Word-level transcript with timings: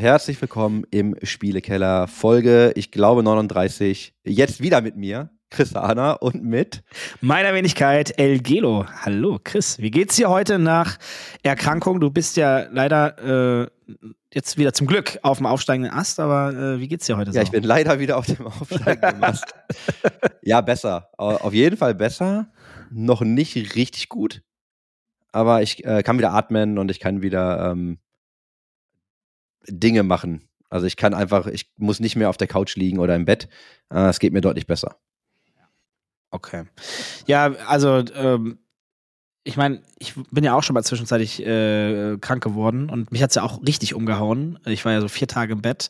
Herzlich 0.00 0.40
willkommen 0.40 0.84
im 0.90 1.14
Spielekeller, 1.22 2.08
Folge, 2.08 2.72
ich 2.74 2.90
glaube 2.90 3.22
39. 3.22 4.14
Jetzt 4.24 4.62
wieder 4.62 4.80
mit 4.80 4.96
mir, 4.96 5.28
Chris 5.50 5.76
Ahner 5.76 6.22
und 6.22 6.42
mit. 6.42 6.82
Meiner 7.20 7.52
Wenigkeit 7.52 8.18
El 8.18 8.38
Gelo. 8.40 8.86
Hallo 9.02 9.38
Chris, 9.44 9.78
wie 9.78 9.90
geht's 9.90 10.16
dir 10.16 10.30
heute 10.30 10.58
nach 10.58 10.96
Erkrankung? 11.42 12.00
Du 12.00 12.08
bist 12.08 12.38
ja 12.38 12.60
leider 12.72 13.62
äh, 13.62 13.94
jetzt 14.32 14.56
wieder 14.56 14.72
zum 14.72 14.86
Glück 14.86 15.18
auf 15.20 15.36
dem 15.36 15.44
aufsteigenden 15.44 15.92
Ast, 15.92 16.18
aber 16.18 16.54
äh, 16.54 16.80
wie 16.80 16.88
geht's 16.88 17.04
dir 17.04 17.18
heute 17.18 17.32
so? 17.32 17.36
Ja, 17.36 17.42
ich 17.42 17.50
bin 17.50 17.62
leider 17.62 17.98
wieder 18.00 18.16
auf 18.16 18.24
dem 18.24 18.46
aufsteigenden 18.46 19.22
Ast. 19.22 19.54
ja, 20.42 20.62
besser. 20.62 21.10
Au- 21.18 21.36
Auf 21.36 21.52
jeden 21.52 21.76
Fall 21.76 21.94
besser. 21.94 22.50
Noch 22.90 23.20
nicht 23.20 23.54
richtig 23.76 24.08
gut. 24.08 24.40
Aber 25.30 25.60
ich 25.60 25.84
äh, 25.84 26.02
kann 26.02 26.16
wieder 26.16 26.32
atmen 26.32 26.78
und 26.78 26.90
ich 26.90 27.00
kann 27.00 27.20
wieder 27.20 27.72
ähm, 27.72 27.98
Dinge 29.68 30.02
machen. 30.02 30.48
Also 30.68 30.86
ich 30.86 30.96
kann 30.96 31.14
einfach, 31.14 31.46
ich 31.46 31.70
muss 31.76 32.00
nicht 32.00 32.16
mehr 32.16 32.30
auf 32.30 32.36
der 32.36 32.46
Couch 32.46 32.76
liegen 32.76 32.98
oder 32.98 33.16
im 33.16 33.24
Bett. 33.24 33.48
Äh, 33.92 34.08
es 34.08 34.20
geht 34.20 34.32
mir 34.32 34.40
deutlich 34.40 34.66
besser. 34.66 34.96
Okay. 36.30 36.64
Ja, 37.26 37.52
also 37.66 38.04
ähm, 38.14 38.58
ich 39.50 39.56
meine, 39.56 39.82
ich 39.98 40.14
bin 40.30 40.44
ja 40.44 40.54
auch 40.54 40.62
schon 40.62 40.74
mal 40.74 40.82
zwischenzeitlich 40.84 41.44
äh, 41.44 42.16
krank 42.20 42.42
geworden 42.42 42.88
und 42.88 43.10
mich 43.12 43.22
hat's 43.22 43.34
ja 43.34 43.42
auch 43.42 43.60
richtig 43.66 43.94
umgehauen. 43.94 44.58
Ich 44.64 44.84
war 44.84 44.92
ja 44.92 45.00
so 45.00 45.08
vier 45.08 45.28
Tage 45.28 45.52
im 45.52 45.60
Bett 45.62 45.88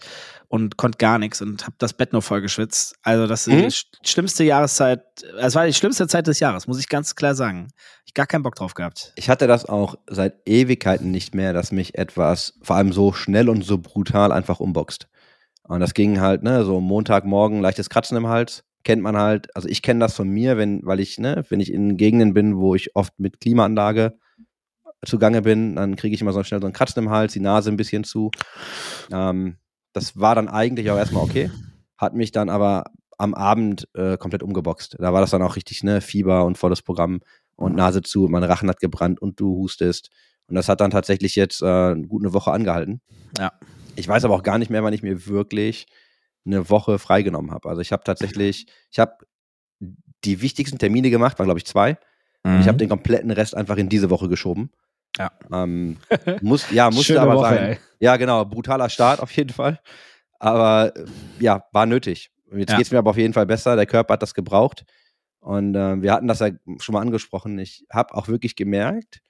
und 0.48 0.76
konnte 0.76 0.98
gar 0.98 1.18
nichts 1.18 1.40
und 1.42 1.64
habe 1.64 1.74
das 1.78 1.92
Bett 1.92 2.12
nur 2.12 2.22
voll 2.22 2.40
geschwitzt. 2.40 2.96
Also 3.02 3.26
das 3.26 3.46
ist 3.46 3.52
Mhm. 3.54 3.58
die 3.62 3.66
sch- 3.68 3.84
schlimmste 4.04 4.44
Jahreszeit, 4.44 5.02
es 5.38 5.54
war 5.54 5.66
die 5.66 5.74
schlimmste 5.74 6.08
Zeit 6.08 6.26
des 6.26 6.40
Jahres, 6.40 6.66
muss 6.66 6.80
ich 6.80 6.88
ganz 6.88 7.14
klar 7.14 7.34
sagen. 7.34 7.68
Ich 8.06 8.14
gar 8.14 8.26
keinen 8.26 8.42
Bock 8.42 8.54
drauf 8.56 8.74
gehabt. 8.74 9.12
Ich 9.16 9.28
hatte 9.28 9.46
das 9.46 9.64
auch 9.66 9.94
seit 10.08 10.34
Ewigkeiten 10.48 11.10
nicht 11.10 11.34
mehr, 11.34 11.52
dass 11.52 11.70
mich 11.70 11.96
etwas 11.96 12.54
vor 12.62 12.76
allem 12.76 12.92
so 12.92 13.12
schnell 13.12 13.48
und 13.48 13.62
so 13.64 13.78
brutal 13.78 14.32
einfach 14.32 14.58
umboxt. 14.58 15.06
Und 15.62 15.78
das 15.80 15.94
ging 15.94 16.20
halt, 16.20 16.42
ne, 16.42 16.64
so 16.64 16.80
Montagmorgen, 16.80 17.60
leichtes 17.60 17.88
Kratzen 17.90 18.16
im 18.16 18.26
Hals, 18.26 18.64
kennt 18.84 19.02
man 19.02 19.16
halt. 19.16 19.54
Also 19.54 19.68
ich 19.68 19.82
kenne 19.82 20.00
das 20.00 20.14
von 20.14 20.28
mir, 20.28 20.56
wenn, 20.56 20.84
weil 20.84 21.00
ich, 21.00 21.18
ne, 21.18 21.44
wenn 21.48 21.60
ich 21.60 21.72
in 21.72 21.96
Gegenden 21.96 22.34
bin, 22.34 22.56
wo 22.56 22.74
ich 22.74 22.96
oft 22.96 23.18
mit 23.18 23.40
Klimaanlage 23.40 24.18
zugange 25.04 25.42
bin, 25.42 25.76
dann 25.76 25.96
kriege 25.96 26.14
ich 26.14 26.20
immer 26.20 26.32
so 26.32 26.42
schnell 26.42 26.60
so 26.60 26.66
ein 26.66 26.72
Kratzen 26.72 27.04
im 27.04 27.10
Hals, 27.10 27.32
die 27.32 27.40
Nase 27.40 27.70
ein 27.70 27.76
bisschen 27.76 28.04
zu. 28.04 28.30
Ähm, 29.12 29.56
das 29.92 30.18
war 30.18 30.34
dann 30.34 30.48
eigentlich 30.48 30.90
auch 30.90 30.96
erstmal 30.98 31.24
okay, 31.24 31.50
hat 31.96 32.14
mich 32.14 32.32
dann 32.32 32.48
aber 32.48 32.84
am 33.18 33.34
Abend 33.34 33.88
äh, 33.94 34.16
komplett 34.16 34.42
umgeboxt. 34.42 34.96
Da 34.98 35.12
war 35.12 35.20
das 35.20 35.30
dann 35.30 35.42
auch 35.42 35.56
richtig, 35.56 35.82
ne, 35.82 36.00
Fieber 36.00 36.44
und 36.44 36.58
volles 36.58 36.82
Programm 36.82 37.20
und 37.56 37.76
Nase 37.76 38.02
zu, 38.02 38.28
mein 38.28 38.44
Rachen 38.44 38.68
hat 38.68 38.80
gebrannt 38.80 39.20
und 39.20 39.38
du 39.38 39.56
hustest. 39.56 40.10
Und 40.48 40.54
das 40.54 40.68
hat 40.68 40.80
dann 40.80 40.90
tatsächlich 40.90 41.36
jetzt 41.36 41.62
äh, 41.62 41.94
gut 41.94 42.22
eine 42.22 42.32
Woche 42.32 42.50
angehalten. 42.50 43.00
Ja. 43.38 43.52
Ich 43.96 44.08
weiß 44.08 44.24
aber 44.24 44.34
auch 44.34 44.42
gar 44.42 44.58
nicht 44.58 44.70
mehr, 44.70 44.82
wann 44.82 44.94
ich 44.94 45.02
mir 45.02 45.26
wirklich 45.26 45.86
eine 46.46 46.70
Woche 46.70 46.98
freigenommen 46.98 47.50
habe. 47.52 47.68
Also 47.68 47.80
ich 47.82 47.92
habe 47.92 48.04
tatsächlich, 48.04 48.66
ich 48.90 48.98
habe 48.98 49.14
die 50.24 50.42
wichtigsten 50.42 50.78
Termine 50.78 51.10
gemacht, 51.10 51.38
waren 51.38 51.46
glaube 51.46 51.58
ich 51.58 51.66
zwei. 51.66 51.98
Und 52.42 52.60
ich 52.60 52.68
habe 52.68 52.78
den 52.78 52.88
kompletten 52.88 53.30
Rest 53.30 53.54
einfach 53.54 53.76
in 53.76 53.90
diese 53.90 54.08
Woche 54.08 54.28
geschoben. 54.28 54.62
Mhm. 54.62 54.70
Ja. 55.18 55.30
Ähm, 55.52 55.96
muss, 56.40 56.70
ja, 56.70 56.86
musste 56.86 57.04
Schöne 57.04 57.20
aber 57.20 57.34
Woche, 57.34 57.48
sein. 57.50 57.58
ey. 57.72 57.78
Ja, 57.98 58.16
genau, 58.16 58.44
brutaler 58.46 58.88
Start 58.88 59.20
auf 59.20 59.30
jeden 59.32 59.50
Fall. 59.50 59.78
Aber 60.38 60.96
äh, 60.96 61.04
ja, 61.38 61.64
war 61.72 61.84
nötig. 61.86 62.30
Jetzt 62.52 62.70
Ja. 62.70 62.78
geht's 62.78 62.90
mir 62.90 62.98
aber 62.98 63.10
auf 63.10 63.18
jeden 63.18 63.34
Fall 63.34 63.44
besser. 63.46 63.76
Der 63.76 63.86
Körper 63.86 64.14
hat 64.14 64.22
das 64.22 64.32
gebraucht. 64.34 64.84
Und 65.40 65.74
äh, 65.74 66.00
wir 66.00 66.12
hatten 66.12 66.28
das 66.28 66.40
ja 66.40 66.48
schon 66.78 66.94
mal 66.94 67.00
angesprochen. 67.02 67.58
Ich 67.58 67.84
habe 67.92 68.14
auch 68.14 68.28
wirklich 68.28 68.56
gemerkt, 68.56 69.20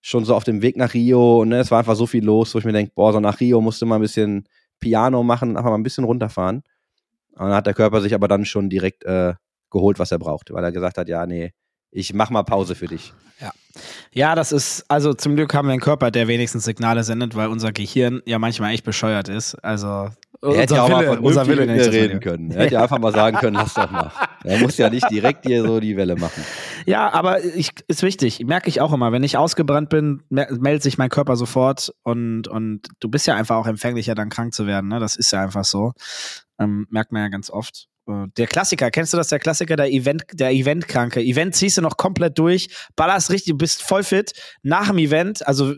schon 0.00 0.24
so 0.24 0.34
auf 0.34 0.44
dem 0.44 0.62
Weg 0.62 0.76
nach 0.76 0.94
Rio, 0.94 1.44
ne, 1.44 1.58
es 1.58 1.70
war 1.70 1.78
einfach 1.80 1.96
so 1.96 2.06
viel 2.06 2.24
los, 2.24 2.54
wo 2.54 2.58
ich 2.58 2.64
mir 2.64 2.72
denke, 2.72 2.92
boah, 2.94 3.12
so 3.12 3.20
nach 3.20 3.40
Rio 3.40 3.60
musste 3.60 3.84
mal 3.86 3.96
ein 3.96 4.00
bisschen 4.02 4.46
Piano 4.80 5.22
machen, 5.22 5.56
einfach 5.56 5.70
mal 5.70 5.78
ein 5.78 5.82
bisschen 5.82 6.04
runterfahren. 6.04 6.62
Und 7.32 7.46
dann 7.46 7.54
hat 7.54 7.66
der 7.66 7.74
Körper 7.74 8.00
sich 8.00 8.14
aber 8.14 8.28
dann 8.28 8.44
schon 8.44 8.68
direkt 8.68 9.04
äh, 9.04 9.34
geholt, 9.70 9.98
was 9.98 10.12
er 10.12 10.18
braucht, 10.18 10.52
weil 10.52 10.64
er 10.64 10.72
gesagt 10.72 10.98
hat, 10.98 11.08
ja, 11.08 11.26
nee, 11.26 11.52
ich 11.90 12.14
mach 12.14 12.30
mal 12.30 12.42
Pause 12.42 12.74
für 12.74 12.86
dich. 12.86 13.12
Ja, 14.12 14.34
das 14.34 14.52
ist, 14.52 14.84
also 14.88 15.14
zum 15.14 15.36
Glück 15.36 15.54
haben 15.54 15.68
wir 15.68 15.72
einen 15.72 15.80
Körper, 15.80 16.10
der 16.10 16.28
wenigstens 16.28 16.64
Signale 16.64 17.04
sendet, 17.04 17.36
weil 17.36 17.48
unser 17.48 17.72
Gehirn 17.72 18.22
ja 18.26 18.38
manchmal 18.38 18.72
echt 18.72 18.84
bescheuert 18.84 19.28
ist. 19.28 19.54
Also 19.56 20.10
Er 20.42 20.56
hätte 20.56 20.74
ja 20.74 20.82
auch 20.82 20.88
mal 20.88 21.04
vernünftig 21.04 21.26
unser 21.26 21.46
Wille 21.46 21.66
mal 21.66 21.78
reden 21.78 22.20
können. 22.20 22.50
Er 22.50 22.64
hätte 22.64 22.74
ja 22.74 22.82
einfach 22.82 22.98
mal 22.98 23.12
sagen 23.12 23.36
können, 23.36 23.54
lass 23.54 23.74
doch 23.74 23.90
mal. 23.90 24.10
Er 24.44 24.58
muss 24.58 24.76
ja 24.76 24.90
nicht 24.90 25.08
direkt 25.10 25.46
hier 25.46 25.62
so 25.62 25.78
die 25.80 25.96
Welle 25.96 26.16
machen. 26.16 26.44
Ja, 26.86 27.12
aber 27.12 27.44
ich, 27.44 27.70
ist 27.86 28.02
wichtig. 28.02 28.40
Merke 28.44 28.68
ich 28.68 28.80
auch 28.80 28.92
immer. 28.92 29.12
Wenn 29.12 29.22
ich 29.22 29.36
ausgebrannt 29.36 29.90
bin, 29.90 30.22
meldet 30.30 30.82
sich 30.82 30.98
mein 30.98 31.10
Körper 31.10 31.36
sofort 31.36 31.92
und, 32.02 32.48
und 32.48 32.88
du 33.00 33.08
bist 33.08 33.26
ja 33.26 33.34
einfach 33.36 33.56
auch 33.56 33.66
empfänglicher, 33.66 34.14
dann 34.14 34.30
krank 34.30 34.54
zu 34.54 34.66
werden. 34.66 34.88
Ne? 34.88 35.00
Das 35.00 35.16
ist 35.16 35.30
ja 35.32 35.42
einfach 35.42 35.64
so. 35.64 35.92
Ähm, 36.58 36.86
merkt 36.90 37.12
man 37.12 37.22
ja 37.22 37.28
ganz 37.28 37.50
oft. 37.50 37.88
Äh, 38.08 38.26
Der 38.36 38.46
Klassiker, 38.46 38.90
kennst 38.90 39.12
du 39.12 39.16
das? 39.16 39.28
Der 39.28 39.38
Klassiker, 39.38 39.76
der 39.76 39.90
Event, 39.92 40.24
der 40.32 40.50
Eventkranke. 40.52 41.20
Event 41.20 41.54
ziehst 41.54 41.76
du 41.78 41.82
noch 41.82 41.96
komplett 41.96 42.38
durch, 42.38 42.68
ballerst 42.96 43.30
richtig, 43.30 43.52
du 43.52 43.58
bist 43.58 43.82
voll 43.82 44.02
fit. 44.02 44.32
Nach 44.62 44.88
dem 44.88 44.98
Event, 44.98 45.46
also 45.46 45.74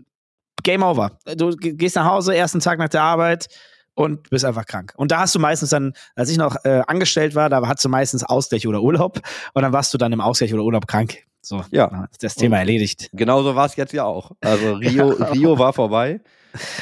Game 0.63 0.83
over. 0.83 1.19
Du 1.37 1.51
ge- 1.57 1.75
gehst 1.75 1.97
nach 1.97 2.05
Hause, 2.05 2.37
ersten 2.37 2.61
Tag 2.61 2.79
nach 2.79 2.89
der 2.89 3.03
Arbeit 3.03 3.49
und 3.95 4.29
bist 4.31 4.45
einfach 4.45 4.67
krank. 4.67 4.93
Und 4.97 5.11
da 5.11 5.21
hast 5.21 5.35
du 5.35 5.39
meistens 5.39 5.71
dann, 5.71 5.95
als 6.15 6.31
ich 6.31 6.37
noch 6.37 6.57
äh, 6.65 6.83
angestellt 6.87 7.35
war, 7.35 7.49
da 7.49 7.67
hattest 7.67 7.85
du 7.85 7.89
meistens 7.89 8.23
Ausgleich 8.25 8.67
oder 8.67 8.83
Urlaub 8.83 9.21
und 9.55 9.63
dann 9.63 9.73
warst 9.73 9.93
du 9.95 9.99
dann 9.99 10.13
im 10.13 10.21
Ausgleich 10.21 10.53
oder 10.55 10.63
Urlaub 10.63 10.87
krank. 10.87 11.19
So, 11.43 11.65
Ja. 11.71 12.07
das 12.21 12.35
Thema 12.35 12.57
Und- 12.57 12.61
erledigt. 12.61 13.09
Genauso 13.15 13.55
war 13.57 13.65
es 13.67 13.77
jetzt 13.77 13.95
ja 13.95 14.05
auch. 14.05 14.33
Also 14.43 14.75
Rio, 14.75 15.09
Rio 15.33 15.59
war 15.59 15.73
vorbei 15.73 16.21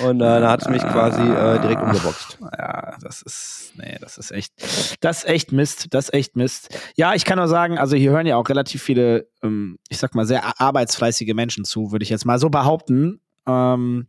und 0.01 0.21
äh, 0.21 0.41
da 0.41 0.51
hat 0.51 0.63
es 0.63 0.69
mich 0.69 0.83
quasi 0.83 1.23
äh, 1.23 1.61
direkt 1.61 1.83
umgeboxt. 1.83 2.39
Ja, 2.41 2.97
das 3.01 3.23
ist, 3.23 3.73
nee, 3.77 3.97
das 4.01 4.19
ist 4.19 4.31
echt, 4.31 4.53
das 5.01 5.19
ist 5.19 5.29
echt 5.29 5.53
Mist, 5.53 5.89
das 5.91 6.07
ist 6.07 6.15
echt 6.15 6.37
Mist. 6.37 6.69
Ja, 6.97 7.15
ich 7.15 7.25
kann 7.25 7.39
nur 7.39 7.49
sagen, 7.49 7.79
also 7.79 7.97
hier 7.97 8.11
hören 8.11 8.27
ja 8.27 8.37
auch 8.37 8.49
relativ 8.49 8.83
viele, 8.83 9.29
ähm, 9.43 9.79
ich 9.89 9.99
sag 9.99 10.15
mal, 10.15 10.27
sehr 10.27 10.61
arbeitsfleißige 10.61 11.35
Menschen 11.35 11.65
zu, 11.65 11.93
würde 11.93 12.03
ich 12.03 12.11
jetzt 12.11 12.25
mal 12.25 12.39
so 12.39 12.51
behaupten. 12.51 13.21
Ähm, 13.47 14.09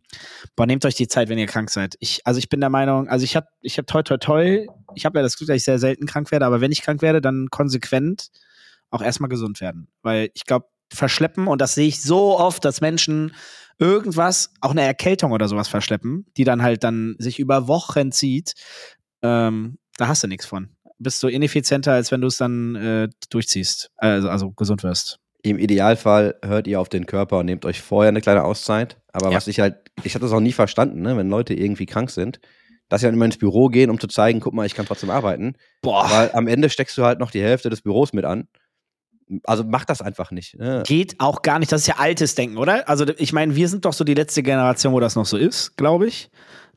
boah, 0.56 0.66
nehmt 0.66 0.84
euch 0.84 0.94
die 0.94 1.08
Zeit, 1.08 1.28
wenn 1.28 1.38
ihr 1.38 1.46
krank 1.46 1.70
seid. 1.70 1.96
Ich, 2.00 2.26
also 2.26 2.38
ich 2.38 2.48
bin 2.48 2.60
der 2.60 2.70
Meinung, 2.70 3.08
also 3.08 3.24
ich 3.24 3.36
hab, 3.36 3.48
ich 3.62 3.78
hab 3.78 3.86
toi 3.86 4.02
toi 4.02 4.18
toi, 4.18 4.66
ich 4.94 5.04
habe 5.04 5.18
ja 5.18 5.22
das 5.22 5.36
Glück, 5.36 5.48
dass 5.48 5.56
ich 5.56 5.64
sehr 5.64 5.78
selten 5.78 6.06
krank 6.06 6.30
werde, 6.30 6.46
aber 6.46 6.60
wenn 6.60 6.72
ich 6.72 6.82
krank 6.82 7.00
werde, 7.02 7.20
dann 7.20 7.48
konsequent 7.50 8.30
auch 8.90 9.02
erstmal 9.02 9.30
gesund 9.30 9.60
werden. 9.60 9.88
Weil 10.02 10.30
ich 10.34 10.44
glaube, 10.44 10.66
verschleppen, 10.92 11.46
und 11.46 11.60
das 11.60 11.74
sehe 11.74 11.86
ich 11.86 12.02
so 12.02 12.38
oft, 12.38 12.64
dass 12.64 12.80
Menschen 12.80 13.34
irgendwas, 13.80 14.52
auch 14.60 14.70
eine 14.70 14.82
Erkältung 14.82 15.32
oder 15.32 15.48
sowas 15.48 15.68
verschleppen, 15.68 16.26
die 16.36 16.44
dann 16.44 16.62
halt 16.62 16.84
dann 16.84 17.16
sich 17.18 17.38
über 17.40 17.66
Wochen 17.66 18.12
zieht, 18.12 18.52
ähm, 19.22 19.78
da 19.96 20.06
hast 20.06 20.22
du 20.22 20.28
nichts 20.28 20.46
von. 20.46 20.68
Bist 20.98 21.22
du 21.22 21.28
ineffizienter, 21.28 21.92
als 21.94 22.12
wenn 22.12 22.20
du 22.20 22.26
es 22.28 22.36
dann 22.36 22.76
äh, 22.76 23.08
durchziehst, 23.30 23.90
also, 23.96 24.28
also 24.28 24.50
gesund 24.52 24.82
wirst. 24.82 25.18
Im 25.42 25.58
Idealfall 25.58 26.36
hört 26.44 26.66
ihr 26.66 26.78
auf 26.78 26.90
den 26.90 27.06
Körper 27.06 27.38
und 27.38 27.46
nehmt 27.46 27.64
euch 27.64 27.80
vorher 27.80 28.10
eine 28.10 28.20
kleine 28.20 28.44
Auszeit. 28.44 28.98
Aber 29.12 29.30
Ja. 29.30 29.36
was 29.36 29.48
ich 29.48 29.60
halt, 29.60 29.76
ich 30.04 30.14
habe 30.14 30.24
das 30.24 30.32
auch 30.32 30.40
nie 30.40 30.52
verstanden, 30.52 31.00
ne, 31.00 31.16
wenn 31.16 31.30
Leute 31.30 31.54
irgendwie 31.54 31.86
krank 31.86 32.10
sind, 32.10 32.38
dass 32.90 33.00
sie 33.00 33.06
dann 33.06 33.14
immer 33.14 33.24
ins 33.24 33.38
Büro 33.38 33.68
gehen, 33.68 33.88
um 33.88 33.98
zu 33.98 34.08
zeigen, 34.08 34.40
guck 34.40 34.52
mal, 34.52 34.66
ich 34.66 34.74
kann 34.74 34.84
trotzdem 34.84 35.08
arbeiten. 35.08 35.54
Boah. 35.80 36.10
Weil 36.10 36.30
am 36.32 36.46
Ende 36.48 36.68
steckst 36.68 36.98
du 36.98 37.04
halt 37.04 37.18
noch 37.18 37.30
die 37.30 37.40
Hälfte 37.42 37.70
des 37.70 37.80
Büros 37.80 38.12
mit 38.12 38.26
an. 38.26 38.48
Also 39.44 39.64
mach 39.64 39.84
das 39.84 40.02
einfach 40.02 40.30
nicht. 40.30 40.58
Ne? 40.58 40.82
Geht 40.86 41.20
auch 41.20 41.42
gar 41.42 41.58
nicht. 41.58 41.70
Das 41.72 41.82
ist 41.82 41.86
ja 41.86 41.96
altes 41.98 42.34
Denken, 42.34 42.56
oder? 42.56 42.88
Also, 42.88 43.06
ich 43.18 43.32
meine, 43.32 43.54
wir 43.54 43.68
sind 43.68 43.84
doch 43.84 43.92
so 43.92 44.04
die 44.04 44.14
letzte 44.14 44.42
Generation, 44.42 44.92
wo 44.92 45.00
das 45.00 45.16
noch 45.16 45.26
so 45.26 45.36
ist, 45.36 45.76
glaube 45.76 46.06
ich. 46.06 46.30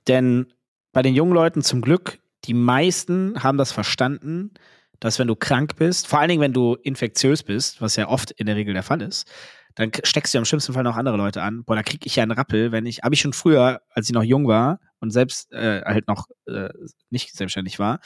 Denn 0.07 0.47
bei 0.91 1.01
den 1.01 1.15
jungen 1.15 1.33
Leuten 1.33 1.61
zum 1.61 1.81
Glück, 1.81 2.19
die 2.45 2.53
meisten 2.53 3.41
haben 3.41 3.57
das 3.57 3.71
verstanden, 3.71 4.51
dass 4.99 5.19
wenn 5.19 5.27
du 5.27 5.35
krank 5.35 5.75
bist, 5.75 6.07
vor 6.07 6.19
allen 6.19 6.29
Dingen, 6.29 6.41
wenn 6.41 6.53
du 6.53 6.75
infektiös 6.75 7.43
bist, 7.43 7.81
was 7.81 7.95
ja 7.95 8.07
oft 8.07 8.31
in 8.31 8.45
der 8.45 8.55
Regel 8.55 8.73
der 8.73 8.83
Fall 8.83 9.01
ist, 9.01 9.29
dann 9.75 9.91
steckst 10.03 10.33
du 10.33 10.37
im 10.37 10.45
schlimmsten 10.45 10.73
Fall 10.73 10.83
noch 10.83 10.95
andere 10.95 11.17
Leute 11.17 11.41
an. 11.41 11.63
Boah, 11.63 11.75
da 11.75 11.83
krieg 11.83 12.05
ich 12.05 12.15
ja 12.15 12.23
einen 12.23 12.31
Rappel, 12.31 12.71
wenn 12.71 12.85
ich, 12.85 12.99
habe 13.03 13.15
ich 13.15 13.21
schon 13.21 13.33
früher, 13.33 13.81
als 13.89 14.07
ich 14.07 14.13
noch 14.13 14.23
jung 14.23 14.47
war 14.47 14.79
und 15.03 15.11
selbst 15.11 15.51
äh, 15.51 15.81
halt 15.83 16.07
noch 16.07 16.27
äh, 16.47 16.69
nicht 17.09 17.35
selbstständig 17.35 17.77
war, 17.77 17.99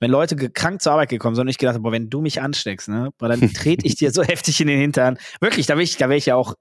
wenn 0.00 0.10
Leute 0.10 0.34
krank 0.50 0.80
zur 0.80 0.92
Arbeit 0.92 1.10
gekommen 1.10 1.36
sind 1.36 1.42
und 1.42 1.48
ich 1.48 1.58
gedacht 1.58 1.74
habe, 1.74 1.82
boah, 1.82 1.92
wenn 1.92 2.08
du 2.08 2.22
mich 2.22 2.40
ansteckst, 2.40 2.88
ne, 2.88 3.10
boah, 3.18 3.28
dann 3.28 3.52
trete 3.52 3.86
ich 3.86 3.96
dir 3.96 4.10
so 4.10 4.22
heftig 4.24 4.58
in 4.62 4.66
den 4.66 4.80
Hintern. 4.80 5.18
Wirklich, 5.42 5.66
da 5.66 5.74
wäre 5.74 5.82
ich, 5.82 5.98
da 5.98 6.08
wäre 6.08 6.16
ich 6.16 6.24
ja 6.26 6.36
auch 6.36 6.54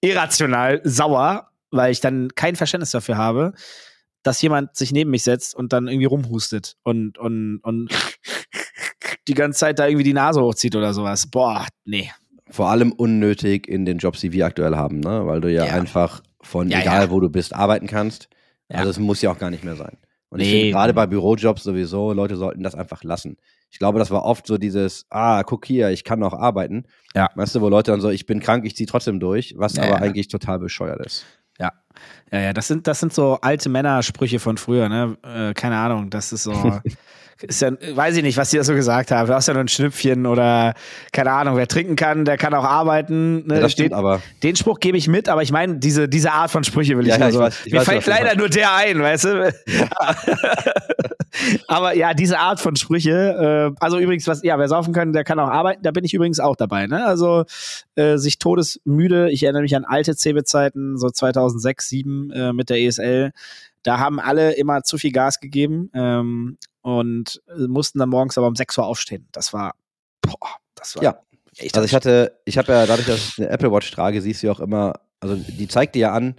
irrational 0.00 0.80
sauer, 0.82 1.50
weil 1.70 1.92
ich 1.92 2.00
dann 2.00 2.28
kein 2.34 2.56
Verständnis 2.56 2.90
dafür 2.90 3.16
habe, 3.16 3.52
dass 4.24 4.42
jemand 4.42 4.74
sich 4.74 4.90
neben 4.90 5.10
mich 5.10 5.22
setzt 5.22 5.54
und 5.54 5.72
dann 5.72 5.86
irgendwie 5.86 6.06
rumhustet 6.06 6.76
und, 6.82 7.16
und, 7.16 7.60
und 7.62 7.88
die 9.28 9.34
ganze 9.34 9.60
Zeit 9.60 9.78
da 9.78 9.86
irgendwie 9.86 10.04
die 10.04 10.12
Nase 10.12 10.40
hochzieht 10.42 10.74
oder 10.74 10.92
sowas. 10.92 11.28
Boah, 11.28 11.68
nee. 11.84 12.10
Vor 12.50 12.68
allem 12.68 12.90
unnötig 12.90 13.68
in 13.68 13.84
den 13.84 13.98
Jobs, 13.98 14.20
die 14.20 14.32
wir 14.32 14.46
aktuell 14.46 14.74
haben, 14.74 14.98
ne? 14.98 15.24
weil 15.24 15.40
du 15.40 15.52
ja, 15.52 15.66
Ja. 15.66 15.74
einfach 15.74 16.20
von 16.40 16.68
Ja, 16.68 16.80
egal 16.80 17.04
ja. 17.04 17.10
wo 17.10 17.20
du 17.20 17.30
bist 17.30 17.54
arbeiten 17.54 17.86
kannst. 17.86 18.28
Ja. 18.68 18.78
Also 18.78 18.90
es 18.90 18.98
muss 18.98 19.20
ja 19.22 19.30
auch 19.30 19.38
gar 19.38 19.50
nicht 19.50 19.64
mehr 19.64 19.76
sein. 19.76 19.96
Und 20.30 20.40
ich 20.40 20.48
Nee. 20.48 20.60
finde 20.60 20.72
gerade 20.72 20.94
bei 20.94 21.06
Bürojobs 21.06 21.62
sowieso, 21.62 22.12
Leute 22.12 22.36
sollten 22.36 22.62
das 22.62 22.74
einfach 22.74 23.04
lassen. 23.04 23.36
Ich 23.70 23.78
glaube, 23.78 23.98
das 23.98 24.10
war 24.10 24.24
oft 24.24 24.46
so 24.46 24.58
dieses, 24.58 25.06
ah, 25.10 25.42
guck 25.44 25.64
hier, 25.66 25.90
ich 25.90 26.02
kann 26.04 26.18
noch 26.18 26.32
arbeiten. 26.32 26.84
Ja. 27.14 27.28
Weißt 27.34 27.54
du, 27.54 27.60
wo 27.60 27.68
Leute 27.68 27.90
dann 27.92 28.00
so, 28.00 28.08
ich 28.10 28.26
bin 28.26 28.40
krank, 28.40 28.64
ich 28.64 28.74
ziehe 28.76 28.86
trotzdem 28.86 29.20
durch, 29.20 29.54
was 29.56 29.74
Ja, 29.76 29.84
aber 29.84 29.92
ja. 29.92 29.98
eigentlich 29.98 30.28
total 30.28 30.58
bescheuert 30.58 31.04
ist. 31.04 31.24
Ja. 31.60 31.72
Ja, 32.32 32.40
ja, 32.40 32.52
das 32.52 32.66
sind, 32.66 32.86
das 32.88 32.98
sind 33.00 33.12
so 33.12 33.38
alte 33.42 33.68
Männersprüche 33.68 34.40
von 34.40 34.56
früher, 34.58 34.88
ne? 34.88 35.16
Äh, 35.22 35.54
keine 35.54 35.76
Ahnung, 35.76 36.10
das 36.10 36.32
ist 36.32 36.42
so. 36.44 36.52
Ist 37.42 37.60
ja, 37.62 37.72
weiß 37.94 38.16
ich 38.16 38.22
nicht, 38.22 38.36
was 38.38 38.50
die 38.50 38.56
da 38.58 38.64
so 38.64 38.74
gesagt 38.74 39.10
haben. 39.10 39.26
Du 39.26 39.34
hast 39.34 39.48
ja 39.48 39.54
nur 39.54 39.64
ein 39.64 39.68
Schnüpfchen 39.68 40.26
oder 40.26 40.74
keine 41.12 41.32
Ahnung, 41.32 41.56
wer 41.56 41.66
trinken 41.66 41.96
kann, 41.96 42.24
der 42.24 42.36
kann 42.36 42.54
auch 42.54 42.64
arbeiten. 42.64 43.46
Ne? 43.46 43.56
Ja, 43.56 43.60
das 43.60 43.72
Steht- 43.72 43.86
stimmt 43.86 43.98
aber. 43.98 44.22
Den 44.42 44.56
Spruch 44.56 44.78
gebe 44.80 44.96
ich 44.96 45.08
mit, 45.08 45.28
aber 45.28 45.42
ich 45.42 45.52
meine, 45.52 45.78
diese, 45.78 46.08
diese 46.08 46.32
Art 46.32 46.50
von 46.50 46.64
Sprüche 46.64 46.96
will 46.96 47.06
Ja, 47.06 47.14
ich 47.16 47.20
ja, 47.20 47.30
nur 47.30 47.48
ich 47.48 47.54
so. 47.54 47.60
weiß- 47.60 47.66
ich 47.66 47.72
Mir 47.72 47.78
weiß, 47.80 47.84
fällt 47.86 48.06
leider 48.06 48.36
nur 48.36 48.48
der 48.48 48.74
ein, 48.74 49.00
weißt 49.02 49.24
du? 49.24 49.54
aber 51.68 51.94
ja, 51.96 52.14
diese 52.14 52.38
Art 52.38 52.60
von 52.60 52.76
Sprüche, 52.76 53.72
äh, 53.74 53.76
also 53.80 53.98
übrigens, 53.98 54.26
was, 54.26 54.42
ja, 54.42 54.58
wer 54.58 54.68
saufen 54.68 54.94
kann, 54.94 55.12
der 55.12 55.24
kann 55.24 55.38
auch 55.38 55.48
arbeiten, 55.48 55.82
da 55.82 55.90
bin 55.90 56.04
ich 56.04 56.14
übrigens 56.14 56.40
auch 56.40 56.56
dabei, 56.56 56.86
ne? 56.86 57.04
Also 57.04 57.44
äh, 57.96 58.16
sich 58.16 58.38
todesmüde, 58.38 59.30
ich 59.30 59.42
erinnere 59.42 59.62
mich 59.62 59.76
an 59.76 59.84
alte 59.84 60.14
CeBIT-Zeiten, 60.14 60.96
so 60.96 61.10
2006, 61.10 61.88
2007 61.88 62.30
äh, 62.30 62.52
mit 62.52 62.70
der 62.70 62.80
ESL, 62.80 63.32
da 63.82 63.98
haben 63.98 64.20
alle 64.20 64.52
immer 64.52 64.82
zu 64.82 64.96
viel 64.98 65.12
Gas 65.12 65.40
gegeben 65.40 65.90
ähm, 65.94 66.56
und 66.84 67.42
äh, 67.48 67.66
mussten 67.66 67.98
dann 67.98 68.10
morgens 68.10 68.36
aber 68.36 68.46
um 68.46 68.54
6 68.56 68.76
Uhr 68.78 68.84
aufstehen. 68.86 69.26
Das 69.32 69.52
war, 69.54 69.74
boah, 70.20 70.56
das 70.74 70.94
war 70.96 71.02
Ja. 71.02 71.18
echt 71.56 71.74
Also 71.76 71.86
ich 71.86 71.94
hatte, 71.94 72.38
ich 72.44 72.58
habe 72.58 72.72
ja 72.72 72.86
dadurch, 72.86 73.08
dass 73.08 73.28
ich 73.30 73.38
eine 73.38 73.48
Apple 73.48 73.72
Watch 73.72 73.90
trage, 73.90 74.20
siehst 74.20 74.42
du 74.42 74.48
ja 74.48 74.52
auch 74.52 74.60
immer, 74.60 74.92
also 75.20 75.34
die 75.34 75.66
zeigt 75.66 75.94
dir 75.94 76.00
ja 76.00 76.12
an, 76.12 76.36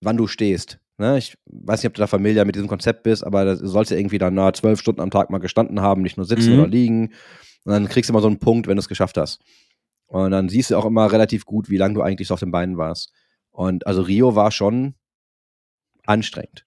wann 0.00 0.16
du 0.16 0.26
stehst. 0.26 0.80
Ne? 0.98 1.18
Ich 1.18 1.36
weiß 1.46 1.80
nicht, 1.82 1.88
ob 1.88 1.94
du 1.94 2.00
da 2.00 2.06
familiär 2.08 2.44
mit 2.44 2.56
diesem 2.56 2.68
Konzept 2.68 3.04
bist, 3.04 3.24
aber 3.24 3.44
das 3.44 3.60
sollte 3.60 3.96
irgendwie 3.96 4.18
dann 4.18 4.34
nahe 4.34 4.52
zwölf 4.54 4.80
Stunden 4.80 5.00
am 5.00 5.10
Tag 5.10 5.30
mal 5.30 5.38
gestanden 5.38 5.80
haben, 5.80 6.02
nicht 6.02 6.16
nur 6.16 6.26
sitzen 6.26 6.52
Mhm. 6.54 6.58
oder 6.58 6.68
liegen. 6.68 7.12
Und 7.64 7.72
dann 7.72 7.88
kriegst 7.88 8.08
du 8.10 8.12
immer 8.12 8.22
so 8.22 8.28
einen 8.28 8.38
Punkt, 8.40 8.66
wenn 8.66 8.76
du 8.76 8.80
es 8.80 8.88
geschafft 8.88 9.16
hast. 9.18 9.40
Und 10.06 10.32
dann 10.32 10.48
siehst 10.48 10.70
du 10.70 10.76
auch 10.76 10.84
immer 10.84 11.12
relativ 11.12 11.44
gut, 11.44 11.68
wie 11.70 11.76
lange 11.76 11.94
du 11.94 12.02
eigentlich 12.02 12.26
so 12.28 12.34
auf 12.34 12.40
den 12.40 12.50
Beinen 12.50 12.76
warst. 12.76 13.12
Und 13.50 13.86
also 13.86 14.02
Rio 14.02 14.34
war 14.34 14.50
schon 14.50 14.94
anstrengend. 16.06 16.65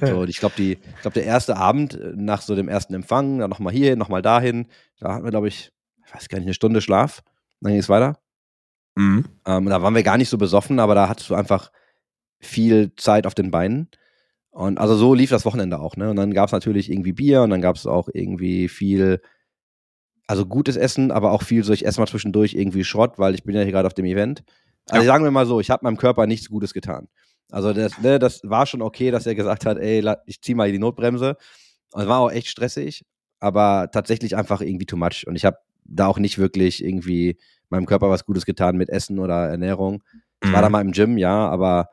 So, 0.00 0.20
und 0.20 0.30
ich 0.30 0.38
glaube, 0.38 0.54
die, 0.56 0.72
ich 0.72 1.02
glaube, 1.02 1.14
der 1.14 1.24
erste 1.24 1.56
Abend 1.56 1.94
äh, 1.94 2.12
nach 2.14 2.42
so 2.42 2.54
dem 2.54 2.68
ersten 2.68 2.94
Empfang, 2.94 3.38
dann 3.38 3.50
nochmal 3.50 3.72
hierhin, 3.72 3.98
nochmal 3.98 4.22
dahin, 4.22 4.66
da 4.98 5.14
hatten 5.14 5.24
wir, 5.24 5.30
glaube 5.30 5.48
ich, 5.48 5.70
ich 6.06 6.14
weiß 6.14 6.28
gar 6.28 6.38
nicht, 6.38 6.46
eine 6.46 6.54
Stunde 6.54 6.80
Schlaf. 6.80 7.22
Dann 7.60 7.72
ging 7.72 7.80
es 7.80 7.88
weiter. 7.88 8.18
Mhm. 8.96 9.26
Ähm, 9.46 9.66
da 9.66 9.82
waren 9.82 9.94
wir 9.94 10.02
gar 10.02 10.16
nicht 10.16 10.30
so 10.30 10.38
besoffen, 10.38 10.80
aber 10.80 10.94
da 10.94 11.08
hattest 11.08 11.30
du 11.30 11.34
einfach 11.34 11.70
viel 12.40 12.94
Zeit 12.96 13.26
auf 13.26 13.34
den 13.34 13.50
Beinen. 13.50 13.88
Und 14.50 14.78
also 14.78 14.96
so 14.96 15.14
lief 15.14 15.30
das 15.30 15.44
Wochenende 15.44 15.78
auch, 15.78 15.96
ne? 15.96 16.10
Und 16.10 16.16
dann 16.16 16.34
gab 16.34 16.46
es 16.46 16.52
natürlich 16.52 16.90
irgendwie 16.90 17.12
Bier 17.12 17.42
und 17.42 17.50
dann 17.50 17.60
gab 17.60 17.76
es 17.76 17.86
auch 17.86 18.08
irgendwie 18.12 18.68
viel, 18.68 19.20
also 20.26 20.44
gutes 20.44 20.76
Essen, 20.76 21.12
aber 21.12 21.30
auch 21.30 21.42
viel 21.42 21.62
so, 21.62 21.72
ich 21.72 21.86
esse 21.86 22.00
mal 22.00 22.08
zwischendurch 22.08 22.54
irgendwie 22.54 22.82
Schrott, 22.82 23.18
weil 23.18 23.34
ich 23.34 23.44
bin 23.44 23.54
ja 23.54 23.62
hier 23.62 23.72
gerade 23.72 23.86
auf 23.86 23.94
dem 23.94 24.06
Event. 24.06 24.42
Also 24.88 25.06
sagen 25.06 25.22
wir 25.22 25.30
mal 25.30 25.46
so, 25.46 25.60
ich 25.60 25.70
habe 25.70 25.84
meinem 25.84 25.98
Körper 25.98 26.26
nichts 26.26 26.48
Gutes 26.48 26.74
getan. 26.74 27.08
Also 27.50 27.72
das, 27.72 27.98
ne, 27.98 28.18
das 28.18 28.40
war 28.44 28.66
schon 28.66 28.82
okay, 28.82 29.10
dass 29.10 29.26
er 29.26 29.34
gesagt 29.34 29.66
hat, 29.66 29.78
ey, 29.78 30.04
ich 30.26 30.40
zieh 30.40 30.54
mal 30.54 30.70
die 30.70 30.78
Notbremse. 30.78 31.36
Und 31.92 32.02
es 32.02 32.08
war 32.08 32.20
auch 32.20 32.30
echt 32.30 32.48
stressig, 32.48 33.04
aber 33.40 33.90
tatsächlich 33.92 34.36
einfach 34.36 34.60
irgendwie 34.60 34.86
too 34.86 34.96
much. 34.96 35.26
Und 35.26 35.36
ich 35.36 35.44
habe 35.44 35.58
da 35.84 36.06
auch 36.06 36.18
nicht 36.18 36.38
wirklich 36.38 36.84
irgendwie 36.84 37.36
meinem 37.68 37.86
Körper 37.86 38.10
was 38.10 38.24
Gutes 38.24 38.46
getan 38.46 38.76
mit 38.76 38.88
Essen 38.88 39.18
oder 39.18 39.48
Ernährung. 39.48 40.02
Ich 40.42 40.52
war 40.52 40.62
da 40.62 40.70
mal 40.70 40.80
im 40.80 40.92
Gym, 40.92 41.18
ja, 41.18 41.48
aber 41.48 41.90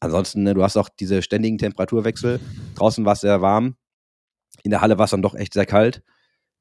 ansonsten, 0.00 0.42
ne, 0.42 0.54
du 0.54 0.62
hast 0.62 0.76
auch 0.76 0.88
diese 0.88 1.22
ständigen 1.22 1.58
Temperaturwechsel. 1.58 2.40
Draußen 2.76 3.04
war 3.04 3.14
es 3.14 3.20
sehr 3.20 3.40
warm. 3.40 3.76
In 4.62 4.70
der 4.70 4.80
Halle 4.80 4.98
war 4.98 5.06
es 5.06 5.10
dann 5.10 5.22
doch 5.22 5.34
echt 5.34 5.54
sehr 5.54 5.66
kalt. 5.66 6.02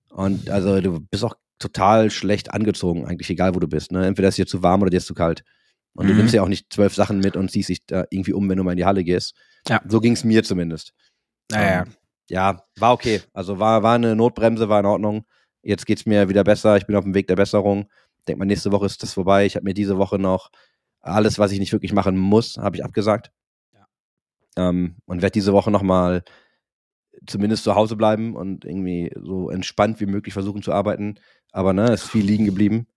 Und 0.09 0.49
also 0.49 0.81
du 0.81 0.99
bist 0.99 1.23
auch 1.23 1.35
total 1.59 2.09
schlecht 2.09 2.53
angezogen, 2.53 3.05
eigentlich 3.05 3.29
egal 3.29 3.55
wo 3.55 3.59
du 3.59 3.67
bist. 3.67 3.91
Ne? 3.91 4.05
Entweder 4.05 4.29
ist 4.29 4.37
dir 4.37 4.47
zu 4.47 4.63
warm 4.63 4.81
oder 4.81 4.89
dir 4.89 4.97
ist 4.97 5.07
zu 5.07 5.13
kalt. 5.13 5.43
Und 5.97 6.07
du 6.07 6.13
Mhm. 6.13 6.19
nimmst 6.19 6.33
ja 6.33 6.43
auch 6.43 6.47
nicht 6.47 6.71
zwölf 6.71 6.93
Sachen 6.93 7.19
mit 7.19 7.35
und 7.35 7.49
ziehst 7.51 7.69
dich 7.69 7.85
da 7.85 8.05
irgendwie 8.11 8.33
um, 8.33 8.47
wenn 8.49 8.57
du 8.57 8.63
mal 8.63 8.71
in 8.71 8.77
die 8.77 8.85
Halle 8.85 9.03
gehst. 9.03 9.35
Ja. 9.67 9.81
So 9.87 9.99
ging 9.99 10.13
es 10.13 10.23
mir 10.23 10.43
zumindest. 10.43 10.93
Naja. 11.51 11.81
Ähm, 11.83 11.93
ja, 12.29 12.61
war 12.77 12.93
okay. 12.93 13.21
Also 13.33 13.57
war, 13.59 13.83
war 13.83 13.95
eine 13.95 14.15
Notbremse, 14.15 14.69
war 14.69 14.79
in 14.79 14.85
Ordnung. 14.85 15.25
Jetzt 15.63 15.85
geht's 15.85 16.05
mir 16.05 16.29
wieder 16.29 16.43
besser. 16.43 16.77
Ich 16.77 16.85
bin 16.85 16.95
auf 16.95 17.03
dem 17.03 17.13
Weg 17.15 17.27
der 17.27 17.35
Besserung. 17.35 17.89
Denk 18.27 18.37
mal, 18.39 18.45
nächste 18.45 18.71
Woche 18.71 18.85
ist 18.85 19.01
das 19.01 19.13
vorbei. 19.13 19.45
Ich 19.45 19.55
habe 19.55 19.63
mir 19.63 19.73
diese 19.73 19.97
Woche 19.97 20.19
noch 20.19 20.51
alles, 21.01 21.39
was 21.39 21.51
ich 21.51 21.59
nicht 21.59 21.73
wirklich 21.73 21.93
machen 21.93 22.17
muss, 22.17 22.57
habe 22.57 22.75
ich 22.77 22.85
abgesagt. 22.85 23.31
Ähm, 24.55 24.97
und 25.05 25.21
werde 25.21 25.33
diese 25.33 25.53
Woche 25.53 25.71
nochmal 25.71 26.23
zumindest 27.25 27.63
zu 27.63 27.75
Hause 27.75 27.95
bleiben 27.95 28.35
und 28.35 28.65
irgendwie 28.65 29.11
so 29.19 29.49
entspannt 29.49 29.99
wie 29.99 30.05
möglich 30.05 30.33
versuchen 30.33 30.61
zu 30.61 30.71
arbeiten. 30.73 31.15
Aber 31.51 31.73
ne, 31.73 31.85
es 31.85 32.03
ist 32.03 32.11
viel 32.11 32.25
liegen 32.25 32.45
geblieben. 32.45 32.87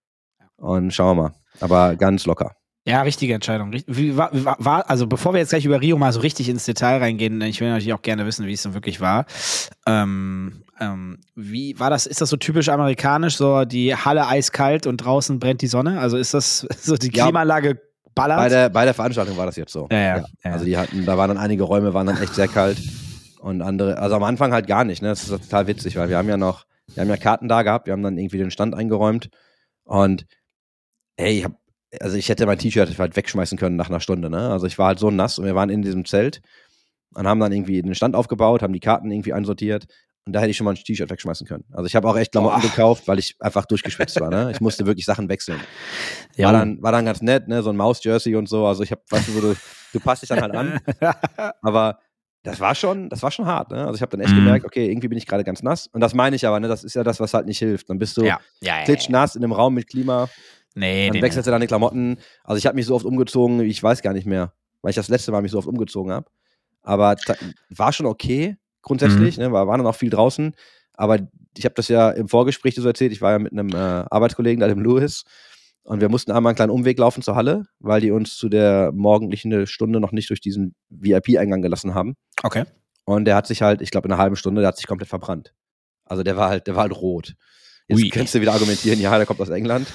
Und 0.56 0.92
schauen 0.92 1.16
wir 1.16 1.22
mal. 1.22 1.34
Aber 1.60 1.96
ganz 1.96 2.26
locker. 2.26 2.54
Ja, 2.86 3.02
richtige 3.02 3.34
Entscheidung. 3.34 3.72
Wie 3.86 4.16
war, 4.16 4.30
war, 4.32 4.88
also 4.88 5.06
bevor 5.06 5.34
wir 5.34 5.40
jetzt 5.40 5.50
gleich 5.50 5.66
über 5.66 5.80
Rio 5.80 5.98
mal 5.98 6.12
so 6.12 6.20
richtig 6.20 6.48
ins 6.48 6.64
Detail 6.64 6.98
reingehen, 6.98 7.40
ich 7.42 7.60
will 7.60 7.68
natürlich 7.68 7.92
auch 7.92 8.02
gerne 8.02 8.24
wissen, 8.24 8.46
wie 8.46 8.54
es 8.54 8.62
dann 8.62 8.72
wirklich 8.72 9.00
war. 9.00 9.26
Ähm, 9.86 10.62
ähm, 10.80 11.18
wie 11.34 11.78
war 11.78 11.90
das? 11.90 12.06
Ist 12.06 12.22
das 12.22 12.30
so 12.30 12.36
typisch 12.38 12.70
amerikanisch, 12.70 13.36
so 13.36 13.66
die 13.66 13.94
Halle 13.94 14.26
eiskalt 14.26 14.86
und 14.86 14.96
draußen 14.96 15.38
brennt 15.38 15.60
die 15.60 15.66
Sonne? 15.66 16.00
Also 16.00 16.16
ist 16.16 16.32
das 16.32 16.60
so 16.80 16.96
die. 16.96 17.10
Klimaanlage 17.10 17.80
ballert? 18.14 18.38
Bei 18.38 18.48
der, 18.48 18.68
bei 18.70 18.84
der 18.86 18.94
Veranstaltung 18.94 19.36
war 19.36 19.46
das 19.46 19.56
jetzt 19.56 19.72
so. 19.72 19.86
Ja, 19.90 19.98
ja, 19.98 20.24
ja. 20.44 20.52
Also 20.52 20.64
die 20.64 20.78
hatten, 20.78 21.04
da 21.04 21.18
waren 21.18 21.28
dann 21.28 21.38
einige 21.38 21.64
Räume, 21.64 21.92
waren 21.92 22.06
dann 22.06 22.20
echt 22.20 22.34
sehr 22.34 22.48
kalt. 22.48 22.78
Und 23.40 23.62
andere, 23.62 23.98
also 23.98 24.16
am 24.16 24.22
Anfang 24.22 24.52
halt 24.52 24.66
gar 24.66 24.84
nicht, 24.84 25.02
ne? 25.02 25.08
Das 25.08 25.22
ist 25.22 25.28
total 25.28 25.66
witzig, 25.66 25.96
weil 25.96 26.08
wir 26.08 26.18
haben 26.18 26.28
ja 26.28 26.36
noch, 26.36 26.66
wir 26.94 27.02
haben 27.02 27.08
ja 27.08 27.16
Karten 27.16 27.48
da 27.48 27.62
gehabt, 27.62 27.86
wir 27.86 27.92
haben 27.92 28.02
dann 28.02 28.18
irgendwie 28.18 28.38
den 28.38 28.50
Stand 28.50 28.74
eingeräumt 28.74 29.30
und 29.84 30.26
ey, 31.16 31.38
ich 31.38 31.44
hab, 31.44 31.52
also 31.98 32.16
ich 32.16 32.28
hätte 32.28 32.46
mein 32.46 32.58
T-Shirt 32.58 32.98
halt 32.98 33.16
wegschmeißen 33.16 33.58
können 33.58 33.76
nach 33.76 33.88
einer 33.88 34.00
Stunde, 34.00 34.30
ne? 34.30 34.50
Also 34.50 34.66
ich 34.66 34.78
war 34.78 34.88
halt 34.88 34.98
so 34.98 35.10
nass 35.10 35.38
und 35.38 35.44
wir 35.46 35.54
waren 35.54 35.70
in 35.70 35.82
diesem 35.82 36.04
Zelt 36.04 36.40
und 37.14 37.26
haben 37.26 37.40
dann 37.40 37.52
irgendwie 37.52 37.82
den 37.82 37.94
Stand 37.94 38.14
aufgebaut, 38.14 38.62
haben 38.62 38.72
die 38.72 38.80
Karten 38.80 39.10
irgendwie 39.10 39.32
einsortiert 39.32 39.86
und 40.26 40.32
da 40.34 40.40
hätte 40.40 40.50
ich 40.50 40.56
schon 40.56 40.66
mal 40.66 40.72
ein 40.72 40.76
T-Shirt 40.76 41.10
wegschmeißen 41.10 41.46
können. 41.46 41.64
Also 41.72 41.86
ich 41.86 41.96
habe 41.96 42.08
auch 42.08 42.16
echt 42.16 42.30
Klamotten 42.32 42.60
gekauft, 42.60 43.08
weil 43.08 43.18
ich 43.18 43.34
einfach 43.40 43.64
durchgeschwitzt 43.64 44.20
war, 44.20 44.30
ne? 44.30 44.50
Ich 44.52 44.60
musste 44.60 44.86
wirklich 44.86 45.04
Sachen 45.06 45.28
wechseln. 45.28 45.58
Ja. 46.36 46.46
War 46.46 46.52
dann, 46.52 46.80
war 46.82 46.92
dann 46.92 47.04
ganz 47.04 47.22
nett, 47.22 47.48
ne? 47.48 47.62
So 47.62 47.70
ein 47.70 47.76
Maus-Jersey 47.76 48.36
und 48.36 48.48
so. 48.48 48.66
Also 48.66 48.82
ich 48.84 48.92
habe, 48.92 49.02
weißt 49.10 49.28
du, 49.28 49.32
so, 49.32 49.40
du, 49.40 49.56
du 49.92 50.00
passt 50.00 50.22
dich 50.22 50.28
dann 50.28 50.40
halt 50.42 50.54
an. 50.54 50.78
Aber 51.62 51.98
das 52.42 52.60
war 52.60 52.74
schon, 52.74 53.08
das 53.10 53.22
war 53.22 53.30
schon 53.30 53.46
hart, 53.46 53.70
ne? 53.70 53.80
Also 53.84 53.96
ich 53.96 54.02
habe 54.02 54.10
dann 54.16 54.20
echt 54.20 54.32
Mhm. 54.32 54.44
gemerkt, 54.44 54.64
okay, 54.64 54.88
irgendwie 54.90 55.08
bin 55.08 55.18
ich 55.18 55.26
gerade 55.26 55.44
ganz 55.44 55.62
nass. 55.62 55.88
Und 55.88 56.00
das 56.00 56.14
meine 56.14 56.36
ich 56.36 56.46
aber, 56.46 56.58
ne? 56.60 56.68
Das 56.68 56.84
ist 56.84 56.94
ja 56.94 57.02
das, 57.04 57.20
was 57.20 57.34
halt 57.34 57.46
nicht 57.46 57.58
hilft. 57.58 57.90
Dann 57.90 57.98
bist 57.98 58.16
du 58.16 58.22
ja, 58.24 58.38
ja, 58.60 58.78
ja. 58.78 58.84
klitschnass 58.84 59.36
in 59.36 59.42
einem 59.44 59.52
Raum 59.52 59.74
mit 59.74 59.88
Klima, 59.88 60.28
Nee, 60.74 61.08
dann 61.08 61.16
nee, 61.16 61.22
wechselst 61.22 61.46
du 61.46 61.50
deine 61.50 61.66
Klamotten. 61.66 62.18
Also 62.44 62.58
ich 62.58 62.66
habe 62.66 62.76
mich 62.76 62.86
so 62.86 62.94
oft 62.94 63.04
umgezogen, 63.04 63.60
ich 63.60 63.82
weiß 63.82 64.02
gar 64.02 64.12
nicht 64.12 64.26
mehr, 64.26 64.52
weil 64.82 64.90
ich 64.90 64.96
das 64.96 65.08
letzte 65.08 65.32
Mal 65.32 65.42
mich 65.42 65.50
so 65.50 65.58
oft 65.58 65.68
umgezogen 65.68 66.12
habe. 66.12 66.30
Aber 66.82 67.16
war 67.70 67.92
schon 67.92 68.06
okay, 68.06 68.56
grundsätzlich, 68.82 69.36
Mhm. 69.36 69.44
ne? 69.44 69.52
War, 69.52 69.66
war 69.66 69.76
dann 69.76 69.86
auch 69.86 69.94
viel 69.96 70.10
draußen. 70.10 70.54
Aber 70.94 71.18
ich 71.56 71.64
habe 71.64 71.74
das 71.74 71.88
ja 71.88 72.10
im 72.10 72.28
Vorgespräch 72.28 72.74
so 72.74 72.86
erzählt, 72.86 73.12
ich 73.12 73.20
war 73.20 73.32
ja 73.32 73.38
mit 73.38 73.52
einem 73.52 73.70
äh, 73.70 73.76
Arbeitskollegen, 74.10 74.60
da 74.60 74.68
dem 74.68 74.80
Louis, 74.80 75.24
und 75.82 76.00
wir 76.00 76.08
mussten 76.10 76.30
einmal 76.30 76.50
einen 76.50 76.56
kleinen 76.56 76.70
Umweg 76.70 76.98
laufen 76.98 77.22
zur 77.22 77.34
Halle, 77.36 77.64
weil 77.80 78.00
die 78.00 78.10
uns 78.10 78.36
zu 78.36 78.48
der 78.48 78.92
morgendlichen 78.92 79.66
Stunde 79.66 79.98
noch 79.98 80.12
nicht 80.12 80.28
durch 80.30 80.40
diesen 80.40 80.74
VIP-Eingang 80.90 81.62
gelassen 81.62 81.94
haben. 81.94 82.16
Okay. 82.42 82.64
Und 83.06 83.24
der 83.24 83.34
hat 83.34 83.46
sich 83.46 83.62
halt, 83.62 83.80
ich 83.80 83.90
glaube, 83.90 84.06
in 84.06 84.12
einer 84.12 84.20
halben 84.22 84.36
Stunde, 84.36 84.60
der 84.60 84.68
hat 84.68 84.76
sich 84.76 84.86
komplett 84.86 85.08
verbrannt. 85.08 85.52
Also 86.04 86.22
der 86.22 86.36
war 86.36 86.50
halt, 86.50 86.66
der 86.66 86.76
war 86.76 86.82
halt 86.82 86.94
rot. 86.94 87.34
Jetzt 87.90 87.98
Ui. 88.02 88.08
könntest 88.10 88.34
du 88.36 88.40
wieder 88.40 88.52
argumentieren, 88.52 89.00
ja, 89.00 89.16
der 89.16 89.26
kommt 89.26 89.40
aus 89.40 89.48
England. 89.50 89.88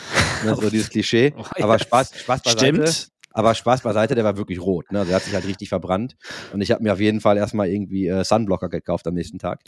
Ne, 0.44 0.56
so 0.56 0.70
dieses 0.70 0.90
Klischee. 0.90 1.34
Oh, 1.38 1.44
Aber. 1.62 1.80
Spaß, 1.80 2.12
Spaß 2.20 2.42
beiseite. 2.44 2.88
Stimmt. 2.88 3.08
Aber 3.32 3.54
Spaß 3.54 3.82
beiseite, 3.82 4.16
der 4.16 4.24
war 4.24 4.38
wirklich 4.38 4.62
rot. 4.62 4.90
Ne? 4.92 5.00
Also 5.00 5.10
der 5.10 5.18
hat 5.18 5.24
sich 5.24 5.34
halt 5.34 5.46
richtig 5.46 5.68
verbrannt. 5.68 6.16
Und 6.54 6.62
ich 6.62 6.72
habe 6.72 6.82
mir 6.84 6.94
auf 6.94 7.02
jeden 7.02 7.20
Fall 7.20 7.36
erstmal 7.38 7.68
irgendwie 7.68 8.08
äh, 8.08 8.24
Sunblocker 8.24 8.70
gekauft 8.70 9.08
am 9.08 9.14
nächsten 9.14 9.40
Tag. 9.40 9.60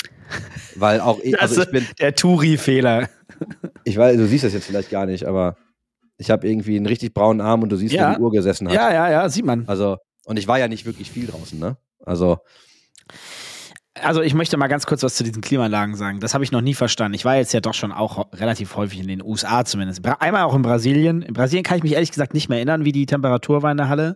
Weil 0.76 1.02
auch, 1.02 1.20
ich, 1.20 1.38
also 1.42 1.62
ich 1.64 1.72
bin, 1.72 1.86
Der 2.00 2.16
Touri-Fehler. 2.16 3.10
ich 3.84 3.98
weiß, 3.98 4.16
du 4.16 4.26
siehst 4.26 4.46
das 4.46 4.54
jetzt 4.54 4.68
vielleicht 4.68 4.90
gar 4.90 5.06
nicht, 5.06 5.26
aber 5.26 5.58
ich 6.18 6.32
habe 6.32 6.48
irgendwie 6.48 6.78
einen 6.78 6.86
richtig 6.86 7.14
braunen 7.14 7.42
Arm 7.42 7.62
und 7.62 7.70
du 7.70 7.76
siehst, 7.76 7.94
Ja. 7.94 8.12
wo 8.12 8.16
die 8.16 8.22
Uhr 8.22 8.32
gesessen 8.32 8.68
hat. 8.70 8.74
Ja, 8.76 8.94
ja, 8.94 9.12
ja, 9.12 9.30
sieht 9.30 9.46
man. 9.46 9.66
Also, 9.68 9.98
und 10.26 10.38
ich 10.40 10.48
war 10.48 10.60
ja 10.60 10.68
nicht 10.70 10.86
wirklich 10.86 11.12
viel 11.12 11.28
draußen, 11.28 11.60
ne? 11.60 11.78
Also, 12.06 12.38
Also 14.02 14.22
ich 14.22 14.34
möchte 14.34 14.58
mal 14.58 14.68
ganz 14.68 14.86
kurz 14.86 15.04
was 15.04 15.16
zu 15.16 15.24
diesen 15.24 15.42
Klimaanlagen 15.42 15.96
sagen. 15.96 16.20
Das 16.20 16.34
habe 16.34 16.44
ich 16.44 16.52
noch 16.52 16.62
nie 16.62 16.74
verstanden. 16.74 17.16
Ich 17.16 17.26
war 17.26 17.36
jetzt 17.36 17.54
ja 17.54 17.60
doch 17.60 17.74
schon 17.74 17.92
auch 17.92 18.32
relativ 18.34 18.76
häufig 18.76 19.00
in 19.00 19.08
den 19.08 19.24
USA 19.24 19.66
zumindest. 19.66 20.06
Einmal 20.06 20.44
auch 20.44 20.56
in 20.56 20.62
Brasilien. 20.62 21.22
In 21.22 21.34
Brasilien 21.34 21.64
kann 21.64 21.78
ich 21.78 21.84
mich 21.84 21.94
ehrlich 21.94 22.12
gesagt 22.12 22.34
nicht 22.34 22.50
mehr 22.50 22.58
erinnern, 22.58 22.86
wie 22.86 22.92
die 22.92 23.06
Temperatur 23.06 23.64
war 23.64 23.72
in 23.72 23.78
der 23.78 23.90
Halle. 23.90 24.16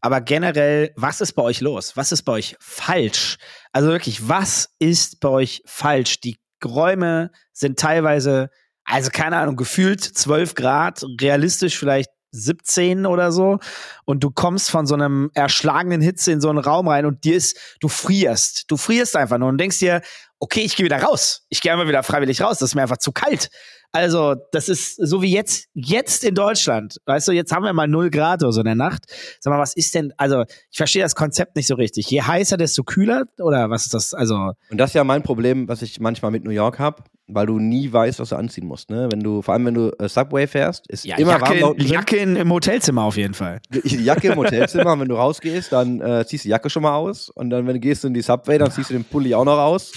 Aber 0.00 0.20
generell, 0.20 0.92
was 0.96 1.20
ist 1.20 1.32
bei 1.32 1.42
euch 1.42 1.60
los? 1.60 1.96
Was 1.96 2.12
ist 2.12 2.22
bei 2.22 2.32
euch 2.32 2.56
falsch? 2.60 3.38
Also 3.72 3.88
wirklich, 3.88 4.28
was 4.28 4.70
ist 4.78 5.20
bei 5.20 5.28
euch 5.28 5.62
falsch? 5.66 6.20
Die 6.20 6.38
Räume 6.64 7.30
sind 7.52 7.78
teilweise, 7.78 8.50
also 8.84 9.10
keine 9.10 9.36
Ahnung, 9.36 9.56
gefühlt 9.56 10.02
12 10.02 10.54
Grad, 10.54 11.04
realistisch 11.20 11.78
vielleicht 11.78 12.10
17 12.36 13.06
oder 13.06 13.32
so 13.32 13.58
und 14.04 14.22
du 14.22 14.30
kommst 14.30 14.70
von 14.70 14.86
so 14.86 14.94
einem 14.94 15.30
erschlagenen 15.34 16.00
Hitze 16.00 16.32
in 16.32 16.40
so 16.40 16.48
einen 16.48 16.58
Raum 16.58 16.88
rein 16.88 17.06
und 17.06 17.24
dir 17.24 17.36
ist, 17.36 17.58
du 17.80 17.88
frierst. 17.88 18.70
Du 18.70 18.76
frierst 18.76 19.16
einfach 19.16 19.38
nur 19.38 19.48
und 19.48 19.58
denkst 19.58 19.78
dir, 19.78 20.02
okay, 20.38 20.60
ich 20.60 20.76
gehe 20.76 20.84
wieder 20.84 21.02
raus. 21.02 21.46
Ich 21.48 21.60
gehe 21.60 21.72
einfach 21.72 21.88
wieder 21.88 22.02
freiwillig 22.02 22.42
raus. 22.42 22.58
Das 22.58 22.70
ist 22.70 22.74
mir 22.74 22.82
einfach 22.82 22.98
zu 22.98 23.12
kalt. 23.12 23.48
Also, 23.92 24.34
das 24.52 24.68
ist 24.68 24.96
so 24.96 25.22
wie 25.22 25.32
jetzt, 25.32 25.68
jetzt 25.72 26.22
in 26.22 26.34
Deutschland. 26.34 26.98
Weißt 27.06 27.28
du, 27.28 27.32
jetzt 27.32 27.52
haben 27.52 27.64
wir 27.64 27.72
mal 27.72 27.88
0 27.88 28.10
Grad 28.10 28.42
oder 28.42 28.52
so 28.52 28.60
in 28.60 28.66
der 28.66 28.74
Nacht. 28.74 29.04
Sag 29.40 29.52
mal, 29.52 29.58
was 29.58 29.74
ist 29.74 29.94
denn, 29.94 30.12
also, 30.18 30.44
ich 30.70 30.76
verstehe 30.76 31.02
das 31.02 31.14
Konzept 31.14 31.56
nicht 31.56 31.66
so 31.66 31.76
richtig. 31.76 32.10
Je 32.10 32.20
heißer, 32.20 32.58
desto 32.58 32.82
kühler? 32.84 33.24
Oder 33.38 33.70
was 33.70 33.86
ist 33.86 33.94
das? 33.94 34.12
Also, 34.12 34.52
Und 34.70 34.78
das 34.78 34.90
ist 34.90 34.94
ja 34.94 35.04
mein 35.04 35.22
Problem, 35.22 35.68
was 35.68 35.80
ich 35.80 35.98
manchmal 36.00 36.30
mit 36.30 36.44
New 36.44 36.50
York 36.50 36.78
habe, 36.78 37.04
weil 37.28 37.46
du 37.46 37.58
nie 37.58 37.92
weißt, 37.92 38.20
was 38.20 38.28
du 38.28 38.36
anziehen 38.36 38.66
musst. 38.66 38.88
Ne? 38.90 39.08
Wenn 39.10 39.20
du, 39.20 39.42
vor 39.42 39.54
allem 39.54 39.66
wenn 39.66 39.74
du 39.74 39.90
äh, 39.98 40.08
Subway 40.08 40.46
fährst, 40.46 40.86
ist 40.88 41.04
ja, 41.04 41.16
immer 41.16 41.32
Jacke, 41.32 41.60
warm. 41.60 41.74
Jacke 41.78 42.16
in, 42.18 42.36
im 42.36 42.52
Hotelzimmer 42.52 43.02
auf 43.02 43.16
jeden 43.16 43.34
Fall. 43.34 43.60
Die 43.70 44.04
Jacke 44.04 44.28
im 44.28 44.36
Hotelzimmer 44.36 44.92
und 44.92 45.00
wenn 45.00 45.08
du 45.08 45.16
rausgehst, 45.16 45.72
dann 45.72 46.00
äh, 46.00 46.24
ziehst 46.26 46.44
du 46.44 46.48
die 46.48 46.50
Jacke 46.50 46.70
schon 46.70 46.82
mal 46.84 46.94
aus 46.94 47.28
und 47.30 47.50
dann, 47.50 47.66
wenn 47.66 47.74
du 47.74 47.80
gehst 47.80 48.04
in 48.04 48.14
die 48.14 48.22
Subway, 48.22 48.58
dann 48.58 48.70
ziehst 48.70 48.90
du 48.90 48.94
den 48.94 49.04
Pulli 49.04 49.34
auch 49.34 49.44
noch 49.44 49.58
aus. 49.58 49.92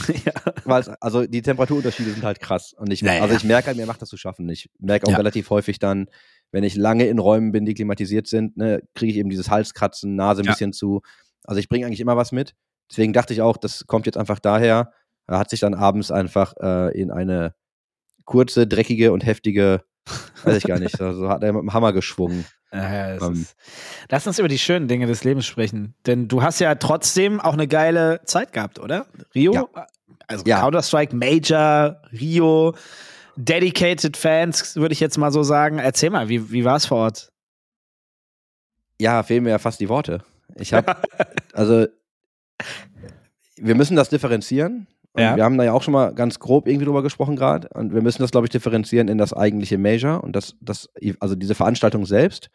Es- 0.66 0.90
also 1.02 1.28
die 1.28 1.42
Temperaturunterschiede 1.42 2.12
sind 2.12 2.24
halt 2.24 2.40
krass. 2.40 2.74
Und 2.74 2.92
ich, 2.92 3.02
Ja, 3.02 3.14
ja. 3.14 3.22
also 3.22 3.36
ich 3.36 3.44
merke 3.44 3.68
halt, 3.68 3.78
mir 3.78 3.86
macht 3.86 4.02
das 4.02 4.10
zu 4.10 4.18
schaffen. 4.18 4.50
Ich 4.50 4.70
merke 4.80 5.06
auch 5.08 5.12
Ja. 5.12 5.18
relativ 5.18 5.50
häufig 5.52 5.78
dann, 5.80 6.08
wenn 6.52 6.64
ich 6.64 6.76
lange 6.76 7.06
in 7.06 7.20
Räumen 7.20 7.52
bin, 7.52 7.66
die 7.66 7.76
klimatisiert 7.76 8.26
sind, 8.26 8.58
ne, 8.58 8.82
kriege 8.96 9.12
ich 9.12 9.18
eben 9.20 9.30
dieses 9.30 9.52
Halskratzen, 9.52 10.16
Nase 10.16 10.42
ein 10.42 10.46
Ja. 10.46 10.52
bisschen 10.54 10.74
zu. 10.74 11.02
Also 11.44 11.60
ich 11.60 11.70
bringe 11.70 11.86
eigentlich 11.86 12.00
immer 12.00 12.18
was 12.18 12.32
mit. 12.32 12.56
Deswegen 12.90 13.14
dachte 13.14 13.34
ich 13.34 13.42
auch, 13.44 13.56
das 13.58 13.86
kommt 13.86 14.08
jetzt 14.08 14.18
einfach 14.18 14.40
daher. 14.40 14.92
Er 15.30 15.38
hat 15.38 15.50
sich 15.52 15.60
dann 15.60 15.76
abends 15.76 16.12
einfach 16.12 16.56
äh, 16.60 17.00
in 17.00 17.12
eine 17.12 17.54
kurze, 18.26 18.66
dreckige 18.68 19.12
und 19.12 19.26
heftige, 19.26 19.84
weiß 20.44 20.58
ich 20.58 20.64
gar 20.64 20.80
nicht, 20.80 21.00
also 21.00 21.30
hat 21.30 21.44
er 21.44 21.54
mit 21.54 21.62
dem 21.62 21.74
Hammer 21.74 21.94
geschwungen. 21.94 22.46
Ja, 22.72 23.14
es 23.16 23.24
Ähm. 23.24 23.34
ist, 23.34 23.56
lass 24.12 24.28
uns 24.28 24.38
über 24.38 24.48
die 24.48 24.60
schönen 24.60 24.88
Dinge 24.88 25.08
des 25.08 25.24
Lebens 25.24 25.48
sprechen. 25.48 25.96
Denn 26.06 26.28
du 26.28 26.44
hast 26.44 26.60
ja 26.60 26.76
trotzdem 26.76 27.40
auch 27.40 27.54
eine 27.54 27.68
geile 27.68 28.22
Zeit 28.26 28.54
gehabt, 28.54 28.78
oder? 28.78 29.08
Rio? 29.34 29.54
Ja. 29.54 29.88
Also 30.28 30.44
Ja. 30.46 30.60
Counter-Strike, 30.62 31.16
Major, 31.16 32.00
Rio, 32.12 32.76
Dedicated 33.38 34.16
Fans, 34.16 34.76
würde 34.76 34.94
ich 34.94 35.00
jetzt 35.00 35.18
mal 35.18 35.32
so 35.32 35.42
sagen. 35.42 35.80
Erzähl 35.80 36.12
mal, 36.12 36.30
wie, 36.30 36.52
wie 36.52 36.64
war 36.64 36.76
es 36.76 36.86
vor 36.86 37.00
Ort? 37.00 37.32
Ja, 39.02 39.24
fehlen 39.24 39.46
mir 39.46 39.50
ja 39.50 39.58
fast 39.58 39.80
die 39.80 39.90
Worte. 39.90 40.24
Ich 40.54 40.72
habe, 40.72 40.96
also, 41.54 41.88
wir 43.56 43.74
müssen 43.74 43.96
das 43.96 44.10
differenzieren. 44.10 44.86
Ja. 45.18 45.36
Wir 45.36 45.44
haben 45.44 45.58
da 45.58 45.64
ja 45.64 45.74
auch 45.74 45.82
schon 45.82 45.94
mal 45.94 46.14
ganz 46.14 46.40
grob 46.40 46.68
irgendwie 46.68 46.86
drüber 46.86 47.02
gesprochen 47.02 47.36
gerade. 47.36 47.68
Und 47.74 47.94
wir 47.94 48.02
müssen 48.02 48.22
das, 48.22 48.32
glaube 48.32 48.46
ich, 48.46 48.52
differenzieren 48.52 49.08
in 49.08 49.18
das 49.18 49.34
eigentliche 49.34 49.78
Major 49.78 50.24
und 50.24 50.36
das, 50.36 50.56
das, 50.62 50.90
also 51.20 51.36
diese 51.36 51.56
Veranstaltung 51.56 52.06
selbst 52.06 52.50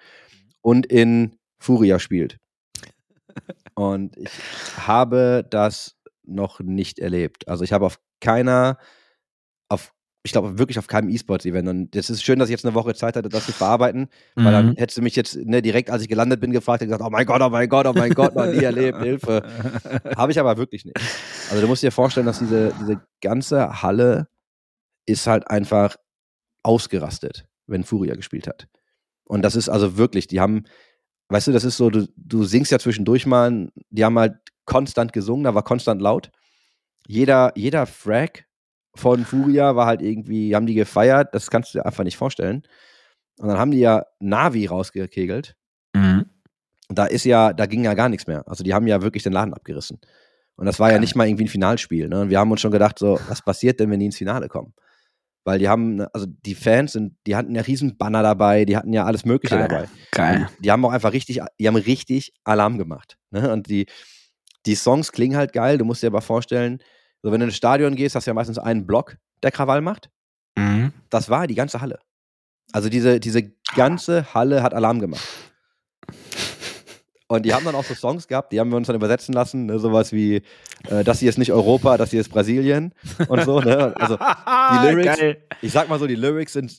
und 0.62 0.86
in 0.86 1.36
Furia 1.58 1.98
spielt. 1.98 2.38
Und 3.74 4.16
ich 4.16 4.30
habe 4.76 5.44
das 5.50 5.96
noch 6.22 6.60
nicht 6.60 7.00
erlebt. 7.00 7.48
Also 7.48 7.64
ich 7.64 7.72
habe 7.72 7.86
auf 7.86 7.98
keiner, 8.20 8.78
auf, 9.68 9.92
ich 10.26 10.32
glaube 10.32 10.58
wirklich 10.58 10.78
auf 10.78 10.86
keinem 10.86 11.10
E-Sports-Event. 11.10 11.68
Und 11.68 11.94
es 11.94 12.08
ist 12.08 12.22
schön, 12.24 12.38
dass 12.38 12.48
ich 12.48 12.52
jetzt 12.52 12.64
eine 12.64 12.74
Woche 12.74 12.94
Zeit 12.94 13.14
hatte, 13.14 13.28
das 13.28 13.44
zu 13.44 13.52
verarbeiten. 13.52 14.08
Weil 14.34 14.52
dann 14.52 14.66
Mhm. 14.70 14.76
hättest 14.76 14.96
du 14.96 15.02
mich 15.02 15.14
jetzt 15.16 15.36
ne, 15.36 15.60
direkt, 15.60 15.90
als 15.90 16.02
ich 16.02 16.08
gelandet 16.08 16.40
bin, 16.40 16.50
gefragt 16.50 16.80
und 16.80 16.88
gesagt, 16.88 17.02
oh 17.06 17.10
mein 17.10 17.26
Gott, 17.26 17.42
oh 17.42 17.50
mein 17.50 17.68
Gott, 17.68 17.86
oh 17.86 17.92
mein 17.92 18.10
Gott, 18.14 18.34
noch 18.34 18.46
nie 18.46 18.64
erlebt, 18.64 19.02
Hilfe. 19.02 19.42
Habe 20.16 20.32
ich 20.32 20.40
aber 20.40 20.56
wirklich 20.56 20.86
nicht. 20.86 20.96
Also 21.50 21.60
du 21.60 21.68
musst 21.68 21.82
dir 21.82 21.92
vorstellen, 21.92 22.24
dass 22.24 22.38
diese, 22.38 22.72
diese 22.80 23.02
ganze 23.20 23.82
Halle 23.82 24.28
ist 25.04 25.26
halt 25.26 25.46
einfach 25.50 25.96
ausgerastet, 26.62 27.46
wenn 27.66 27.84
Furia 27.84 28.14
gespielt 28.14 28.46
hat. 28.46 28.66
Und 29.26 29.42
das 29.42 29.56
ist 29.56 29.68
also 29.68 29.96
wirklich, 29.98 30.26
die 30.26 30.40
haben, 30.40 30.64
weißt 31.28 31.48
du, 31.48 31.52
das 31.52 31.64
ist 31.64 31.76
so, 31.76 31.90
du, 31.90 32.08
du 32.16 32.44
singst 32.44 32.72
ja 32.72 32.78
zwischendurch 32.78 33.26
mal, 33.26 33.70
die 33.90 34.04
haben 34.04 34.18
halt 34.18 34.36
konstant 34.64 35.12
gesungen, 35.12 35.44
da 35.44 35.54
war 35.54 35.62
konstant 35.64 36.00
laut. 36.00 36.30
Jeder, 37.06 37.52
jeder 37.56 37.84
Frag 37.84 38.43
von 38.96 39.24
Furia 39.24 39.76
war 39.76 39.86
halt 39.86 40.02
irgendwie, 40.02 40.54
haben 40.54 40.66
die 40.66 40.74
gefeiert, 40.74 41.34
das 41.34 41.50
kannst 41.50 41.74
du 41.74 41.78
dir 41.78 41.86
einfach 41.86 42.04
nicht 42.04 42.16
vorstellen. 42.16 42.62
Und 43.38 43.48
dann 43.48 43.58
haben 43.58 43.70
die 43.70 43.80
ja 43.80 44.04
Navi 44.20 44.66
rausgekegelt. 44.66 45.56
Mhm. 45.94 46.26
Und 46.88 46.98
da 46.98 47.06
ist 47.06 47.24
ja, 47.24 47.52
da 47.52 47.66
ging 47.66 47.84
ja 47.84 47.94
gar 47.94 48.08
nichts 48.08 48.26
mehr. 48.26 48.46
Also 48.46 48.62
die 48.62 48.74
haben 48.74 48.86
ja 48.86 49.02
wirklich 49.02 49.22
den 49.22 49.32
Laden 49.32 49.54
abgerissen. 49.54 49.98
Und 50.56 50.66
das 50.66 50.78
war 50.78 50.92
ja 50.92 50.98
nicht 50.98 51.16
mal 51.16 51.26
irgendwie 51.26 51.44
ein 51.44 51.48
Finalspiel. 51.48 52.08
Ne? 52.08 52.20
Und 52.20 52.30
wir 52.30 52.38
haben 52.38 52.50
uns 52.50 52.60
schon 52.60 52.70
gedacht, 52.70 52.98
so, 52.98 53.18
was 53.28 53.42
passiert 53.42 53.80
denn, 53.80 53.90
wenn 53.90 53.98
die 53.98 54.06
ins 54.06 54.18
Finale 54.18 54.48
kommen? 54.48 54.72
Weil 55.42 55.58
die 55.58 55.68
haben, 55.68 55.96
ne, 55.96 56.08
also 56.14 56.26
die 56.26 56.54
Fans 56.54 56.92
sind, 56.92 57.16
die 57.26 57.36
hatten 57.36 57.54
ja 57.54 57.62
riesen 57.62 57.98
Banner 57.98 58.22
dabei, 58.22 58.64
die 58.64 58.76
hatten 58.76 58.92
ja 58.92 59.04
alles 59.04 59.24
Mögliche 59.24 59.56
Geil. 59.56 59.68
dabei. 59.68 59.88
Geil. 60.12 60.48
Die 60.60 60.70
haben 60.70 60.84
auch 60.84 60.92
einfach 60.92 61.12
richtig, 61.12 61.40
die 61.58 61.66
haben 61.66 61.76
richtig 61.76 62.32
Alarm 62.44 62.78
gemacht. 62.78 63.18
Ne? 63.30 63.52
Und 63.52 63.68
die, 63.68 63.86
die 64.64 64.74
Songs 64.74 65.12
klingen 65.12 65.36
halt 65.36 65.52
geil. 65.52 65.76
Du 65.76 65.84
musst 65.84 66.02
dir 66.02 66.06
aber 66.06 66.22
vorstellen, 66.22 66.78
so 67.24 67.32
wenn 67.32 67.40
du 67.40 67.46
in 67.46 67.50
ein 67.50 67.54
Stadion 67.54 67.96
gehst, 67.96 68.14
hast 68.14 68.26
du 68.26 68.30
ja 68.30 68.34
meistens 68.34 68.58
einen 68.58 68.86
Block, 68.86 69.16
der 69.42 69.50
Krawall 69.50 69.80
macht. 69.80 70.10
Mhm. 70.58 70.92
Das 71.08 71.30
war 71.30 71.46
die 71.46 71.54
ganze 71.54 71.80
Halle. 71.80 71.98
Also 72.70 72.90
diese, 72.90 73.18
diese 73.18 73.50
ganze 73.74 74.34
Halle 74.34 74.62
hat 74.62 74.74
Alarm 74.74 75.00
gemacht. 75.00 75.26
Und 77.26 77.46
die 77.46 77.54
haben 77.54 77.64
dann 77.64 77.76
auch 77.76 77.84
so 77.84 77.94
Songs 77.94 78.28
gehabt, 78.28 78.52
die 78.52 78.60
haben 78.60 78.68
wir 78.68 78.76
uns 78.76 78.88
dann 78.88 78.96
übersetzen 78.96 79.32
lassen, 79.32 79.64
ne, 79.64 79.78
sowas 79.78 80.12
wie, 80.12 80.42
äh, 80.90 81.02
das 81.02 81.20
hier 81.20 81.30
ist 81.30 81.38
nicht 81.38 81.50
Europa, 81.50 81.96
das 81.96 82.10
hier 82.10 82.20
ist 82.20 82.28
Brasilien 82.28 82.92
und 83.28 83.42
so. 83.42 83.58
Ne? 83.58 83.96
Also 83.96 84.18
die 84.18 84.86
Lyrics, 84.86 85.18
Geil. 85.18 85.42
ich 85.62 85.72
sag 85.72 85.88
mal 85.88 85.98
so, 85.98 86.06
die 86.06 86.16
Lyrics 86.16 86.52
sind 86.52 86.78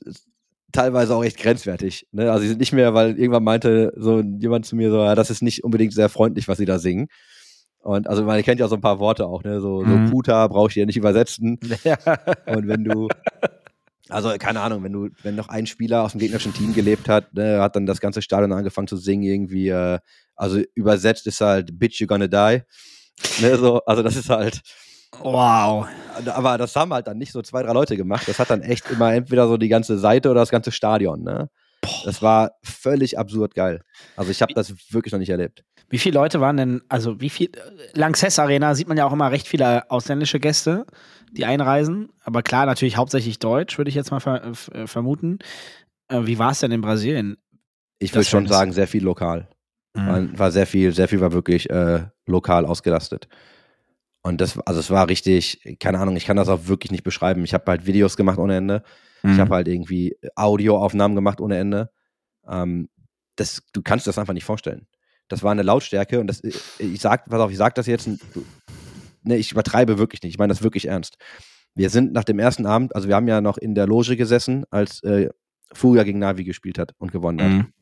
teilweise 0.71 1.15
auch 1.15 1.23
echt 1.23 1.37
grenzwertig. 1.37 2.07
Ne? 2.11 2.31
Also 2.31 2.43
sie 2.43 2.49
sind 2.49 2.59
nicht 2.59 2.71
mehr, 2.71 2.93
weil 2.93 3.17
irgendwann 3.17 3.43
meinte 3.43 3.93
so 3.97 4.21
jemand 4.21 4.67
zu 4.67 4.75
mir 4.75 4.91
so, 4.91 4.99
ja, 4.99 5.15
das 5.15 5.31
ist 5.31 5.41
nicht 5.41 5.63
unbedingt 5.63 5.93
sehr 5.93 6.09
freundlich, 6.09 6.47
was 6.47 6.59
sie 6.59 6.65
da 6.65 6.77
singen. 6.77 7.07
Und 7.85 8.07
also 8.09 8.23
man 8.23 8.41
kennt 8.41 8.59
ja 8.59 8.67
so 8.67 8.73
ein 8.75 8.81
paar 8.81 8.97
Worte 8.97 9.27
auch, 9.27 9.43
ne? 9.43 9.61
So, 9.61 9.83
Mhm. 9.83 10.07
so 10.07 10.11
Puta 10.11 10.47
brauche 10.47 10.69
ich 10.69 10.73
hier 10.73 10.87
nicht 10.87 10.97
übersetzen. 10.97 11.59
Ja. 11.83 11.97
Und 12.47 12.67
wenn 12.67 12.83
du, 12.83 13.07
also 14.09 14.33
keine 14.39 14.61
Ahnung, 14.61 14.83
wenn 14.83 14.91
du, 14.91 15.09
wenn 15.21 15.35
noch 15.35 15.49
ein 15.49 15.67
Spieler 15.67 16.01
aus 16.01 16.13
dem 16.13 16.19
gegnerischen 16.19 16.51
Team 16.53 16.73
gelebt 16.73 17.07
hat, 17.07 17.31
ne, 17.35 17.61
hat 17.61 17.75
dann 17.75 17.85
das 17.85 17.99
ganze 18.01 18.23
Stadion 18.23 18.51
angefangen 18.53 18.87
zu 18.87 18.97
singen, 18.97 19.21
irgendwie, 19.23 19.69
äh, 19.69 19.99
also 20.35 20.61
übersetzt 20.73 21.27
ist 21.27 21.41
halt 21.41 21.77
Bitch, 21.77 21.99
you 22.01 22.07
gonna 22.07 22.25
die. 22.27 22.63
Ne, 23.41 23.55
so, 23.57 23.81
also 23.85 24.01
das 24.01 24.15
ist 24.15 24.29
halt, 24.29 24.61
Wow. 25.19 25.85
aber 26.25 26.57
das 26.57 26.75
haben 26.75 26.91
halt 26.91 27.05
dann 27.05 27.19
nicht 27.19 27.31
so 27.31 27.41
zwei, 27.43 27.61
drei 27.61 27.71
Leute 27.73 27.95
gemacht. 27.97 28.27
Das 28.27 28.39
hat 28.39 28.49
dann 28.49 28.63
echt 28.63 28.89
immer 28.89 29.13
entweder 29.13 29.47
so 29.47 29.57
die 29.57 29.69
ganze 29.69 29.99
Seite 29.99 30.31
oder 30.31 30.39
das 30.41 30.49
ganze 30.49 30.71
Stadion, 30.71 31.21
ne? 31.23 31.49
Das 32.03 32.21
war 32.23 32.51
völlig 32.63 33.19
absurd 33.19 33.53
geil. 33.53 33.81
Also 34.17 34.31
ich 34.31 34.41
habe 34.41 34.53
das 34.55 34.73
wirklich 34.89 35.11
noch 35.13 35.19
nicht 35.19 35.29
erlebt. 35.29 35.63
Wie 35.89 35.97
viele 35.97 36.15
Leute 36.15 36.41
waren 36.41 36.57
denn, 36.57 36.81
also 36.89 37.21
wie 37.21 37.29
viel, 37.29 37.51
Lanxess 37.93 38.39
Arena 38.39 38.75
sieht 38.75 38.87
man 38.87 38.97
ja 38.97 39.05
auch 39.05 39.13
immer 39.13 39.31
recht 39.31 39.47
viele 39.47 39.89
ausländische 39.91 40.39
Gäste, 40.39 40.85
die 41.31 41.45
einreisen. 41.45 42.09
Aber 42.23 42.41
klar, 42.41 42.65
natürlich 42.65 42.97
hauptsächlich 42.97 43.39
Deutsch, 43.39 43.77
würde 43.77 43.89
ich 43.89 43.95
jetzt 43.95 44.11
mal 44.11 44.19
ver 44.19 44.43
äh, 44.73 44.87
vermuten. 44.87 45.39
Äh, 46.07 46.21
wie 46.25 46.39
war 46.39 46.51
es 46.51 46.59
denn 46.59 46.71
in 46.71 46.81
Brasilien? 46.81 47.37
Ich 47.99 48.13
würde 48.13 48.25
schon 48.25 48.47
sagen, 48.47 48.73
sehr 48.73 48.87
viel 48.87 49.03
lokal. 49.03 49.47
War, 49.95 50.37
war 50.37 50.51
sehr 50.51 50.67
viel, 50.67 50.93
sehr 50.93 51.07
viel 51.07 51.21
war 51.21 51.31
wirklich 51.31 51.69
äh, 51.69 52.03
lokal 52.25 52.65
ausgelastet. 52.65 53.29
Und 54.21 54.41
das, 54.41 54.59
also 54.59 54.79
es 54.79 54.89
war 54.89 55.07
richtig, 55.07 55.77
keine 55.79 55.99
Ahnung, 55.99 56.17
ich 56.17 56.25
kann 56.25 56.35
das 56.35 56.49
auch 56.49 56.67
wirklich 56.67 56.91
nicht 56.91 57.03
beschreiben. 57.03 57.45
Ich 57.45 57.53
habe 57.53 57.63
halt 57.67 57.85
Videos 57.85 58.17
gemacht 58.17 58.37
ohne 58.37 58.57
Ende. 58.57 58.83
Mhm. 59.23 59.33
Ich 59.33 59.39
habe 59.39 59.55
halt 59.55 59.67
irgendwie 59.67 60.17
Audioaufnahmen 60.35 61.15
gemacht 61.15 61.39
ohne 61.39 61.57
Ende. 61.57 61.91
Ähm, 62.47 62.89
das, 63.37 63.63
du 63.71 63.81
kannst 63.81 64.05
dir 64.05 64.09
das 64.09 64.17
einfach 64.17 64.33
nicht 64.33 64.43
vorstellen. 64.43 64.87
Das 65.27 65.43
war 65.43 65.51
eine 65.51 65.63
Lautstärke 65.63 66.19
und 66.19 66.27
das, 66.27 66.43
ich 66.43 67.01
sag, 67.01 67.25
pass 67.25 67.39
auf, 67.39 67.51
ich 67.51 67.57
sag 67.57 67.75
das 67.75 67.87
jetzt, 67.87 68.07
ne, 69.23 69.37
ich 69.37 69.51
übertreibe 69.51 69.97
wirklich 69.97 70.21
nicht. 70.21 70.33
Ich 70.33 70.39
meine 70.39 70.53
das 70.53 70.63
wirklich 70.63 70.87
ernst. 70.87 71.17
Wir 71.73 71.89
sind 71.89 72.13
nach 72.13 72.23
dem 72.23 72.39
ersten 72.39 72.65
Abend, 72.65 72.95
also 72.95 73.07
wir 73.07 73.15
haben 73.15 73.27
ja 73.27 73.41
noch 73.41 73.57
in 73.57 73.75
der 73.75 73.87
Loge 73.87 74.15
gesessen, 74.15 74.65
als 74.69 75.03
äh, 75.03 75.29
Furia 75.73 76.03
gegen 76.03 76.19
Navi 76.19 76.43
gespielt 76.43 76.79
hat 76.79 76.93
und 76.97 77.11
gewonnen 77.11 77.41
hat. 77.41 77.51
Mhm. 77.51 77.73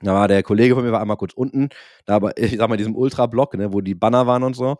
Da 0.00 0.14
war 0.14 0.28
der 0.28 0.42
Kollege 0.42 0.74
von 0.74 0.84
mir 0.84 0.92
war 0.92 1.00
einmal 1.00 1.16
kurz 1.16 1.32
unten, 1.32 1.70
da 2.04 2.16
aber, 2.16 2.36
ich 2.38 2.56
sag 2.56 2.68
mal, 2.68 2.74
in 2.74 2.78
diesem 2.78 2.96
Ultra-Block, 2.96 3.54
ne, 3.54 3.72
wo 3.72 3.80
die 3.80 3.94
Banner 3.94 4.26
waren 4.26 4.42
und 4.42 4.54
so. 4.54 4.76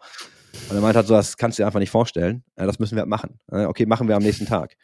Und 0.70 0.76
er 0.76 0.80
meinte 0.80 0.98
halt 0.98 1.06
so, 1.06 1.14
das 1.14 1.36
kannst 1.36 1.58
du 1.58 1.62
dir 1.62 1.66
einfach 1.66 1.80
nicht 1.80 1.90
vorstellen. 1.90 2.44
Ja, 2.56 2.64
das 2.66 2.78
müssen 2.78 2.96
wir 2.96 3.00
halt 3.02 3.10
machen. 3.10 3.38
Ja, 3.50 3.68
Okay, 3.68 3.84
machen 3.84 4.08
wir 4.08 4.16
am 4.16 4.22
nächsten 4.22 4.46
Tag. 4.46 4.76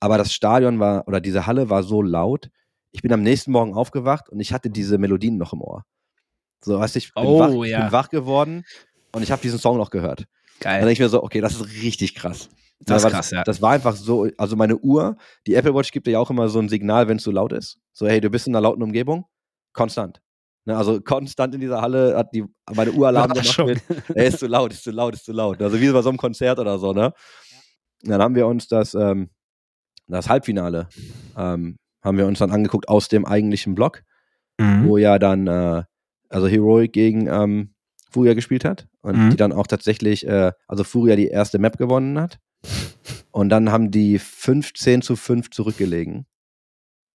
Aber 0.00 0.18
das 0.18 0.32
Stadion 0.32 0.80
war, 0.80 1.06
oder 1.06 1.20
diese 1.20 1.46
Halle 1.46 1.70
war 1.70 1.82
so 1.82 2.02
laut. 2.02 2.50
Ich 2.90 3.02
bin 3.02 3.12
am 3.12 3.22
nächsten 3.22 3.52
Morgen 3.52 3.74
aufgewacht 3.74 4.28
und 4.28 4.40
ich 4.40 4.52
hatte 4.52 4.70
diese 4.70 4.98
Melodien 4.98 5.36
noch 5.36 5.52
im 5.52 5.60
Ohr. 5.60 5.84
So, 6.64 6.78
weißt 6.78 6.94
du, 6.94 6.98
ich 6.98 7.12
bin, 7.14 7.24
Oh, 7.24 7.38
wach, 7.40 7.64
ja. 7.66 7.82
bin 7.82 7.92
wach 7.92 8.08
geworden 8.08 8.64
und 9.12 9.22
ich 9.22 9.30
habe 9.30 9.42
diesen 9.42 9.58
Song 9.58 9.76
noch 9.76 9.90
gehört. 9.90 10.20
Dann 10.20 10.26
Geil. 10.60 10.78
denke 10.80 10.92
ich 10.92 11.00
mir 11.00 11.08
so, 11.08 11.22
okay, 11.22 11.40
das 11.40 11.54
ist 11.54 11.82
richtig 11.82 12.14
krass. 12.14 12.48
Das 12.80 13.04
weil 13.04 13.10
krass, 13.12 13.30
ja. 13.30 13.44
Das 13.44 13.62
war 13.62 13.72
einfach 13.72 13.94
so, 13.96 14.28
also 14.36 14.56
meine 14.56 14.76
Uhr, 14.76 15.16
die 15.46 15.54
Apple 15.54 15.74
Watch 15.74 15.90
gibt 15.92 16.06
dir 16.06 16.12
ja 16.12 16.18
auch 16.18 16.30
immer 16.30 16.48
so 16.48 16.58
ein 16.58 16.68
Signal, 16.68 17.08
wenn 17.08 17.18
es 17.18 17.24
so 17.24 17.30
laut 17.30 17.52
ist. 17.52 17.78
So, 17.92 18.06
hey, 18.06 18.20
du 18.20 18.30
bist 18.30 18.46
in 18.46 18.54
einer 18.54 18.62
lauten 18.62 18.82
Umgebung. 18.82 19.26
Konstant. 19.72 20.20
Ne, 20.66 20.76
also 20.76 21.00
konstant 21.02 21.54
in 21.54 21.60
dieser 21.60 21.82
Halle 21.82 22.16
hat 22.16 22.32
die 22.32 22.44
meine 22.74 22.90
Uhr 22.92 23.06
Alarm 23.08 23.32
gemacht 23.32 23.58
mit, 23.66 23.82
ey, 24.14 24.28
ist 24.28 24.38
zu 24.38 24.46
laut, 24.46 24.72
ist 24.72 24.82
zu 24.84 24.90
laut, 24.92 25.14
ist 25.14 25.24
zu 25.26 25.32
laut. 25.32 25.60
Also 25.60 25.78
wie 25.78 25.90
bei 25.90 26.00
so 26.00 26.08
einem 26.08 26.16
Konzert 26.18 26.58
oder 26.58 26.78
so, 26.78 26.92
ne? 26.94 27.12
Dann 28.02 28.22
haben 28.22 28.34
wir 28.34 28.46
uns 28.46 28.66
das, 28.68 28.94
ähm, 28.94 29.28
das 30.06 30.28
Halbfinale, 30.30 30.88
ähm, 31.36 31.76
haben 32.02 32.18
wir 32.18 32.26
uns 32.26 32.38
dann 32.38 32.50
angeguckt 32.50 32.88
aus 32.88 33.08
dem 33.08 33.26
eigentlichen 33.26 33.74
Block. 33.74 34.02
Mhm. 34.56 34.86
wo 34.88 34.98
ja 34.98 35.18
dann, 35.18 35.48
äh, 35.48 35.82
also 36.34 36.48
Heroic 36.48 36.92
gegen 36.92 37.26
ähm, 37.28 37.74
Furia 38.10 38.34
gespielt 38.34 38.64
hat 38.64 38.86
und 39.02 39.16
Mhm. 39.16 39.30
die 39.30 39.36
dann 39.36 39.52
auch 39.52 39.66
tatsächlich, 39.66 40.26
äh, 40.26 40.52
also 40.68 40.84
Furia 40.84 41.16
die 41.16 41.28
erste 41.28 41.58
Map 41.58 41.78
gewonnen 41.78 42.18
hat. 42.20 42.38
Und 43.30 43.48
dann 43.48 43.70
haben 43.72 43.90
die 43.90 44.18
15 44.18 45.02
zu 45.02 45.16
5 45.16 45.50
zurückgelegen 45.50 46.26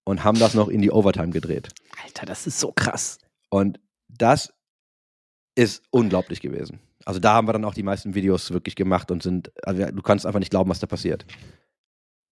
und 0.06 0.24
haben 0.24 0.40
das 0.40 0.54
noch 0.54 0.68
in 0.68 0.82
die 0.82 0.92
Overtime 0.92 1.30
gedreht. 1.30 1.70
Alter, 2.04 2.26
das 2.26 2.48
ist 2.48 2.60
so 2.60 2.72
krass. 2.74 3.20
Und 3.50 3.80
das 4.10 4.54
ist 5.56 5.84
unglaublich 5.92 6.42
gewesen. 6.42 6.80
Also 7.06 7.20
da 7.20 7.34
haben 7.34 7.48
wir 7.48 7.54
dann 7.54 7.66
auch 7.66 7.74
die 7.74 7.84
meisten 7.84 8.14
Videos 8.16 8.52
wirklich 8.52 8.76
gemacht 8.76 9.10
und 9.12 9.24
sind, 9.24 9.52
also 9.64 9.86
du 9.86 10.02
kannst 10.02 10.26
einfach 10.26 10.40
nicht 10.40 10.52
glauben, 10.52 10.70
was 10.70 10.80
da 10.80 10.88
passiert. 10.88 11.26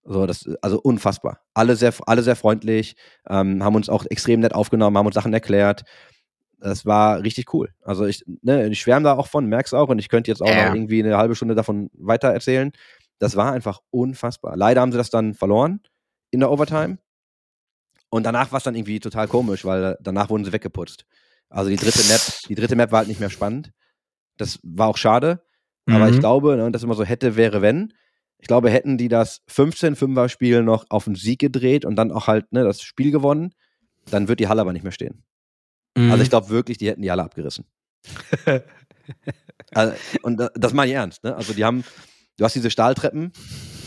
So, 0.04 0.26
das, 0.26 0.46
also 0.62 0.80
unfassbar. 0.82 1.42
Alle 1.54 1.76
sehr, 1.76 1.94
alle 2.06 2.24
sehr 2.24 2.36
freundlich, 2.36 2.96
ähm, 3.30 3.64
haben 3.64 3.76
uns 3.76 3.90
auch 3.90 4.06
extrem 4.06 4.40
nett 4.42 4.54
aufgenommen, 4.56 4.98
haben 4.98 5.06
uns 5.06 5.16
Sachen 5.16 5.34
erklärt. 5.34 5.84
Das 6.60 6.86
war 6.86 7.22
richtig 7.22 7.54
cool. 7.54 7.70
Also 7.84 8.06
ich, 8.06 8.24
ne, 8.42 8.68
ich 8.68 8.80
schwärme 8.82 9.04
da 9.04 9.14
auch 9.14 9.28
von, 9.28 9.46
merk's 9.46 9.74
auch 9.74 9.90
und 9.90 10.00
ich 10.00 10.10
könnte 10.10 10.32
jetzt 10.32 10.42
auch 10.42 10.50
Ja. 10.50 10.68
noch 10.70 10.74
irgendwie 10.76 11.04
eine 11.04 11.18
halbe 11.18 11.36
Stunde 11.36 11.54
davon 11.56 11.90
weiter 11.94 12.30
erzählen. 12.30 12.72
Das 13.20 13.36
war 13.36 13.52
einfach 13.52 13.82
unfassbar. 13.92 14.56
Leider 14.58 14.82
haben 14.82 14.92
sie 14.92 14.98
das 14.98 15.10
dann 15.10 15.34
verloren 15.36 15.82
in 16.32 16.40
der 16.40 16.52
Overtime. 16.52 16.98
Und 18.10 18.24
danach 18.24 18.52
war 18.52 18.58
es 18.58 18.64
dann 18.64 18.76
irgendwie 18.76 19.00
total 19.00 19.28
komisch, 19.28 19.66
weil 19.66 19.98
danach 20.02 20.30
wurden 20.30 20.46
sie 20.46 20.54
weggeputzt. 20.54 21.06
Also 21.50 21.70
die 21.70 21.76
dritte 21.76 22.04
Map, 22.08 22.22
die 22.48 22.56
dritte 22.56 22.76
Map 22.76 22.92
war 22.92 23.00
halt 23.00 23.08
nicht 23.08 23.20
mehr 23.20 23.30
spannend. 23.30 23.72
Das 24.38 24.60
war 24.64 24.88
auch 24.88 24.98
schade. 24.98 25.44
Aber 25.90 26.10
ich 26.10 26.16
Mhm. 26.18 26.20
glaube, 26.22 26.56
ne, 26.58 26.72
das 26.72 26.84
immer 26.84 26.94
so 26.96 27.04
hätte, 27.04 27.36
wäre, 27.36 27.62
wenn. 27.62 27.94
Ich 28.40 28.48
glaube, 28.48 28.70
hätten 28.70 28.98
die 28.98 29.08
das 29.08 29.42
15-5er-Spiel 29.48 30.64
noch 30.64 30.86
auf 30.90 31.06
den 31.06 31.16
Sieg 31.16 31.40
gedreht 31.40 31.86
und 31.86 31.96
dann 31.96 32.12
auch 32.12 32.28
halt 32.28 32.52
ne, 32.52 32.64
das 32.64 32.82
Spiel 32.82 33.12
gewonnen, 33.12 33.54
dann 34.10 34.28
wird 34.28 34.40
die 34.40 34.48
Halle 34.48 34.62
aber 34.62 34.74
nicht 34.74 34.84
mehr 34.84 34.92
stehen. 34.92 35.24
Mhm. 35.98 36.12
Also 36.12 36.24
ich 36.24 36.30
glaube 36.30 36.50
wirklich, 36.50 36.78
die 36.78 36.88
hätten 36.88 37.02
die 37.02 37.12
Halle 37.12 37.24
abgerissen. 37.24 37.66
also, 39.74 39.94
und 40.22 40.38
da- 40.40 40.52
das 40.56 40.74
meine 40.74 40.92
ich 40.92 40.96
ernst. 40.96 41.24
Ne? 41.24 41.36
Also 41.36 41.54
die 41.54 41.66
haben, 41.66 41.84
du 42.38 42.46
hast 42.46 42.56
diese 42.56 42.70
Stahltreppen 42.70 43.32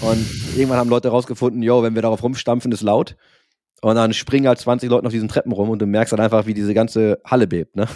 und 0.01 0.27
irgendwann 0.57 0.79
haben 0.79 0.91
Leute 0.91 1.09
rausgefunden, 1.09 1.63
yo, 1.63 1.83
wenn 1.83 1.95
wir 1.95 2.03
darauf 2.03 2.23
rumstampfen, 2.23 2.73
ist 2.73 2.83
laut. 2.83 3.17
Und 3.83 3.95
dann 3.95 4.13
springen 4.13 4.47
halt 4.47 4.59
20 4.59 4.91
Leute 4.91 5.07
auf 5.07 5.13
diesen 5.13 5.29
Treppen 5.29 5.53
rum 5.53 5.71
und 5.71 5.79
du 5.81 5.87
merkst 5.87 6.13
dann 6.13 6.21
einfach, 6.21 6.47
wie 6.47 6.53
diese 6.55 6.75
ganze 6.75 7.19
Halle 7.25 7.47
bebt. 7.47 7.77
Ne? 7.77 7.87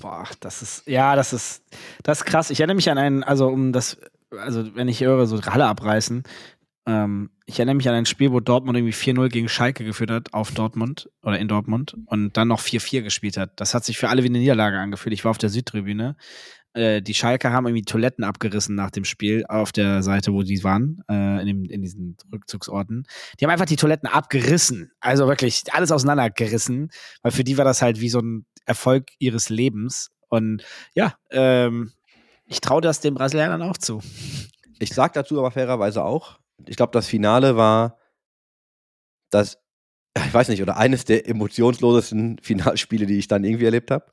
Boah, 0.00 0.24
das 0.40 0.62
ist, 0.62 0.86
ja, 0.86 1.14
das 1.14 1.32
ist, 1.32 1.62
das 2.02 2.18
ist 2.20 2.24
krass. 2.24 2.50
Ich 2.50 2.60
erinnere 2.60 2.76
mich 2.76 2.90
an 2.90 2.98
einen, 2.98 3.22
also 3.22 3.48
um 3.48 3.72
das, 3.72 3.98
also 4.30 4.74
wenn 4.74 4.88
ich 4.88 5.00
höre, 5.02 5.26
so 5.26 5.40
Halle 5.42 5.66
abreißen, 5.66 6.22
ähm, 6.86 7.30
ich 7.46 7.58
erinnere 7.58 7.76
mich 7.76 7.88
an 7.88 7.94
ein 7.94 8.06
Spiel, 8.06 8.32
wo 8.32 8.40
Dortmund 8.40 8.76
irgendwie 8.76 8.94
4-0 8.94 9.28
gegen 9.28 9.48
Schalke 9.48 9.84
geführt 9.84 10.10
hat, 10.10 10.32
auf 10.34 10.52
Dortmund 10.52 11.10
oder 11.22 11.38
in 11.38 11.48
Dortmund 11.48 11.96
und 12.06 12.36
dann 12.36 12.48
noch 12.48 12.60
4-4 12.60 13.02
gespielt 13.02 13.36
hat. 13.36 13.60
Das 13.60 13.74
hat 13.74 13.84
sich 13.84 13.98
für 13.98 14.08
alle 14.08 14.22
wie 14.22 14.28
eine 14.28 14.38
Niederlage 14.38 14.78
angefühlt. 14.78 15.12
Ich 15.12 15.24
war 15.24 15.30
auf 15.30 15.38
der 15.38 15.50
Südtribüne. 15.50 16.16
Äh, 16.74 17.02
die 17.02 17.14
Schalke 17.14 17.52
haben 17.52 17.66
irgendwie 17.66 17.84
Toiletten 17.84 18.24
abgerissen 18.24 18.74
nach 18.74 18.90
dem 18.90 19.04
Spiel 19.04 19.44
auf 19.48 19.72
der 19.72 20.02
Seite, 20.02 20.32
wo 20.32 20.42
die 20.42 20.64
waren, 20.64 21.02
äh, 21.08 21.40
in, 21.40 21.46
dem, 21.46 21.64
in 21.64 21.82
diesen 21.82 22.16
Rückzugsorten. 22.32 23.04
Die 23.38 23.44
haben 23.44 23.52
einfach 23.52 23.66
die 23.66 23.76
Toiletten 23.76 24.08
abgerissen. 24.08 24.90
Also 25.00 25.28
wirklich 25.28 25.64
alles 25.72 25.92
auseinandergerissen, 25.92 26.90
weil 27.22 27.32
für 27.32 27.44
die 27.44 27.58
war 27.58 27.64
das 27.64 27.82
halt 27.82 28.00
wie 28.00 28.08
so 28.08 28.20
ein 28.20 28.46
Erfolg 28.64 29.10
ihres 29.18 29.50
Lebens. 29.50 30.10
Und 30.28 30.64
ja, 30.94 31.14
ähm, 31.30 31.92
ich 32.46 32.60
traue 32.60 32.80
das 32.80 33.00
den 33.00 33.14
Brasilianern 33.14 33.62
auch 33.62 33.76
zu. 33.76 34.00
Ich 34.78 34.94
sag 34.94 35.12
dazu 35.12 35.38
aber 35.38 35.50
fairerweise 35.50 36.02
auch, 36.02 36.38
ich 36.68 36.76
glaube, 36.76 36.92
das 36.92 37.06
Finale 37.06 37.56
war 37.56 37.98
das, 39.30 39.58
ich 40.16 40.32
weiß 40.34 40.48
nicht, 40.48 40.62
oder 40.62 40.76
eines 40.76 41.04
der 41.04 41.28
emotionslosesten 41.28 42.38
Finalspiele, 42.42 43.06
die 43.06 43.18
ich 43.18 43.28
dann 43.28 43.44
irgendwie 43.44 43.64
erlebt 43.64 43.90
habe. 43.90 44.06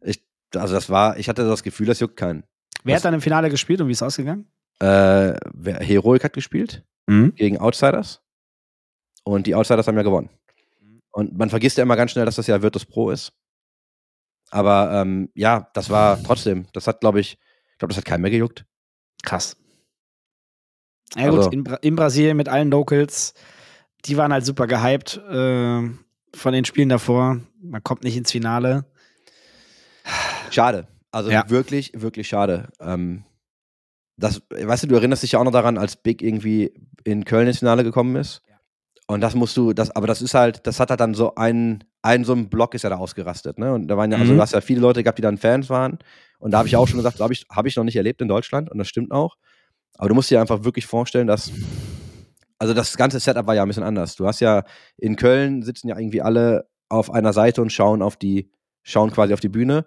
Ich, 0.00 0.22
also 0.54 0.74
das 0.74 0.88
war, 0.90 1.18
ich 1.18 1.28
hatte 1.28 1.46
das 1.46 1.62
Gefühl, 1.62 1.86
das 1.86 2.00
juckt 2.00 2.16
keinen. 2.16 2.44
Wer 2.84 2.94
Was- 2.94 3.00
hat 3.00 3.06
dann 3.06 3.14
im 3.14 3.20
Finale 3.22 3.50
gespielt 3.50 3.80
und 3.80 3.88
wie 3.88 3.92
ist 3.92 3.98
es 3.98 4.02
ausgegangen? 4.06 4.46
Äh, 4.80 5.34
wer, 5.52 5.78
Heroic 5.80 6.24
hat 6.24 6.32
gespielt 6.32 6.84
gegen 7.36 7.58
Outsiders 7.58 8.22
und 9.24 9.46
die 9.46 9.54
Outsiders 9.54 9.86
haben 9.86 9.96
ja 9.96 10.02
gewonnen. 10.02 10.30
Und 11.12 11.36
man 11.38 11.48
vergisst 11.50 11.76
ja 11.78 11.82
immer 11.82 11.96
ganz 11.96 12.10
schnell, 12.10 12.24
dass 12.24 12.36
das 12.36 12.46
ja 12.48 12.60
Virtus 12.62 12.84
Pro 12.84 13.10
ist. 13.10 13.32
Aber 14.50 14.90
ähm, 14.92 15.30
ja, 15.34 15.70
das 15.74 15.90
war 15.90 16.20
trotzdem, 16.22 16.66
das 16.72 16.86
hat, 16.86 17.00
glaube 17.00 17.20
ich, 17.20 17.38
ich 17.72 17.78
glaube, 17.78 17.90
das 17.92 17.98
hat 17.98 18.04
keinen 18.04 18.22
mehr 18.22 18.30
gejuckt. 18.30 18.64
Krass. 19.22 19.56
Ja 21.16 21.28
gut, 21.30 21.38
Also- 21.38 21.50
in, 21.50 21.64
Bra 21.64 21.76
in 21.76 21.96
Brasilien 21.96 22.36
mit 22.36 22.48
allen 22.48 22.70
Locals, 22.70 23.34
die 24.04 24.16
waren 24.16 24.32
halt 24.32 24.44
super 24.44 24.66
gehypt 24.66 25.16
äh, 25.28 25.82
von 26.34 26.52
den 26.52 26.64
Spielen 26.64 26.88
davor. 26.88 27.40
Man 27.62 27.82
kommt 27.82 28.04
nicht 28.04 28.16
ins 28.16 28.32
Finale. 28.32 28.84
Schade. 30.50 30.86
Also 31.10 31.30
Ja. 31.30 31.48
wirklich, 31.48 31.92
wirklich 31.94 32.28
schade. 32.28 32.68
Ähm, 32.80 33.24
das, 34.16 34.42
weißt 34.50 34.84
du, 34.84 34.86
du 34.88 34.94
erinnerst 34.96 35.22
dich 35.22 35.32
ja 35.32 35.38
auch 35.38 35.44
noch 35.44 35.52
daran, 35.52 35.78
als 35.78 35.96
Big 35.96 36.22
irgendwie 36.22 36.72
in 37.04 37.24
Köln 37.24 37.48
ins 37.48 37.58
Finale 37.60 37.84
gekommen 37.84 38.16
ist. 38.16 38.42
Ja. 38.48 38.54
Und 39.06 39.20
das 39.20 39.34
musst 39.34 39.56
du, 39.56 39.72
das, 39.72 39.90
aber 39.90 40.06
das 40.06 40.22
ist 40.22 40.34
halt, 40.34 40.66
das 40.66 40.80
hat 40.80 40.90
halt 40.90 41.00
dann 41.00 41.14
so 41.14 41.34
ein, 41.34 41.84
ein 42.02 42.24
so 42.24 42.32
ein 42.32 42.48
Block 42.48 42.74
ist 42.74 42.82
ja 42.82 42.90
da 42.90 42.96
ausgerastet, 42.96 43.58
ne? 43.58 43.72
Und 43.72 43.88
da 43.88 43.96
waren 43.96 44.10
ja, 44.12 44.18
also 44.18 44.32
Mhm. 44.32 44.36
du 44.36 44.42
hast 44.42 44.52
ja 44.52 44.60
viele 44.60 44.80
Leute 44.80 45.02
gehabt, 45.02 45.18
die 45.18 45.22
dann 45.22 45.38
Fans 45.38 45.68
waren. 45.70 45.98
Und 46.38 46.50
da 46.52 46.58
habe 46.58 46.68
ich 46.68 46.76
auch 46.76 46.86
schon 46.88 46.98
gesagt, 46.98 47.20
habe 47.20 47.32
ich, 47.32 47.46
hab 47.50 47.66
ich 47.66 47.76
noch 47.76 47.84
nicht 47.84 47.96
erlebt 47.96 48.20
in 48.20 48.28
Deutschland 48.28 48.70
und 48.70 48.78
das 48.78 48.88
stimmt 48.88 49.10
auch. 49.12 49.36
Aber 49.96 50.08
du 50.08 50.14
musst 50.14 50.30
dir 50.30 50.40
einfach 50.40 50.64
wirklich 50.64 50.86
vorstellen, 50.86 51.26
dass, 51.26 51.52
also 52.58 52.74
das 52.74 52.96
ganze 52.96 53.20
Setup 53.20 53.46
war 53.46 53.54
ja 53.54 53.62
ein 53.62 53.68
bisschen 53.68 53.82
anders. 53.82 54.16
Du 54.16 54.26
hast 54.26 54.40
ja, 54.40 54.64
in 54.96 55.16
Köln 55.16 55.62
sitzen 55.62 55.88
ja 55.88 55.98
irgendwie 55.98 56.22
alle 56.22 56.68
auf 56.88 57.10
einer 57.10 57.32
Seite 57.32 57.62
und 57.62 57.72
schauen 57.72 58.02
auf 58.02 58.16
die, 58.16 58.50
schauen 58.82 59.10
quasi 59.10 59.32
auf 59.32 59.40
die 59.40 59.48
Bühne. 59.48 59.86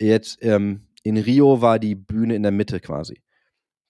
Jetzt 0.00 0.38
ähm, 0.42 0.86
in 1.02 1.16
Rio 1.16 1.60
war 1.62 1.78
die 1.78 1.94
Bühne 1.94 2.34
in 2.34 2.42
der 2.42 2.52
Mitte 2.52 2.80
quasi. 2.80 3.22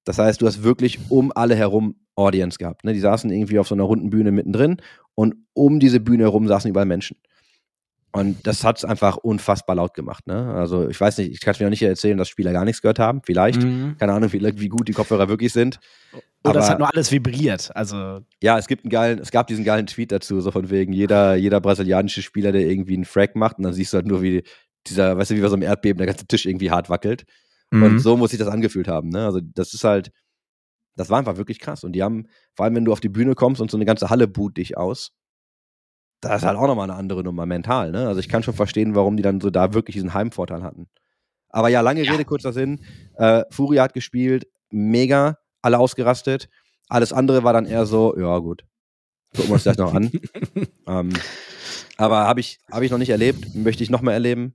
Das 0.05 0.19
heißt, 0.19 0.41
du 0.41 0.47
hast 0.47 0.63
wirklich 0.63 0.99
um 1.09 1.33
alle 1.35 1.57
herum 1.57 1.97
Audience 2.15 2.59
gehabt. 2.59 2.85
Ne? 2.85 2.93
Die 2.93 3.01
saßen 3.01 3.31
irgendwie 3.31 3.59
auf 3.59 3.69
so 3.69 3.75
einer 3.75 3.85
runden 3.85 4.11
Bühne 4.11 4.33
mittendrin 4.33 4.79
und 5.15 5.35
um 5.53 5.81
diese 5.81 6.01
Bühne 6.01 6.25
herum 6.25 6.47
saßen 6.47 6.71
überall 6.71 6.87
Menschen. 6.87 7.17
Und 8.17 8.47
das 8.47 8.65
hat 8.65 8.79
es 8.79 8.85
einfach 8.85 9.17
unfassbar 9.19 9.77
laut 9.77 9.93
gemacht. 9.95 10.27
Ne? 10.27 10.55
Also 10.55 10.89
ich 10.89 10.99
weiß 11.01 11.19
nicht, 11.19 11.33
ich 11.33 11.41
kann 11.41 11.53
es 11.53 11.61
mir 11.61 11.67
noch 11.67 11.71
nicht 11.71 11.83
erzählen, 11.83 12.17
dass 12.17 12.29
Spieler 12.29 12.53
gar 12.53 12.65
nichts 12.65 12.81
gehört 12.81 12.99
haben. 12.99 13.21
Vielleicht. 13.25 13.63
Mhm. 13.63 13.97
Keine 13.99 14.13
Ahnung, 14.15 14.33
wie, 14.33 14.41
wie 14.59 14.69
gut 14.69 14.89
die 14.89 14.93
Kopfhörer 14.93 15.29
wirklich 15.29 15.53
sind. 15.53 15.79
Oder 16.43 16.61
es 16.61 16.65
Aber- 16.65 16.73
hat 16.73 16.79
nur 16.79 16.95
alles 16.95 17.13
vibriert. 17.13 17.75
Also, 17.77 18.21
Ja, 18.43 18.59
es 18.59 18.69
gibt 18.69 18.85
einen 18.85 18.91
geilen, 18.91 19.19
es 19.19 19.31
gab 19.31 19.49
diesen 19.49 19.65
geilen 19.65 19.87
Tweet 19.87 20.13
dazu, 20.13 20.41
so 20.41 20.51
von 20.51 20.71
wegen 20.71 20.93
jeder, 20.93 21.35
jeder 21.35 21.61
brasilianische 21.61 22.23
Spieler, 22.23 22.53
der 22.53 22.63
irgendwie 22.63 22.95
einen 22.95 23.05
Frag 23.05 23.37
macht 23.37 23.59
und 23.59 23.65
dann 23.65 23.73
siehst 23.75 23.93
du 23.93 23.97
halt 23.97 24.07
nur, 24.07 24.23
wie 24.23 24.45
dieser, 24.87 25.19
weißt 25.19 25.33
du, 25.33 25.35
wie 25.37 25.41
bei 25.43 25.49
so 25.49 25.55
einem 25.55 25.63
Erdbeben 25.63 25.99
der 25.99 26.07
ganze 26.07 26.27
Tisch 26.27 26.47
irgendwie 26.47 26.71
hart 26.71 26.89
wackelt. 26.89 27.25
Mhm. 27.71 27.83
Und 27.83 27.99
so 27.99 28.17
muss 28.17 28.31
sich 28.31 28.39
das 28.39 28.49
angefühlt 28.49 28.89
haben, 28.89 29.09
ne? 29.11 29.27
Also 29.27 29.41
das 29.43 29.75
ist 29.75 29.85
halt, 29.85 30.11
das 30.95 31.11
war 31.11 31.19
einfach 31.19 31.37
wirklich 31.37 31.59
krass. 31.59 31.85
Und 31.85 31.93
die 31.93 32.03
haben, 32.03 32.29
vor 32.55 32.65
allem 32.65 32.77
wenn 32.77 32.85
du 32.85 32.93
auf 32.93 33.01
die 33.01 33.09
Bühne 33.11 33.35
kommst 33.35 33.61
und 33.61 33.71
so 33.71 33.77
eine 33.77 33.85
ganze 33.85 34.09
Halle 34.09 34.27
boot 34.29 34.57
dich 34.57 34.79
aus, 34.79 35.13
da 36.27 36.35
ist 36.37 36.45
halt 36.45 36.59
auch 36.59 36.67
nochmal 36.67 36.91
eine 36.91 36.99
andere 36.99 37.23
Nummer 37.23 37.47
mental, 37.47 37.91
ne? 37.93 38.07
Also 38.09 38.21
ich 38.21 38.29
kann 38.29 38.43
schon 38.43 38.55
verstehen, 38.55 38.95
warum 38.95 39.17
die 39.17 39.23
dann 39.23 39.41
so 39.41 39.51
da 39.51 39.73
wirklich 39.75 39.95
diesen 39.95 40.15
Heimvorteil 40.15 40.63
hatten. 40.63 40.89
Aber 41.49 41.69
ja, 41.69 41.81
lange 41.81 42.03
Ja. 42.03 42.13
Rede, 42.13 42.25
kurzer 42.25 42.53
Sinn. 42.53 42.81
Äh, 43.17 43.45
Furia 43.51 43.85
hat 43.85 43.95
gespielt, 43.95 44.47
mega, 44.71 45.39
alle 45.63 45.79
ausgerastet. 45.79 46.49
Alles 46.89 47.13
andere 47.13 47.45
war 47.45 47.53
dann 47.53 47.67
eher 47.67 47.87
so, 47.87 48.17
ja 48.19 48.39
gut, 48.39 48.65
gucken 49.35 49.51
wir 49.51 49.55
uns 49.55 49.65
das 49.65 49.79
noch 49.79 49.95
an. 49.95 50.11
ähm, 50.87 51.13
aber 51.97 52.19
habe 52.27 52.41
ich, 52.41 52.59
hab 52.71 52.83
ich 52.83 52.91
noch 52.91 52.99
nicht 52.99 53.11
erlebt, 53.11 53.55
möchte 53.55 53.83
ich 53.83 53.91
noch 53.91 54.03
mal 54.03 54.13
erleben. 54.13 54.55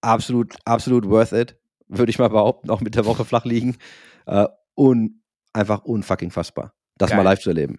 Absolut, 0.00 0.56
absolut 0.64 1.08
worth 1.08 1.32
it, 1.32 1.56
würde 1.88 2.10
ich 2.10 2.18
mal 2.18 2.28
behaupten, 2.28 2.70
auch 2.70 2.80
mit 2.80 2.94
der 2.94 3.04
Woche 3.06 3.24
flach 3.24 3.44
liegen. 3.44 3.76
Äh, 4.26 4.46
un, 4.76 5.22
einfach 5.52 5.84
unfucking 5.84 6.30
fassbar, 6.30 6.72
das 6.98 7.10
Geil. 7.10 7.18
mal 7.18 7.22
live 7.24 7.40
zu 7.40 7.50
erleben. 7.50 7.78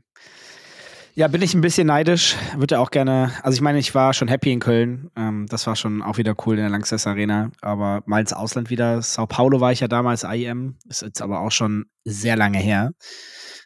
Ja, 1.15 1.28
bin 1.28 1.43
ich 1.43 1.54
ein 1.54 1.62
bisschen 1.62 1.86
neidisch. 1.86 2.36
Würde 2.58 2.80
auch 2.80 2.89
gerne, 2.89 3.32
also 3.43 3.56
ich 3.56 3.62
meine, 3.62 3.78
ich 3.78 3.93
war 3.93 4.15
schon 4.15 4.28
happy 4.28 4.52
in 4.52 4.60
Köln. 4.60 5.12
Ähm, 5.15 5.45
das 5.47 5.67
war 5.67 5.76
schon 5.76 6.02
auch 6.02 6.17
wieder 6.17 6.34
cool 6.45 6.56
in 6.56 6.62
der 6.62 6.71
Lanxess 6.71 7.06
Arena. 7.06 7.52
Aber 7.62 8.02
mal 8.08 8.19
ins 8.19 8.34
Ausland 8.34 8.71
wieder. 8.71 8.99
Sao 9.04 9.28
Paulo 9.28 9.60
war 9.60 9.71
ich 9.71 9.82
ja 9.82 9.88
damals 9.88 10.23
IEM. 10.23 10.76
Ist 10.89 11.04
jetzt 11.04 11.21
aber 11.21 11.41
auch 11.41 11.52
schon 11.52 11.86
sehr 12.04 12.36
lange 12.36 12.58
her. 12.58 12.93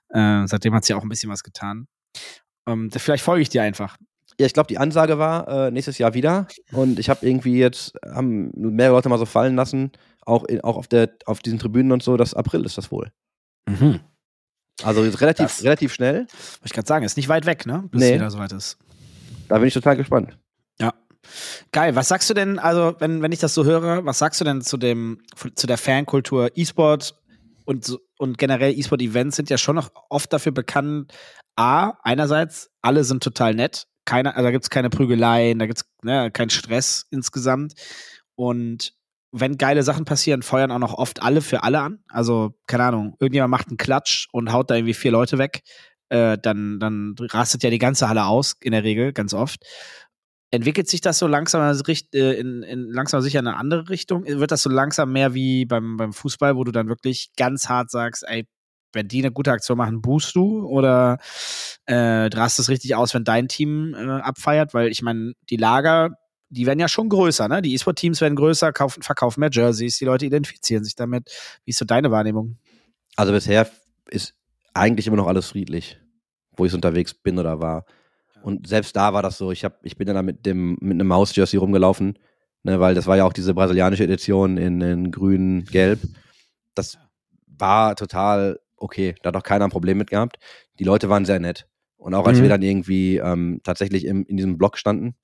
Äh, 0.10 0.46
seitdem 0.46 0.74
hat 0.74 0.84
sich 0.84 0.94
auch 0.94 1.04
ein 1.04 1.10
bisschen 1.10 1.30
was 1.30 1.42
getan. 1.42 1.88
Ähm, 2.68 2.92
vielleicht 2.92 3.24
folge 3.24 3.44
ich 3.44 3.50
dir 3.50 3.64
einfach. 3.64 3.96
Ja, 4.38 4.46
ich 4.46 4.54
glaube, 4.54 4.68
die 4.68 4.78
Ansage 4.78 5.18
war 5.18 5.48
äh, 5.48 5.72
nächstes 5.72 5.98
Jahr 6.00 6.14
wieder. 6.14 6.48
Und 6.74 7.00
ich 7.00 7.10
habe 7.10 7.26
irgendwie 7.26 7.58
jetzt, 7.58 7.94
haben 8.06 8.52
mehrere 8.56 8.96
Leute 8.96 9.08
mal 9.08 9.18
so 9.18 9.26
fallen 9.26 9.56
lassen, 9.56 9.94
auch, 10.26 10.44
in, 10.44 10.60
auch 10.62 10.76
auf, 10.76 10.90
der, 10.90 11.12
auf 11.26 11.40
diesen 11.40 11.60
Tribünen 11.60 11.94
und 11.94 12.04
so, 12.04 12.18
das 12.18 12.34
April 12.34 12.66
ist 12.66 12.78
das 12.78 12.92
wohl. 12.92 13.10
Mhm. 13.70 14.02
Also 14.84 15.02
relativ, 15.02 15.46
Das- 15.48 15.64
relativ 15.64 15.94
schnell. 15.94 16.20
Wollte 16.20 16.30
ich 16.66 16.74
gerade 16.74 16.88
sagen, 16.88 17.06
ist 17.06 17.18
nicht 17.18 17.30
weit 17.30 17.46
weg, 17.46 17.66
ne? 17.66 17.84
Bis 17.92 18.00
Nee. 18.02 18.10
es 18.10 18.14
wieder 18.16 18.32
soweit 18.32 18.52
ist. 18.52 18.78
Da 19.48 19.58
bin 19.58 19.68
ich 19.68 19.74
total 19.74 19.98
gespannt. 19.98 20.38
Geil. 21.74 21.94
Was 21.96 22.08
sagst 22.08 22.30
du 22.30 22.34
denn, 22.34 22.58
also, 22.58 22.96
wenn, 23.00 23.22
wenn 23.22 23.34
ich 23.34 23.40
das 23.40 23.54
so 23.54 23.66
höre, 23.66 24.06
was 24.06 24.18
sagst 24.18 24.40
du 24.40 24.46
denn 24.46 24.62
zu 24.62 24.78
dem, 24.78 25.22
zu 25.56 25.68
der 25.68 25.78
Fankultur 25.78 26.52
E-Sport 26.56 27.16
und, 27.66 27.98
und 28.18 28.38
generell 28.38 28.72
E-Sport-Events 28.80 29.36
sind 29.36 29.50
ja 29.50 29.58
schon 29.58 29.76
noch 29.76 29.92
oft 30.10 30.32
dafür 30.32 30.54
bekannt, 30.54 31.12
A, 31.58 31.94
einerseits, 32.04 32.70
alle 32.82 33.04
sind 33.04 33.22
total 33.24 33.56
nett, 33.56 33.88
keine, 34.06 34.36
also 34.36 34.44
da 34.46 34.52
gibt's 34.52 34.70
keine 34.70 34.90
Prügeleien, 34.90 35.60
da 35.60 35.66
gibt's 35.66 35.84
ne, 36.02 36.32
keinen 36.32 36.50
Stress 36.50 37.08
insgesamt. 37.12 37.74
Und 38.36 38.94
wenn 39.40 39.58
geile 39.58 39.84
Sachen 39.84 40.06
passieren, 40.06 40.42
feuern 40.42 40.72
auch 40.72 40.80
noch 40.80 40.94
oft 40.94 41.22
alle 41.22 41.42
für 41.42 41.64
alle 41.64 41.82
an. 41.82 42.00
Also, 42.10 42.56
keine 42.68 42.84
Ahnung, 42.86 43.16
irgendjemand 43.20 43.52
macht 43.52 43.68
einen 43.68 43.78
Klatsch 43.78 44.28
und 44.32 44.52
haut 44.52 44.70
da 44.70 44.76
irgendwie 44.76 44.94
vier 44.94 45.12
Leute 45.12 45.38
weg. 45.38 45.62
Äh, 46.10 46.38
dann, 46.42 46.80
dann 46.80 47.16
rastet 47.20 47.64
ja 47.64 47.70
die 47.70 47.80
ganze 47.80 48.08
Halle 48.08 48.26
aus, 48.26 48.56
in 48.62 48.72
der 48.72 48.84
Regel, 48.84 49.14
ganz 49.14 49.34
oft. 49.34 49.64
Entwickelt 50.52 50.88
sich 50.88 51.02
das 51.02 51.20
so 51.20 51.28
langsam 51.28 51.62
also 51.62 51.84
äh, 51.92 52.40
in, 52.40 52.64
in 52.64 52.90
langsam 52.90 53.22
sicher 53.22 53.40
in 53.40 53.48
eine 53.48 53.58
andere 53.58 53.90
Richtung? 53.90 54.26
Wird 54.26 54.52
das 54.52 54.64
so 54.64 54.70
langsam 54.70 55.12
mehr 55.12 55.34
wie 55.34 55.66
beim, 55.66 55.98
beim 55.98 56.14
Fußball, 56.14 56.56
wo 56.56 56.64
du 56.64 56.72
dann 56.72 56.88
wirklich 56.88 57.32
ganz 57.36 57.68
hart 57.68 57.92
sagst, 57.92 58.24
ey, 58.26 58.48
wenn 58.94 59.10
die 59.10 59.20
eine 59.20 59.32
gute 59.32 59.52
Aktion 59.52 59.78
machen, 59.78 60.02
boost 60.02 60.36
du? 60.36 60.66
Oder 60.66 61.18
äh, 61.86 62.30
rast 62.34 62.60
es 62.60 62.70
richtig 62.70 62.96
aus, 62.96 63.14
wenn 63.14 63.26
dein 63.26 63.50
Team 63.50 63.94
äh, 63.94 64.22
abfeiert? 64.22 64.74
Weil 64.74 64.88
ich 64.90 65.02
meine, 65.02 65.34
die 65.50 65.58
Lager, 65.58 66.12
die 66.50 66.66
werden 66.66 66.80
ja 66.80 66.88
schon 66.88 67.10
größer, 67.10 67.48
ne? 67.48 67.62
Die 67.62 67.74
E-Sport-Teams 67.74 68.22
werden 68.22 68.36
größer, 68.36 68.72
kaufen, 68.72 69.04
verkaufen 69.04 69.42
mehr 69.42 69.50
Jerseys, 69.52 69.98
die 69.98 70.06
Leute 70.06 70.26
identifizieren 70.26 70.84
sich 70.84 70.96
damit. 70.96 71.30
Wie 71.66 71.72
ist 71.72 71.78
so 71.80 71.86
deine 71.86 72.12
Wahrnehmung? 72.12 72.58
Also 73.16 73.34
bisher 73.34 73.70
ist 74.10 74.34
eigentlich 74.74 75.08
immer 75.08 75.18
noch 75.18 75.28
alles 75.28 75.48
friedlich, 75.48 76.00
wo 76.56 76.66
ich 76.66 76.74
unterwegs 76.74 77.14
bin 77.14 77.40
oder 77.40 77.60
war. 77.60 77.86
Und 78.44 78.68
selbst 78.68 78.96
da 78.96 79.14
war 79.14 79.24
das 79.24 79.38
so, 79.38 79.52
ich, 79.52 79.66
hab, 79.66 79.84
ich 79.86 79.98
bin 79.98 80.08
dann 80.08 80.16
da 80.16 80.22
mit, 80.22 80.46
dem, 80.46 80.78
mit 80.80 80.94
einem 80.94 81.08
Maus-Jersey 81.08 81.58
rumgelaufen, 81.58 82.18
ne, 82.64 82.80
weil 82.80 82.96
das 82.96 83.08
war 83.08 83.18
ja 83.18 83.26
auch 83.26 83.34
diese 83.34 83.54
brasilianische 83.54 84.04
Edition 84.04 84.58
in, 84.58 84.80
in 84.80 85.12
grün, 85.12 85.66
gelb. 85.66 86.00
Das 86.76 86.98
war 87.48 87.96
total 87.96 88.60
okay, 88.78 89.16
da 89.24 89.30
hat 89.30 89.36
auch 89.36 89.44
keiner 89.44 89.66
ein 89.66 89.72
Problem 89.72 89.98
mit 89.98 90.10
gehabt. 90.12 90.38
Die 90.80 90.84
Leute 90.84 91.10
waren 91.10 91.26
sehr 91.26 91.40
nett. 91.40 91.68
Und 91.98 92.14
auch 92.14 92.28
als 92.28 92.38
Mhm. 92.38 92.44
wir 92.44 92.50
dann 92.50 92.62
irgendwie 92.62 93.18
ähm, 93.18 93.60
tatsächlich 93.64 94.06
im, 94.06 94.24
in 94.28 94.38
diesem 94.38 94.58
Blog 94.58 94.78
standen, 94.78 95.16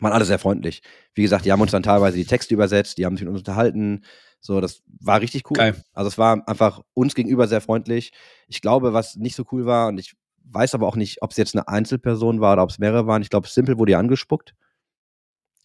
waren 0.00 0.12
alle 0.12 0.24
sehr 0.24 0.38
freundlich. 0.38 0.82
Wie 1.14 1.22
gesagt, 1.22 1.44
die 1.44 1.52
haben 1.52 1.60
uns 1.60 1.70
dann 1.70 1.82
teilweise 1.82 2.16
die 2.16 2.24
Texte 2.24 2.54
übersetzt, 2.54 2.98
die 2.98 3.06
haben 3.06 3.16
sich 3.16 3.24
mit 3.24 3.32
uns 3.32 3.40
unterhalten. 3.40 4.04
So, 4.40 4.60
das 4.60 4.82
war 5.00 5.20
richtig 5.20 5.50
cool. 5.50 5.56
Geil. 5.56 5.74
Also 5.92 6.08
es 6.08 6.18
war 6.18 6.46
einfach 6.46 6.80
uns 6.92 7.14
gegenüber 7.14 7.48
sehr 7.48 7.60
freundlich. 7.60 8.12
Ich 8.46 8.60
glaube, 8.60 8.92
was 8.92 9.16
nicht 9.16 9.36
so 9.36 9.44
cool 9.52 9.66
war, 9.66 9.88
und 9.88 9.98
ich 9.98 10.16
weiß 10.44 10.74
aber 10.74 10.86
auch 10.86 10.96
nicht, 10.96 11.22
ob 11.22 11.30
es 11.30 11.36
jetzt 11.36 11.54
eine 11.54 11.68
Einzelperson 11.68 12.40
war 12.40 12.52
oder 12.54 12.62
ob 12.62 12.70
es 12.70 12.78
mehrere 12.78 13.06
waren. 13.06 13.22
Ich 13.22 13.30
glaube, 13.30 13.48
Simple 13.48 13.78
wurde 13.78 13.92
ja 13.92 13.98
angespuckt. 13.98 14.54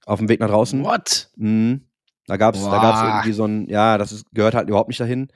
Auf 0.05 0.19
dem 0.19 0.29
Weg 0.29 0.39
nach 0.39 0.49
draußen. 0.49 0.83
What? 0.83 1.29
Mhm. 1.35 1.89
Da 2.25 2.37
gab 2.37 2.55
es 2.55 2.63
da 2.63 2.79
gab's 2.79 3.01
Boah. 3.01 3.07
irgendwie 3.07 3.33
so 3.33 3.45
ein, 3.45 3.67
ja, 3.69 3.97
das 3.97 4.11
ist, 4.11 4.25
gehört 4.31 4.53
halt 4.53 4.69
überhaupt 4.69 4.89
nicht 4.89 4.99
dahin. 4.99 5.29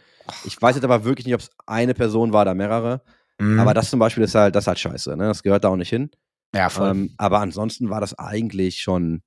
Ich 0.45 0.61
weiß 0.61 0.75
jetzt 0.75 0.85
aber 0.85 1.03
wirklich 1.03 1.25
nicht, 1.25 1.35
ob 1.35 1.41
es 1.41 1.49
eine 1.65 1.93
Person 1.93 2.33
war 2.33 2.43
oder 2.43 2.53
mehrere. 2.53 3.01
Mhm. 3.39 3.59
Aber 3.59 3.73
das 3.73 3.89
zum 3.89 3.99
Beispiel 3.99 4.23
ist 4.23 4.35
halt, 4.35 4.55
das 4.55 4.65
ist 4.65 4.67
halt 4.67 4.79
scheiße. 4.79 5.17
Ne? 5.17 5.25
Das 5.25 5.43
gehört 5.43 5.63
da 5.63 5.69
auch 5.69 5.75
nicht 5.75 5.89
hin. 5.89 6.11
Ja, 6.53 6.69
voll. 6.69 6.89
Ähm, 6.89 7.13
aber 7.17 7.39
ansonsten 7.39 7.89
war 7.89 8.01
das 8.01 8.17
eigentlich 8.17 8.81
schon 8.81 9.21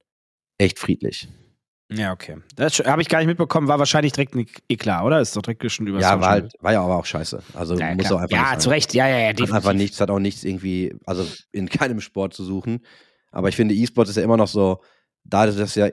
echt 0.59 0.79
friedlich. 0.79 1.29
ja, 1.91 2.13
okay. 2.13 2.39
Das 2.55 2.79
habe 2.79 3.03
ich 3.03 3.09
gar 3.09 3.19
nicht 3.19 3.29
mitbekommen, 3.29 3.69
war 3.69 3.79
wahrscheinlich 3.79 4.13
direkt 4.13 4.35
ein 4.35 4.47
Eklat, 4.69 5.05
oder? 5.05 5.21
Ist 5.21 5.37
doch 5.37 5.43
direkt 5.43 5.71
schon 5.71 5.87
über 5.87 6.01
ja, 6.01 6.21
war, 6.21 6.31
halt, 6.31 6.53
war 6.61 6.73
ja 6.73 6.83
aber 6.83 6.97
auch 6.97 7.07
scheiße. 7.07 7.43
Also 7.55 7.79
Ja, 7.79 7.95
muss 7.95 8.11
auch 8.11 8.21
einfach 8.21 8.53
ja 8.53 8.59
zu 8.59 8.71
Recht. 8.71 8.95
Ja, 8.95 9.09
ja, 9.09 9.19
ja, 9.19 9.29
Hat 9.29 9.41
einfach 9.53 9.73
nichts, 9.73 10.01
hat 10.01 10.11
auch 10.11 10.19
nichts 10.19 10.45
irgendwie, 10.45 10.95
also 11.05 11.27
in 11.53 11.69
keinem 11.69 12.01
Sport 12.01 12.35
zu 12.35 12.45
suchen. 12.45 12.85
Aber 13.33 13.49
ich 13.49 13.57
finde, 13.57 13.75
E-Sport 13.75 14.09
ist 14.09 14.17
ja 14.17 14.23
immer 14.23 14.37
noch 14.37 14.49
so, 14.49 14.83
dass 15.25 15.57
es 15.57 15.75
ja 15.75 15.91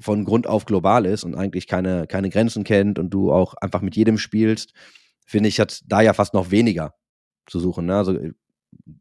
von 0.00 0.24
Grund 0.24 0.46
auf 0.46 0.64
global 0.64 1.06
ist 1.06 1.24
und 1.24 1.34
eigentlich 1.34 1.66
keine, 1.66 2.06
keine 2.06 2.30
Grenzen 2.30 2.64
kennt 2.64 2.98
und 2.98 3.10
du 3.10 3.32
auch 3.32 3.54
einfach 3.54 3.80
mit 3.80 3.96
jedem 3.96 4.18
spielst, 4.18 4.72
finde 5.24 5.48
ich, 5.48 5.60
hat 5.60 5.80
da 5.86 6.00
ja 6.00 6.12
fast 6.12 6.34
noch 6.34 6.50
weniger 6.50 6.94
zu 7.46 7.60
suchen. 7.60 7.86
Ne? 7.86 7.96
Also 7.96 8.12
äh, 8.12 8.32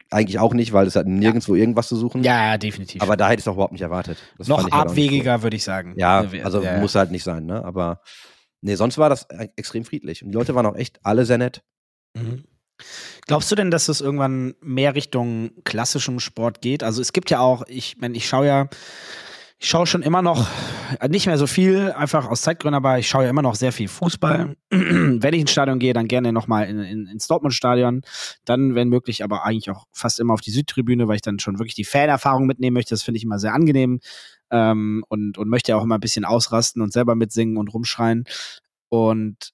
eigentlich 0.09 0.39
auch 0.39 0.53
nicht, 0.53 0.71
weil 0.73 0.87
es 0.87 0.95
hat 0.95 1.07
nirgendwo 1.07 1.55
irgendwas 1.55 1.87
zu 1.87 1.95
suchen. 1.95 2.23
Ja, 2.23 2.51
ja, 2.51 2.57
definitiv. 2.57 3.01
Aber 3.01 3.17
da 3.17 3.27
hätte 3.27 3.39
ich 3.39 3.43
es 3.43 3.47
auch 3.47 3.53
überhaupt 3.53 3.73
nicht 3.73 3.81
erwartet. 3.81 4.17
Das 4.37 4.47
noch 4.47 4.63
halt 4.63 4.73
abwegiger, 4.73 5.43
würde 5.43 5.55
ich 5.57 5.63
sagen. 5.63 5.91
cool. 5.91 5.99
Ja, 5.99 6.23
Äh, 6.23 6.41
also 6.43 6.61
ja, 6.61 6.79
muss 6.79 6.95
halt 6.95 7.11
nicht 7.11 7.23
sein, 7.23 7.45
ne? 7.45 7.63
Aber 7.65 8.01
nee, 8.61 8.75
sonst 8.75 8.97
war 8.97 9.09
das 9.09 9.27
e- 9.29 9.49
extrem 9.55 9.83
friedlich. 9.83 10.23
Und 10.23 10.29
die 10.31 10.35
Leute 10.37 10.55
waren 10.55 10.65
auch 10.65 10.75
echt 10.75 10.99
alle 11.03 11.25
sehr 11.25 11.37
nett. 11.37 11.63
Mhm. 12.15 12.43
Glaubst 13.27 13.51
du 13.51 13.55
denn, 13.55 13.71
dass 13.71 13.87
es 13.87 14.01
irgendwann 14.01 14.55
mehr 14.61 14.95
Richtung 14.95 15.51
klassischem 15.63 16.19
Sport 16.19 16.61
geht? 16.61 16.83
Also 16.83 17.01
es 17.01 17.13
gibt 17.13 17.29
ja 17.29 17.39
auch, 17.39 17.63
ich 17.67 17.97
meine, 17.97 18.15
ich 18.17 18.27
schaue 18.27 18.47
ja, 18.47 18.67
ich 19.59 19.69
schaue 19.69 19.87
schon 19.87 20.01
immer 20.01 20.21
noch, 20.21 20.47
äh, 20.99 21.07
nicht 21.07 21.25
mehr 21.25 21.37
so 21.37 21.47
viel, 21.47 21.91
einfach 21.91 22.27
aus 22.27 22.41
Zeitgründen, 22.41 22.75
aber 22.75 22.99
ich 22.99 23.07
schaue 23.07 23.23
ja 23.23 23.29
immer 23.29 23.41
noch 23.41 23.55
sehr 23.55 23.71
viel 23.71 23.87
Fußball. 23.87 24.55
wenn 24.69 25.33
ich 25.33 25.41
ins 25.41 25.51
Stadion 25.51 25.79
gehe, 25.79 25.93
dann 25.93 26.07
gerne 26.07 26.33
nochmal 26.33 26.67
in, 26.67 26.79
in, 26.79 27.07
ins 27.07 27.27
Dortmund-Stadion. 27.27 28.01
Dann, 28.45 28.75
wenn 28.75 28.89
möglich, 28.89 29.23
aber 29.23 29.45
eigentlich 29.45 29.69
auch 29.69 29.85
fast 29.91 30.19
immer 30.19 30.33
auf 30.33 30.41
die 30.41 30.51
Südtribüne, 30.51 31.07
weil 31.07 31.15
ich 31.15 31.21
dann 31.21 31.39
schon 31.39 31.59
wirklich 31.59 31.75
die 31.75 31.85
Fanerfahrung 31.85 32.45
mitnehmen 32.45 32.73
möchte. 32.73 32.93
Das 32.93 33.03
finde 33.03 33.17
ich 33.17 33.23
immer 33.23 33.39
sehr 33.39 33.53
angenehm. 33.53 33.99
Ähm, 34.51 35.03
und, 35.07 35.37
und 35.37 35.49
möchte 35.49 35.71
ja 35.71 35.77
auch 35.77 35.83
immer 35.83 35.95
ein 35.97 36.01
bisschen 36.01 36.25
ausrasten 36.25 36.81
und 36.81 36.91
selber 36.91 37.15
mitsingen 37.15 37.57
und 37.57 37.73
rumschreien. 37.73 38.25
Und 38.89 39.53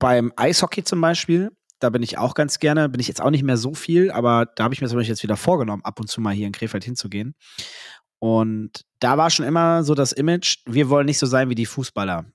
beim 0.00 0.32
Eishockey 0.34 0.82
zum 0.82 1.00
Beispiel, 1.00 1.50
da 1.78 1.90
bin 1.90 2.02
ich 2.02 2.18
auch 2.18 2.34
ganz 2.34 2.58
gerne, 2.58 2.88
bin 2.88 3.00
ich 3.00 3.08
jetzt 3.08 3.20
auch 3.22 3.30
nicht 3.30 3.42
mehr 3.42 3.56
so 3.56 3.74
viel, 3.74 4.10
aber 4.10 4.46
da 4.46 4.64
habe 4.64 4.74
ich 4.74 4.80
mir 4.80 4.88
zum 4.88 4.96
Beispiel 4.98 5.12
jetzt 5.12 5.22
wieder 5.22 5.36
vorgenommen, 5.36 5.84
ab 5.84 6.00
und 6.00 6.08
zu 6.08 6.20
mal 6.20 6.34
hier 6.34 6.46
in 6.46 6.52
Krefeld 6.52 6.84
hinzugehen. 6.84 7.34
Und 8.20 8.84
da 9.00 9.18
war 9.18 9.30
schon 9.30 9.46
immer 9.46 9.82
so 9.82 9.94
das 9.94 10.12
Image, 10.12 10.58
wir 10.66 10.88
wollen 10.90 11.06
nicht 11.06 11.18
so 11.18 11.26
sein 11.26 11.48
wie 11.48 11.54
die 11.54 11.66
Fußballer. 11.66 12.26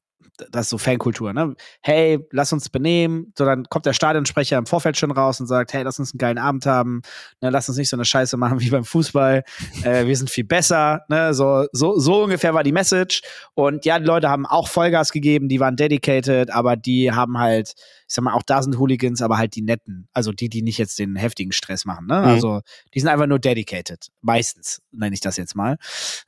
Das 0.52 0.64
ist 0.66 0.70
so 0.70 0.78
Fankultur, 0.78 1.34
ne? 1.34 1.56
Hey, 1.82 2.20
lass 2.32 2.52
uns 2.52 2.70
benehmen. 2.70 3.32
So, 3.38 3.46
dann 3.46 3.66
kommt 3.66 3.86
der 3.86 3.94
Stadionsprecher 3.94 4.58
im 4.58 4.66
Vorfeld 4.66 4.98
schon 4.98 5.12
raus 5.12 5.40
und 5.40 5.48
sagt, 5.48 5.74
hey, 5.74 5.84
lass 5.84 6.00
uns 6.00 6.14
einen 6.14 6.20
geilen 6.20 6.38
Abend 6.38 6.66
haben. 6.66 7.02
Ne, 7.42 7.50
lass 7.50 7.70
uns 7.70 7.78
nicht 7.78 7.90
so 7.90 7.96
eine 7.96 8.06
Scheiße 8.06 8.38
machen 8.38 8.60
wie 8.60 8.70
beim 8.70 8.84
Fußball. 8.84 9.44
äh, 9.84 10.06
wir 10.06 10.16
sind 10.16 10.30
viel 10.30 10.44
besser. 10.44 11.06
Ne? 11.10 11.34
So, 11.34 11.68
so, 11.72 11.98
so 11.98 12.24
ungefähr 12.24 12.54
war 12.54 12.64
die 12.64 12.72
Message. 12.72 13.22
Und 13.54 13.86
ja, 13.86 14.00
die 14.00 14.06
Leute 14.06 14.30
haben 14.30 14.46
auch 14.46 14.68
Vollgas 14.68 15.12
gegeben, 15.12 15.48
die 15.48 15.60
waren 15.60 15.76
dedicated, 15.76 16.52
aber 16.52 16.76
die 16.76 17.12
haben 17.12 17.38
halt, 17.38 17.74
ich 17.78 18.14
sag 18.14 18.24
mal, 18.24 18.34
auch 18.34 18.44
da 18.44 18.62
sind 18.62 18.78
Hooligans, 18.78 19.22
aber 19.22 19.38
halt 19.38 19.56
die 19.56 19.62
netten. 19.62 20.08
Also 20.14 20.32
die, 20.32 20.50
die 20.50 20.62
nicht 20.62 20.78
jetzt 20.78 21.00
den 21.00 21.16
heftigen 21.16 21.52
Stress 21.52 21.86
machen. 21.86 22.08
Ne? 22.08 22.20
Mhm. 22.20 22.26
Also 22.26 22.62
die 22.94 23.00
sind 23.00 23.10
einfach 23.10 23.28
nur 23.28 23.40
dedicated. 23.40 24.08
Meistens, 24.22 24.82
nenne 24.92 25.14
ich 25.14 25.22
das 25.22 25.38
jetzt 25.38 25.56
mal. 25.56 25.78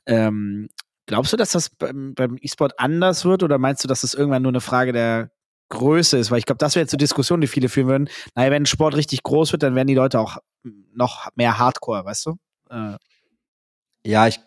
Ähm, 0.06 0.68
glaubst 1.08 1.32
du, 1.32 1.36
dass 1.36 1.50
das 1.50 1.70
beim, 1.70 2.14
beim 2.14 2.36
E-Sport 2.40 2.78
anders 2.78 3.24
wird 3.24 3.42
oder 3.42 3.58
meinst 3.58 3.82
du, 3.82 3.88
dass 3.88 4.02
das 4.02 4.14
irgendwann 4.14 4.42
nur 4.42 4.52
eine 4.52 4.60
Frage 4.60 4.92
der 4.92 5.30
Größe 5.70 6.16
ist? 6.18 6.30
Weil 6.30 6.38
ich 6.38 6.46
glaube, 6.46 6.58
das 6.58 6.76
wäre 6.76 6.84
jetzt 6.84 6.92
so 6.92 6.96
Diskussion, 6.96 7.40
die 7.40 7.46
viele 7.48 7.68
führen 7.68 7.88
würden. 7.88 8.08
Naja, 8.36 8.50
wenn 8.52 8.62
ein 8.62 8.66
Sport 8.66 8.94
richtig 8.96 9.22
groß 9.24 9.50
wird, 9.52 9.64
dann 9.64 9.74
werden 9.74 9.88
die 9.88 9.94
Leute 9.94 10.20
auch 10.20 10.36
noch 10.94 11.28
mehr 11.34 11.58
Hardcore, 11.58 12.04
weißt 12.04 12.26
du? 12.26 12.36
Äh, 12.70 12.96
Ja, 14.06 14.26
ich 14.28 14.38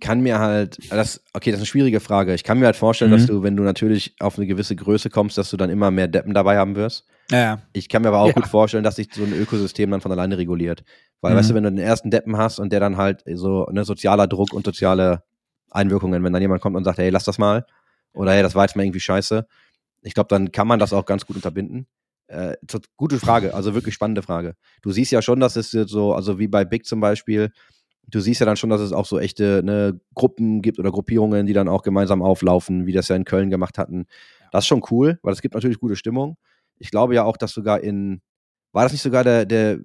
kann 0.00 0.20
mir 0.20 0.38
halt, 0.40 0.78
das, 0.90 1.22
okay, 1.32 1.50
das 1.50 1.58
ist 1.58 1.62
eine 1.62 1.66
schwierige 1.66 2.00
Frage. 2.00 2.34
Ich 2.34 2.42
kann 2.42 2.58
mir 2.58 2.66
halt 2.66 2.76
vorstellen, 2.76 3.10
Mhm. 3.12 3.16
dass 3.16 3.26
du, 3.26 3.42
wenn 3.42 3.56
du 3.56 3.62
natürlich 3.62 4.16
auf 4.20 4.36
eine 4.36 4.46
gewisse 4.46 4.74
Größe 4.74 5.10
kommst, 5.10 5.38
dass 5.38 5.50
du 5.50 5.56
dann 5.56 5.70
immer 5.70 5.90
mehr 5.90 6.08
Deppen 6.08 6.34
dabei 6.34 6.56
haben 6.58 6.74
wirst. 6.76 7.06
ja. 7.30 7.60
Ich 7.72 7.88
kann 7.88 8.02
mir 8.02 8.08
aber 8.08 8.18
auch 8.18 8.26
Ja. 8.28 8.32
gut 8.32 8.46
vorstellen, 8.48 8.82
dass 8.84 8.96
sich 8.96 9.08
so 9.14 9.22
ein 9.24 9.32
Ökosystem 9.32 9.90
dann 9.90 10.00
von 10.00 10.10
alleine 10.12 10.36
reguliert. 10.38 10.82
Weil, 11.20 11.32
Mhm. 11.34 11.38
weißt 11.38 11.50
du, 11.50 11.54
wenn 11.54 11.62
du 11.64 11.70
den 11.70 11.78
ersten 11.78 12.10
Deppen 12.10 12.36
hast 12.36 12.58
und 12.58 12.72
der 12.72 12.80
dann 12.80 12.96
halt 12.96 13.22
so 13.34 13.66
ne, 13.70 13.84
sozialer 13.84 14.26
Druck 14.26 14.52
und 14.52 14.66
soziale 14.66 15.22
Einwirkungen, 15.72 16.22
wenn 16.22 16.32
dann 16.32 16.42
jemand 16.42 16.62
kommt 16.62 16.76
und 16.76 16.84
sagt, 16.84 16.98
hey, 16.98 17.10
lass 17.10 17.24
das 17.24 17.38
mal, 17.38 17.66
oder 18.12 18.32
hey, 18.32 18.42
das 18.42 18.54
war 18.54 18.64
jetzt 18.64 18.76
mal 18.76 18.84
irgendwie 18.84 19.00
scheiße, 19.00 19.46
ich 20.02 20.14
glaube, 20.14 20.28
dann 20.28 20.52
kann 20.52 20.66
man 20.66 20.78
das 20.78 20.92
auch 20.92 21.06
ganz 21.06 21.26
gut 21.26 21.36
unterbinden. 21.36 21.86
Äh, 22.28 22.56
gute 22.96 23.18
Frage, 23.18 23.54
also 23.54 23.74
wirklich 23.74 23.94
spannende 23.94 24.22
Frage. 24.22 24.54
Du 24.82 24.90
siehst 24.90 25.12
ja 25.12 25.22
schon, 25.22 25.40
dass 25.40 25.56
es 25.56 25.72
jetzt 25.72 25.90
so, 25.90 26.14
also 26.14 26.38
wie 26.38 26.48
bei 26.48 26.64
Big 26.64 26.86
zum 26.86 27.00
Beispiel, 27.00 27.52
du 28.08 28.20
siehst 28.20 28.40
ja 28.40 28.46
dann 28.46 28.56
schon, 28.56 28.70
dass 28.70 28.80
es 28.80 28.92
auch 28.92 29.06
so 29.06 29.18
echte 29.18 29.62
ne, 29.64 30.00
Gruppen 30.14 30.62
gibt 30.62 30.78
oder 30.78 30.90
Gruppierungen, 30.90 31.46
die 31.46 31.52
dann 31.52 31.68
auch 31.68 31.82
gemeinsam 31.82 32.22
auflaufen, 32.22 32.86
wie 32.86 32.92
das 32.92 33.08
ja 33.08 33.16
in 33.16 33.24
Köln 33.24 33.50
gemacht 33.50 33.78
hatten. 33.78 34.06
Das 34.50 34.64
ist 34.64 34.68
schon 34.68 34.82
cool, 34.90 35.18
weil 35.22 35.32
es 35.32 35.42
gibt 35.42 35.54
natürlich 35.54 35.78
gute 35.78 35.96
Stimmung. 35.96 36.36
Ich 36.78 36.90
glaube 36.90 37.14
ja 37.14 37.24
auch, 37.24 37.36
dass 37.36 37.52
sogar 37.52 37.80
in, 37.80 38.22
war 38.72 38.84
das 38.84 38.92
nicht 38.92 39.02
sogar 39.02 39.24
der, 39.24 39.46
der 39.46 39.78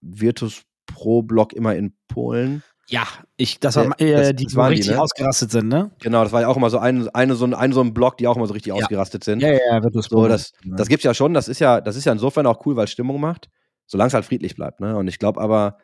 Virtus 0.00 0.62
Pro 0.86 1.22
Block 1.22 1.52
immer 1.52 1.74
in 1.74 1.94
Polen? 2.08 2.62
Ja, 2.92 3.06
ich, 3.38 3.58
das 3.58 3.76
war 3.76 3.86
Äh, 3.98 4.12
das- 4.12 4.28
die, 4.36 4.44
das 4.44 4.52
die 4.52 4.56
waren 4.56 4.70
die, 4.72 4.76
richtig 4.80 4.96
ne? 4.96 5.00
ausgerastet 5.00 5.50
sind, 5.50 5.68
ne? 5.68 5.92
Genau, 6.00 6.22
das 6.24 6.30
war 6.32 6.42
ja 6.42 6.48
auch 6.48 6.58
immer 6.58 6.68
so 6.68 6.76
ein, 6.78 7.08
eine, 7.08 7.34
so 7.36 7.46
ein, 7.46 7.54
ein, 7.54 7.72
so 7.72 7.80
ein 7.80 7.94
Block, 7.94 8.18
die 8.18 8.28
auch 8.28 8.36
immer 8.36 8.46
so 8.46 8.52
richtig 8.52 8.68
Ja. 8.70 8.74
ausgerastet 8.74 9.24
sind. 9.24 9.40
Ja, 9.40 9.48
ja, 9.50 9.60
ja, 9.70 9.82
wird 9.82 9.94
So, 10.04 10.28
das, 10.28 10.52
das 10.62 10.88
gibt's 10.88 11.02
ja 11.04 11.14
schon. 11.14 11.32
Das 11.32 11.48
ist 11.48 11.58
ja, 11.58 11.80
das 11.80 11.96
ist 11.96 12.04
ja 12.04 12.12
insofern 12.12 12.46
auch 12.46 12.66
cool, 12.66 12.76
weil 12.76 12.84
es 12.84 12.90
Stimmung 12.90 13.18
macht, 13.18 13.48
solange 13.86 14.08
es 14.08 14.14
halt 14.14 14.26
friedlich 14.26 14.56
bleibt. 14.56 14.80
Ne? 14.80 14.94
Und 14.94 15.08
ich 15.08 15.18
glaube 15.18 15.40
aber, 15.40 15.78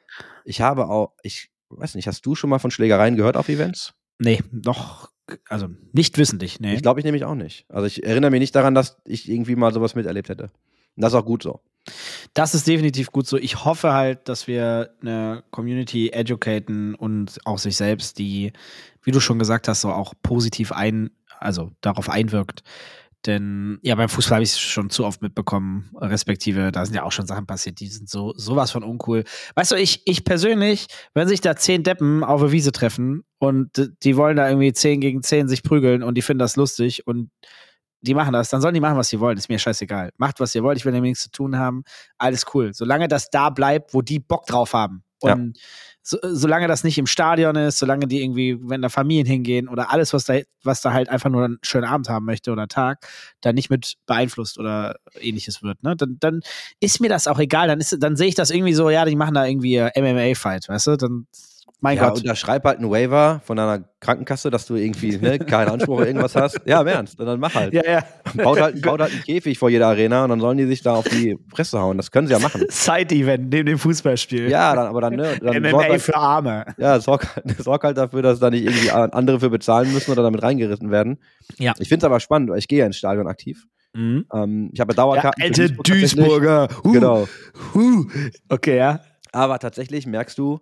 ich 0.44 0.60
habe 0.60 0.90
auch, 0.90 1.14
ich 1.22 1.50
weiß 1.70 1.94
nicht, 1.94 2.06
hast 2.08 2.26
du 2.26 2.34
schon 2.34 2.50
mal 2.50 2.58
von 2.58 2.70
Schlägereien 2.70 3.16
gehört 3.16 3.38
auf 3.38 3.48
Events? 3.48 3.94
Nee, 4.18 4.42
noch, 4.50 5.08
also 5.48 5.68
nicht 5.92 6.18
wissentlich, 6.18 6.60
nee. 6.60 6.74
Ich 6.74 6.82
glaube 6.82 7.00
ich 7.00 7.04
nämlich 7.04 7.24
auch 7.24 7.34
nicht. 7.36 7.64
Also 7.70 7.86
ich 7.86 8.04
erinnere 8.04 8.30
mich 8.30 8.40
nicht 8.40 8.54
daran, 8.54 8.74
dass 8.74 8.98
ich 9.06 9.30
irgendwie 9.30 9.56
mal 9.56 9.72
sowas 9.72 9.94
miterlebt 9.94 10.28
hätte. 10.28 10.44
Und 10.44 11.02
das 11.04 11.14
ist 11.14 11.18
auch 11.18 11.24
gut 11.24 11.42
so. 11.42 11.60
Das 12.34 12.54
ist 12.54 12.66
definitiv 12.66 13.10
gut 13.12 13.26
so. 13.26 13.36
Ich 13.36 13.64
hoffe 13.64 13.92
halt, 13.92 14.28
dass 14.28 14.46
wir 14.46 14.90
eine 15.00 15.44
Community 15.50 16.10
educaten 16.10 16.94
und 16.94 17.38
auch 17.44 17.58
sich 17.58 17.76
selbst, 17.76 18.18
die, 18.18 18.52
wie 19.02 19.10
du 19.10 19.20
schon 19.20 19.38
gesagt 19.38 19.68
hast, 19.68 19.82
so 19.82 19.90
auch 19.90 20.14
positiv 20.22 20.72
ein, 20.72 21.10
also 21.40 21.70
darauf 21.80 22.08
einwirkt, 22.08 22.62
Denn 23.26 23.78
ja, 23.82 23.96
beim 23.96 24.08
Fußball 24.08 24.36
habe 24.36 24.44
ich 24.44 24.50
es 24.50 24.60
schon 24.60 24.90
zu 24.90 25.04
oft 25.04 25.22
mitbekommen, 25.22 25.90
respektive, 25.96 26.70
da 26.70 26.86
sind 26.86 26.94
ja 26.94 27.02
auch 27.02 27.10
schon 27.10 27.26
Sachen 27.26 27.46
passiert, 27.46 27.80
die 27.80 27.88
sind 27.88 28.08
so 28.08 28.32
sowas 28.36 28.70
von 28.70 28.84
uncool. 28.84 29.24
Weißt 29.56 29.72
du, 29.72 29.76
ich, 29.76 30.02
ich 30.06 30.24
persönlich, 30.24 30.86
wenn 31.14 31.26
sich 31.26 31.40
da 31.40 31.56
zehn 31.56 31.82
Deppen 31.82 32.22
auf 32.22 32.40
der 32.40 32.52
Wiese 32.52 32.70
treffen 32.70 33.24
und 33.38 33.90
die 34.04 34.16
wollen 34.16 34.36
da 34.36 34.48
irgendwie 34.48 34.72
zehn 34.72 35.00
gegen 35.00 35.22
zehn 35.24 35.48
sich 35.48 35.64
prügeln 35.64 36.04
und 36.04 36.14
die 36.14 36.22
finden 36.22 36.38
das 36.38 36.54
lustig 36.56 37.08
und 37.08 37.30
die 38.00 38.14
machen 38.14 38.32
das, 38.32 38.48
dann 38.48 38.60
sollen 38.60 38.74
die 38.74 38.80
machen, 38.80 38.96
was 38.96 39.08
sie 39.08 39.20
wollen. 39.20 39.36
Ist 39.36 39.48
mir 39.48 39.58
scheißegal. 39.58 40.10
Macht, 40.16 40.40
was 40.40 40.54
ihr 40.54 40.62
wollt, 40.62 40.78
ich 40.78 40.84
will 40.84 40.92
damit 40.92 41.08
nichts 41.08 41.24
zu 41.24 41.30
tun 41.30 41.56
haben. 41.58 41.82
Alles 42.16 42.46
cool. 42.54 42.72
Solange 42.72 43.08
das 43.08 43.30
da 43.30 43.50
bleibt, 43.50 43.94
wo 43.94 44.02
die 44.02 44.20
Bock 44.20 44.46
drauf 44.46 44.72
haben. 44.72 45.02
Ja. 45.22 45.34
Und 45.34 45.58
so, 46.02 46.16
solange 46.22 46.68
das 46.68 46.84
nicht 46.84 46.96
im 46.96 47.06
Stadion 47.06 47.56
ist, 47.56 47.78
solange 47.78 48.06
die 48.06 48.22
irgendwie, 48.22 48.56
wenn 48.62 48.80
da 48.80 48.88
Familien 48.88 49.26
hingehen 49.26 49.68
oder 49.68 49.90
alles, 49.90 50.12
was 50.12 50.24
da, 50.24 50.38
was 50.62 50.80
da 50.80 50.92
halt 50.92 51.08
einfach 51.08 51.28
nur 51.28 51.44
einen 51.44 51.58
schönen 51.62 51.84
Abend 51.84 52.08
haben 52.08 52.24
möchte 52.24 52.52
oder 52.52 52.68
Tag, 52.68 53.06
dann 53.40 53.56
nicht 53.56 53.68
mit 53.68 53.94
beeinflusst 54.06 54.58
oder 54.58 54.96
ähnliches 55.20 55.62
wird, 55.62 55.82
ne? 55.82 55.96
Dann, 55.96 56.16
dann 56.20 56.40
ist 56.80 57.00
mir 57.00 57.08
das 57.08 57.26
auch 57.26 57.38
egal. 57.38 57.68
Dann 57.68 57.80
ist, 57.80 57.96
dann 58.00 58.16
sehe 58.16 58.28
ich 58.28 58.36
das 58.36 58.50
irgendwie 58.50 58.74
so, 58.74 58.90
ja, 58.90 59.04
die 59.04 59.16
machen 59.16 59.34
da 59.34 59.44
irgendwie 59.44 59.78
MMA-Fight, 59.80 60.68
weißt 60.68 60.86
du? 60.86 60.96
Dann, 60.96 61.26
mein 61.80 61.96
ja, 61.96 62.08
Gott. 62.08 62.18
unterschreib 62.18 62.64
halt 62.64 62.78
einen 62.78 62.90
Waiver 62.90 63.40
von 63.44 63.56
deiner 63.56 63.84
Krankenkasse, 64.00 64.50
dass 64.50 64.66
du 64.66 64.74
irgendwie 64.74 65.16
ne, 65.16 65.38
keinen 65.38 65.68
Anspruch 65.68 66.00
auf 66.00 66.06
irgendwas 66.06 66.34
hast. 66.34 66.60
Ja, 66.64 66.80
im 66.80 66.88
Ernst. 66.88 67.20
Und 67.20 67.26
dann 67.26 67.38
mach 67.38 67.54
halt. 67.54 67.72
Ja, 67.72 67.82
ja. 67.84 68.04
Baut 68.34 68.60
halt, 68.60 68.82
baut 68.82 69.00
halt 69.00 69.12
einen 69.12 69.22
Käfig 69.22 69.58
vor 69.58 69.70
jeder 69.70 69.86
Arena 69.86 70.24
und 70.24 70.30
dann 70.30 70.40
sollen 70.40 70.58
die 70.58 70.66
sich 70.66 70.82
da 70.82 70.94
auf 70.94 71.08
die 71.08 71.38
Fresse 71.54 71.78
hauen. 71.78 71.96
Das 71.96 72.10
können 72.10 72.26
sie 72.26 72.32
ja 72.32 72.40
machen. 72.40 72.64
Side-Event 72.68 73.50
neben 73.50 73.66
dem 73.66 73.78
Fußballspiel. 73.78 74.50
Ja, 74.50 74.74
dann, 74.74 74.86
aber 74.88 75.00
dann, 75.02 75.14
ne, 75.14 75.38
dann 75.40 75.62
MMA 75.62 75.82
halt, 75.84 76.02
für 76.02 76.16
Arme. 76.16 76.66
ja, 76.78 76.98
sorg, 76.98 77.26
sorg 77.58 77.84
halt 77.84 77.96
dafür, 77.96 78.22
dass 78.22 78.40
da 78.40 78.50
nicht 78.50 78.64
irgendwie 78.64 78.90
andere 78.90 79.38
für 79.38 79.50
bezahlen 79.50 79.92
müssen 79.92 80.10
oder 80.10 80.24
damit 80.24 80.42
reingerissen 80.42 80.90
werden. 80.90 81.18
Ja. 81.58 81.74
Ich 81.78 81.88
finde 81.88 82.04
es 82.04 82.04
aber 82.04 82.18
spannend, 82.18 82.50
weil 82.50 82.58
ich 82.58 82.66
gehe 82.66 82.80
ja 82.80 82.86
ins 82.86 82.96
Stadion 82.96 83.28
aktiv. 83.28 83.66
Mhm. 83.94 84.26
Ähm, 84.32 84.70
ich 84.72 84.80
habe 84.80 84.92
ja 84.92 84.96
Dauerkarten. 84.96 85.54
für 85.54 85.62
alte. 85.62 85.72
Duisburger. 85.74 86.68
Huh, 86.84 86.92
Genau. 86.92 87.28
Huh. 87.74 88.04
Okay, 88.48 88.76
ja. 88.76 89.00
Aber 89.32 89.58
tatsächlich 89.58 90.06
merkst 90.06 90.38
du, 90.38 90.60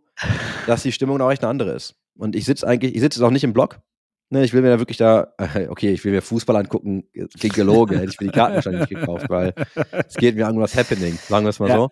dass 0.66 0.82
die 0.82 0.92
Stimmung 0.92 1.20
auch 1.20 1.30
echt 1.30 1.42
eine 1.42 1.50
andere 1.50 1.72
ist. 1.72 1.94
Und 2.16 2.34
ich 2.34 2.44
sitze 2.44 2.66
eigentlich, 2.66 2.94
ich 2.94 3.00
sitze 3.00 3.20
jetzt 3.20 3.26
auch 3.26 3.30
nicht 3.30 3.44
im 3.44 3.52
Block. 3.52 3.80
Ne, 4.28 4.44
ich 4.44 4.52
will 4.52 4.62
mir 4.62 4.70
da 4.70 4.78
wirklich 4.80 4.96
da, 4.96 5.32
okay, 5.68 5.92
ich 5.92 6.04
will 6.04 6.12
mir 6.12 6.22
Fußball 6.22 6.56
angucken, 6.56 7.04
klingt 7.38 7.54
gelogen, 7.54 7.98
hätte 7.98 8.10
ich 8.10 8.20
mir 8.20 8.26
die 8.26 8.32
Karten 8.32 8.56
wahrscheinlich 8.56 8.88
nicht 8.88 9.00
gekauft, 9.00 9.28
weil 9.28 9.54
es 10.08 10.14
geht 10.14 10.34
mir 10.34 10.48
um 10.48 10.58
das 10.58 10.76
Happening, 10.76 11.14
sagen 11.14 11.44
wir 11.44 11.50
es 11.50 11.60
mal 11.60 11.68
Ja. 11.68 11.76
so. 11.76 11.90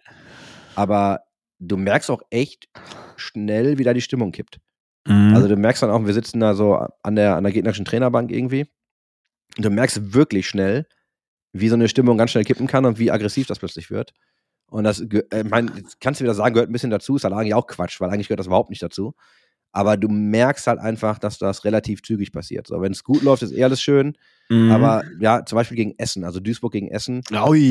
Aber 0.74 1.20
du 1.60 1.76
merkst 1.76 2.10
auch 2.10 2.22
echt 2.30 2.68
schnell, 3.16 3.78
wie 3.78 3.84
da 3.84 3.92
die 3.94 4.00
Stimmung 4.00 4.32
kippt. 4.32 4.58
Mhm. 5.06 5.34
Also 5.36 5.46
du 5.46 5.56
merkst 5.56 5.82
dann 5.84 5.90
auch, 5.90 6.04
wir 6.04 6.12
sitzen 6.14 6.40
da 6.40 6.54
so 6.54 6.74
an 7.02 7.14
der, 7.14 7.36
an 7.36 7.44
der 7.44 7.52
gegnerischen 7.52 7.84
Trainerbank 7.84 8.32
irgendwie. 8.32 8.66
Und 9.56 9.64
du 9.64 9.70
merkst 9.70 10.12
wirklich 10.14 10.48
schnell, 10.48 10.86
wie 11.52 11.68
so 11.68 11.76
eine 11.76 11.88
Stimmung 11.88 12.18
ganz 12.18 12.32
schnell 12.32 12.44
kippen 12.44 12.66
kann 12.66 12.84
und 12.84 12.98
wie 12.98 13.12
aggressiv 13.12 13.46
das 13.46 13.60
plötzlich 13.60 13.90
wird. 13.90 14.12
Und 14.74 14.82
das, 14.82 15.00
äh, 15.00 15.22
ich 15.32 15.44
mein, 15.44 15.70
jetzt 15.76 16.00
kannst 16.00 16.18
du 16.18 16.24
wieder 16.24 16.34
sagen, 16.34 16.52
gehört 16.52 16.68
ein 16.68 16.72
bisschen 16.72 16.90
dazu, 16.90 17.14
ist 17.14 17.22
halt 17.22 17.32
eigentlich 17.32 17.54
auch 17.54 17.68
Quatsch, 17.68 18.00
weil 18.00 18.10
eigentlich 18.10 18.26
gehört 18.26 18.40
das 18.40 18.48
überhaupt 18.48 18.70
nicht 18.70 18.82
dazu. 18.82 19.14
Aber 19.70 19.96
du 19.96 20.08
merkst 20.08 20.66
halt 20.66 20.80
einfach, 20.80 21.20
dass 21.20 21.38
das 21.38 21.64
relativ 21.64 22.02
zügig 22.02 22.32
passiert. 22.32 22.66
So, 22.66 22.80
wenn 22.80 22.90
es 22.90 23.04
gut 23.04 23.22
läuft, 23.22 23.44
ist 23.44 23.52
eh 23.52 23.62
alles 23.62 23.80
schön. 23.80 24.16
Mhm. 24.48 24.72
Aber 24.72 25.04
ja, 25.20 25.44
zum 25.44 25.54
Beispiel 25.54 25.76
gegen 25.76 25.94
Essen, 25.96 26.24
also 26.24 26.40
Duisburg 26.40 26.72
gegen 26.72 26.88
Essen. 26.88 27.22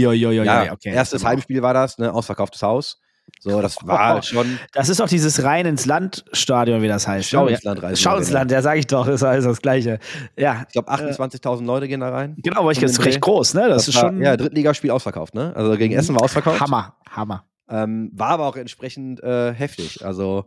Ui, 0.07 0.29
ui, 0.29 0.45
ja, 0.45 0.71
okay. 0.71 0.93
erstes 0.93 1.25
Heimspiel 1.25 1.61
war 1.61 1.73
das, 1.73 1.97
ne, 1.97 2.13
ausverkauftes 2.13 2.61
Haus. 2.61 3.01
So, 3.39 3.61
das 3.61 3.77
war 3.85 3.99
halt 3.99 4.25
schon 4.25 4.57
Das 4.71 4.87
ist 4.89 5.01
auch 5.01 5.07
dieses 5.07 5.43
rein 5.43 5.65
ins 5.65 5.85
Land 5.85 6.23
Stadion, 6.31 6.81
wie 6.81 6.87
das 6.87 7.07
heißt. 7.07 7.29
Schau 7.29 7.45
ne? 7.45 7.51
ins 7.51 7.63
Land. 7.63 7.81
Schau 7.99 8.17
ins 8.17 8.31
Land, 8.31 8.51
ja, 8.51 8.61
sag 8.61 8.77
ich 8.77 8.87
doch, 8.87 9.07
ist 9.09 9.23
alles 9.23 9.45
das 9.45 9.61
Gleiche. 9.61 9.99
Ja, 10.37 10.63
Ich 10.67 10.73
glaube, 10.73 10.91
28.000 10.91 11.65
Leute 11.65 11.87
gehen 11.87 11.99
da 11.99 12.09
rein. 12.09 12.35
genau, 12.37 12.65
weil 12.65 12.71
ich 12.73 12.79
das 12.79 12.91
ist 12.91 13.05
recht 13.05 13.21
groß, 13.21 13.53
ne? 13.55 13.67
Das, 13.67 13.87
ist 13.87 13.95
war, 13.95 14.09
schon 14.09 14.21
Ja, 14.21 14.37
Drittligaspiel 14.37 14.91
ausverkauft, 14.91 15.35
ne? 15.35 15.53
Also 15.55 15.75
gegen 15.77 15.93
Essen 15.93 16.15
war 16.15 16.23
ausverkauft. 16.23 16.61
Hammer, 16.61 16.95
Hammer. 17.09 17.45
Ähm, 17.69 18.11
war 18.13 18.29
aber 18.29 18.47
auch 18.47 18.55
entsprechend 18.55 19.21
äh, 19.23 19.53
heftig. 19.53 20.05
Also 20.05 20.45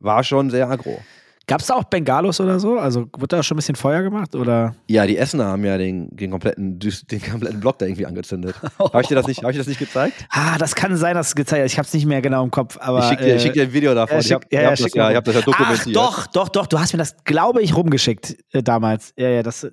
war 0.00 0.24
schon 0.24 0.50
sehr 0.50 0.68
aggro. 0.70 1.00
Gab 1.48 1.60
es 1.60 1.66
da 1.66 1.74
auch 1.74 1.84
Bengalos 1.84 2.40
oder 2.40 2.60
so? 2.60 2.78
Also 2.78 3.08
wird 3.18 3.32
da 3.32 3.42
schon 3.42 3.56
ein 3.56 3.58
bisschen 3.58 3.74
Feuer 3.74 4.02
gemacht? 4.02 4.34
Oder? 4.36 4.76
Ja, 4.86 5.06
die 5.06 5.16
Essener 5.18 5.46
haben 5.46 5.64
ja 5.64 5.76
den, 5.76 6.08
den, 6.14 6.30
kompletten, 6.30 6.78
den 6.78 7.22
kompletten 7.22 7.58
Block 7.58 7.78
da 7.78 7.86
irgendwie 7.86 8.06
angezündet. 8.06 8.54
Habe 8.78 9.00
ich 9.02 9.08
dir 9.08 9.16
das 9.16 9.26
nicht, 9.26 9.42
hab 9.42 9.50
ich 9.50 9.56
das 9.58 9.66
nicht 9.66 9.78
gezeigt? 9.80 10.14
Ah, 10.30 10.56
das 10.58 10.74
kann 10.74 10.96
sein, 10.96 11.14
dass 11.14 11.28
es 11.28 11.34
gezeigt 11.34 11.64
ist. 11.66 11.72
Ich 11.72 11.78
habe 11.78 11.86
es 11.86 11.92
nicht 11.94 12.06
mehr 12.06 12.22
genau 12.22 12.44
im 12.44 12.50
Kopf. 12.50 12.78
Aber, 12.80 13.00
ich 13.00 13.04
schicke 13.06 13.24
dir, 13.24 13.34
äh, 13.34 13.40
schick 13.40 13.52
dir 13.54 13.62
ein 13.64 13.72
Video 13.72 13.94
davon. 13.94 14.18
ich 14.18 14.26
schick- 14.26 14.34
habe 14.34 14.46
ja, 14.50 14.62
ja, 14.62 14.70
das, 14.70 14.80
ja, 14.94 15.10
ich 15.10 15.16
hab 15.16 15.24
das 15.24 15.34
ja 15.34 15.40
Ach, 15.40 15.44
dokumentiert. 15.44 15.96
doch, 15.96 16.26
doch, 16.28 16.48
doch. 16.48 16.66
Du 16.66 16.78
hast 16.78 16.92
mir 16.92 16.98
das, 16.98 17.16
glaube 17.24 17.60
ich, 17.62 17.76
rumgeschickt 17.76 18.36
äh, 18.52 18.62
damals. 18.62 19.12
Ja, 19.16 19.28
ja, 19.28 19.42
das. 19.42 19.64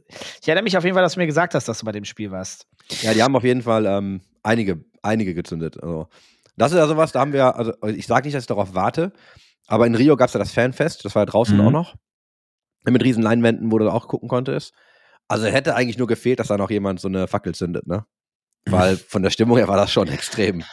Ich 0.42 0.48
erinnere 0.48 0.64
mich 0.64 0.78
auf 0.78 0.84
jeden 0.84 0.96
Fall, 0.96 1.04
dass 1.04 1.14
du 1.14 1.20
mir 1.20 1.28
gesagt 1.28 1.54
hast, 1.54 1.68
dass 1.68 1.80
du 1.80 1.86
bei 1.86 1.92
dem 1.92 2.06
Spiel 2.06 2.32
warst. 2.32 2.66
Ja, 3.02 3.14
die 3.14 3.22
haben 3.24 3.36
auf 3.36 3.44
jeden 3.44 3.62
Fall 3.62 3.86
ähm, 3.86 4.22
einige, 4.44 4.80
einige 5.02 5.34
gezündet. 5.34 5.82
Also, 5.82 6.08
das 6.58 6.72
ist 6.72 6.78
ja 6.78 6.88
sowas, 6.88 7.12
da 7.12 7.22
haben 7.22 7.32
wir, 7.34 7.56
also 7.56 7.74
ich 7.88 8.06
sage 8.08 8.28
nicht, 8.28 8.36
dass 8.36 8.44
ich 8.44 8.48
darauf 8.48 8.74
warte, 8.74 9.14
aber 9.70 9.88
in 9.88 9.96
Rio 9.96 10.16
gab 10.18 10.28
es 10.28 10.34
ja 10.34 10.40
das 10.40 10.52
Fanfest, 10.52 11.06
das 11.06 11.16
war 11.16 11.22
ja 11.24 11.26
draußen 11.26 11.58
Mhm. 11.58 11.68
auch 11.68 11.72
noch. 11.72 11.96
Mit 12.86 13.04
riesen 13.04 13.24
Leinwänden, 13.24 13.72
wo 13.72 13.78
du 13.78 13.90
auch 13.90 14.08
gucken 14.08 14.30
konntest. 14.30 14.74
Also 15.28 15.46
hätte 15.48 15.76
eigentlich 15.76 15.98
nur 15.98 16.08
gefehlt, 16.08 16.40
dass 16.40 16.48
da 16.48 16.58
noch 16.58 16.72
jemand 16.72 17.00
so 17.00 17.08
eine 17.08 17.28
Fackel 17.28 17.54
zündet, 17.54 17.86
ne? 17.88 18.06
Weil 18.66 18.98
von 19.08 19.22
der 19.22 19.30
Stimmung 19.30 19.58
her 19.58 19.68
war 19.68 19.78
das 19.78 19.92
schon 19.92 20.08
extrem 20.08 20.64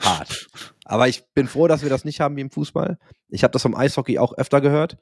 hart. 0.00 0.46
Aber 0.84 1.08
ich 1.08 1.24
bin 1.34 1.46
froh, 1.46 1.68
dass 1.68 1.82
wir 1.82 1.90
das 1.90 2.04
nicht 2.04 2.20
haben 2.20 2.36
wie 2.36 2.40
im 2.42 2.50
Fußball. 2.50 2.98
Ich 3.28 3.44
habe 3.44 3.52
das 3.52 3.62
vom 3.62 3.74
Eishockey 3.74 4.18
auch 4.18 4.34
öfter 4.36 4.60
gehört. 4.60 4.98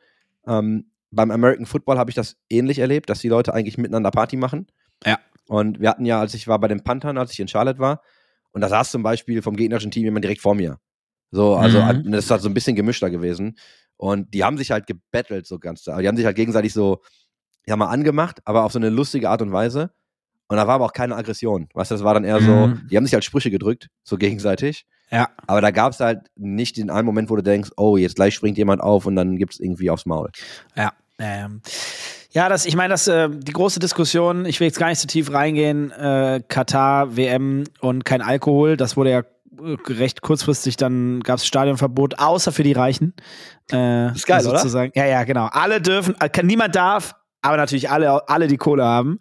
Ähm, 0.47 0.91
beim 1.11 1.31
American 1.31 1.67
Football 1.67 1.99
habe 1.99 2.11
ich 2.11 2.15
das 2.15 2.37
ähnlich 2.49 2.79
erlebt, 2.79 3.11
dass 3.11 3.19
die 3.21 3.29
Leute 3.29 3.53
eigentlich 3.55 3.79
miteinander 3.79 4.11
Party 4.11 4.37
machen. 4.37 4.69
Ja. 5.05 5.19
Und 5.49 5.81
wir 5.81 5.89
hatten 5.89 6.05
ja, 6.05 6.21
als 6.21 6.35
ich 6.35 6.47
war 6.47 6.59
bei 6.61 6.69
den 6.69 6.85
Panthern, 6.85 7.19
als 7.19 7.33
ich 7.33 7.41
in 7.41 7.49
Charlotte 7.49 7.81
war, 7.81 8.03
und 8.53 8.61
da 8.61 8.69
saß 8.69 8.91
zum 8.91 9.03
Beispiel 9.03 9.43
vom 9.43 9.57
gegnerischen 9.57 9.91
Team 9.91 10.05
jemand 10.05 10.25
direkt 10.25 10.41
vor 10.41 10.55
mir. 10.55 10.79
So, 11.31 11.55
also 11.57 11.81
Mhm. 11.81 12.13
das 12.13 12.25
ist 12.25 12.31
halt 12.31 12.43
so 12.43 12.49
ein 12.49 12.55
bisschen 12.55 12.77
gemischter 12.77 13.11
gewesen. 13.11 13.57
Und 13.97 14.33
die 14.35 14.45
haben 14.45 14.57
sich 14.59 14.71
halt 14.71 14.87
gebettelt, 14.87 15.47
so 15.47 15.59
ganz. 15.59 15.83
Die 15.85 15.91
haben 15.93 16.17
sich 16.17 16.27
halt 16.27 16.37
gegenseitig 16.37 16.73
so, 16.73 17.01
ja 17.67 17.77
mal 17.77 17.89
angemacht, 17.89 18.41
aber 18.45 18.65
auf 18.65 18.73
so 18.73 18.79
eine 18.79 18.89
lustige 18.89 19.29
Art 19.29 19.43
und 19.43 19.53
Weise. 19.53 19.91
Und 20.49 20.57
da 20.57 20.67
war 20.67 20.77
aber 20.77 20.87
auch 20.87 20.93
keine 20.93 21.15
Aggression. 21.17 21.69
Weißt 21.75 21.91
du, 21.91 21.95
das 21.95 22.03
war 22.05 22.15
dann 22.15 22.25
eher 22.25 22.41
so, 22.41 22.67
Mhm. 22.69 22.89
die 22.91 22.97
haben 22.97 23.05
sich 23.05 23.15
halt 23.15 23.25
Sprüche 23.25 23.51
gedrückt, 23.51 23.89
so 24.03 24.17
gegenseitig. 24.17 24.87
Ja. 25.13 25.29
Aber 25.47 25.61
da 25.61 25.71
gab 25.71 25.93
es 25.93 26.01
halt 26.01 26.21
nicht 26.37 26.77
den 26.77 26.89
einen 26.91 27.07
Moment, 27.07 27.31
wo 27.31 27.37
du 27.37 27.43
denkst, 27.43 27.71
oh, 27.77 27.97
jetzt 27.97 28.17
gleich 28.17 28.35
springt 28.35 28.57
jemand 28.59 28.81
auf 28.81 29.07
und 29.07 29.15
dann 29.17 29.37
gibt's 29.37 29.61
irgendwie 29.61 29.91
aufs 29.91 30.07
Maul. 30.07 30.31
Ja. 30.77 30.93
Ähm, 31.19 31.61
ja, 32.33 32.49
das, 32.49 32.65
ich 32.65 32.77
meine, 32.77 32.93
das, 32.95 33.07
äh, 33.09 33.29
die 33.31 33.53
große 33.53 33.79
Diskussion, 33.81 34.47
ich 34.47 34.59
will 34.61 34.67
jetzt 34.69 34.79
gar 34.79 34.89
nicht 34.89 35.01
so 35.01 35.07
tief 35.07 35.33
reingehen, 35.33 35.91
äh, 35.91 36.43
Katar, 36.49 37.17
WM 37.17 37.65
und 37.81 38.05
kein 38.05 38.23
Alkohol, 38.23 38.77
das 38.77 38.97
wurde 38.97 39.11
ja 39.11 39.23
recht 39.89 40.23
kurzfristig, 40.23 40.77
dann 40.77 41.21
gab 41.21 41.39
es 41.39 41.47
Stadionverbot, 41.47 42.19
außer 42.19 42.53
für 42.53 42.63
die 42.63 42.73
Reichen. 42.73 43.15
Äh, 43.71 44.13
ist 44.13 44.27
geil, 44.27 44.47
oder? 44.47 44.59
sozusagen. 44.59 44.93
Ja, 44.95 45.07
ja, 45.07 45.25
genau. 45.25 45.47
Alle 45.47 45.81
dürfen, 45.81 46.15
äh, 46.21 46.29
kann, 46.29 46.47
niemand 46.47 46.75
darf, 46.75 47.15
aber 47.43 47.57
natürlich 47.57 47.91
alle, 47.91 48.29
alle 48.29 48.47
die 48.47 48.57
Kohle 48.57 48.85
haben. 48.85 49.19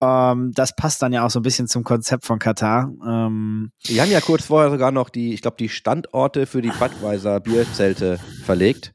Ähm, 0.00 0.52
das 0.54 0.76
passt 0.76 1.02
dann 1.02 1.12
ja 1.12 1.24
auch 1.26 1.30
so 1.30 1.40
ein 1.40 1.42
bisschen 1.42 1.66
zum 1.66 1.84
Konzept 1.84 2.24
von 2.24 2.38
Katar. 2.38 2.92
Ähm, 3.06 3.72
Die 3.86 4.00
haben 4.00 4.10
ja 4.10 4.20
kurz 4.20 4.46
vorher 4.46 4.70
sogar 4.70 4.92
noch 4.92 5.08
die, 5.08 5.34
ich 5.34 5.42
glaube, 5.42 5.56
die 5.58 5.68
Standorte 5.68 6.46
für 6.46 6.62
die 6.62 6.70
Budweiser 6.70 7.40
Bierzelte 7.40 8.18
verlegt. 8.44 8.92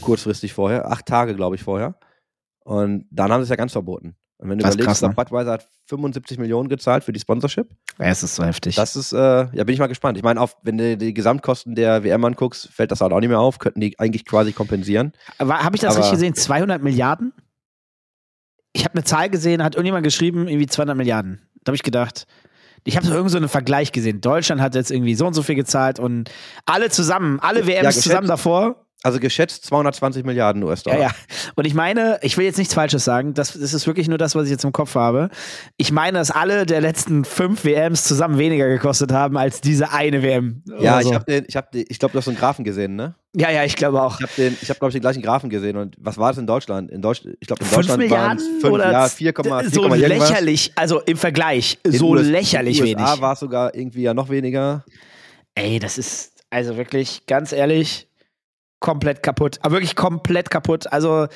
Kurzfristig 0.00 0.52
vorher. 0.52 0.90
Acht 0.90 1.06
Tage, 1.06 1.34
glaube 1.34 1.56
ich, 1.56 1.62
vorher. 1.62 1.98
Und 2.64 3.06
dann 3.10 3.32
haben 3.32 3.40
sie 3.40 3.44
es 3.44 3.50
ja 3.50 3.56
ganz 3.56 3.72
verboten. 3.72 4.14
Und 4.40 4.48
wenn 4.48 4.58
du 4.58 4.62
Das 4.64 4.74
überlegst, 4.74 5.00
krass, 5.00 5.08
ne? 5.10 5.14
Budweiser 5.14 5.52
hat 5.52 5.66
75 5.88 6.38
Millionen 6.38 6.68
gezahlt 6.70 7.04
für 7.04 7.12
die 7.12 7.20
Sponsorship. 7.20 7.68
Ja, 7.98 8.06
es 8.06 8.22
ist 8.22 8.36
so 8.36 8.42
heftig. 8.44 8.74
Das 8.74 8.96
ist, 8.96 9.12
äh, 9.12 9.18
ja, 9.18 9.64
bin 9.64 9.68
ich 9.74 9.78
mal 9.78 9.86
gespannt. 9.86 10.16
Ich 10.16 10.24
meine, 10.24 10.42
wenn 10.62 10.78
du 10.78 10.96
die 10.96 11.12
Gesamtkosten 11.12 11.74
der 11.74 12.04
WM 12.04 12.24
anguckst, 12.24 12.68
fällt 12.72 12.90
das 12.90 13.02
halt 13.02 13.12
auch 13.12 13.20
nicht 13.20 13.28
mehr 13.28 13.38
auf. 13.40 13.58
Könnten 13.58 13.80
die 13.80 13.98
eigentlich 13.98 14.24
quasi 14.24 14.52
kompensieren. 14.52 15.12
Habe 15.38 15.76
ich 15.76 15.82
das 15.82 15.90
Aber- 15.96 16.04
richtig 16.04 16.12
gesehen? 16.18 16.34
200 16.34 16.82
Milliarden? 16.82 17.34
Ich 18.72 18.84
habe 18.84 18.94
eine 18.94 19.04
Zahl 19.04 19.28
gesehen, 19.28 19.62
hat 19.62 19.74
irgendjemand 19.74 20.04
geschrieben, 20.04 20.48
irgendwie 20.48 20.66
200 20.66 20.96
Milliarden. 20.96 21.42
Da 21.64 21.70
habe 21.70 21.76
ich 21.76 21.82
gedacht, 21.82 22.26
ich 22.84 22.96
habe 22.96 23.06
so 23.06 23.12
irgend 23.12 23.30
so 23.30 23.36
einen 23.36 23.48
Vergleich 23.48 23.92
gesehen. 23.92 24.20
Deutschland 24.22 24.62
hat 24.62 24.74
jetzt 24.74 24.90
irgendwie 24.90 25.14
so 25.16 25.26
und 25.26 25.34
so 25.34 25.42
viel 25.42 25.56
gezahlt 25.56 25.98
und 25.98 26.30
alle 26.64 26.88
zusammen, 26.88 27.40
alle 27.40 27.66
WMs 27.66 27.88
geschätzt. 27.88 28.02
zusammen 28.04 28.28
davor. 28.28 28.86
Also 29.02 29.18
geschätzt 29.18 29.64
220 29.64 30.24
Milliarden 30.24 30.62
US-Dollar. 30.62 30.98
Ja, 30.98 31.04
ja. 31.06 31.10
Und 31.56 31.66
ich 31.66 31.72
meine, 31.72 32.18
ich 32.22 32.36
will 32.36 32.44
jetzt 32.44 32.58
nichts 32.58 32.74
Falsches 32.74 33.04
sagen, 33.04 33.32
das, 33.32 33.54
das 33.54 33.72
ist 33.72 33.86
wirklich 33.86 34.08
nur 34.08 34.18
das, 34.18 34.34
was 34.34 34.44
ich 34.44 34.50
jetzt 34.50 34.64
im 34.64 34.72
Kopf 34.72 34.94
habe. 34.94 35.30
Ich 35.78 35.90
meine, 35.90 36.18
dass 36.18 36.30
alle 36.30 36.66
der 36.66 36.82
letzten 36.82 37.24
fünf 37.24 37.64
WMs 37.64 38.04
zusammen 38.04 38.36
weniger 38.36 38.68
gekostet 38.68 39.10
haben 39.12 39.38
als 39.38 39.62
diese 39.62 39.90
eine 39.92 40.22
WM. 40.22 40.62
Ja, 40.80 40.92
oder 40.96 41.00
ich 41.00 41.06
so. 41.08 41.14
habe 41.14 41.24
den, 41.24 41.44
ich 41.48 41.56
habe, 41.56 41.68
ich 41.72 41.98
glaube, 41.98 42.12
du 42.12 42.18
hast 42.18 42.26
so 42.26 42.30
einen 42.30 42.38
Graphen 42.38 42.64
gesehen, 42.64 42.94
ne? 42.96 43.14
ja, 43.34 43.50
ja, 43.50 43.64
ich 43.64 43.76
glaube 43.76 44.02
auch. 44.02 44.16
Ich 44.16 44.22
habe 44.22 44.32
den, 44.36 44.56
ich 44.60 44.68
habe 44.68 44.78
glaube 44.78 44.90
ich 44.90 44.94
den 44.94 45.02
gleichen 45.02 45.22
Graphen 45.22 45.48
gesehen 45.50 45.76
und 45.76 45.96
was 45.98 46.18
war 46.18 46.30
das 46.30 46.38
in 46.38 46.46
Deutschland? 46.46 46.90
In 46.90 47.00
Deutsch, 47.00 47.22
ich 47.38 47.46
glaube 47.46 47.62
in 47.62 47.68
Fünf 47.68 47.86
Deutschland 47.86 48.10
waren 48.10 48.36
Milliarden 48.36 48.38
es 48.38 48.60
fünf, 48.60 48.74
oder 48.74 48.90
ja, 48.92 49.06
z- 49.06 49.12
4, 49.16 49.32
so 49.70 49.82
4, 49.84 49.94
irgendwas. 49.96 50.28
lächerlich, 50.30 50.72
also 50.74 51.00
im 51.00 51.16
Vergleich, 51.16 51.78
In 51.84 51.92
so 51.92 52.08
US 52.10 52.26
lächerlich 52.26 52.80
in 52.80 52.84
wenig. 52.86 52.98
USA 52.98 53.20
war 53.20 53.32
es 53.34 53.40
sogar 53.40 53.74
irgendwie 53.74 54.02
ja 54.02 54.12
noch 54.14 54.28
weniger. 54.28 54.84
Ey, 55.54 55.78
das 55.78 55.96
ist 55.96 56.32
also 56.50 56.76
wirklich 56.76 57.24
ganz 57.26 57.52
ehrlich 57.52 58.08
komplett 58.80 59.22
kaputt. 59.22 59.58
Aber 59.62 59.74
wirklich 59.76 59.94
komplett 59.96 60.50
kaputt. 60.50 60.92
Also 60.92 61.26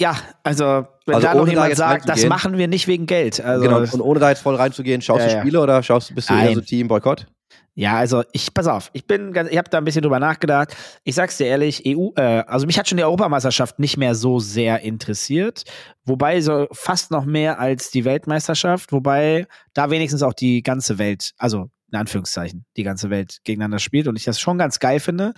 Ja, 0.00 0.16
also 0.44 0.86
wenn 1.06 1.16
Also 1.16 1.26
da 1.26 1.34
noch 1.34 1.44
da 1.44 1.50
jemand 1.50 1.68
jetzt 1.68 1.78
sagt, 1.78 2.08
das 2.08 2.24
machen 2.26 2.56
wir 2.56 2.68
nicht 2.68 2.86
wegen 2.86 3.06
Geld. 3.06 3.40
Also, 3.40 3.62
genau. 3.64 3.80
Und 3.80 4.00
ohne 4.00 4.18
da 4.20 4.30
jetzt 4.30 4.40
voll 4.42 4.54
reinzugehen, 4.54 5.02
schaust 5.02 5.20
Ja, 5.20 5.26
du 5.26 5.34
ja. 5.34 5.40
Spiele 5.40 5.60
oder 5.60 5.82
schaust, 5.82 6.14
bist 6.14 6.30
du 6.30 6.34
eher 6.34 6.44
Nein. 6.44 6.54
so 6.54 6.60
Team 6.62 6.88
Boykott? 6.88 7.26
Ja, 7.74 7.96
also 7.96 8.22
ich, 8.32 8.52
pass 8.52 8.66
auf, 8.66 8.90
ich 8.92 9.06
bin 9.06 9.32
ganz, 9.32 9.50
ich 9.50 9.56
habe 9.56 9.68
da 9.70 9.78
ein 9.78 9.84
bisschen 9.84 10.02
drüber 10.02 10.18
nachgedacht. 10.18 10.76
Ich 11.04 11.14
sag's 11.14 11.36
dir 11.36 11.46
ehrlich, 11.46 11.82
EU, 11.86 12.10
äh, 12.16 12.42
also 12.46 12.66
mich 12.66 12.78
hat 12.78 12.88
schon 12.88 12.98
die 12.98 13.04
Europameisterschaft 13.04 13.78
nicht 13.78 13.96
mehr 13.96 14.14
so 14.14 14.38
sehr 14.38 14.80
interessiert. 14.80 15.64
Wobei 16.04 16.40
so 16.40 16.66
fast 16.72 17.10
noch 17.10 17.24
mehr 17.24 17.58
als 17.58 17.90
die 17.90 18.04
Weltmeisterschaft, 18.04 18.92
wobei 18.92 19.46
da 19.72 19.90
wenigstens 19.90 20.22
auch 20.22 20.34
die 20.34 20.62
ganze 20.62 20.98
Welt, 20.98 21.32
also 21.38 21.70
in 21.92 21.98
Anführungszeichen, 21.98 22.64
die 22.76 22.82
ganze 22.82 23.10
Welt 23.10 23.38
gegeneinander 23.44 23.78
spielt 23.78 24.06
und 24.06 24.16
ich 24.16 24.24
das 24.24 24.40
schon 24.40 24.58
ganz 24.58 24.78
geil 24.78 25.00
finde. 25.00 25.34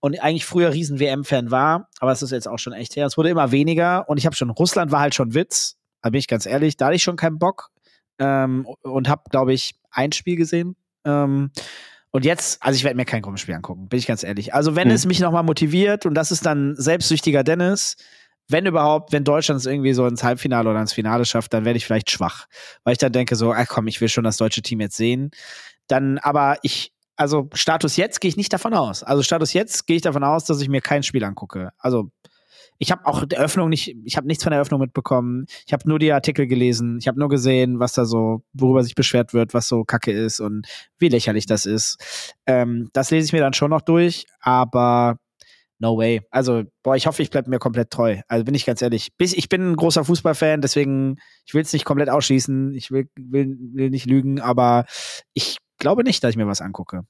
Und 0.00 0.20
eigentlich 0.22 0.44
früher 0.46 0.72
riesen 0.72 0.98
WM-Fan 0.98 1.50
war, 1.50 1.88
aber 2.00 2.12
es 2.12 2.22
ist 2.22 2.30
jetzt 2.30 2.48
auch 2.48 2.58
schon 2.58 2.72
echt 2.72 2.96
her. 2.96 3.06
Es 3.06 3.16
wurde 3.16 3.28
immer 3.30 3.52
weniger 3.52 4.08
und 4.08 4.16
ich 4.18 4.26
habe 4.26 4.36
schon, 4.36 4.50
Russland 4.50 4.90
war 4.90 5.00
halt 5.00 5.14
schon 5.14 5.34
Witz, 5.34 5.76
da 6.02 6.10
bin 6.10 6.18
ich 6.18 6.28
ganz 6.28 6.46
ehrlich, 6.46 6.76
da 6.76 6.86
hatte 6.86 6.96
ich 6.96 7.02
schon 7.02 7.16
keinen 7.16 7.38
Bock 7.38 7.68
ähm, 8.18 8.66
und 8.82 9.08
habe, 9.08 9.22
glaube 9.30 9.52
ich, 9.52 9.74
ein 9.90 10.12
Spiel 10.12 10.36
gesehen. 10.36 10.76
Ähm, 11.04 11.50
und 12.10 12.24
jetzt, 12.24 12.62
also 12.62 12.76
ich 12.76 12.84
werde 12.84 12.96
mir 12.96 13.04
kein 13.06 13.22
Gruppenspiel 13.22 13.54
angucken, 13.54 13.88
bin 13.88 13.98
ich 13.98 14.06
ganz 14.06 14.22
ehrlich. 14.22 14.52
Also 14.54 14.76
wenn 14.76 14.88
Hm. 14.88 14.94
es 14.94 15.06
mich 15.06 15.20
nochmal 15.20 15.42
motiviert 15.42 16.04
und 16.06 16.14
das 16.14 16.30
ist 16.30 16.44
dann 16.44 16.74
selbstsüchtiger 16.76 17.42
Dennis, 17.42 17.96
wenn 18.48 18.66
überhaupt, 18.66 19.12
wenn 19.12 19.24
Deutschland 19.24 19.60
es 19.60 19.66
irgendwie 19.66 19.92
so 19.94 20.06
ins 20.06 20.22
Halbfinale 20.22 20.68
oder 20.68 20.80
ins 20.80 20.92
Finale 20.92 21.24
schafft, 21.24 21.54
dann 21.54 21.64
werde 21.64 21.76
ich 21.76 21.86
vielleicht 21.86 22.10
schwach. 22.10 22.46
Weil 22.84 22.92
ich 22.92 22.98
dann 22.98 23.12
denke 23.12 23.36
so, 23.36 23.52
ach 23.52 23.66
komm, 23.68 23.86
ich 23.86 24.00
will 24.00 24.08
schon 24.08 24.24
das 24.24 24.36
deutsche 24.36 24.62
Team 24.62 24.80
jetzt 24.80 24.96
sehen. 24.96 25.30
Dann, 25.92 26.16
aber 26.16 26.56
ich, 26.62 26.90
also 27.16 27.50
Status 27.52 27.98
jetzt 27.98 28.22
gehe 28.22 28.30
ich 28.30 28.38
nicht 28.38 28.50
davon 28.50 28.72
aus. 28.72 29.02
Also 29.02 29.22
Status 29.22 29.52
jetzt 29.52 29.86
gehe 29.86 29.96
ich 29.96 30.02
davon 30.02 30.24
aus, 30.24 30.46
dass 30.46 30.62
ich 30.62 30.70
mir 30.70 30.80
kein 30.80 31.02
Spiel 31.02 31.22
angucke. 31.22 31.70
Also 31.76 32.10
ich 32.78 32.90
habe 32.90 33.04
auch 33.04 33.26
die 33.26 33.36
Eröffnung 33.36 33.68
nicht, 33.68 33.94
ich 34.02 34.16
habe 34.16 34.26
nichts 34.26 34.42
von 34.42 34.52
der 34.52 34.56
Eröffnung 34.56 34.80
mitbekommen. 34.80 35.44
Ich 35.66 35.74
habe 35.74 35.86
nur 35.86 35.98
die 35.98 36.10
Artikel 36.10 36.46
gelesen. 36.46 36.96
Ich 36.98 37.08
habe 37.08 37.20
nur 37.20 37.28
gesehen, 37.28 37.78
was 37.78 37.92
da 37.92 38.06
so, 38.06 38.42
worüber 38.54 38.82
sich 38.82 38.94
beschwert 38.94 39.34
wird, 39.34 39.52
was 39.52 39.68
so 39.68 39.84
kacke 39.84 40.12
ist 40.12 40.40
und 40.40 40.66
wie 40.98 41.08
lächerlich 41.08 41.44
das 41.44 41.66
ist. 41.66 42.34
Ähm, 42.46 42.88
das 42.94 43.10
lese 43.10 43.26
ich 43.26 43.32
mir 43.34 43.40
dann 43.40 43.52
schon 43.52 43.70
noch 43.70 43.82
durch, 43.82 44.24
aber 44.40 45.18
no 45.78 45.98
way. 45.98 46.22
Also, 46.30 46.62
boah, 46.82 46.96
ich 46.96 47.06
hoffe, 47.06 47.22
ich 47.22 47.28
bleibe 47.28 47.50
mir 47.50 47.58
komplett 47.58 47.90
treu. 47.90 48.20
Also 48.28 48.44
bin 48.44 48.54
ich 48.54 48.64
ganz 48.64 48.80
ehrlich. 48.80 49.10
Bis, 49.18 49.34
ich 49.34 49.50
bin 49.50 49.72
ein 49.72 49.76
großer 49.76 50.04
Fußballfan, 50.04 50.62
deswegen, 50.62 51.18
ich 51.44 51.52
will 51.52 51.62
es 51.62 51.72
nicht 51.74 51.84
komplett 51.84 52.08
ausschließen. 52.08 52.72
Ich 52.74 52.90
will, 52.90 53.10
will, 53.16 53.58
will 53.74 53.90
nicht 53.90 54.06
lügen, 54.06 54.40
aber 54.40 54.86
ich 55.34 55.58
glaube 55.82 56.02
nicht, 56.04 56.24
dass 56.24 56.30
ich 56.30 56.36
mir 56.36 56.46
was 56.46 56.60
angucke. 56.62 57.04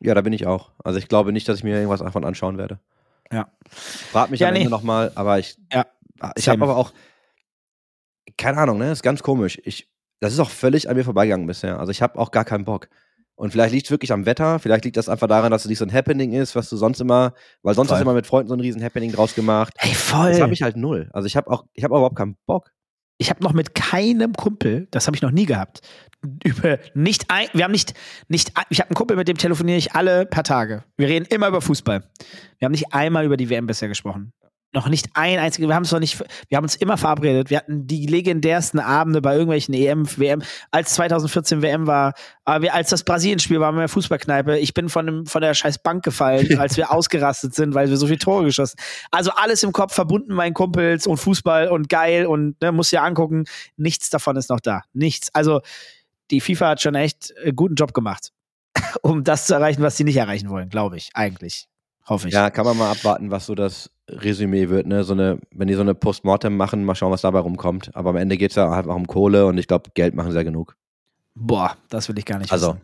Ja, 0.00 0.14
da 0.14 0.20
bin 0.22 0.32
ich 0.32 0.46
auch. 0.46 0.70
Also 0.82 0.98
ich 0.98 1.06
glaube 1.08 1.32
nicht, 1.32 1.48
dass 1.48 1.58
ich 1.58 1.64
mir 1.64 1.74
irgendwas 1.76 2.00
davon 2.00 2.24
anschauen 2.24 2.56
werde. 2.58 2.80
Ja. 3.30 3.52
Frag 3.68 4.30
mich 4.30 4.40
Ja, 4.40 4.48
am 4.48 4.54
nee. 4.54 4.60
Ende 4.60 4.70
nochmal, 4.70 5.12
aber 5.14 5.38
ich, 5.38 5.56
Ja, 5.72 5.86
ich 6.36 6.44
same. 6.44 6.60
habe 6.60 6.70
aber 6.70 6.76
auch, 6.80 6.92
keine 8.36 8.58
Ahnung, 8.58 8.78
ne, 8.78 8.90
ist 8.90 9.02
ganz 9.02 9.22
komisch. 9.22 9.60
Ich, 9.64 9.88
das 10.20 10.32
ist 10.32 10.40
auch 10.40 10.50
völlig 10.50 10.88
an 10.88 10.96
mir 10.96 11.04
vorbeigegangen 11.04 11.46
bisher. 11.46 11.78
Also 11.78 11.90
ich 11.90 12.02
habe 12.02 12.18
auch 12.18 12.30
gar 12.30 12.44
keinen 12.44 12.64
Bock. 12.64 12.88
Und 13.34 13.50
vielleicht 13.50 13.72
liegt 13.72 13.86
es 13.86 13.90
wirklich 13.90 14.12
am 14.12 14.26
Wetter, 14.26 14.58
vielleicht 14.58 14.84
liegt 14.84 14.96
das 14.96 15.08
einfach 15.08 15.26
daran, 15.26 15.50
dass 15.50 15.62
es 15.64 15.68
nicht 15.68 15.78
so 15.78 15.84
ein 15.84 15.92
Happening 15.92 16.32
ist, 16.32 16.54
was 16.54 16.68
du 16.68 16.76
sonst 16.76 17.00
immer, 17.00 17.34
weil 17.62 17.74
sonst 17.74 17.88
Voll. 17.88 17.96
hast 17.96 18.00
du 18.00 18.04
immer 18.04 18.14
mit 18.14 18.26
Freunden 18.26 18.48
so 18.48 18.54
ein 18.54 18.60
riesen 18.60 18.82
Happening 18.82 19.10
draus 19.10 19.34
gemacht. 19.34 19.72
Ey, 19.78 19.94
voll. 19.94 20.30
Das 20.30 20.40
habe 20.40 20.52
ich 20.52 20.62
halt 20.62 20.76
null. 20.76 21.08
Also 21.12 21.26
ich 21.26 21.36
habe 21.36 21.50
auch, 21.50 21.64
ich 21.72 21.82
habe 21.84 21.94
überhaupt 21.94 22.16
keinen 22.16 22.36
Bock. 22.46 22.70
Ich 23.22 23.30
habe 23.30 23.42
noch 23.42 23.52
mit 23.52 23.74
keinem 23.74 24.32
Kumpel, 24.34 24.88
das 24.90 25.06
habe 25.06 25.16
ich 25.16 25.22
noch 25.22 25.30
nie 25.30 25.46
gehabt, 25.46 25.80
über 26.44 26.78
nicht 26.94 27.26
ein, 27.28 27.46
wir 27.52 27.64
haben 27.64 27.72
nicht, 27.72 27.94
nicht, 28.28 28.52
ich 28.68 28.80
habe 28.80 28.90
einen 28.90 28.96
Kumpel, 28.96 29.16
mit 29.16 29.28
dem 29.28 29.38
telefoniere 29.38 29.78
ich 29.78 29.94
alle 29.94 30.26
paar 30.26 30.44
Tage. 30.44 30.84
Wir 30.96 31.08
reden 31.08 31.26
immer 31.26 31.48
über 31.48 31.60
Fußball. 31.60 32.02
Wir 32.58 32.66
haben 32.66 32.72
nicht 32.72 32.92
einmal 32.92 33.24
über 33.24 33.36
die 33.36 33.48
WM 33.48 33.66
bisher 33.66 33.88
gesprochen. 33.88 34.32
Noch 34.74 34.88
nicht 34.88 35.10
ein 35.12 35.38
einziges, 35.38 35.68
wir 35.68 35.74
haben 35.74 35.82
es 35.82 35.92
noch 35.92 36.00
nicht, 36.00 36.24
wir 36.48 36.56
haben 36.56 36.64
uns 36.64 36.76
immer 36.76 36.96
verabredet. 36.96 37.50
Wir 37.50 37.58
hatten 37.58 37.86
die 37.86 38.06
legendärsten 38.06 38.80
Abende 38.80 39.20
bei 39.20 39.34
irgendwelchen 39.34 39.74
EM, 39.74 40.06
WM, 40.16 40.42
als 40.70 40.94
2014 40.94 41.60
WM 41.60 41.86
war, 41.86 42.14
aber 42.44 42.62
wir, 42.62 42.74
als 42.74 42.88
das 42.88 43.04
Brasilien-Spiel 43.04 43.60
war, 43.60 43.68
waren 43.68 43.74
wir 43.74 43.82
in 43.82 43.86
der 43.86 43.88
Fußballkneipe. 43.90 44.58
Ich 44.58 44.72
bin 44.72 44.88
von, 44.88 45.06
dem, 45.06 45.26
von 45.26 45.42
der 45.42 45.52
scheiß 45.52 45.82
Bank 45.82 46.02
gefallen, 46.02 46.56
als 46.58 46.76
wir 46.78 46.90
ausgerastet 46.90 47.54
sind, 47.54 47.74
weil 47.74 47.90
wir 47.90 47.96
so 47.98 48.06
viele 48.06 48.18
Tore 48.18 48.44
geschossen 48.44 48.78
Also 49.10 49.30
alles 49.32 49.62
im 49.62 49.72
Kopf 49.72 49.94
verbunden, 49.94 50.32
meinen 50.32 50.54
Kumpels 50.54 51.06
und 51.06 51.18
Fußball 51.18 51.68
und 51.68 51.90
geil 51.90 52.24
und 52.26 52.60
ne, 52.62 52.72
muss 52.72 52.90
ja 52.90 53.04
angucken. 53.04 53.44
Nichts 53.76 54.08
davon 54.08 54.36
ist 54.36 54.48
noch 54.48 54.60
da. 54.60 54.82
Nichts. 54.94 55.28
Also 55.34 55.60
die 56.30 56.40
FIFA 56.40 56.70
hat 56.70 56.80
schon 56.80 56.94
echt 56.94 57.34
einen 57.44 57.56
guten 57.56 57.74
Job 57.74 57.92
gemacht, 57.92 58.32
um 59.02 59.22
das 59.22 59.46
zu 59.46 59.54
erreichen, 59.54 59.82
was 59.82 59.96
sie 59.96 60.04
nicht 60.04 60.16
erreichen 60.16 60.48
wollen, 60.48 60.70
glaube 60.70 60.96
ich. 60.96 61.10
Eigentlich. 61.14 61.68
Hoffe 62.08 62.28
ich. 62.28 62.34
Ja, 62.34 62.50
kann 62.50 62.64
man 62.64 62.76
mal 62.76 62.90
abwarten, 62.90 63.30
was 63.30 63.46
so 63.46 63.54
das 63.54 63.90
Resümee 64.08 64.68
wird, 64.68 64.86
ne? 64.86 65.04
So 65.04 65.12
eine, 65.12 65.38
wenn 65.52 65.68
die 65.68 65.74
so 65.74 65.80
eine 65.82 65.94
Postmortem 65.94 66.56
machen, 66.56 66.84
mal 66.84 66.94
schauen, 66.94 67.12
was 67.12 67.22
dabei 67.22 67.38
rumkommt. 67.38 67.94
Aber 67.94 68.10
am 68.10 68.16
Ende 68.16 68.36
geht 68.36 68.50
es 68.50 68.56
ja 68.56 68.70
halt 68.70 68.86
auch 68.88 68.96
um 68.96 69.06
Kohle 69.06 69.46
und 69.46 69.56
ich 69.58 69.68
glaube, 69.68 69.90
Geld 69.94 70.14
machen 70.14 70.30
sie 70.32 70.36
ja 70.36 70.42
genug. 70.42 70.76
Boah, 71.34 71.76
das 71.88 72.08
will 72.08 72.18
ich 72.18 72.24
gar 72.26 72.38
nicht 72.38 72.52
Also. 72.52 72.74
wissen. 72.74 72.80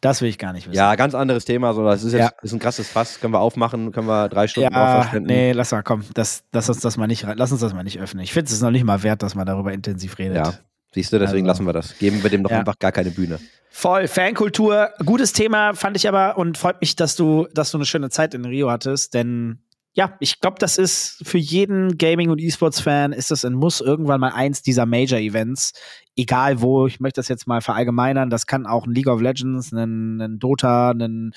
Das 0.00 0.20
will 0.20 0.28
ich 0.28 0.38
gar 0.38 0.52
nicht 0.52 0.66
wissen. 0.66 0.76
Ja, 0.76 0.96
ganz 0.96 1.14
anderes 1.14 1.44
Thema. 1.44 1.72
So, 1.74 1.84
das 1.84 2.02
ist 2.02 2.12
jetzt 2.12 2.20
Ja. 2.22 2.32
ist 2.42 2.52
ein 2.52 2.58
krasses 2.58 2.88
Fass. 2.88 3.20
Können 3.20 3.32
wir 3.34 3.38
aufmachen, 3.38 3.92
können 3.92 4.08
wir 4.08 4.28
drei 4.28 4.48
Stunden 4.48 4.74
Ja, 4.74 5.00
verschwenden. 5.02 5.28
nee, 5.28 5.52
lass 5.52 5.70
mal, 5.70 5.82
komm, 5.82 6.02
das, 6.14 6.42
lass 6.52 6.68
uns 6.68 6.80
das 6.80 6.96
mal 6.96 7.06
nicht, 7.06 7.24
lass 7.36 7.52
uns 7.52 7.60
das 7.60 7.72
mal 7.72 7.84
nicht 7.84 8.00
öffnen. 8.00 8.24
Ich 8.24 8.32
finde 8.32 8.46
es 8.46 8.52
ist 8.52 8.62
noch 8.62 8.72
nicht 8.72 8.82
mal 8.82 9.04
wert, 9.04 9.22
dass 9.22 9.36
man 9.36 9.46
darüber 9.46 9.72
intensiv 9.72 10.18
redet. 10.18 10.38
Ja, 10.38 10.54
siehst 10.92 11.12
du, 11.12 11.18
deswegen 11.18 11.48
Also. 11.48 11.62
lassen 11.62 11.66
wir 11.66 11.72
das. 11.72 11.98
Geben 11.98 12.22
wir 12.22 12.30
dem 12.30 12.42
doch 12.42 12.50
Ja. 12.50 12.60
einfach 12.60 12.78
gar 12.78 12.92
keine 12.92 13.10
Bühne. 13.10 13.38
Voll, 13.70 14.06
Fankultur, 14.08 14.90
gutes 15.04 15.32
Thema, 15.32 15.74
fand 15.74 15.96
ich 15.96 16.06
aber 16.08 16.36
und 16.36 16.58
freut 16.58 16.80
mich, 16.80 16.94
dass 16.96 17.16
du, 17.16 17.46
dass 17.54 17.70
du 17.70 17.78
eine 17.78 17.86
schöne 17.86 18.10
Zeit 18.10 18.34
in 18.34 18.44
Rio 18.44 18.70
hattest, 18.70 19.14
denn 19.14 19.58
ja, 19.94 20.16
ich 20.20 20.40
glaube, 20.40 20.56
das 20.58 20.78
ist 20.78 21.18
für 21.22 21.36
jeden 21.36 21.98
Gaming- 21.98 22.30
und 22.30 22.40
E-Sports-Fan 22.40 23.12
ist 23.12 23.30
das 23.30 23.44
ein 23.44 23.52
Muss 23.52 23.82
irgendwann 23.82 24.20
mal 24.20 24.32
eins 24.32 24.62
dieser 24.62 24.86
Major-Events. 24.86 25.74
Egal 26.16 26.62
wo, 26.62 26.86
ich 26.86 26.98
möchte 26.98 27.20
das 27.20 27.28
jetzt 27.28 27.46
mal 27.46 27.60
verallgemeinern. 27.60 28.30
Das 28.30 28.46
kann 28.46 28.66
auch 28.66 28.86
ein 28.86 28.94
League 28.94 29.06
of 29.08 29.20
Legends, 29.20 29.70
ein, 29.70 30.18
ein 30.18 30.38
Dota, 30.38 30.92
ein 30.92 31.32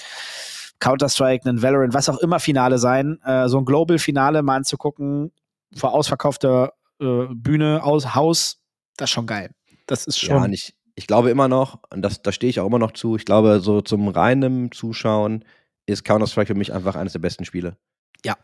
Counter-Strike, 0.80 1.50
ein 1.50 1.62
Valorant, 1.62 1.94
was 1.94 2.08
auch 2.10 2.18
immer 2.20 2.40
Finale 2.40 2.78
sein. 2.78 3.20
Äh, 3.26 3.48
so 3.50 3.58
ein 3.58 3.66
Global-Finale 3.66 4.42
mal 4.42 4.56
anzugucken, 4.58 5.32
vor 5.76 5.94
ausverkaufter 5.94 6.74
äh, 7.02 7.26
Bühne, 7.34 7.84
aus 7.84 8.16
Haus, 8.16 8.62
das 8.98 9.10
ist 9.10 9.14
schon 9.14 9.28
geil. 9.28 9.52
Das 9.88 10.08
ist 10.08 10.20
schon. 10.20 10.36
Ja, 10.36 10.50
ich, 10.50 10.76
ich 10.96 11.08
glaube 11.08 11.30
immer 11.30 11.48
noch, 11.48 11.80
und 11.92 12.02
das, 12.02 12.22
da 12.22 12.32
stehe 12.32 12.50
ich 12.50 12.60
auch 12.60 12.68
immer 12.68 12.80
noch 12.80 12.92
zu, 12.92 13.16
ich 13.16 13.26
glaube, 13.26 13.60
so 13.60 13.82
zum 13.82 14.08
reinen 14.08 14.72
Zuschauen 14.72 15.46
ist 15.86 16.04
Counter-Strike 16.04 16.48
für 16.48 16.56
mich 16.58 16.74
einfach 16.74 16.96
eines 16.96 17.14
der 17.14 17.20
besten 17.20 17.46
Spiele. 17.46 17.78
Ja. 18.24 18.38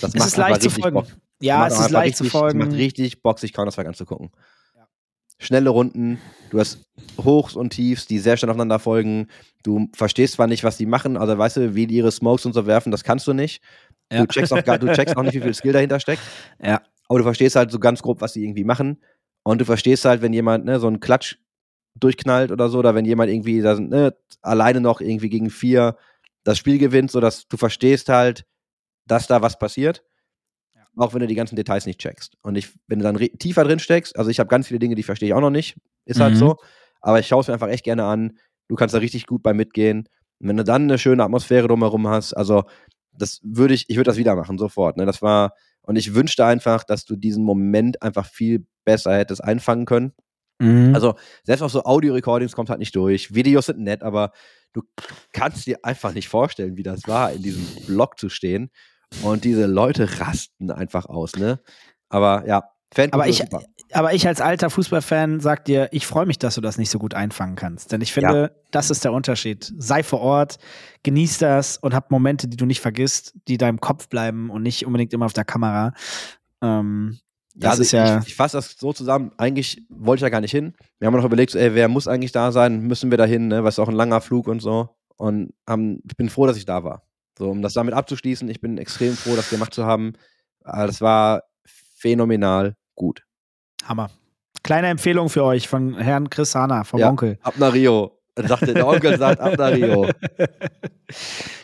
Das 0.00 0.14
es 0.14 0.26
ist 0.26 0.36
leicht 0.36 0.62
zu 0.62 0.68
richtig 0.68 0.82
folgen. 0.82 0.94
Bock. 0.94 1.06
Ja, 1.40 1.66
es 1.66 1.78
ist 1.78 1.90
leicht 1.90 2.16
zu 2.16 2.24
richtig, 2.24 2.40
Es 2.40 2.54
macht 2.54 2.68
folgen. 2.68 2.74
richtig 2.74 3.22
Bock, 3.22 3.38
sich 3.38 3.52
Counter-Strike 3.52 3.88
anzugucken. 3.88 4.30
Schnelle 5.40 5.70
Runden, 5.70 6.20
du 6.50 6.60
hast 6.60 6.78
Hochs 7.22 7.56
und 7.56 7.70
Tiefs, 7.70 8.06
die 8.06 8.20
sehr 8.20 8.36
schnell 8.36 8.50
aufeinander 8.50 8.78
folgen. 8.78 9.26
Du 9.64 9.88
verstehst 9.94 10.34
zwar 10.34 10.46
nicht, 10.46 10.62
was 10.62 10.76
die 10.76 10.86
machen, 10.86 11.16
also 11.16 11.36
weißt 11.36 11.56
du, 11.56 11.74
wie 11.74 11.88
die 11.88 11.96
ihre 11.96 12.12
Smokes 12.12 12.46
und 12.46 12.52
so 12.52 12.66
werfen, 12.66 12.92
das 12.92 13.02
kannst 13.02 13.26
du 13.26 13.32
nicht. 13.32 13.60
Ja. 14.12 14.20
Du, 14.20 14.26
checkst 14.26 14.52
auch 14.52 14.62
gar, 14.62 14.78
du 14.78 14.92
checkst 14.92 15.16
auch 15.16 15.22
nicht, 15.22 15.34
wie 15.34 15.40
viel 15.40 15.54
Skill 15.54 15.72
dahinter 15.72 15.98
steckt. 15.98 16.22
Ja. 16.62 16.80
Aber 17.08 17.18
du 17.18 17.24
verstehst 17.24 17.56
halt 17.56 17.70
so 17.72 17.80
ganz 17.80 18.00
grob, 18.00 18.20
was 18.20 18.32
die 18.34 18.44
irgendwie 18.44 18.64
machen. 18.64 19.02
Und 19.44 19.60
du 19.60 19.64
verstehst 19.64 20.04
halt, 20.04 20.22
wenn 20.22 20.32
jemand 20.32 20.64
ne, 20.64 20.80
so 20.80 20.88
einen 20.88 21.00
Klatsch 21.00 21.36
durchknallt 21.94 22.50
oder 22.50 22.68
so, 22.68 22.78
oder 22.78 22.94
wenn 22.96 23.04
jemand 23.04 23.30
irgendwie 23.30 23.60
da, 23.62 23.78
ne, 23.78 24.16
alleine 24.42 24.80
noch 24.80 25.00
irgendwie 25.00 25.28
gegen 25.28 25.50
vier 25.50 25.96
das 26.42 26.58
Spiel 26.58 26.78
gewinnt, 26.78 27.10
sodass 27.10 27.46
du 27.48 27.56
verstehst 27.56 28.08
halt, 28.08 28.44
dass 29.06 29.26
da 29.26 29.42
was 29.42 29.58
passiert. 29.58 30.02
Auch 30.96 31.12
wenn 31.12 31.20
du 31.20 31.26
die 31.26 31.34
ganzen 31.34 31.56
Details 31.56 31.86
nicht 31.86 32.00
checkst. 32.00 32.36
Und 32.42 32.56
ich, 32.56 32.68
wenn 32.86 33.00
du 33.00 33.02
dann 33.04 33.16
tiefer 33.16 33.64
drin 33.64 33.80
steckst, 33.80 34.16
also 34.16 34.30
ich 34.30 34.38
habe 34.38 34.48
ganz 34.48 34.68
viele 34.68 34.78
Dinge, 34.78 34.94
die 34.94 35.02
verstehe 35.02 35.28
ich 35.28 35.34
auch 35.34 35.40
noch 35.40 35.50
nicht. 35.50 35.76
Ist 36.04 36.20
halt 36.20 36.34
Mhm. 36.34 36.38
so. 36.38 36.56
Aber 37.00 37.18
ich 37.18 37.26
schaue 37.26 37.40
es 37.40 37.48
mir 37.48 37.54
einfach 37.54 37.68
echt 37.68 37.84
gerne 37.84 38.04
an. 38.04 38.38
Du 38.68 38.76
kannst 38.76 38.94
da 38.94 38.98
richtig 38.98 39.26
gut 39.26 39.42
bei 39.42 39.52
mitgehen. 39.52 40.08
Und 40.40 40.48
wenn 40.48 40.56
du 40.56 40.64
dann 40.64 40.82
eine 40.82 40.98
schöne 40.98 41.24
Atmosphäre 41.24 41.66
drumherum 41.68 42.06
hast, 42.08 42.32
also 42.34 42.64
das 43.16 43.40
würde 43.42 43.74
ich, 43.74 43.88
ich 43.88 43.96
würde 43.96 44.10
das 44.10 44.16
wieder 44.16 44.34
machen, 44.34 44.58
sofort. 44.58 44.96
Ne? 44.96 45.06
Das 45.06 45.22
war, 45.22 45.54
und 45.82 45.96
ich 45.96 46.14
wünschte 46.14 46.44
einfach, 46.44 46.84
dass 46.84 47.04
du 47.04 47.16
diesen 47.16 47.44
Moment 47.44 48.02
einfach 48.02 48.26
viel 48.26 48.66
besser 48.84 49.16
hättest 49.16 49.42
einfangen 49.42 49.86
können. 49.86 50.12
Mhm. 50.58 50.94
Also, 50.94 51.14
selbst 51.42 51.62
auf 51.62 51.72
so 51.72 51.84
Audio-Recordings 51.84 52.52
kommt 52.52 52.70
halt 52.70 52.78
nicht 52.78 52.94
durch. 52.94 53.34
Videos 53.34 53.66
sind 53.66 53.80
nett, 53.80 54.02
aber 54.02 54.32
du 54.72 54.82
kannst 55.32 55.66
dir 55.66 55.78
einfach 55.82 56.12
nicht 56.12 56.28
vorstellen, 56.28 56.76
wie 56.76 56.82
das 56.82 57.06
war, 57.06 57.32
in 57.32 57.42
diesem 57.42 57.66
Blog 57.86 58.18
zu 58.18 58.28
stehen. 58.28 58.70
Und 59.22 59.44
diese 59.44 59.66
Leute 59.66 60.20
rasten 60.20 60.70
einfach 60.70 61.06
aus, 61.06 61.36
ne? 61.36 61.60
Aber 62.08 62.46
ja, 62.46 62.64
Fan 62.94 63.12
Aber 63.12 63.26
ich, 63.26 63.42
aber 63.94 64.12
ich 64.12 64.26
als 64.26 64.40
alter 64.40 64.70
Fußballfan 64.70 65.40
sag 65.40 65.64
dir, 65.64 65.88
ich 65.92 66.06
freue 66.06 66.26
mich, 66.26 66.38
dass 66.38 66.56
du 66.56 66.60
das 66.60 66.78
nicht 66.78 66.90
so 66.90 66.98
gut 66.98 67.14
einfangen 67.14 67.56
kannst. 67.56 67.92
Denn 67.92 68.00
ich 68.00 68.12
finde, 68.12 68.54
das 68.70 68.90
ist 68.90 69.04
der 69.04 69.12
Unterschied. 69.12 69.72
Sei 69.78 70.02
vor 70.02 70.20
Ort, 70.20 70.58
genieß 71.02 71.38
das 71.38 71.78
und 71.78 71.94
hab 71.94 72.10
Momente, 72.10 72.48
die 72.48 72.56
du 72.56 72.66
nicht 72.66 72.80
vergisst, 72.80 73.34
die 73.48 73.56
deinem 73.56 73.80
Kopf 73.80 74.08
bleiben 74.08 74.50
und 74.50 74.62
nicht 74.62 74.84
unbedingt 74.84 75.12
immer 75.12 75.26
auf 75.26 75.32
der 75.32 75.44
Kamera. 75.44 75.92
Ähm, 76.60 77.18
das 77.54 77.72
also 77.72 77.82
ist 77.82 77.92
ja. 77.92 78.18
Ich, 78.18 78.28
ich 78.28 78.34
fasse 78.34 78.56
das 78.56 78.76
so 78.78 78.92
zusammen. 78.92 79.30
Eigentlich 79.36 79.86
wollte 79.88 80.18
ich 80.18 80.22
ja 80.22 80.28
gar 80.28 80.40
nicht 80.40 80.50
hin. 80.50 80.74
Wir 80.98 81.06
haben 81.06 81.14
noch 81.14 81.24
überlegt, 81.24 81.52
so, 81.52 81.58
ey, 81.58 81.74
wer 81.74 81.88
muss 81.88 82.08
eigentlich 82.08 82.32
da 82.32 82.50
sein? 82.52 82.80
Müssen 82.80 83.10
wir 83.10 83.18
da 83.18 83.24
hin, 83.24 83.48
ne? 83.48 83.62
Was 83.64 83.74
ist 83.74 83.78
auch 83.78 83.88
ein 83.88 83.94
langer 83.94 84.20
Flug 84.20 84.48
und 84.48 84.60
so. 84.60 84.88
Und 85.16 85.54
haben, 85.68 86.00
ich 86.08 86.16
bin 86.16 86.28
froh, 86.28 86.46
dass 86.46 86.56
ich 86.56 86.64
da 86.64 86.82
war. 86.82 87.06
So, 87.38 87.50
um 87.50 87.62
das 87.62 87.74
damit 87.74 87.94
abzuschließen, 87.94 88.48
ich 88.48 88.60
bin 88.60 88.78
extrem 88.78 89.14
froh, 89.14 89.36
das 89.36 89.50
gemacht 89.50 89.74
zu 89.74 89.86
haben. 89.86 90.14
Das 90.64 91.00
war 91.00 91.42
phänomenal 91.64 92.76
gut. 92.94 93.23
Hammer. 93.84 94.10
Kleine 94.62 94.88
Empfehlung 94.88 95.28
für 95.28 95.44
euch 95.44 95.68
von 95.68 95.96
Herrn 95.98 96.30
Chris 96.30 96.54
Hahner, 96.54 96.84
vom 96.84 97.00
Ja. 97.00 97.10
Onkel. 97.10 97.38
Ab 97.42 97.54
nach 97.58 97.72
Rio. 97.72 98.12
Sagte, 98.36 98.74
der 98.74 98.86
Onkel 98.86 99.16
sagt 99.18 99.40
ab 99.40 99.56
nach 99.56 99.72
Rio. 99.72 100.08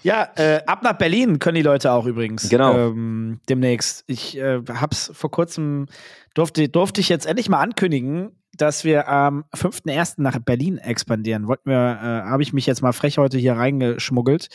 Ja, 0.03 0.29
äh, 0.37 0.61
ab 0.67 0.83
nach 0.83 0.95
Berlin 0.95 1.39
können 1.39 1.57
die 1.57 1.63
Leute 1.63 1.93
auch 1.93 2.07
übrigens. 2.07 2.49
Genau. 2.49 2.77
Ähm, 2.89 3.41
demnächst. 3.49 4.05
Ich 4.07 4.39
äh, 4.39 4.61
hab's 4.69 5.11
vor 5.15 5.31
kurzem, 5.31 5.87
durfte, 6.35 6.69
durfte 6.69 7.01
ich 7.01 7.09
jetzt 7.09 7.27
endlich 7.27 7.49
mal 7.49 7.61
ankündigen, 7.61 8.31
dass 8.57 8.85
wir 8.85 9.09
am 9.09 9.45
5.1. 9.55 10.15
nach 10.19 10.39
Berlin 10.39 10.79
expandieren. 10.79 11.49
Wollten 11.49 11.71
wir, 11.71 11.77
äh, 11.77 12.29
habe 12.29 12.43
ich 12.43 12.53
mich 12.53 12.67
jetzt 12.67 12.83
mal 12.83 12.93
frech 12.93 13.19
heute 13.19 13.39
hier 13.39 13.55
reingeschmuggelt 13.55 14.49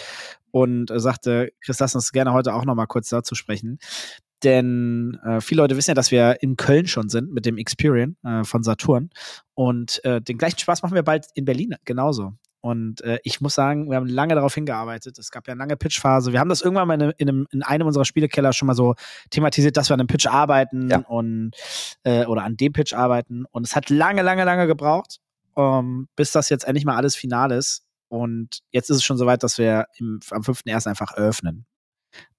und 0.51 0.89
äh, 0.91 0.99
sagte, 0.99 1.51
Chris, 1.61 1.80
lass 1.80 1.95
uns 1.95 2.11
gerne 2.11 2.34
heute 2.34 2.53
auch 2.53 2.66
noch 2.66 2.76
mal 2.76 2.88
kurz 2.88 3.09
dazu 3.09 3.36
sprechen. 3.36 3.80
Denn 4.43 5.19
äh, 5.23 5.41
viele 5.41 5.61
Leute 5.61 5.77
wissen 5.77 5.91
ja, 5.91 5.95
dass 5.95 6.11
wir 6.11 6.41
in 6.41 6.57
Köln 6.57 6.88
schon 6.88 7.09
sind 7.09 7.31
mit 7.33 7.45
dem 7.45 7.57
Experian 7.57 8.17
äh, 8.23 8.43
von 8.43 8.63
Saturn. 8.63 9.09
Und 9.53 10.03
äh, 10.03 10.21
den 10.21 10.38
gleichen 10.38 10.59
Spaß 10.59 10.83
machen 10.83 10.95
wir 10.95 11.03
bald 11.03 11.27
in 11.33 11.45
Berlin 11.45 11.75
genauso. 11.86 12.33
Und 12.61 13.01
äh, 13.01 13.19
ich 13.23 13.41
muss 13.41 13.53
sagen, 13.53 13.89
wir 13.91 13.95
haben 13.95 14.07
lange 14.07 14.33
darauf 14.33 14.55
hingearbeitet. 14.55 15.19
Es 15.19 15.29
gab 15.29 15.47
ja 15.47 15.51
eine 15.51 15.59
lange 15.59 15.77
Pitchphase. 15.77 16.31
Wir 16.33 16.39
haben 16.39 16.49
das 16.49 16.61
irgendwann 16.61 16.88
mal 16.88 16.99
in, 16.99 17.13
in, 17.17 17.29
einem, 17.29 17.47
in 17.51 17.61
einem 17.61 17.86
unserer 17.86 18.05
Spielekeller 18.05 18.53
schon 18.53 18.65
mal 18.65 18.73
so 18.73 18.95
thematisiert, 19.29 19.77
dass 19.77 19.89
wir 19.89 19.93
an 19.93 19.99
einem 19.99 20.07
Pitch 20.07 20.25
arbeiten 20.25 20.89
Ja. 20.89 20.97
und 21.07 21.51
äh, 22.03 22.25
oder 22.25 22.43
an 22.43 22.57
dem 22.57 22.73
Pitch 22.73 22.93
arbeiten. 22.93 23.45
Und 23.51 23.67
es 23.67 23.75
hat 23.75 23.91
lange, 23.91 24.23
lange, 24.23 24.43
lange 24.45 24.65
gebraucht, 24.65 25.19
ähm, 25.55 26.07
bis 26.15 26.31
das 26.31 26.49
jetzt 26.49 26.65
endlich 26.65 26.86
mal 26.86 26.95
alles 26.95 27.15
final 27.15 27.51
ist. 27.51 27.83
Und 28.07 28.61
jetzt 28.71 28.89
ist 28.89 28.97
es 28.97 29.03
schon 29.03 29.17
soweit, 29.17 29.43
dass 29.43 29.59
wir 29.59 29.86
im, 29.99 30.19
am 30.31 30.41
5.1. 30.41 30.88
einfach 30.88 31.11
eröffnen. 31.11 31.67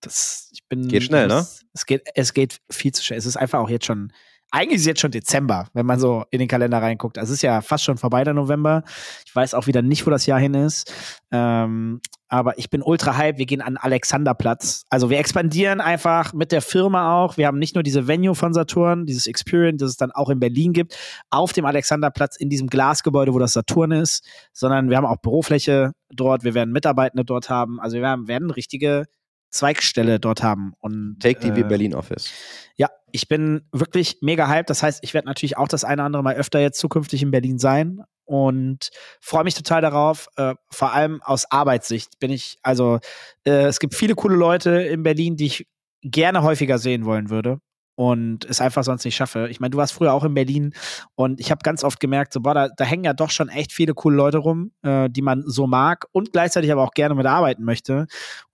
Das, 0.01 0.49
ich 0.53 0.67
bin, 0.69 0.89
Geht 0.89 1.05
schnell, 1.05 1.29
ne? 1.29 1.47
Es 1.73 1.87
geht, 1.87 2.03
es 2.15 2.33
geht 2.33 2.61
viel 2.71 2.93
zu 2.93 3.03
schnell. 3.03 3.19
Es 3.19 3.27
ist 3.27 3.37
einfach 3.37 3.59
auch 3.59 3.71
jetzt 3.71 3.87
schon, 3.87 4.13
eigentlich 4.51 4.77
ist 4.77 4.83
es 4.83 4.87
jetzt 4.87 5.01
schon 5.01 5.11
Dezember, 5.11 5.69
wenn 5.73 5.87
man 5.87 5.99
so 5.99 6.25
in 6.31 6.39
den 6.39 6.49
Kalender 6.49 6.81
reinguckt. 6.81 7.19
Also 7.19 7.33
es 7.33 7.39
ist 7.39 7.43
ja 7.43 7.61
fast 7.61 7.85
schon 7.85 7.99
vorbei, 7.99 8.23
der 8.25 8.35
November. 8.35 8.85
Ich 9.27 9.35
weiß 9.35 9.55
auch 9.55 9.67
wieder 9.67 9.83
nicht, 9.83 10.07
wo 10.07 10.11
das 10.11 10.27
Jahr 10.27 10.39
hin 10.39 10.55
ist. 10.55 10.93
Ähm, 11.33 12.01
aber 12.29 12.59
ich 12.59 12.71
bin 12.71 12.83
ultra 12.83 13.17
hype. 13.17 13.39
Wir 13.39 13.47
gehen 13.47 13.61
an 13.61 13.77
Alexanderplatz. 13.77 14.85
Also 14.89 15.11
wir 15.11 15.19
expandieren 15.19 15.81
einfach 15.81 16.33
mit 16.33 16.53
der 16.53 16.63
Firma 16.63 17.23
auch. 17.23 17.37
Wir 17.37 17.47
haben 17.47 17.59
nicht 17.59 17.75
nur 17.75 17.83
diese 17.83 18.09
Venue 18.09 18.35
von 18.35 18.55
Saturn, 18.55 19.05
dieses 19.05 19.27
Experience, 19.27 19.81
das 19.81 19.91
es 19.91 19.97
dann 19.97 20.13
auch 20.13 20.31
in 20.31 20.41
Berlin 20.41 20.73
gibt, 20.73 20.97
auf 21.31 21.53
dem 21.53 21.67
Alexanderplatz 21.67 22.37
in 22.37 22.49
diesem 22.49 22.69
Glasgebäude, 22.69 23.35
wo 23.35 23.39
das 23.39 23.53
Saturn 23.53 23.93
ist, 23.93 24.25
sondern 24.53 24.91
wir 24.91 24.97
haben 24.97 25.07
auch 25.07 25.19
Bürofläche 25.19 25.93
dort. 26.11 26.45
Wir 26.45 26.55
werden 26.55 26.73
Mitarbeitende 26.73 27.25
dort 27.25 27.51
haben. 27.51 27.81
Also 27.81 27.97
wir 27.97 28.03
werden, 28.03 28.29
werden 28.29 28.51
richtige 28.51 29.07
Zweigstelle 29.51 30.21
dort 30.21 30.43
haben. 30.43 30.73
Und, 30.81 31.19
Take 31.21 31.41
TV 31.41 31.57
äh, 31.59 31.63
Berlin 31.65 31.95
Office. 31.95 32.31
ja, 32.77 32.89
ich 33.13 33.29
bin 33.29 33.63
wirklich 33.73 34.19
mega 34.21 34.49
hyped. 34.49 34.71
Das 34.71 34.83
heißt, 34.83 35.01
ich 35.03 35.15
werde 35.15 35.27
natürlich 35.27 35.57
auch 35.57 35.69
das 35.69 35.85
eine 35.85 36.03
oder 36.03 36.07
andere 36.07 36.23
Mal 36.23 36.35
öfter 36.35 36.61
jetzt 36.61 36.79
zukünftig 36.79 37.23
in 37.23 37.31
Berlin 37.31 37.59
sein 37.59 38.03
und 38.25 38.91
freue 39.21 39.45
mich 39.45 39.55
total 39.55 39.81
darauf. 39.81 40.29
Äh, 40.37 40.55
vor 40.71 40.93
allem 40.93 41.23
aus 41.23 41.51
Arbeitssicht 41.51 42.19
bin 42.19 42.31
ich, 42.31 42.59
also 42.63 42.99
äh, 43.45 43.67
es 43.67 43.79
gibt 43.79 43.95
viele 43.95 44.15
coole 44.15 44.37
Leute 44.37 44.71
in 44.71 45.03
Berlin, 45.03 45.37
die 45.37 45.47
ich 45.47 45.67
gerne 46.03 46.43
häufiger 46.43 46.79
sehen 46.79 47.05
wollen 47.05 47.31
würde 47.31 47.61
und 47.97 48.45
es 48.45 48.61
einfach 48.61 48.85
sonst 48.85 49.05
nicht 49.05 49.17
schaffe. 49.17 49.49
Ich 49.51 49.59
meine, 49.59 49.71
du 49.71 49.79
warst 49.79 49.95
früher 49.95 50.13
auch 50.13 50.23
in 50.23 50.35
Berlin 50.35 50.73
und 51.15 51.41
ich 51.41 51.51
habe 51.51 51.61
ganz 51.63 51.83
oft 51.83 51.99
gemerkt, 51.99 52.33
so, 52.33 52.41
boah, 52.41 52.55
da, 52.55 52.69
da 52.69 52.85
hängen 52.85 53.05
ja 53.05 53.15
doch 53.15 53.31
schon 53.31 53.49
echt 53.49 53.73
viele 53.73 53.95
coole 53.95 54.17
Leute 54.17 54.39
rum, 54.39 54.71
äh, 54.83 55.11
die 55.11 55.23
man 55.23 55.43
so 55.47 55.67
mag 55.67 56.07
und 56.13 56.33
gleichzeitig 56.33 56.71
aber 56.71 56.85
auch 56.85 56.93
gerne 56.93 57.15
mit 57.15 57.27
arbeiten 57.27 57.65
möchte. 57.65 58.01
Und 58.01 58.09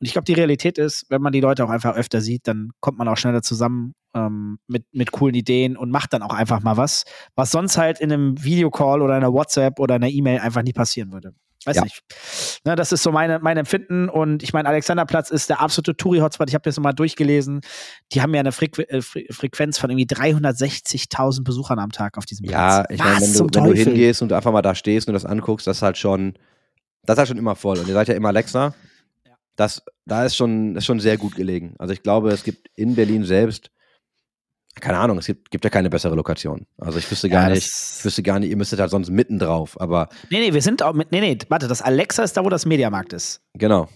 ich 0.06 0.12
glaube, 0.12 0.24
die 0.24 0.34
Realität 0.34 0.78
ist, 0.78 1.06
wenn 1.10 1.20
man 1.20 1.32
die 1.32 1.40
Leute 1.40 1.64
auch 1.64 1.70
einfach 1.70 1.94
öfter 1.96 2.20
sieht, 2.20 2.46
dann 2.46 2.70
kommt 2.80 2.98
man 2.98 3.08
auch 3.08 3.16
schneller 3.16 3.42
zusammen 3.42 3.94
ähm, 4.14 4.58
mit, 4.68 4.84
mit 4.92 5.10
coolen 5.10 5.34
Ideen 5.34 5.76
und 5.76 5.90
macht 5.90 6.12
dann 6.12 6.22
auch 6.22 6.34
einfach 6.34 6.62
mal 6.62 6.76
was, 6.76 7.04
was 7.34 7.50
sonst 7.50 7.76
halt 7.76 8.00
in 8.00 8.12
einem 8.12 8.42
Videocall 8.42 9.02
oder 9.02 9.14
einer 9.14 9.32
WhatsApp 9.32 9.80
oder 9.80 9.96
einer 9.96 10.08
E-Mail 10.08 10.38
einfach 10.38 10.62
nie 10.62 10.72
passieren 10.72 11.12
würde. 11.12 11.34
Weiß 11.66 11.76
Ja. 11.76 11.82
nicht. 11.84 12.02
Ne, 12.64 12.74
das 12.76 12.92
ist 12.92 13.02
so 13.02 13.12
meine, 13.12 13.38
mein 13.40 13.56
Empfinden. 13.56 14.08
Und 14.08 14.42
ich 14.42 14.52
meine, 14.52 14.68
Alexanderplatz 14.68 15.30
ist 15.30 15.48
der 15.50 15.60
absolute 15.60 15.96
Touri-Hotspot. 15.96 16.48
Ich 16.48 16.54
habe 16.54 16.62
das 16.64 16.78
mal 16.80 16.92
durchgelesen. 16.92 17.60
Die 18.12 18.22
haben 18.22 18.34
ja 18.34 18.40
eine 18.40 18.52
Frequ 18.52 18.82
äh, 18.82 19.02
Fre 19.02 19.22
Frequenz 19.30 19.78
von 19.78 19.90
irgendwie 19.90 20.06
360.000 20.06 21.44
Besuchern 21.44 21.78
am 21.78 21.90
Tag 21.92 22.18
auf 22.18 22.26
diesem 22.26 22.46
Ja, 22.46 22.82
Platz. 22.82 22.86
ich 22.90 22.98
meine, 22.98 23.20
wenn, 23.20 23.32
du, 23.34 23.48
wenn 23.54 23.64
du 23.64 23.74
hingehst 23.74 24.22
und 24.22 24.28
du 24.30 24.34
einfach 24.36 24.52
mal 24.52 24.62
da 24.62 24.74
stehst 24.74 25.08
und 25.08 25.14
das 25.14 25.24
anguckst, 25.24 25.66
das 25.66 25.78
ist 25.78 25.82
halt 25.82 25.98
schon, 25.98 26.34
das 27.04 27.14
ist 27.14 27.18
halt 27.18 27.28
schon 27.28 27.38
immer 27.38 27.56
voll. 27.56 27.78
Und 27.78 27.88
ihr 27.88 27.94
seid 27.94 28.08
ja 28.08 28.14
immer 28.14 28.28
Alexa. 28.28 28.74
Ja. 29.26 29.32
Das, 29.56 29.82
da 30.06 30.24
ist 30.24 30.36
schon, 30.36 30.76
ist 30.76 30.84
schon 30.86 31.00
sehr 31.00 31.16
gut 31.18 31.34
gelegen. 31.34 31.74
Also 31.78 31.92
ich 31.92 32.02
glaube, 32.02 32.30
es 32.30 32.44
gibt 32.44 32.68
in 32.76 32.94
Berlin 32.94 33.24
selbst, 33.24 33.70
keine 34.80 34.98
Ahnung, 34.98 35.18
es 35.18 35.26
gibt, 35.26 35.50
gibt 35.50 35.64
ja 35.64 35.70
keine 35.70 35.90
bessere 35.90 36.14
Lokation. 36.14 36.66
Also 36.78 36.98
ich 36.98 37.10
wüsste 37.10 37.28
gar 37.28 37.44
Ja, 37.48 37.54
nicht, 37.54 37.66
ich 37.66 38.04
wüsste 38.04 38.22
gar 38.22 38.38
nicht, 38.38 38.50
ihr 38.50 38.56
müsstet 38.56 38.80
halt 38.80 38.90
sonst 38.90 39.10
mitten 39.10 39.38
drauf. 39.38 39.80
Aber 39.80 40.08
Nee, 40.30 40.40
nee, 40.40 40.52
wir 40.54 40.62
sind 40.62 40.82
auch 40.82 40.92
mit. 40.94 41.12
Nee, 41.12 41.20
nee, 41.20 41.38
warte, 41.48 41.68
das 41.68 41.82
Alexa 41.82 42.22
ist 42.22 42.36
da, 42.36 42.44
wo 42.44 42.48
das 42.48 42.66
Mediamarkt 42.66 43.12
ist. 43.12 43.40
genau. 43.54 43.88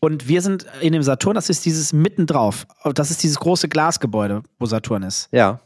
Und 0.00 0.28
wir 0.28 0.42
sind 0.42 0.64
in 0.80 0.92
dem 0.92 1.02
Saturn, 1.02 1.34
das 1.34 1.50
ist 1.50 1.64
dieses 1.64 1.92
mittendrauf. 1.92 2.66
Das 2.94 3.10
ist 3.10 3.22
dieses 3.24 3.38
große 3.40 3.68
Glasgebäude, 3.68 4.42
wo 4.60 4.66
Saturn 4.66 5.02
ist. 5.02 5.28
Ja. 5.32 5.60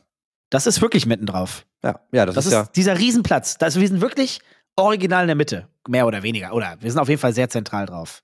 Das 0.48 0.66
ist 0.66 0.80
wirklich 0.80 1.04
mittendrauf. 1.06 1.66
Ja, 1.84 2.00
ja, 2.12 2.24
das, 2.24 2.34
Das, 2.36 2.46
ist, 2.46 2.52
ist 2.52 2.58
ja. 2.58 2.68
dieser 2.74 2.98
Riesenplatz. 2.98 3.58
Das, 3.58 3.78
wir 3.78 3.86
sind 3.86 4.00
wirklich 4.00 4.40
original 4.76 5.22
in 5.24 5.26
der 5.28 5.36
Mitte. 5.36 5.68
Mehr 5.88 6.06
oder 6.06 6.22
weniger. 6.22 6.54
Oder 6.54 6.76
wir 6.80 6.90
sind 6.90 6.98
auf 7.00 7.08
jeden 7.10 7.20
Fall 7.20 7.34
sehr 7.34 7.50
zentral 7.50 7.84
drauf. 7.86 8.22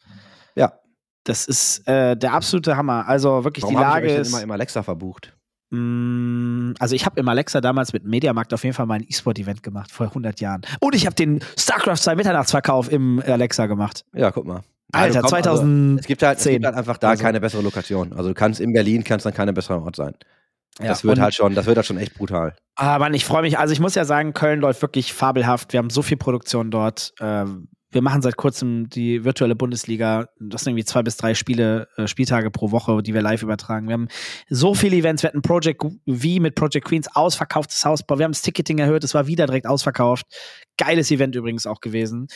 Ja. 0.55 0.73
Das 1.25 1.47
ist 1.47 1.87
äh, 1.87 2.17
der 2.17 2.33
absolute 2.33 2.77
Hammer. 2.77 3.07
Also 3.07 3.45
wirklich 3.45 3.63
Warum 3.65 3.77
die 3.77 3.81
ich 3.83 3.87
Lage 3.87 4.07
euch 4.07 4.13
denn 4.13 4.23
ist. 4.23 4.29
immer 4.29 4.43
im 4.43 4.51
Alexa 4.51 4.83
verbucht? 4.83 5.35
Mm, 5.71 6.73
Also 6.79 6.95
ich 6.95 7.05
habe 7.07 7.21
im 7.21 7.29
Alexa 7.29 7.61
damals 7.61 7.93
mit 7.93 8.05
Mediamarkt 8.05 8.53
auf 8.55 8.65
jeden 8.65 8.75
Fall 8.75 8.87
mein 8.87 9.03
E-Sport-Event 9.03 9.63
gemacht, 9.63 9.91
vor 9.93 10.07
100 10.09 10.41
Jahren. 10.41 10.63
Und 10.81 10.95
ich 10.95 11.07
habe 11.07 11.15
den 11.15 11.41
StarCraft 11.59 11.97
2 11.99 12.15
Mitternachtsverkauf 12.17 12.91
im 12.91 13.23
Alexa 13.27 13.67
gemacht. 13.67 14.05
Ja, 14.15 14.31
guck 14.31 14.47
mal. 14.47 14.63
Alter, 14.93 15.17
Ja, 15.17 15.21
du 15.23 15.27
komm- 15.29 15.35
also, 15.37 15.51
2000. 15.51 16.01
es 16.01 16.07
gibt 16.07 16.23
halt, 16.23 16.39
es 16.39 16.45
gibt 16.45 16.55
10. 16.57 16.65
halt 16.67 16.75
einfach 16.77 16.97
da 16.99 17.11
Also- 17.11 17.23
keine 17.23 17.41
bessere 17.41 17.63
Lokation. 17.63 18.13
Also 18.15 18.31
du 18.31 18.35
kannst 18.35 18.61
in 18.61 18.73
Berlin 18.73 19.05
kannst 19.05 19.27
dann 19.27 19.35
keine 19.35 19.53
bessere 19.53 19.83
Ort 19.83 19.97
sein. 19.97 20.15
ja, 20.81 20.87
das 20.89 21.05
wird 21.05 21.19
halt 21.21 21.35
schon, 21.35 21.55
das 21.55 21.67
wird 21.67 21.77
halt 21.77 21.87
schon 21.87 21.99
echt 21.99 22.15
brutal. 22.15 22.55
Ah, 22.77 22.99
Mann, 22.99 23.13
ich 23.13 23.25
freue 23.25 23.43
mich. 23.43 23.59
Also 23.59 23.73
ich 23.73 23.81
muss 23.81 23.95
ja 23.97 24.05
sagen, 24.05 24.33
Köln 24.33 24.61
läuft 24.61 24.81
wirklich 24.81 25.13
fabelhaft. 25.13 25.73
Wir 25.73 25.79
haben 25.79 25.91
so 25.91 26.01
viel 26.03 26.17
Produktion 26.17 26.71
dort. 26.71 27.13
Ähm, 27.21 27.69
wir 27.91 28.03
machen 28.03 28.21
seit 28.21 28.37
kurzem 28.37 28.89
die 28.89 29.25
virtuelle 29.25 29.57
Bundesliga. 29.57 30.29
Das 30.39 30.63
sind 30.63 30.73
irgendwie 30.73 30.85
zwei 30.85 31.03
bis 31.03 31.17
drei 31.17 31.35
Spiele, 31.35 31.89
äh, 31.97 32.07
Spieltage 32.07 32.51
pro 32.51 32.71
Woche, 32.71 33.03
die 33.03 33.15
wir 33.15 33.23
live 33.23 33.43
übertragen. 33.43 33.89
Wir 33.89 33.95
haben 33.95 34.09
so 34.49 34.75
viele 34.75 34.97
Events. 34.97 35.23
Wir 35.23 35.29
hatten 35.29 35.43
Project 35.43 35.83
V 35.83 35.97
mit 36.07 36.55
Project 36.55 36.87
Queens, 36.87 37.09
ausverkauftes 37.15 37.85
Hausbau. 37.85 38.19
Wir 38.19 38.25
haben 38.25 38.33
das 38.33 38.43
Ticketing 38.43 38.79
erhöht. 38.79 39.05
Es 39.05 39.15
war 39.15 39.27
wieder 39.27 39.47
direkt 39.47 39.67
ausverkauft. 39.67 40.27
Geiles 40.77 41.11
Event 41.11 41.35
übrigens 41.35 41.67
auch 41.67 41.81
gewesen. 41.81 42.29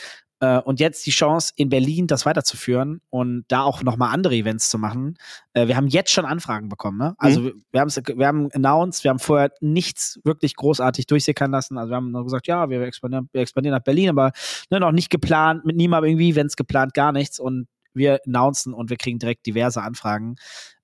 Äh, 0.43 0.59
und 0.59 0.79
jetzt 0.81 1.05
die 1.05 1.11
Chance, 1.11 1.53
in 1.55 1.69
Berlin 1.69 2.07
das 2.07 2.25
weiterzuführen 2.25 2.99
und 3.09 3.45
da 3.47 3.61
auch 3.63 3.81
nochmal 3.81 4.13
andere 4.13 4.35
Events 4.35 4.69
zu 4.69 4.77
machen. 4.77 5.15
Äh, 5.53 5.67
wir 5.67 5.77
haben 5.77 5.87
jetzt 5.87 6.11
schon 6.11 6.25
Anfragen 6.25 6.67
bekommen. 6.67 6.97
Ne? 6.97 7.15
Also 7.17 7.45
wir, 7.45 7.53
wir, 7.71 7.79
haben's- 7.81 8.01
wir 8.15 8.27
haben 8.27 8.49
announced, 8.53 9.03
wir 9.05 9.09
haben 9.11 9.19
vorher 9.19 9.51
nichts 9.61 10.19
wirklich 10.25 10.55
großartig 10.55 11.07
durchsickern 11.07 11.51
lassen. 11.51 11.77
Also 11.77 11.91
wir 11.91 11.95
haben 11.95 12.11
nur 12.11 12.23
gesagt, 12.25 12.47
ja, 12.47 12.69
wir 12.69 12.81
expandieren, 12.81 13.29
wir 13.31 13.41
expandieren 13.41 13.77
nach 13.77 13.83
Berlin, 13.83 14.09
aber 14.09 14.31
ne, 14.69 14.79
noch 14.79 14.91
nicht 14.91 15.09
geplant, 15.09 15.63
mit 15.65 15.75
niemandem 15.77 16.09
irgendwie 16.11 16.31
Events 16.31 16.55
geplant, 16.57 16.93
gar 16.93 17.11
nichts. 17.13 17.39
Und 17.39 17.67
wir 17.93 18.19
announcen 18.25 18.73
und 18.73 18.89
wir 18.89 18.97
kriegen 18.97 19.19
direkt 19.19 19.45
diverse 19.45 19.81
Anfragen. 19.81 20.35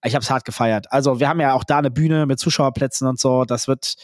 Ich 0.05 0.13
habe 0.15 0.23
es 0.23 0.29
hart 0.29 0.45
gefeiert. 0.45 0.91
Also 0.91 1.19
wir 1.19 1.27
haben 1.27 1.41
ja 1.41 1.53
auch 1.53 1.63
da 1.63 1.79
eine 1.79 1.91
Bühne 1.91 2.25
mit 2.27 2.39
Zuschauerplätzen 2.39 3.07
und 3.07 3.19
so. 3.19 3.45
Das 3.45 3.67
wird, 3.67 3.95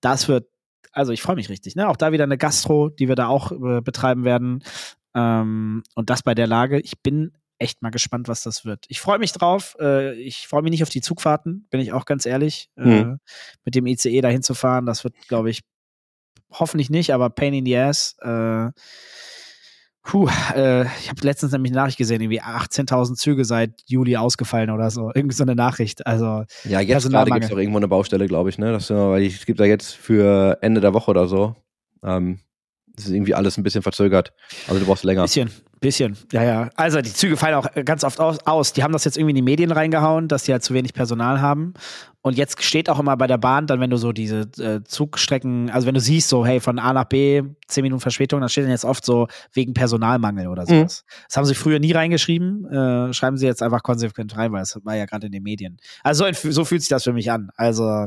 das 0.00 0.26
wird, 0.28 0.46
also 0.92 1.12
ich 1.12 1.22
freue 1.22 1.36
mich 1.36 1.48
richtig. 1.48 1.76
Ne? 1.76 1.88
Auch 1.88 1.96
da 1.96 2.12
wieder 2.12 2.24
eine 2.24 2.38
Gastro, 2.38 2.88
die 2.88 3.08
wir 3.08 3.14
da 3.16 3.28
auch 3.28 3.52
äh, 3.52 3.80
betreiben 3.80 4.24
werden. 4.24 4.62
Ähm, 5.14 5.82
und 5.94 6.10
das 6.10 6.22
bei 6.22 6.34
der 6.34 6.46
Lage. 6.46 6.80
Ich 6.80 7.00
bin 7.02 7.32
echt 7.58 7.82
mal 7.82 7.90
gespannt, 7.90 8.26
was 8.28 8.42
das 8.42 8.64
wird. 8.64 8.86
Ich 8.88 9.00
freue 9.00 9.18
mich 9.18 9.32
drauf. 9.32 9.76
Äh, 9.80 10.14
ich 10.14 10.46
freue 10.48 10.62
mich 10.62 10.70
nicht 10.70 10.82
auf 10.82 10.88
die 10.88 11.00
Zugfahrten, 11.02 11.66
bin 11.70 11.80
ich 11.80 11.92
auch 11.92 12.04
ganz 12.06 12.24
ehrlich. 12.26 12.70
Äh, 12.76 13.02
Mhm. 13.04 13.18
mit 13.64 13.74
dem 13.74 13.86
ICE 13.86 14.20
dahin 14.22 14.42
zu 14.42 14.54
fahren, 14.54 14.86
das 14.86 15.04
wird, 15.04 15.14
glaube 15.28 15.50
ich, 15.50 15.60
hoffentlich 16.52 16.90
nicht, 16.90 17.12
aber 17.12 17.28
Pain 17.30 17.54
in 17.54 17.64
the 17.66 17.76
Ass. 17.76 18.16
Äh, 18.22 18.70
puh, 20.02 20.28
äh, 20.54 20.82
ich 20.84 21.08
habe 21.08 21.20
letztens 21.22 21.52
nämlich 21.52 21.72
eine 21.72 21.80
Nachricht 21.82 21.98
gesehen, 21.98 22.20
irgendwie 22.20 22.40
18.000 22.42 23.16
Züge 23.16 23.44
seit 23.44 23.72
Juli 23.86 24.16
ausgefallen 24.16 24.70
oder 24.70 24.90
so. 24.90 25.10
Irgendwie 25.14 25.34
so 25.36 25.44
eine 25.44 25.54
Nachricht. 25.54 26.06
Also, 26.06 26.44
Ja, 26.64 26.80
jetzt 26.80 27.08
gerade 27.08 27.30
gibt 27.30 27.44
es 27.44 27.52
auch 27.52 27.58
irgendwo 27.58 27.78
eine 27.78 27.88
Baustelle, 27.88 28.26
glaube 28.26 28.50
ich, 28.50 28.58
ne? 28.58 28.72
Das, 28.72 28.90
weil 28.90 29.22
ich- 29.22 29.36
es 29.36 29.46
gibt 29.46 29.60
da 29.60 29.64
jetzt 29.64 29.92
für 29.94 30.58
Ende 30.62 30.80
der 30.80 30.94
Woche 30.94 31.10
oder 31.10 31.28
so. 31.28 31.54
Ähm, 32.02 32.40
das 32.96 33.06
ist 33.06 33.12
irgendwie 33.12 33.34
alles 33.34 33.56
ein 33.56 33.62
bisschen 33.62 33.82
verzögert. 33.82 34.32
Also 34.66 34.80
du 34.80 34.86
brauchst 34.86 35.04
länger. 35.04 35.22
bisschen, 35.22 35.50
Bisschen, 35.80 36.14
ja, 36.30 36.42
ja. 36.42 36.70
Also 36.76 37.00
die 37.00 37.12
Züge 37.12 37.38
fallen 37.38 37.54
auch 37.54 37.66
ganz 37.86 38.04
oft 38.04 38.20
aus. 38.20 38.72
Die 38.74 38.82
haben 38.82 38.92
das 38.92 39.04
jetzt 39.04 39.16
irgendwie 39.16 39.30
in 39.30 39.36
die 39.36 39.42
Medien 39.42 39.72
reingehauen, 39.72 40.28
dass 40.28 40.42
die 40.42 40.52
halt 40.52 40.62
zu 40.62 40.74
wenig 40.74 40.92
Personal 40.92 41.40
haben. 41.40 41.72
Und 42.20 42.36
jetzt 42.36 42.62
steht 42.62 42.90
auch 42.90 42.98
immer 42.98 43.16
bei 43.16 43.26
der 43.26 43.38
Bahn, 43.38 43.66
dann 43.66 43.80
wenn 43.80 43.88
du 43.88 43.96
so 43.96 44.12
diese 44.12 44.40
äh, 44.58 44.84
Zugstrecken, 44.84 45.70
also 45.70 45.86
wenn 45.86 45.94
du 45.94 46.00
siehst, 46.00 46.28
so, 46.28 46.44
hey, 46.44 46.60
von 46.60 46.78
A 46.78 46.92
nach 46.92 47.04
B, 47.04 47.42
zehn 47.66 47.82
Minuten 47.82 48.02
Verspätung, 48.02 48.40
dann 48.40 48.50
steht 48.50 48.64
dann 48.64 48.70
jetzt 48.70 48.84
oft 48.84 49.06
so 49.06 49.26
wegen 49.54 49.72
Personalmangel 49.72 50.48
oder 50.48 50.66
sowas. 50.66 51.04
Mhm. 51.06 51.24
Das 51.28 51.36
haben 51.38 51.46
sie 51.46 51.54
früher 51.54 51.78
nie 51.78 51.92
reingeschrieben, 51.92 52.66
äh, 52.66 53.14
schreiben 53.14 53.38
sie 53.38 53.46
jetzt 53.46 53.62
einfach 53.62 53.82
konsequent 53.82 54.36
rein, 54.36 54.52
weil 54.52 54.62
es 54.62 54.78
war 54.84 54.96
ja 54.96 55.06
gerade 55.06 55.26
in 55.26 55.32
den 55.32 55.42
Medien. 55.42 55.78
Also 56.02 56.26
so, 56.30 56.50
so 56.50 56.64
fühlt 56.66 56.82
sich 56.82 56.90
das 56.90 57.04
für 57.04 57.14
mich 57.14 57.30
an. 57.30 57.48
Also 57.56 58.06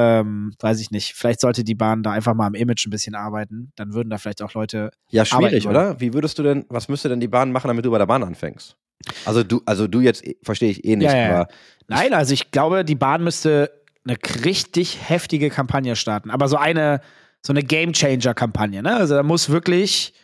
ähm, 0.00 0.52
weiß 0.60 0.80
ich 0.80 0.90
nicht. 0.90 1.14
Vielleicht 1.14 1.40
sollte 1.40 1.64
die 1.64 1.74
Bahn 1.74 2.02
da 2.02 2.12
einfach 2.12 2.34
mal 2.34 2.46
am 2.46 2.54
Image 2.54 2.86
ein 2.86 2.90
bisschen 2.90 3.14
arbeiten. 3.14 3.72
Dann 3.76 3.92
würden 3.92 4.10
da 4.10 4.18
vielleicht 4.18 4.42
auch 4.42 4.54
Leute. 4.54 4.90
Ja, 5.10 5.24
schwierig, 5.24 5.66
oder? 5.66 6.00
Wie 6.00 6.14
würdest 6.14 6.38
du 6.38 6.42
denn, 6.42 6.64
was 6.68 6.88
müsste 6.88 7.08
denn 7.08 7.20
die 7.20 7.28
Bahn 7.28 7.52
machen, 7.52 7.68
damit 7.68 7.84
du 7.84 7.90
bei 7.90 7.98
der 7.98 8.06
Bahn 8.06 8.22
anfängst? 8.22 8.76
Also 9.24 9.42
du, 9.42 9.62
also 9.66 9.86
du 9.86 10.00
jetzt 10.00 10.26
eh, 10.26 10.36
verstehe 10.42 10.70
ich 10.70 10.84
eh 10.84 10.96
nicht, 10.96 11.10
Ja, 11.10 11.16
ja, 11.16 11.22
ja. 11.22 11.40
aber 11.40 11.48
Nein, 11.88 12.14
also 12.14 12.34
ich 12.34 12.50
glaube, 12.50 12.84
die 12.84 12.94
Bahn 12.94 13.24
müsste 13.24 13.70
eine 14.04 14.16
richtig 14.44 15.08
heftige 15.08 15.50
Kampagne 15.50 15.96
starten. 15.96 16.30
Aber 16.30 16.48
so 16.48 16.56
eine, 16.56 17.00
so 17.42 17.52
eine 17.52 17.62
Game-Changer-Kampagne, 17.62 18.82
ne? 18.82 18.94
Also 18.94 19.14
da 19.14 19.22
muss 19.22 19.50
wirklich 19.50 20.14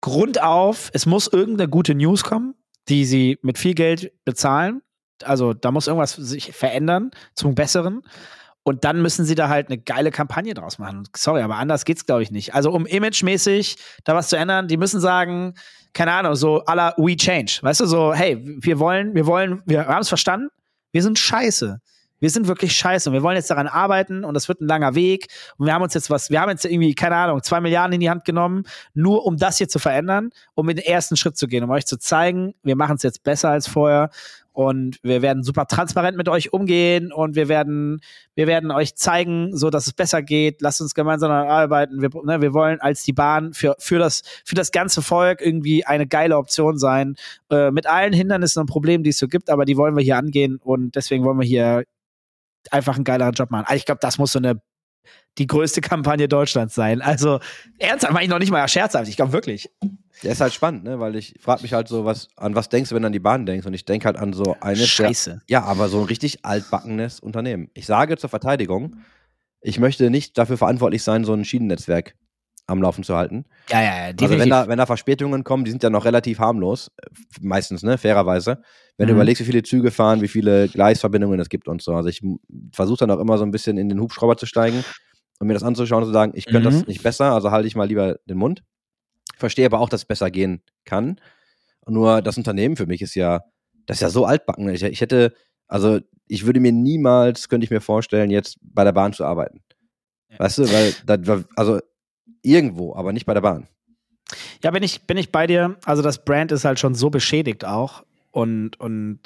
grundauf, 0.00 0.90
es 0.92 1.06
muss 1.06 1.26
irgendeine 1.26 1.68
gute 1.68 1.94
News 1.94 2.24
kommen, 2.24 2.54
die 2.88 3.04
sie 3.04 3.38
mit 3.42 3.58
viel 3.58 3.74
Geld 3.74 4.12
bezahlen. 4.24 4.82
Also 5.22 5.54
da 5.54 5.70
muss 5.70 5.86
irgendwas 5.86 6.12
sich 6.14 6.52
verändern 6.52 7.10
zum 7.34 7.54
Besseren. 7.54 8.02
Und 8.64 8.84
dann 8.84 9.02
müssen 9.02 9.26
sie 9.26 9.34
da 9.34 9.48
halt 9.48 9.68
eine 9.68 9.78
geile 9.78 10.10
Kampagne 10.10 10.54
draus 10.54 10.78
machen. 10.78 11.06
Sorry, 11.14 11.42
aber 11.42 11.56
anders 11.56 11.84
geht's, 11.84 12.06
glaube 12.06 12.22
ich, 12.22 12.30
nicht. 12.30 12.54
Also, 12.54 12.72
um 12.72 12.86
imagemäßig 12.86 13.76
da 14.04 14.14
was 14.14 14.28
zu 14.28 14.36
ändern, 14.36 14.68
die 14.68 14.78
müssen 14.78 15.00
sagen, 15.00 15.54
keine 15.92 16.12
Ahnung, 16.12 16.34
so 16.34 16.64
à 16.64 16.74
la 16.74 16.94
We 16.96 17.14
Change. 17.14 17.58
Weißt 17.60 17.80
du, 17.80 17.86
so, 17.86 18.14
hey, 18.14 18.40
wir 18.42 18.78
wollen, 18.78 19.14
wir 19.14 19.26
wollen, 19.26 19.62
wir 19.66 19.86
haben 19.86 20.00
es 20.00 20.08
verstanden, 20.08 20.48
wir 20.92 21.02
sind 21.02 21.18
scheiße. 21.18 21.78
Wir 22.20 22.30
sind 22.30 22.48
wirklich 22.48 22.74
scheiße 22.74 23.10
und 23.10 23.12
wir 23.12 23.22
wollen 23.22 23.36
jetzt 23.36 23.50
daran 23.50 23.66
arbeiten 23.66 24.24
und 24.24 24.32
das 24.32 24.48
wird 24.48 24.62
ein 24.62 24.66
langer 24.66 24.94
Weg. 24.94 25.26
Und 25.58 25.66
wir 25.66 25.74
haben 25.74 25.82
uns 25.82 25.92
jetzt 25.92 26.08
was, 26.08 26.30
wir 26.30 26.40
haben 26.40 26.48
jetzt 26.48 26.64
irgendwie, 26.64 26.94
keine 26.94 27.16
Ahnung, 27.16 27.42
zwei 27.42 27.60
Milliarden 27.60 27.92
in 27.92 28.00
die 28.00 28.08
Hand 28.08 28.24
genommen, 28.24 28.64
nur 28.94 29.26
um 29.26 29.36
das 29.36 29.58
hier 29.58 29.68
zu 29.68 29.78
verändern, 29.78 30.30
um 30.54 30.66
den 30.66 30.78
ersten 30.78 31.16
Schritt 31.16 31.36
zu 31.36 31.48
gehen, 31.48 31.64
um 31.64 31.70
euch 31.70 31.84
zu 31.84 31.98
zeigen, 31.98 32.54
wir 32.62 32.76
machen 32.76 32.96
es 32.96 33.02
jetzt 33.02 33.24
besser 33.24 33.50
als 33.50 33.68
vorher 33.68 34.08
und 34.54 34.98
wir 35.02 35.20
werden 35.20 35.42
super 35.42 35.66
transparent 35.66 36.16
mit 36.16 36.28
euch 36.28 36.52
umgehen 36.52 37.12
und 37.12 37.34
wir 37.34 37.48
werden, 37.48 38.00
wir 38.36 38.46
werden 38.46 38.70
euch 38.70 38.94
zeigen, 38.94 39.54
so 39.56 39.68
dass 39.68 39.88
es 39.88 39.92
besser 39.92 40.22
geht. 40.22 40.62
Lasst 40.62 40.80
uns 40.80 40.94
gemeinsam 40.94 41.32
arbeiten. 41.32 42.00
Wir, 42.00 42.10
ne, 42.22 42.40
wir 42.40 42.54
wollen 42.54 42.80
als 42.80 43.02
die 43.02 43.12
Bahn 43.12 43.52
für, 43.52 43.74
für, 43.80 43.98
das, 43.98 44.22
für 44.44 44.54
das 44.54 44.70
ganze 44.70 45.02
Volk 45.02 45.40
irgendwie 45.40 45.84
eine 45.84 46.06
geile 46.06 46.36
Option 46.36 46.78
sein. 46.78 47.16
Äh, 47.50 47.72
mit 47.72 47.88
allen 47.88 48.12
Hindernissen 48.12 48.60
und 48.60 48.66
Problemen, 48.66 49.02
die 49.02 49.10
es 49.10 49.18
so 49.18 49.26
gibt, 49.26 49.50
aber 49.50 49.64
die 49.64 49.76
wollen 49.76 49.96
wir 49.96 50.04
hier 50.04 50.18
angehen 50.18 50.60
und 50.62 50.94
deswegen 50.94 51.24
wollen 51.24 51.40
wir 51.40 51.46
hier 51.46 51.82
einfach 52.70 52.94
einen 52.94 53.04
geileren 53.04 53.32
Job 53.32 53.50
machen. 53.50 53.64
Also 53.66 53.76
ich 53.76 53.86
glaube, 53.86 54.00
das 54.00 54.18
muss 54.18 54.30
so 54.30 54.38
eine 54.38 54.60
die 55.38 55.46
größte 55.46 55.80
Kampagne 55.80 56.28
Deutschlands 56.28 56.74
sein. 56.74 57.02
Also 57.02 57.40
ernsthaft, 57.78 58.12
meine 58.12 58.24
ich 58.24 58.30
noch 58.30 58.38
nicht 58.38 58.50
mal 58.50 58.66
scherzhaft. 58.68 59.08
Ich 59.08 59.16
glaube 59.16 59.32
wirklich. 59.32 59.70
der 60.22 60.32
ist 60.32 60.40
halt 60.40 60.52
spannend, 60.52 60.84
ne? 60.84 61.00
Weil 61.00 61.16
ich 61.16 61.34
frage 61.40 61.62
mich 61.62 61.72
halt 61.72 61.88
so, 61.88 62.04
was, 62.04 62.28
an 62.36 62.54
was 62.54 62.68
denkst 62.68 62.90
du, 62.90 62.94
wenn 62.94 63.02
du 63.02 63.06
an 63.06 63.12
die 63.12 63.18
Bahn 63.18 63.46
denkst? 63.46 63.66
Und 63.66 63.74
ich 63.74 63.84
denke 63.84 64.06
halt 64.06 64.16
an 64.16 64.32
so 64.32 64.56
eines 64.60 64.88
Scheiße. 64.88 65.30
Der, 65.30 65.40
ja, 65.48 65.64
aber 65.64 65.88
so 65.88 66.00
ein 66.00 66.06
richtig 66.06 66.44
altbackenes 66.44 67.20
Unternehmen. 67.20 67.70
Ich 67.74 67.86
sage 67.86 68.16
zur 68.16 68.30
Verteidigung, 68.30 68.96
ich 69.60 69.78
möchte 69.78 70.10
nicht 70.10 70.38
dafür 70.38 70.58
verantwortlich 70.58 71.02
sein, 71.02 71.24
so 71.24 71.32
ein 71.32 71.44
Schienennetzwerk 71.44 72.14
am 72.66 72.80
Laufen 72.80 73.04
zu 73.04 73.14
halten. 73.16 73.44
Ja, 73.70 73.82
ja, 73.82 74.08
ja. 74.08 74.14
Also 74.20 74.38
wenn 74.38 74.48
da, 74.50 74.68
wenn 74.68 74.78
da 74.78 74.86
Verspätungen 74.86 75.44
kommen, 75.44 75.64
die 75.64 75.70
sind 75.70 75.82
ja 75.82 75.90
noch 75.90 76.04
relativ 76.04 76.38
harmlos, 76.38 76.90
meistens, 77.40 77.82
ne, 77.82 77.98
fairerweise. 77.98 78.62
Wenn 78.96 79.08
du 79.08 79.12
Mhm. 79.14 79.18
überlegst, 79.18 79.40
wie 79.42 79.46
viele 79.46 79.62
Züge 79.62 79.90
fahren, 79.90 80.20
wie 80.22 80.28
viele 80.28 80.68
Gleisverbindungen 80.68 81.40
es 81.40 81.48
gibt 81.48 81.68
und 81.68 81.82
so. 81.82 81.94
Also 81.94 82.08
ich 82.08 82.22
versuche 82.72 82.98
dann 82.98 83.10
auch 83.10 83.20
immer 83.20 83.36
so 83.38 83.44
ein 83.44 83.50
bisschen 83.50 83.76
in 83.76 83.88
den 83.88 84.00
Hubschrauber 84.00 84.36
zu 84.36 84.46
steigen 84.46 84.82
und 85.40 85.46
mir 85.46 85.54
das 85.54 85.62
anzuschauen 85.62 86.02
und 86.02 86.08
zu 86.08 86.12
sagen, 86.12 86.32
ich 86.34 86.46
könnte 86.46 86.70
Mhm. 86.70 86.74
das 86.74 86.86
nicht 86.86 87.02
besser, 87.02 87.32
also 87.32 87.50
halte 87.50 87.66
ich 87.66 87.76
mal 87.76 87.88
lieber 87.88 88.18
den 88.26 88.38
Mund. 88.38 88.62
Verstehe 89.36 89.66
aber 89.66 89.80
auch, 89.80 89.88
dass 89.88 90.02
es 90.02 90.06
besser 90.06 90.30
gehen 90.30 90.62
kann. 90.84 91.20
Nur 91.86 92.22
das 92.22 92.38
Unternehmen 92.38 92.76
für 92.76 92.86
mich 92.86 93.02
ist 93.02 93.14
ja, 93.14 93.40
das 93.86 93.96
ist 93.98 94.00
ja 94.02 94.08
so 94.10 94.24
altbacken. 94.24 94.68
Ich, 94.70 94.82
ich 94.82 95.00
hätte, 95.00 95.34
also 95.66 95.98
ich 96.28 96.46
würde 96.46 96.60
mir 96.60 96.72
niemals, 96.72 97.48
könnte 97.48 97.64
ich 97.64 97.70
mir 97.70 97.80
vorstellen, 97.82 98.30
jetzt 98.30 98.58
bei 98.62 98.84
der 98.84 98.92
Bahn 98.92 99.12
zu 99.12 99.24
arbeiten. 99.24 99.60
Weißt 100.38 100.58
du, 100.58 100.72
weil, 100.72 100.94
da, 101.04 101.44
also 101.56 101.80
irgendwo, 102.42 102.94
aber 102.94 103.12
nicht 103.12 103.26
bei 103.26 103.34
der 103.34 103.40
Bahn. 103.40 103.66
Ja, 104.62 104.70
bin 104.70 104.82
ich, 104.82 105.02
bin 105.06 105.16
ich 105.16 105.30
bei 105.30 105.46
dir. 105.46 105.76
Also 105.84 106.02
das 106.02 106.24
Brand 106.24 106.50
ist 106.52 106.64
halt 106.64 106.78
schon 106.78 106.94
so 106.94 107.10
beschädigt 107.10 107.64
auch 107.64 108.04
und, 108.30 108.78
und 108.80 109.20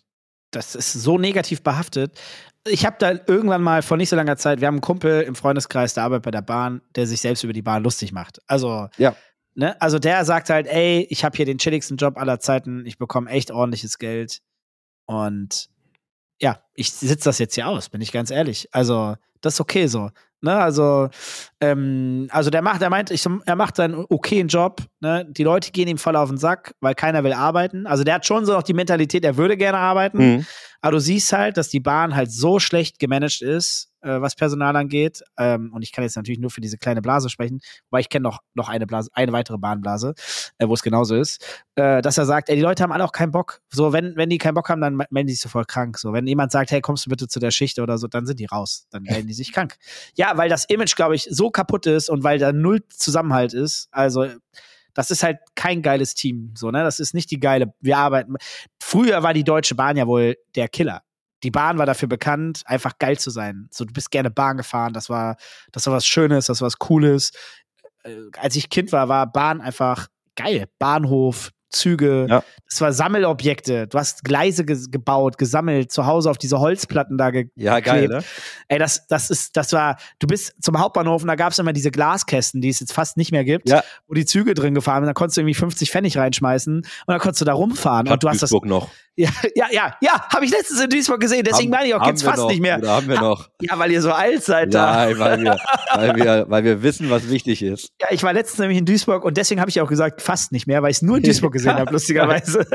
das 0.51 0.75
ist 0.75 0.93
so 0.93 1.19
negativ 1.19 1.63
behaftet. 1.63 2.19
Ich 2.67 2.85
habe 2.85 2.97
da 2.99 3.13
irgendwann 3.27 3.63
mal 3.63 3.83
vor 3.83 3.97
nicht 3.97 4.09
so 4.09 4.17
langer 4.17 4.37
Zeit, 4.37 4.61
wir 4.61 4.67
haben 4.67 4.75
einen 4.77 4.81
Kumpel 4.83 5.23
im 5.23 5.35
Freundeskreis, 5.35 5.95
der 5.95 6.05
arbeitet 6.05 6.25
bei 6.25 6.31
der 6.31 6.43
Bahn, 6.43 6.83
der 6.97 7.07
sich 7.07 7.21
selbst 7.21 7.45
über 7.45 7.53
die 7.53 7.63
Bahn 7.63 7.83
lustig 7.83 8.13
macht. 8.13 8.41
Also, 8.47 8.89
Ja. 8.99 9.15
ne, 9.55 9.81
also 9.81 9.99
der 9.99 10.25
sagt 10.25 10.51
halt, 10.51 10.67
ey, 10.67 11.07
ich 11.11 11.25
habe 11.25 11.37
hier 11.37 11.47
den 11.47 11.59
chilligsten 11.59 11.97
Job 11.97 12.19
aller 12.19 12.41
Zeiten, 12.41 12.85
ich 12.87 12.99
bekomme 12.99 13.31
echt 13.31 13.51
ordentliches 13.51 13.99
Geld 13.99 14.41
und 15.07 15.69
ja, 16.41 16.61
ich 16.75 16.93
sitze 16.93 17.25
das 17.25 17.39
jetzt 17.39 17.55
hier 17.55 17.67
aus, 17.69 17.89
bin 17.89 18.01
ich 18.01 18.13
ganz 18.13 18.31
ehrlich. 18.31 18.69
Also, 18.73 19.17
das 19.41 19.55
ist 19.55 19.61
okay 19.61 19.87
so. 19.87 20.11
Ne, 20.41 20.55
also, 20.55 21.09
ähm, 21.61 22.29
also 22.31 22.51
der 22.51 22.63
macht, 22.63 22.81
er 22.81 22.91
meint, 22.91 23.11
ich, 23.11 23.27
er 23.45 23.57
macht 23.57 23.75
seinen 23.75 24.07
okayen 24.09 24.47
Job. 24.47 24.83
Ne? 25.01 25.27
Die 25.29 25.43
Leute 25.43 25.73
gehen 25.73 25.89
ihm 25.89 25.99
voll 25.99 26.15
auf 26.15 26.29
den 26.29 26.39
Sack, 26.39 26.75
weil 26.81 26.95
keiner 26.95 27.25
will 27.25 27.33
arbeiten. 27.33 27.89
Also 27.89 28.05
der 28.05 28.15
hat 28.15 28.27
schon 28.27 28.47
so 28.47 28.53
noch 28.53 28.63
die 28.63 28.75
Mentalität, 28.75 29.25
er 29.25 29.37
würde 29.37 29.57
gerne 29.57 29.79
arbeiten. 29.79 30.19
Mhm. 30.19 30.47
Aber 30.81 30.93
du 30.93 31.01
siehst 31.01 31.33
halt, 31.33 31.57
dass 31.57 31.71
die 31.71 31.81
Bahn 31.81 32.15
halt 32.15 32.31
so 32.31 32.61
schlecht 32.61 33.01
gemanagt 33.01 33.43
ist, 33.43 33.91
äh, 34.01 34.21
was 34.21 34.35
Personal 34.35 34.77
angeht. 34.77 35.23
Ähm, 35.39 35.73
und 35.73 35.83
ich 35.83 35.93
kann 35.93 36.05
jetzt 36.05 36.17
natürlich 36.17 36.39
nur 36.39 36.51
für 36.51 36.61
diese 36.61 36.79
kleine 36.79 37.03
Blase 37.03 37.29
sprechen, 37.29 37.61
weil 37.91 38.01
ich 38.01 38.09
kenne 38.09 38.25
noch, 38.25 38.41
noch 38.55 38.69
eine 38.69 38.87
Blase, 38.87 39.11
eine 39.13 39.33
weitere 39.33 39.59
Bahnblase, 39.59 40.15
äh, 40.59 40.69
wo 40.69 40.75
es 40.75 40.83
genauso 40.83 41.17
ist, 41.17 41.45
äh, 41.75 42.03
dass 42.03 42.19
er 42.19 42.27
sagt, 42.27 42.49
ey, 42.49 42.57
die 42.57 42.63
Leute 42.63 42.83
haben 42.83 42.93
alle 42.93 43.05
auch 43.05 43.13
keinen 43.13 43.33
Bock. 43.33 43.61
So, 43.71 43.93
wenn, 43.93 44.17
wenn 44.17 44.31
die 44.31 44.39
keinen 44.39 44.55
Bock 44.55 44.69
haben, 44.69 44.81
dann 44.81 44.97
melden 44.97 45.27
die 45.27 45.33
sich 45.35 45.43
sofort 45.43 45.69
krank. 45.69 45.99
So, 45.99 46.13
wenn 46.13 46.27
jemand 46.27 46.53
sagt, 46.53 46.71
hey, 46.71 46.81
kommst 46.81 47.07
du 47.07 47.11
bitte 47.11 47.29
zu 47.29 47.41
der 47.41 47.51
Schicht 47.51 47.79
oder 47.79 47.99
so, 47.99 48.07
dann 48.07 48.27
sind 48.27 48.41
die 48.41 48.47
raus. 48.47 48.87
Dann 48.91 49.03
melden 49.03 49.29
die 49.29 49.35
sich 49.35 49.53
krank. 49.53 49.77
Ja, 50.15 50.37
weil 50.37 50.49
das 50.49 50.65
Image, 50.67 50.95
glaube 50.95 51.15
ich, 51.15 51.29
so 51.31 51.51
kaputt 51.51 51.87
ist 51.87 52.09
und 52.09 52.25
weil 52.25 52.39
da 52.39 52.53
null 52.53 52.83
Zusammenhalt 52.89 53.55
ist. 53.55 53.89
Also, 53.91 54.27
das 54.95 55.13
ist 55.13 55.23
halt 55.23 55.39
kein 55.55 55.83
geiles 55.83 56.15
Team. 56.15 56.55
So, 56.57 56.73
ne? 56.73 56.83
Das 56.83 56.99
ist 56.99 57.15
nicht 57.15 57.31
die 57.31 57.39
geile. 57.39 57.73
Wir 57.81 57.99
arbeiten. 57.99 58.35
Früher 58.81 59.23
war 59.23 59.33
die 59.33 59.45
Deutsche 59.45 59.77
Bahn 59.77 59.97
ja 59.97 60.09
wohl 60.09 60.37
der 60.57 60.69
Killer. 60.69 61.03
Die 61.43 61.51
Bahn 61.51 61.79
war 61.79 61.87
dafür 61.87 62.09
bekannt, 62.09 62.63
einfach 62.67 62.99
geil 62.99 63.19
zu 63.19 63.31
sein. 63.31 63.69
So, 63.71 63.85
du 63.85 63.93
bist 63.93 64.11
gerne 64.11 64.31
Bahn 64.31 64.57
gefahren, 64.57 64.93
das 64.93 65.09
war, 65.09 65.37
das 65.73 65.87
war 65.87 65.95
was 65.95 66.07
Schönes, 66.07 66.47
das 66.47 66.61
war 66.61 66.67
was 66.67 66.79
Cooles. 66.79 67.33
Äh, 68.05 68.17
als 68.37 68.57
ich 68.57 68.71
Kind 68.71 68.93
war, 68.93 69.09
war 69.09 69.31
Bahn 69.31 69.61
einfach 69.61 70.09
geil. 70.37 70.69
Bahnhof, 70.79 71.51
Züge, 71.71 72.27
Ja. 72.29 72.43
das 72.69 72.81
war 72.81 72.93
Sammelobjekte. 72.93 73.87
Du 73.89 73.99
hast 73.99 74.25
Gleise 74.25 74.65
ge 74.65 74.77
gebaut, 74.91 75.39
gesammelt, 75.39 75.93
zu 75.93 76.07
Hause 76.07 76.31
auf 76.31 76.39
diese 76.39 76.59
Holzplatten 76.61 77.19
da 77.19 77.31
ge 77.31 77.49
Ja, 77.57 77.81
geil, 77.81 78.03
geklebt. 78.03 78.23
ne? 78.23 78.25
Ey, 78.69 78.79
das, 78.79 79.07
das 79.07 79.31
ist, 79.31 79.57
das 79.57 79.73
war, 79.73 79.97
du 80.19 80.27
bist 80.27 80.55
zum 80.63 80.79
Hauptbahnhof 80.79 81.23
und 81.23 81.29
da 81.29 81.35
gab 81.35 81.53
es 81.53 81.59
immer 81.59 81.73
diese 81.73 81.91
Glaskästen, 81.91 82.61
die 82.61 82.69
es 82.69 82.81
jetzt 82.81 82.93
fast 82.93 83.17
nicht 83.17 83.33
mehr 83.33 83.45
gibt, 83.45 83.69
Ja. 83.69 83.83
wo 84.07 84.15
die 84.15 84.25
Züge 84.27 84.55
drin 84.55 84.75
gefahren 84.75 85.03
sind. 85.03 85.09
Da 85.09 85.15
konntest 85.15 85.37
du 85.37 85.43
irgendwie 85.43 85.55
50 85.55 85.91
Pfennig 85.91 86.17
reinschmeißen 86.17 86.77
und 86.77 86.85
dann 87.07 87.19
konntest 87.19 87.41
du 87.41 87.45
da 87.45 87.53
rumfahren. 87.55 88.09
Und 88.09 88.23
du 88.23 88.29
hast 88.29 88.43
das. 88.43 88.51
Duisburg 88.51 88.67
noch. 88.67 88.89
Ja, 89.19 89.31
ja, 89.57 89.67
ja, 89.73 89.97
ja, 90.01 90.29
habe 90.33 90.45
ich 90.45 90.53
letztens 90.53 90.81
in 90.81 90.91
Duisburg 90.91 91.19
gesehen, 91.21 91.43
deswegen 91.45 91.71
meine 91.71 91.89
ich 91.89 91.95
auch, 91.97 92.05
gibt's 92.05 92.23
fast 92.23 92.39
noch, 92.39 92.49
nicht 92.51 92.61
mehr. 92.63 92.79
Oder 92.79 92.91
haben 92.93 93.09
wir 93.09 93.21
noch. 93.21 93.49
Ja, 93.61 93.77
weil 93.77 93.91
ihr 93.91 94.01
so 94.01 94.13
alt 94.13 94.45
seid 94.45 94.73
da. 94.73 94.93
Nein, 95.07 95.19
weil 95.19 95.41
wir, 95.43 95.57
weil, 95.93 96.15
wir, 96.15 96.45
weil 96.49 96.63
wir 96.63 96.83
wissen, 96.85 97.11
was 97.11 97.29
wichtig 97.29 97.65
ist. 97.65 97.91
Ja, 98.01 98.07
ich 98.13 98.23
war 98.23 98.33
letztens 98.33 98.61
nämlich 98.61 98.79
in 98.79 98.85
Duisburg 98.85 99.25
und 99.25 99.37
deswegen 99.37 99.61
habe 99.61 99.71
ich 99.71 99.81
auch 99.81 99.89
gesagt, 99.89 100.23
fast 100.23 100.53
nicht 100.53 100.69
mehr, 100.69 100.83
weil 100.85 100.93
ich 100.93 100.99
es 100.99 101.03
nur 101.03 101.17
in 101.17 101.25
Duisburg 101.25 101.53
gesehen 101.59 101.75
habe, 101.75 101.93
lustigerweise. 101.93 102.67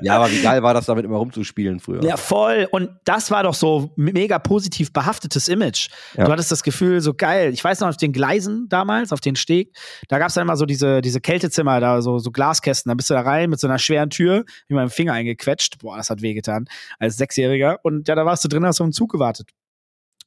Ja, 0.00 0.16
aber 0.16 0.30
wie 0.30 0.42
geil 0.42 0.62
war 0.62 0.74
das, 0.74 0.86
damit 0.86 1.04
immer 1.04 1.18
rumzuspielen 1.18 1.80
früher? 1.80 2.02
Ja, 2.02 2.16
voll. 2.16 2.68
Und 2.70 2.90
das 3.04 3.30
war 3.30 3.42
doch 3.42 3.54
so 3.54 3.92
mega 3.96 4.38
positiv 4.38 4.92
behaftetes 4.92 5.48
Image. 5.48 5.88
Ja. 6.16 6.24
Du 6.24 6.32
hattest 6.32 6.50
das 6.50 6.62
Gefühl, 6.62 7.00
so 7.00 7.14
geil. 7.14 7.52
Ich 7.52 7.62
weiß 7.62 7.80
noch, 7.80 7.88
auf 7.88 7.96
den 7.96 8.12
Gleisen 8.12 8.68
damals, 8.68 9.12
auf 9.12 9.20
den 9.20 9.36
Steg, 9.36 9.76
da 10.08 10.18
gab 10.18 10.28
es 10.28 10.34
dann 10.34 10.42
immer 10.42 10.56
so 10.56 10.66
diese, 10.66 11.00
diese 11.00 11.20
Kältezimmer, 11.20 11.80
da 11.80 12.02
so, 12.02 12.18
so 12.18 12.30
Glaskästen. 12.30 12.90
Da 12.90 12.94
bist 12.94 13.10
du 13.10 13.14
da 13.14 13.20
rein 13.20 13.50
mit 13.50 13.60
so 13.60 13.66
einer 13.66 13.78
schweren 13.78 14.10
Tür, 14.10 14.44
wie 14.68 14.74
meinem 14.74 14.90
Finger 14.90 15.12
eingequetscht. 15.12 15.78
Boah, 15.78 15.96
das 15.96 16.10
hat 16.10 16.22
wehgetan. 16.22 16.66
Als 16.98 17.16
Sechsjähriger. 17.16 17.78
Und 17.82 18.08
ja, 18.08 18.14
da 18.14 18.26
warst 18.26 18.44
du 18.44 18.48
drin, 18.48 18.64
hast 18.64 18.80
auf 18.80 18.86
den 18.86 18.92
Zug 18.92 19.12
gewartet. 19.12 19.50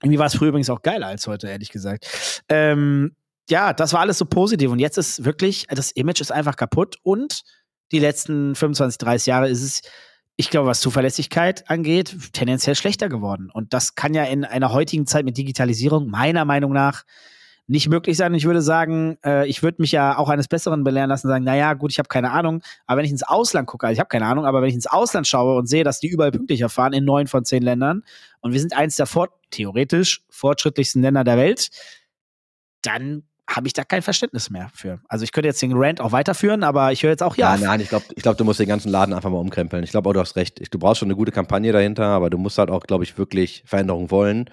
Irgendwie 0.01 0.19
war 0.19 0.27
es 0.27 0.35
früher 0.35 0.49
übrigens 0.49 0.69
auch 0.69 0.81
geiler 0.81 1.07
als 1.07 1.25
heute, 1.27 1.47
ehrlich 1.47 1.69
gesagt. 1.69 2.41
Ähm, 2.49 3.15
ja, 3.49 3.73
das 3.73 3.93
war 3.93 4.01
alles 4.01 4.17
so 4.17 4.25
positiv. 4.25 4.71
Und 4.71 4.79
jetzt 4.79 4.97
ist 4.97 5.23
wirklich, 5.23 5.67
das 5.69 5.91
Image 5.91 6.21
ist 6.21 6.31
einfach 6.31 6.55
kaputt. 6.55 6.97
Und 7.03 7.43
die 7.91 7.99
letzten 7.99 8.55
25, 8.55 8.97
30 8.97 9.25
Jahre 9.27 9.49
ist 9.49 9.61
es, 9.61 9.81
ich 10.35 10.49
glaube, 10.49 10.67
was 10.67 10.81
Zuverlässigkeit 10.81 11.69
angeht, 11.69 12.15
tendenziell 12.33 12.75
schlechter 12.75 13.09
geworden. 13.09 13.49
Und 13.53 13.73
das 13.73 13.95
kann 13.95 14.13
ja 14.13 14.23
in 14.25 14.43
einer 14.43 14.73
heutigen 14.73 15.07
Zeit 15.07 15.25
mit 15.25 15.37
Digitalisierung 15.37 16.09
meiner 16.09 16.43
Meinung 16.45 16.73
nach 16.73 17.03
nicht 17.67 17.89
möglich 17.89 18.17
sein. 18.17 18.33
Ich 18.33 18.45
würde 18.45 18.61
sagen, 18.61 19.17
äh, 19.25 19.47
ich 19.47 19.63
würde 19.63 19.81
mich 19.81 19.91
ja 19.91 20.17
auch 20.17 20.29
eines 20.29 20.47
Besseren 20.47 20.83
belehren 20.83 21.09
lassen 21.09 21.27
und 21.27 21.31
sagen, 21.31 21.45
naja, 21.45 21.73
gut, 21.73 21.91
ich 21.91 21.97
habe 21.97 22.09
keine 22.09 22.31
Ahnung, 22.31 22.61
aber 22.85 22.99
wenn 22.99 23.05
ich 23.05 23.11
ins 23.11 23.23
Ausland 23.23 23.67
gucke, 23.67 23.87
also 23.87 23.93
ich 23.93 23.99
habe 23.99 24.07
keine 24.07 24.27
Ahnung, 24.27 24.45
aber 24.45 24.61
wenn 24.61 24.69
ich 24.69 24.75
ins 24.75 24.87
Ausland 24.87 25.27
schaue 25.27 25.57
und 25.57 25.67
sehe, 25.67 25.83
dass 25.83 25.99
die 25.99 26.07
überall 26.07 26.31
pünktlicher 26.31 26.69
fahren 26.69 26.93
in 26.93 27.05
neun 27.05 27.27
von 27.27 27.43
zehn 27.43 27.63
Ländern 27.63 28.03
und 28.41 28.51
wir 28.51 28.59
sind 28.59 28.75
eins 28.75 28.97
der 28.97 29.07
fort 29.07 29.31
theoretisch 29.49 30.21
fortschrittlichsten 30.29 31.01
Länder 31.01 31.23
der 31.23 31.37
Welt, 31.37 31.69
dann 32.83 33.23
habe 33.47 33.67
ich 33.67 33.73
da 33.73 33.83
kein 33.83 34.01
Verständnis 34.01 34.49
mehr 34.49 34.69
für. 34.73 34.99
Also 35.07 35.23
ich 35.23 35.31
könnte 35.31 35.47
jetzt 35.47 35.61
den 35.61 35.73
Rant 35.75 36.01
auch 36.01 36.11
weiterführen, 36.11 36.63
aber 36.63 36.91
ich 36.91 37.03
höre 37.03 37.11
jetzt 37.11 37.23
auch 37.23 37.37
ja. 37.37 37.51
Nein, 37.51 37.61
nein, 37.61 37.79
ich 37.79 37.89
glaube, 37.89 38.05
ich 38.15 38.23
glaub, 38.23 38.37
du 38.37 38.43
musst 38.43 38.59
den 38.59 38.67
ganzen 38.67 38.89
Laden 38.89 39.13
einfach 39.13 39.29
mal 39.29 39.37
umkrempeln. 39.37 39.83
Ich 39.83 39.91
glaube 39.91 40.09
auch, 40.09 40.13
du 40.13 40.19
hast 40.19 40.35
recht. 40.35 40.73
Du 40.73 40.79
brauchst 40.79 40.99
schon 40.99 41.07
eine 41.07 41.15
gute 41.15 41.31
Kampagne 41.31 41.71
dahinter, 41.71 42.05
aber 42.05 42.29
du 42.29 42.37
musst 42.37 42.57
halt 42.57 42.69
auch, 42.69 42.83
glaube 42.83 43.03
ich, 43.03 43.17
wirklich 43.17 43.63
Veränderung 43.65 44.09
wollen. 44.09 44.49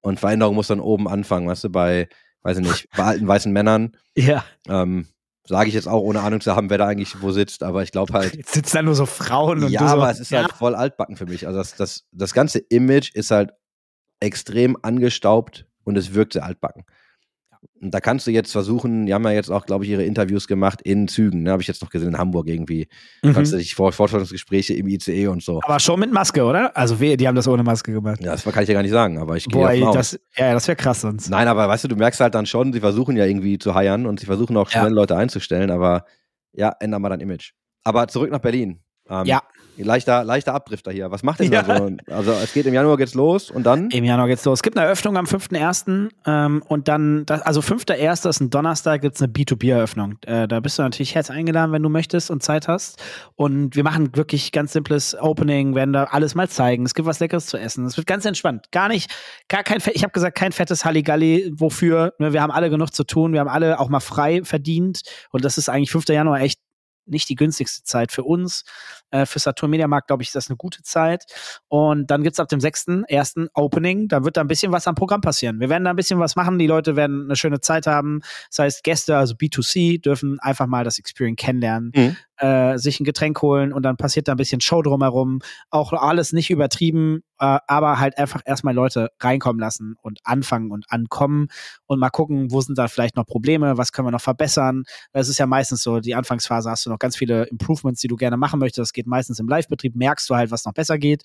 Und 0.00 0.20
Veränderung 0.20 0.54
muss 0.54 0.66
dann 0.66 0.80
oben 0.80 1.08
anfangen, 1.08 1.48
weißt 1.48 1.64
du, 1.64 1.70
bei, 1.70 2.08
weiß 2.42 2.58
ich 2.58 2.66
nicht, 2.66 2.88
bei 2.96 3.04
alten 3.04 3.26
weißen 3.26 3.52
Männern. 3.52 3.96
Ja. 4.16 4.44
Ähm, 4.68 5.06
Sage 5.46 5.68
ich 5.68 5.74
jetzt 5.74 5.88
auch, 5.88 6.00
ohne 6.00 6.22
Ahnung 6.22 6.40
zu 6.40 6.56
haben, 6.56 6.70
wer 6.70 6.78
da 6.78 6.86
eigentlich 6.86 7.20
wo 7.20 7.30
sitzt, 7.30 7.62
aber 7.62 7.82
ich 7.82 7.92
glaube 7.92 8.14
halt. 8.14 8.34
Jetzt 8.34 8.54
sitzen 8.54 8.76
da 8.76 8.82
nur 8.82 8.94
so 8.94 9.04
Frauen 9.04 9.62
und 9.62 9.70
ja, 9.70 9.80
du 9.80 9.88
so, 9.88 9.92
aber 9.92 10.10
es 10.10 10.18
ist 10.18 10.32
halt 10.32 10.52
voll 10.52 10.74
altbacken 10.74 11.16
für 11.16 11.26
mich. 11.26 11.46
Also 11.46 11.58
das, 11.58 11.76
das, 11.76 12.04
das 12.12 12.32
ganze 12.32 12.60
Image 12.60 13.14
ist 13.14 13.30
halt 13.30 13.52
extrem 14.20 14.78
angestaubt 14.80 15.66
und 15.84 15.98
es 15.98 16.14
wirkt 16.14 16.32
sehr 16.32 16.46
altbacken. 16.46 16.84
Und 17.80 17.92
da 17.92 18.00
kannst 18.00 18.26
du 18.26 18.30
jetzt 18.30 18.52
versuchen, 18.52 19.06
die 19.06 19.14
haben 19.14 19.24
ja 19.24 19.30
jetzt 19.32 19.50
auch, 19.50 19.66
glaube 19.66 19.84
ich, 19.84 19.90
ihre 19.90 20.04
Interviews 20.04 20.46
gemacht 20.48 20.80
in 20.82 21.08
Zügen, 21.08 21.42
ne? 21.42 21.50
habe 21.50 21.62
ich 21.62 21.68
jetzt 21.68 21.82
noch 21.82 21.90
gesehen, 21.90 22.08
in 22.08 22.18
Hamburg 22.18 22.48
irgendwie. 22.48 22.88
Mhm. 23.22 23.34
Kannst 23.34 23.52
du 23.52 23.56
dich 23.56 23.74
vor 23.74 23.92
Vorstellungsgespräche 23.92 24.74
im 24.74 24.86
ICE 24.88 25.28
und 25.28 25.42
so. 25.42 25.60
Aber 25.62 25.78
schon 25.80 26.00
mit 26.00 26.12
Maske, 26.12 26.44
oder? 26.44 26.76
Also 26.76 27.00
wir, 27.00 27.16
die 27.16 27.28
haben 27.28 27.34
das 27.34 27.46
ohne 27.48 27.62
Maske 27.62 27.92
gemacht. 27.92 28.20
Ja, 28.22 28.32
das 28.32 28.44
kann 28.44 28.62
ich 28.62 28.68
ja 28.68 28.74
gar 28.74 28.82
nicht 28.82 28.90
sagen, 28.92 29.18
aber 29.18 29.36
ich 29.36 29.46
gehe 29.46 29.60
Boah, 29.60 29.92
das, 29.92 30.18
ja, 30.36 30.52
das 30.52 30.66
wäre 30.68 30.76
krass 30.76 31.02
sonst. 31.02 31.28
Nein, 31.28 31.48
aber 31.48 31.68
weißt 31.68 31.84
du, 31.84 31.88
du 31.88 31.96
merkst 31.96 32.20
halt 32.20 32.34
dann 32.34 32.46
schon, 32.46 32.72
sie 32.72 32.80
versuchen 32.80 33.16
ja 33.16 33.24
irgendwie 33.26 33.58
zu 33.58 33.74
heiern 33.74 34.06
und 34.06 34.20
sie 34.20 34.26
versuchen 34.26 34.56
auch 34.56 34.70
Ja. 34.70 34.80
schnell 34.80 34.92
Leute 34.92 35.16
einzustellen, 35.16 35.70
aber 35.70 36.04
ja, 36.52 36.74
ändern 36.80 37.02
mal 37.02 37.08
dein 37.10 37.20
Image. 37.20 37.52
Aber 37.82 38.08
zurück 38.08 38.30
nach 38.30 38.40
Berlin. 38.40 38.80
Ähm, 39.08 39.26
Ja. 39.26 39.42
Leichter, 39.82 40.22
leichter 40.24 40.54
Abdrifter 40.54 40.92
hier. 40.92 41.10
Was 41.10 41.22
macht 41.22 41.40
denn 41.40 41.52
Ja. 41.52 41.62
da 41.62 41.78
so? 41.78 41.90
Also 42.10 42.32
es 42.32 42.52
geht 42.52 42.66
im 42.66 42.74
Januar 42.74 42.96
geht's 42.96 43.14
los 43.14 43.50
und 43.50 43.64
dann? 43.64 43.90
Im 43.90 44.04
Januar 44.04 44.28
geht's 44.28 44.44
los. 44.44 44.58
Es 44.58 44.62
gibt 44.62 44.76
eine 44.76 44.86
Eröffnung 44.86 45.16
am 45.16 45.26
5.1. 45.26 46.10
Ähm, 46.26 46.62
und 46.68 46.88
dann, 46.88 47.26
das, 47.26 47.42
also 47.42 47.60
5.1. 47.60 48.28
ist 48.28 48.40
ein 48.40 48.50
Donnerstag, 48.50 49.00
gibt's 49.00 49.20
eine 49.22 49.32
B2B-Eröffnung. 49.32 50.16
Äh, 50.26 50.46
da 50.46 50.60
bist 50.60 50.78
du 50.78 50.82
natürlich 50.82 51.14
herzlich 51.14 51.36
eingeladen, 51.36 51.72
wenn 51.72 51.82
du 51.82 51.88
möchtest 51.88 52.30
und 52.30 52.42
Zeit 52.42 52.68
hast. 52.68 53.02
Und 53.34 53.74
wir 53.76 53.82
machen 53.84 54.14
wirklich 54.16 54.52
ganz 54.52 54.72
simples 54.72 55.16
Opening, 55.20 55.74
werden 55.74 55.92
da 55.92 56.04
alles 56.04 56.34
mal 56.34 56.48
zeigen. 56.48 56.84
Es 56.84 56.94
gibt 56.94 57.06
was 57.06 57.20
Leckeres 57.20 57.46
zu 57.46 57.56
essen. 57.56 57.84
Es 57.86 57.96
wird 57.96 58.06
ganz 58.06 58.24
entspannt. 58.24 58.66
Gar 58.70 58.88
nicht, 58.88 59.10
gar 59.48 59.62
kein, 59.64 59.80
Fe- 59.80 59.92
ich 59.94 60.02
habe 60.02 60.12
gesagt, 60.12 60.36
kein 60.36 60.52
fettes 60.52 60.84
Halligalli. 60.84 61.52
Wofür? 61.56 62.12
Ne, 62.18 62.32
Wir 62.32 62.42
haben 62.42 62.50
alle 62.52 62.70
genug 62.70 62.92
zu 62.94 63.04
tun. 63.04 63.32
Wir 63.32 63.40
haben 63.40 63.48
alle 63.48 63.80
auch 63.80 63.88
mal 63.88 64.00
frei 64.00 64.42
verdient. 64.44 65.02
Und 65.30 65.44
das 65.44 65.58
ist 65.58 65.68
eigentlich 65.68 65.90
5. 65.90 66.08
Januar 66.08 66.40
echt 66.40 66.60
nicht 67.06 67.28
die 67.28 67.34
günstigste 67.34 67.82
Zeit 67.84 68.12
für 68.12 68.22
uns. 68.24 68.64
Äh, 69.10 69.26
für 69.26 69.38
Saturn 69.38 69.70
Media 69.70 69.86
Markt, 69.88 70.08
glaube 70.08 70.22
ich, 70.22 70.28
ist 70.28 70.34
das 70.34 70.48
eine 70.48 70.56
gute 70.56 70.82
Zeit. 70.82 71.24
Und 71.68 72.10
dann 72.10 72.22
gibt's 72.22 72.40
ab 72.40 72.48
dem 72.48 72.60
6.1. 72.60 73.48
Opening. 73.54 74.08
Da 74.08 74.24
wird 74.24 74.36
da 74.36 74.40
ein 74.40 74.48
bisschen 74.48 74.72
was 74.72 74.86
am 74.86 74.94
Programm 74.94 75.20
passieren. 75.20 75.60
Wir 75.60 75.68
werden 75.68 75.84
da 75.84 75.90
ein 75.90 75.96
bisschen 75.96 76.18
was 76.18 76.36
machen. 76.36 76.58
Die 76.58 76.66
Leute 76.66 76.96
werden 76.96 77.24
eine 77.24 77.36
schöne 77.36 77.60
Zeit 77.60 77.86
haben. 77.86 78.20
Das 78.50 78.58
heißt, 78.60 78.84
Gäste, 78.84 79.16
also 79.16 79.34
B2C, 79.34 80.00
dürfen 80.00 80.38
einfach 80.40 80.66
mal 80.66 80.84
das 80.84 80.98
Experience 80.98 81.36
kennenlernen, 81.40 81.92
Mhm. 81.94 82.16
Äh, 82.38 82.78
sich 82.78 83.00
ein 83.00 83.04
Getränk 83.04 83.40
holen 83.42 83.72
und 83.72 83.82
dann 83.82 83.96
passiert 83.96 84.28
da 84.28 84.32
ein 84.32 84.36
bisschen 84.36 84.60
Show 84.60 84.82
drumherum. 84.82 85.40
Auch 85.70 85.92
alles 85.92 86.32
nicht 86.32 86.50
übertrieben, 86.50 87.20
äh, 87.38 87.58
aber 87.66 88.00
halt 88.00 88.18
einfach 88.18 88.40
erstmal 88.44 88.74
Leute 88.74 89.10
reinkommen 89.20 89.60
lassen 89.60 89.96
und 90.02 90.20
anfangen 90.24 90.70
und 90.70 90.84
ankommen 90.88 91.48
und 91.86 91.98
mal 91.98 92.10
gucken, 92.10 92.50
wo 92.50 92.60
sind 92.60 92.78
da 92.78 92.88
vielleicht 92.88 93.16
noch 93.16 93.26
Probleme, 93.26 93.78
was 93.78 93.92
können 93.92 94.08
wir 94.08 94.12
noch 94.12 94.20
verbessern. 94.20 94.84
Es 95.12 95.28
ist 95.28 95.38
ja 95.38 95.46
meistens 95.46 95.82
so, 95.82 96.00
die 96.00 96.14
Anfangsphase 96.14 96.70
hast 96.70 96.86
du 96.86 96.90
noch 96.90 96.98
ganz 96.98 97.16
viele 97.16 97.44
Improvements, 97.44 98.00
die 98.00 98.08
du 98.08 98.16
gerne 98.16 98.36
machen 98.36 98.60
möchtest. 98.60 98.78
Das 98.78 98.92
geht 98.92 99.06
meistens 99.06 99.38
im 99.38 99.48
Live-Betrieb, 99.48 99.94
merkst 99.96 100.28
du 100.28 100.34
halt, 100.34 100.50
was 100.50 100.64
noch 100.64 100.72
besser 100.72 100.98
geht. 100.98 101.22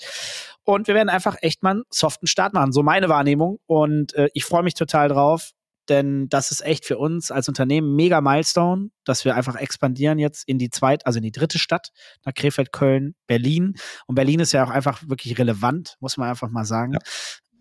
Und 0.63 0.87
wir 0.87 0.95
werden 0.95 1.09
einfach 1.09 1.35
echt 1.41 1.63
mal 1.63 1.71
einen 1.71 1.83
soften 1.89 2.27
Start 2.27 2.53
machen. 2.53 2.71
So 2.71 2.83
meine 2.83 3.09
Wahrnehmung. 3.09 3.59
Und 3.65 4.13
äh, 4.13 4.29
ich 4.33 4.45
freue 4.45 4.63
mich 4.63 4.75
total 4.75 5.09
drauf, 5.09 5.51
denn 5.89 6.29
das 6.29 6.51
ist 6.51 6.61
echt 6.65 6.85
für 6.85 6.97
uns 6.97 7.31
als 7.31 7.47
Unternehmen 7.47 7.95
mega 7.95 8.21
Milestone, 8.21 8.89
dass 9.03 9.25
wir 9.25 9.35
einfach 9.35 9.55
expandieren 9.55 10.19
jetzt 10.19 10.47
in 10.47 10.57
die 10.57 10.69
zweite, 10.69 11.05
also 11.05 11.17
in 11.17 11.23
die 11.23 11.31
dritte 11.31 11.59
Stadt, 11.59 11.89
nach 12.25 12.33
Krefeld, 12.33 12.71
Köln, 12.71 13.15
Berlin. 13.27 13.75
Und 14.07 14.15
Berlin 14.15 14.39
ist 14.39 14.51
ja 14.51 14.63
auch 14.63 14.69
einfach 14.69 15.01
wirklich 15.07 15.37
relevant, 15.37 15.97
muss 15.99 16.17
man 16.17 16.29
einfach 16.29 16.49
mal 16.49 16.65
sagen. 16.65 16.97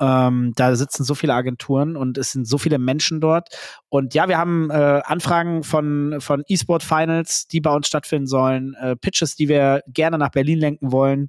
Ähm, 0.00 0.52
da 0.54 0.74
sitzen 0.76 1.04
so 1.04 1.14
viele 1.14 1.34
Agenturen 1.34 1.96
und 1.96 2.18
es 2.18 2.32
sind 2.32 2.46
so 2.46 2.58
viele 2.58 2.78
Menschen 2.78 3.20
dort. 3.20 3.48
Und 3.88 4.14
ja, 4.14 4.28
wir 4.28 4.38
haben 4.38 4.70
äh, 4.70 5.02
Anfragen 5.04 5.62
von, 5.62 6.16
von 6.20 6.42
E-Sport 6.46 6.82
Finals, 6.82 7.46
die 7.48 7.60
bei 7.60 7.74
uns 7.74 7.86
stattfinden 7.86 8.26
sollen, 8.26 8.74
äh, 8.74 8.96
Pitches, 8.96 9.34
die 9.34 9.48
wir 9.48 9.82
gerne 9.88 10.18
nach 10.18 10.30
Berlin 10.30 10.58
lenken 10.58 10.92
wollen, 10.92 11.28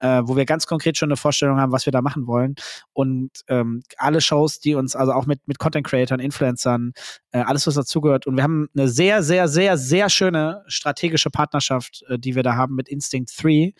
äh, 0.00 0.22
wo 0.24 0.36
wir 0.36 0.44
ganz 0.44 0.66
konkret 0.66 0.96
schon 0.96 1.08
eine 1.08 1.16
Vorstellung 1.16 1.58
haben, 1.58 1.72
was 1.72 1.86
wir 1.86 1.92
da 1.92 2.02
machen 2.02 2.26
wollen. 2.26 2.54
Und 2.92 3.30
ähm, 3.48 3.82
alle 3.96 4.20
Shows, 4.20 4.60
die 4.60 4.74
uns, 4.74 4.96
also 4.96 5.12
auch 5.12 5.26
mit, 5.26 5.46
mit 5.46 5.58
Content 5.58 5.86
Creatern, 5.86 6.20
Influencern, 6.20 6.92
äh, 7.32 7.38
alles, 7.38 7.66
was 7.66 7.74
dazugehört. 7.74 8.26
Und 8.26 8.36
wir 8.36 8.42
haben 8.42 8.68
eine 8.76 8.88
sehr, 8.88 9.22
sehr, 9.22 9.48
sehr, 9.48 9.78
sehr 9.78 10.10
schöne 10.10 10.62
strategische 10.66 11.30
Partnerschaft, 11.30 12.04
äh, 12.08 12.18
die 12.18 12.34
wir 12.34 12.42
da 12.42 12.56
haben 12.56 12.74
mit 12.74 12.88
Instinct 12.88 13.32
3, 13.42 13.72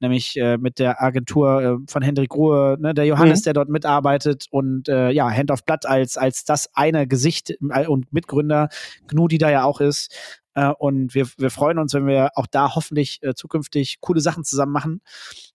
nämlich 0.00 0.36
äh, 0.36 0.58
mit 0.58 0.78
der 0.78 1.02
Agentur 1.02 1.80
von 1.88 2.02
Hendrik 2.02 2.34
Ruhe, 2.34 2.76
ne, 2.80 2.94
der 2.94 3.06
Johannes, 3.06 3.40
Mhm. 3.40 3.44
der 3.44 3.52
dort 3.54 3.68
mitarbeitet 3.86 4.46
und 4.50 4.88
äh, 4.88 5.10
ja, 5.10 5.30
Hand 5.30 5.50
of 5.50 5.64
Blood 5.64 5.86
als, 5.86 6.16
als 6.16 6.44
das 6.44 6.68
eine 6.74 7.06
Gesicht 7.06 7.50
äh, 7.70 7.86
und 7.86 8.12
Mitgründer, 8.12 8.68
Gnu, 9.06 9.28
die 9.28 9.38
da 9.38 9.50
ja 9.50 9.64
auch 9.64 9.80
ist. 9.80 10.14
Äh, 10.54 10.72
und 10.78 11.14
wir, 11.14 11.28
wir 11.38 11.50
freuen 11.50 11.78
uns, 11.78 11.94
wenn 11.94 12.06
wir 12.06 12.30
auch 12.34 12.46
da 12.46 12.74
hoffentlich 12.74 13.22
äh, 13.22 13.34
zukünftig 13.34 13.98
coole 14.00 14.20
Sachen 14.20 14.44
zusammen 14.44 14.72
machen. 14.72 15.00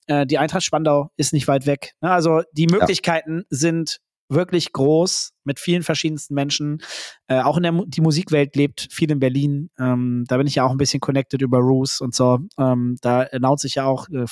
Äh, 0.07 0.25
die 0.25 0.37
Eintracht 0.37 0.63
Spandau 0.63 1.11
ist 1.17 1.33
nicht 1.33 1.47
weit 1.47 1.65
weg. 1.65 1.93
Ne? 2.01 2.11
Also 2.11 2.43
die 2.53 2.67
Möglichkeiten 2.67 3.43
sind 3.49 3.99
wirklich 4.29 4.71
groß 4.71 5.33
mit 5.43 5.59
vielen 5.59 5.83
verschiedensten 5.83 6.33
Menschen. 6.33 6.81
Äh, 7.27 7.41
auch 7.41 7.57
in 7.57 7.63
der 7.63 7.73
Mu 7.73 7.83
die 7.85 7.99
Musikwelt 7.99 8.55
lebt 8.55 8.87
viel 8.89 9.11
in 9.11 9.19
Berlin. 9.19 9.71
Ähm, 9.77 10.23
da 10.29 10.37
bin 10.37 10.47
ich 10.47 10.55
ja 10.55 10.63
auch 10.63 10.71
ein 10.71 10.77
bisschen 10.77 11.01
connected 11.01 11.41
über 11.41 11.57
Roos 11.57 11.99
und 11.99 12.15
so. 12.15 12.39
Ähm, 12.57 12.95
da 13.01 13.27
announce 13.33 13.67
ich 13.67 13.75
ja 13.75 13.85
auch 13.85 14.07
äh, 14.07 14.25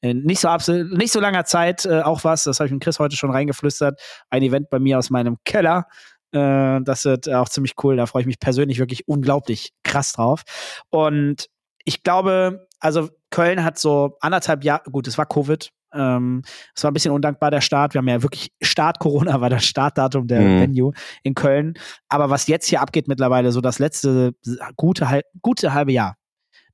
in 0.00 0.22
nicht 0.24 0.40
so 0.40 0.48
absolut, 0.48 0.92
nicht 0.96 1.12
so 1.12 1.20
langer 1.20 1.44
Zeit 1.44 1.84
äh, 1.84 2.02
auch 2.02 2.24
was. 2.24 2.44
Das 2.44 2.60
habe 2.60 2.66
ich 2.66 2.72
mit 2.72 2.82
Chris 2.82 2.98
heute 2.98 3.16
schon 3.16 3.30
reingeflüstert. 3.30 4.00
Ein 4.30 4.42
Event 4.42 4.70
bei 4.70 4.78
mir 4.78 4.98
aus 4.98 5.10
meinem 5.10 5.36
Keller. 5.44 5.86
Äh, 6.32 6.80
das 6.82 7.04
wird 7.04 7.28
auch 7.30 7.48
ziemlich 7.48 7.74
cool. 7.82 7.96
Da 7.96 8.06
freue 8.06 8.22
ich 8.22 8.26
mich 8.26 8.38
persönlich 8.40 8.78
wirklich 8.78 9.08
unglaublich 9.08 9.72
krass 9.82 10.12
drauf. 10.12 10.42
Und 10.90 11.46
ich 11.84 12.02
glaube, 12.02 12.66
also 12.80 13.08
Köln 13.30 13.64
hat 13.64 13.78
so 13.78 14.16
anderthalb 14.20 14.64
Jahre, 14.64 14.90
gut, 14.90 15.08
es 15.08 15.18
war 15.18 15.26
Covid. 15.26 15.70
Ähm, 15.94 16.42
es 16.74 16.84
war 16.84 16.90
ein 16.90 16.94
bisschen 16.94 17.12
undankbar, 17.12 17.50
der 17.50 17.62
Start. 17.62 17.94
Wir 17.94 18.00
haben 18.00 18.08
ja 18.08 18.22
wirklich 18.22 18.52
Start 18.60 18.98
Corona 18.98 19.40
war 19.40 19.48
das 19.48 19.64
Startdatum 19.64 20.26
der 20.26 20.40
Mhm. 20.40 20.60
Venue 20.60 20.92
in 21.22 21.34
Köln. 21.34 21.74
Aber 22.10 22.28
was 22.28 22.46
jetzt 22.46 22.66
hier 22.66 22.82
abgeht 22.82 23.08
mittlerweile, 23.08 23.52
so 23.52 23.62
das 23.62 23.78
letzte 23.78 24.32
gute, 24.76 25.22
gute 25.40 25.72
halbe 25.72 25.92
Jahr, 25.92 26.17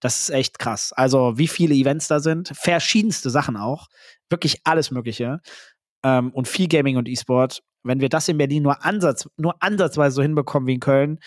das 0.04 0.20
ist 0.20 0.30
echt 0.30 0.58
krass. 0.58 0.92
Also 0.92 1.38
wie 1.38 1.48
viele 1.48 1.74
Events 1.74 2.08
da 2.08 2.20
sind, 2.20 2.52
verschiedenste 2.54 3.30
Sachen 3.30 3.56
auch, 3.56 3.86
wirklich 4.28 4.60
alles 4.64 4.90
Mögliche 4.90 5.40
ähm, 6.02 6.30
und 6.32 6.46
viel 6.46 6.68
Gaming 6.68 6.98
und 6.98 7.08
E-Sport. 7.08 7.62
Wenn 7.84 8.00
wir 8.00 8.10
das 8.10 8.28
in 8.28 8.36
Berlin 8.36 8.64
nur 8.64 8.84
ansatz, 8.84 9.26
nur 9.38 9.54
ansatzweise 9.62 10.16
so 10.16 10.20
hinbekommen 10.22 10.66
wie 10.66 10.74
in 10.74 10.80
Köln, 10.80 11.20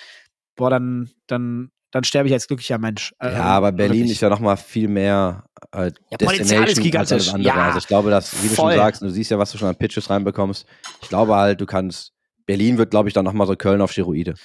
boah, 0.56 0.70
dann, 0.70 1.10
dann, 1.26 1.72
dann 1.90 2.04
sterbe 2.04 2.28
ich 2.28 2.34
als 2.36 2.46
glücklicher 2.46 2.78
Mensch. 2.78 3.16
Äh, 3.20 3.32
Ja, 3.34 3.46
aber 3.46 3.72
Berlin 3.72 4.02
wirklich. 4.02 4.12
ist 4.12 4.22
ja 4.22 4.30
nochmal 4.30 4.58
viel 4.58 4.88
mehr 4.88 5.46
äh, 5.72 5.86
Ja, 6.12 6.18
Potenzial 6.20 6.30
ist 6.30 6.30
Destination 6.30 6.64
als 6.68 6.80
gigantisch. 6.80 7.12
alles 7.14 7.34
andere. 7.34 7.48
Ja, 7.56 7.66
also 7.66 7.80
ich 7.80 7.88
glaube, 7.88 8.12
dass, 8.12 8.44
wie 8.44 8.48
du 8.50 8.54
voll. 8.54 8.74
schon 8.74 8.80
sagst, 8.80 9.02
du 9.02 9.10
siehst 9.10 9.32
ja, 9.32 9.40
was 9.40 9.52
du 9.52 9.58
schon 9.58 9.70
an 9.70 9.76
Pitches 9.76 10.08
reinbekommst. 10.08 10.68
Ich 11.02 11.10
glaube 11.10 11.36
halt, 11.36 11.60
du 11.60 11.66
kannst, 11.66 12.14
Berlin 12.46 12.78
wird, 12.78 12.92
glaube 12.92 13.10
ich, 13.10 13.16
dann 13.16 13.26
nochmal 13.26 13.48
so 13.48 13.56
Köln 13.56 13.82
auf 13.82 13.92
Steroide. 13.92 14.36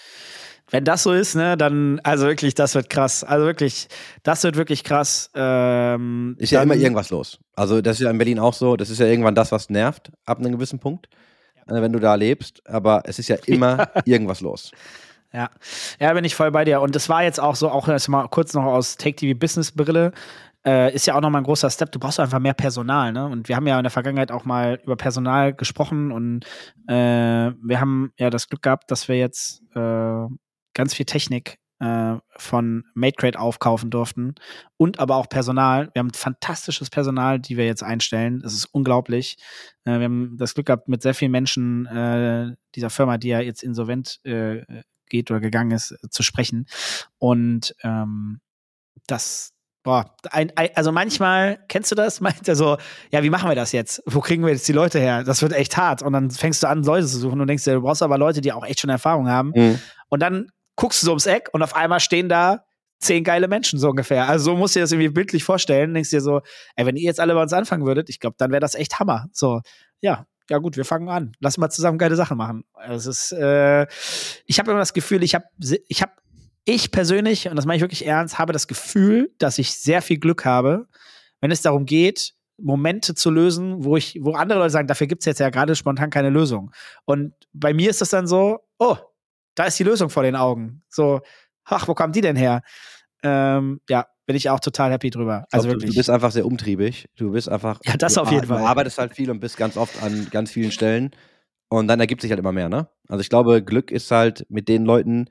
Wenn 0.72 0.84
das 0.84 1.02
so 1.02 1.12
ist, 1.12 1.34
ne, 1.34 1.58
dann, 1.58 2.00
also 2.02 2.26
wirklich, 2.26 2.54
das 2.54 2.74
wird 2.74 2.88
krass. 2.88 3.24
Also 3.24 3.44
wirklich, 3.44 3.88
das 4.22 4.42
wird 4.42 4.56
wirklich 4.56 4.84
krass. 4.84 5.30
Ähm, 5.34 6.34
Ist 6.38 6.50
ja 6.50 6.62
immer 6.62 6.74
irgendwas 6.74 7.10
los. 7.10 7.38
Also 7.54 7.82
das 7.82 8.00
ist 8.00 8.04
ja 8.04 8.10
in 8.10 8.16
Berlin 8.16 8.38
auch 8.38 8.54
so. 8.54 8.76
Das 8.76 8.88
ist 8.88 8.98
ja 8.98 9.04
irgendwann 9.04 9.34
das, 9.34 9.52
was 9.52 9.68
nervt, 9.68 10.10
ab 10.24 10.38
einem 10.38 10.52
gewissen 10.52 10.78
Punkt, 10.78 11.08
äh, 11.66 11.74
wenn 11.82 11.92
du 11.92 11.98
da 11.98 12.14
lebst. 12.14 12.66
Aber 12.66 13.02
es 13.04 13.18
ist 13.18 13.28
ja 13.28 13.36
immer 13.46 13.90
irgendwas 14.06 14.40
los. 14.40 14.72
Ja. 15.34 15.50
ja, 16.00 16.12
bin 16.14 16.24
ich 16.24 16.34
voll 16.34 16.50
bei 16.50 16.64
dir. 16.64 16.80
Und 16.80 16.96
das 16.96 17.10
war 17.10 17.22
jetzt 17.22 17.38
auch 17.38 17.54
so, 17.54 17.70
auch 17.70 17.86
jetzt 17.88 18.08
mal 18.08 18.26
kurz 18.28 18.54
noch 18.54 18.64
aus 18.64 18.96
Take 18.96 19.16
TV 19.16 19.38
Business 19.38 19.72
Brille, 19.72 20.12
äh, 20.64 20.94
ist 20.94 21.06
ja 21.06 21.14
auch 21.14 21.20
nochmal 21.20 21.42
ein 21.42 21.44
großer 21.44 21.68
Step. 21.70 21.92
Du 21.92 21.98
brauchst 21.98 22.20
einfach 22.20 22.38
mehr 22.38 22.54
Personal, 22.54 23.12
ne? 23.12 23.26
Und 23.26 23.48
wir 23.48 23.56
haben 23.56 23.66
ja 23.66 23.78
in 23.78 23.84
der 23.84 23.90
Vergangenheit 23.90 24.30
auch 24.30 24.44
mal 24.44 24.80
über 24.84 24.96
Personal 24.96 25.52
gesprochen 25.52 26.12
und 26.12 26.44
äh, 26.86 27.52
wir 27.62 27.80
haben 27.80 28.12
ja 28.16 28.30
das 28.30 28.48
Glück 28.48 28.62
gehabt, 28.62 28.90
dass 28.90 29.08
wir 29.08 29.18
jetzt 29.18 29.62
äh, 29.74 30.26
ganz 30.74 30.94
viel 30.94 31.06
Technik 31.06 31.58
äh, 31.82 32.16
von 32.36 32.84
MadeCrate 32.94 33.38
aufkaufen 33.38 33.90
durften 33.90 34.36
und 34.76 35.00
aber 35.00 35.16
auch 35.16 35.28
Personal. 35.28 35.90
Wir 35.94 36.00
haben 36.00 36.14
fantastisches 36.14 36.90
Personal, 36.90 37.40
die 37.40 37.56
wir 37.56 37.66
jetzt 37.66 37.82
einstellen. 37.82 38.40
Es 38.44 38.54
ist 38.54 38.66
unglaublich. 38.66 39.36
Äh, 39.84 39.98
wir 39.98 40.04
haben 40.04 40.36
das 40.38 40.54
Glück 40.54 40.66
gehabt, 40.66 40.88
mit 40.88 41.02
sehr 41.02 41.14
vielen 41.14 41.32
Menschen 41.32 41.86
äh, 41.86 42.54
dieser 42.76 42.90
Firma, 42.90 43.18
die 43.18 43.28
ja 43.28 43.40
jetzt 43.40 43.64
insolvent 43.64 44.20
äh, 44.24 44.62
geht 45.08 45.30
oder 45.30 45.40
gegangen 45.40 45.72
ist, 45.72 45.90
äh, 45.90 46.08
zu 46.08 46.22
sprechen. 46.22 46.66
Und 47.18 47.74
ähm, 47.82 48.40
das, 49.08 49.52
boah, 49.82 50.14
ein, 50.30 50.52
ein, 50.56 50.70
also 50.74 50.92
manchmal, 50.92 51.64
kennst 51.68 51.90
du 51.90 51.96
das? 51.96 52.20
Meint 52.20 52.46
er 52.46 52.54
so, 52.54 52.78
ja, 53.10 53.24
wie 53.24 53.30
machen 53.30 53.48
wir 53.48 53.56
das 53.56 53.72
jetzt? 53.72 54.02
Wo 54.06 54.20
kriegen 54.20 54.44
wir 54.44 54.52
jetzt 54.52 54.68
die 54.68 54.72
Leute 54.72 55.00
her? 55.00 55.24
Das 55.24 55.42
wird 55.42 55.52
echt 55.52 55.76
hart. 55.76 56.02
Und 56.02 56.12
dann 56.12 56.30
fängst 56.30 56.62
du 56.62 56.68
an, 56.68 56.84
Leute 56.84 57.08
zu 57.08 57.18
suchen 57.18 57.40
und 57.40 57.48
denkst 57.48 57.64
dir, 57.64 57.74
du 57.74 57.82
brauchst 57.82 58.02
aber 58.02 58.18
Leute, 58.18 58.40
die 58.40 58.52
auch 58.52 58.64
echt 58.64 58.80
schon 58.80 58.90
Erfahrung 58.90 59.28
haben. 59.28 59.52
Mhm. 59.54 59.80
Und 60.08 60.20
dann 60.20 60.50
guckst 60.82 61.00
du 61.00 61.06
so 61.06 61.12
ums 61.12 61.26
Eck 61.26 61.48
und 61.52 61.62
auf 61.62 61.76
einmal 61.76 62.00
stehen 62.00 62.28
da 62.28 62.64
zehn 62.98 63.22
geile 63.22 63.46
Menschen 63.46 63.78
so 63.78 63.90
ungefähr. 63.90 64.28
Also 64.28 64.46
so 64.46 64.56
musst 64.56 64.74
du 64.74 64.80
dir 64.80 64.82
das 64.82 64.90
irgendwie 64.90 65.10
bildlich 65.10 65.44
vorstellen. 65.44 65.94
Denkst 65.94 66.10
dir 66.10 66.20
so, 66.20 66.40
ey, 66.74 66.84
wenn 66.84 66.96
ihr 66.96 67.04
jetzt 67.04 67.20
alle 67.20 67.34
bei 67.34 67.42
uns 67.42 67.52
anfangen 67.52 67.86
würdet, 67.86 68.08
ich 68.08 68.18
glaube, 68.18 68.34
dann 68.36 68.50
wäre 68.50 68.58
das 68.58 68.74
echt 68.74 68.98
Hammer. 68.98 69.28
So, 69.30 69.60
ja, 70.00 70.26
ja 70.50 70.58
gut, 70.58 70.76
wir 70.76 70.84
fangen 70.84 71.08
an. 71.08 71.36
Lass 71.38 71.56
mal 71.56 71.70
zusammen 71.70 71.98
geile 71.98 72.16
Sachen 72.16 72.36
machen. 72.36 72.64
Es 72.88 73.06
ist, 73.06 73.30
äh, 73.30 73.86
ich 74.44 74.58
habe 74.58 74.72
immer 74.72 74.80
das 74.80 74.92
Gefühl, 74.92 75.22
ich 75.22 75.36
habe, 75.36 75.44
ich 75.86 76.02
habe, 76.02 76.12
ich 76.64 76.90
persönlich, 76.90 77.48
und 77.48 77.54
das 77.54 77.64
meine 77.64 77.76
ich 77.76 77.82
wirklich 77.82 78.04
ernst, 78.04 78.40
habe 78.40 78.52
das 78.52 78.66
Gefühl, 78.66 79.32
dass 79.38 79.58
ich 79.58 79.74
sehr 79.74 80.02
viel 80.02 80.18
Glück 80.18 80.44
habe, 80.44 80.88
wenn 81.40 81.52
es 81.52 81.62
darum 81.62 81.86
geht, 81.86 82.34
Momente 82.58 83.14
zu 83.14 83.30
lösen, 83.30 83.84
wo 83.84 83.96
ich, 83.96 84.18
wo 84.20 84.32
andere 84.32 84.58
Leute 84.58 84.70
sagen, 84.70 84.88
dafür 84.88 85.06
gibt 85.06 85.22
es 85.22 85.26
jetzt 85.26 85.38
ja 85.38 85.50
gerade 85.50 85.76
spontan 85.76 86.10
keine 86.10 86.30
Lösung. 86.30 86.72
Und 87.04 87.34
bei 87.52 87.72
mir 87.72 87.88
ist 87.88 88.00
das 88.00 88.10
dann 88.10 88.26
so, 88.26 88.58
oh, 88.80 88.96
da 89.54 89.64
ist 89.64 89.78
die 89.78 89.84
Lösung 89.84 90.10
vor 90.10 90.22
den 90.22 90.36
Augen. 90.36 90.82
So, 90.88 91.20
ach, 91.64 91.88
wo 91.88 91.94
kam 91.94 92.12
die 92.12 92.20
denn 92.20 92.36
her? 92.36 92.62
Ähm, 93.22 93.80
ja, 93.88 94.06
bin 94.26 94.36
ich 94.36 94.50
auch 94.50 94.60
total 94.60 94.92
happy 94.92 95.10
drüber. 95.10 95.46
Also 95.50 95.68
glaub, 95.68 95.74
du, 95.74 95.80
wirklich. 95.80 95.90
du 95.92 95.96
bist 95.96 96.10
einfach 96.10 96.30
sehr 96.30 96.46
umtriebig. 96.46 97.08
Du 97.16 97.32
bist 97.32 97.48
einfach. 97.48 97.80
Ja, 97.84 97.96
das 97.96 98.14
du, 98.14 98.20
auf 98.22 98.30
jeden 98.30 98.42
du 98.42 98.48
Fall. 98.48 98.62
arbeitest 98.64 98.98
halt 98.98 99.14
viel 99.14 99.30
und 99.30 99.40
bist 99.40 99.56
ganz 99.56 99.76
oft 99.76 100.02
an 100.02 100.28
ganz 100.30 100.50
vielen 100.50 100.72
Stellen. 100.72 101.10
Und 101.68 101.88
dann 101.88 102.00
ergibt 102.00 102.20
sich 102.20 102.30
halt 102.30 102.38
immer 102.38 102.52
mehr, 102.52 102.68
ne? 102.68 102.88
Also 103.08 103.22
ich 103.22 103.30
glaube, 103.30 103.62
Glück 103.62 103.90
ist 103.90 104.10
halt 104.10 104.46
mit 104.48 104.68
den 104.68 104.84
Leuten. 104.84 105.28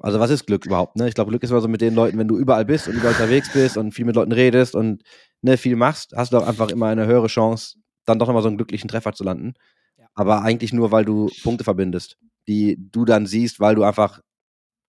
Also 0.00 0.20
was 0.20 0.30
ist 0.30 0.46
Glück 0.46 0.66
überhaupt, 0.66 0.96
ne? 0.96 1.08
Ich 1.08 1.14
glaube, 1.14 1.30
Glück 1.30 1.42
ist 1.42 1.50
immer 1.50 1.60
so 1.60 1.68
mit 1.68 1.80
den 1.80 1.94
Leuten, 1.94 2.18
wenn 2.18 2.28
du 2.28 2.36
überall 2.36 2.64
bist 2.64 2.88
und 2.88 2.94
überall 2.94 3.12
unterwegs 3.12 3.52
bist 3.52 3.76
und 3.76 3.92
viel 3.92 4.04
mit 4.04 4.16
Leuten 4.16 4.32
redest 4.32 4.74
und 4.74 5.02
ne, 5.42 5.56
viel 5.56 5.76
machst, 5.76 6.12
hast 6.16 6.32
du 6.32 6.38
auch 6.38 6.46
einfach 6.46 6.70
immer 6.70 6.86
eine 6.86 7.06
höhere 7.06 7.28
Chance, 7.28 7.76
dann 8.04 8.18
doch 8.18 8.26
nochmal 8.26 8.42
so 8.42 8.48
einen 8.48 8.56
glücklichen 8.56 8.88
Treffer 8.88 9.12
zu 9.12 9.22
landen. 9.22 9.54
Ja. 9.96 10.06
Aber 10.14 10.42
eigentlich 10.42 10.72
nur, 10.72 10.90
weil 10.90 11.04
du 11.04 11.30
Punkte 11.42 11.64
verbindest, 11.64 12.18
die 12.48 12.76
du 12.78 13.04
dann 13.04 13.26
siehst, 13.26 13.60
weil 13.60 13.74
du 13.74 13.84
einfach, 13.84 14.20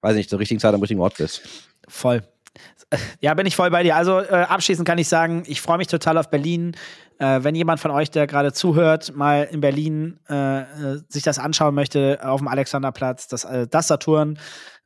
weiß 0.01 0.15
nicht, 0.15 0.29
zur 0.29 0.39
richtigen 0.39 0.59
Zeit 0.59 0.73
am 0.73 0.81
richtigen 0.81 1.01
Ort 1.01 1.17
bist. 1.17 1.41
Voll. 1.87 2.23
Ja, 3.19 3.33
bin 3.33 3.45
ich 3.45 3.55
voll 3.55 3.69
bei 3.69 3.83
dir. 3.83 3.95
Also 3.95 4.19
äh, 4.19 4.45
abschließend 4.47 4.87
kann 4.87 4.97
ich 4.97 5.07
sagen, 5.07 5.43
ich 5.47 5.61
freue 5.61 5.77
mich 5.77 5.87
total 5.87 6.17
auf 6.17 6.29
Berlin. 6.29 6.75
Äh, 7.17 7.43
wenn 7.43 7.55
jemand 7.55 7.79
von 7.79 7.91
euch, 7.91 8.11
der 8.11 8.27
gerade 8.27 8.53
zuhört, 8.53 9.15
mal 9.15 9.47
in 9.51 9.61
Berlin 9.61 10.19
äh, 10.29 10.61
äh, 10.61 11.01
sich 11.09 11.23
das 11.23 11.39
anschauen 11.39 11.75
möchte, 11.75 12.19
auf 12.23 12.39
dem 12.39 12.47
Alexanderplatz, 12.47 13.27
das, 13.27 13.43
äh, 13.45 13.67
das 13.67 13.87
Saturn. 13.87 14.39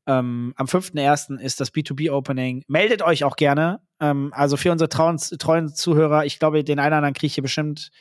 Ähm, 0.08 0.54
am 0.56 0.66
5.1. 0.66 1.40
ist 1.40 1.60
das 1.60 1.74
B2B-Opening. 1.74 2.64
Meldet 2.68 3.02
euch 3.02 3.24
auch 3.24 3.36
gerne. 3.36 3.82
Ähm, 4.00 4.32
also 4.34 4.58
für 4.58 4.72
unsere 4.72 4.90
treuen, 4.90 5.18
treuen 5.18 5.74
Zuhörer, 5.74 6.26
ich 6.26 6.40
glaube, 6.40 6.64
den 6.64 6.80
einen 6.80 6.88
oder 6.88 6.98
anderen 6.98 7.14
kriege 7.14 7.28
ich 7.28 7.36
hier 7.36 7.44
bestimmt 7.44 7.92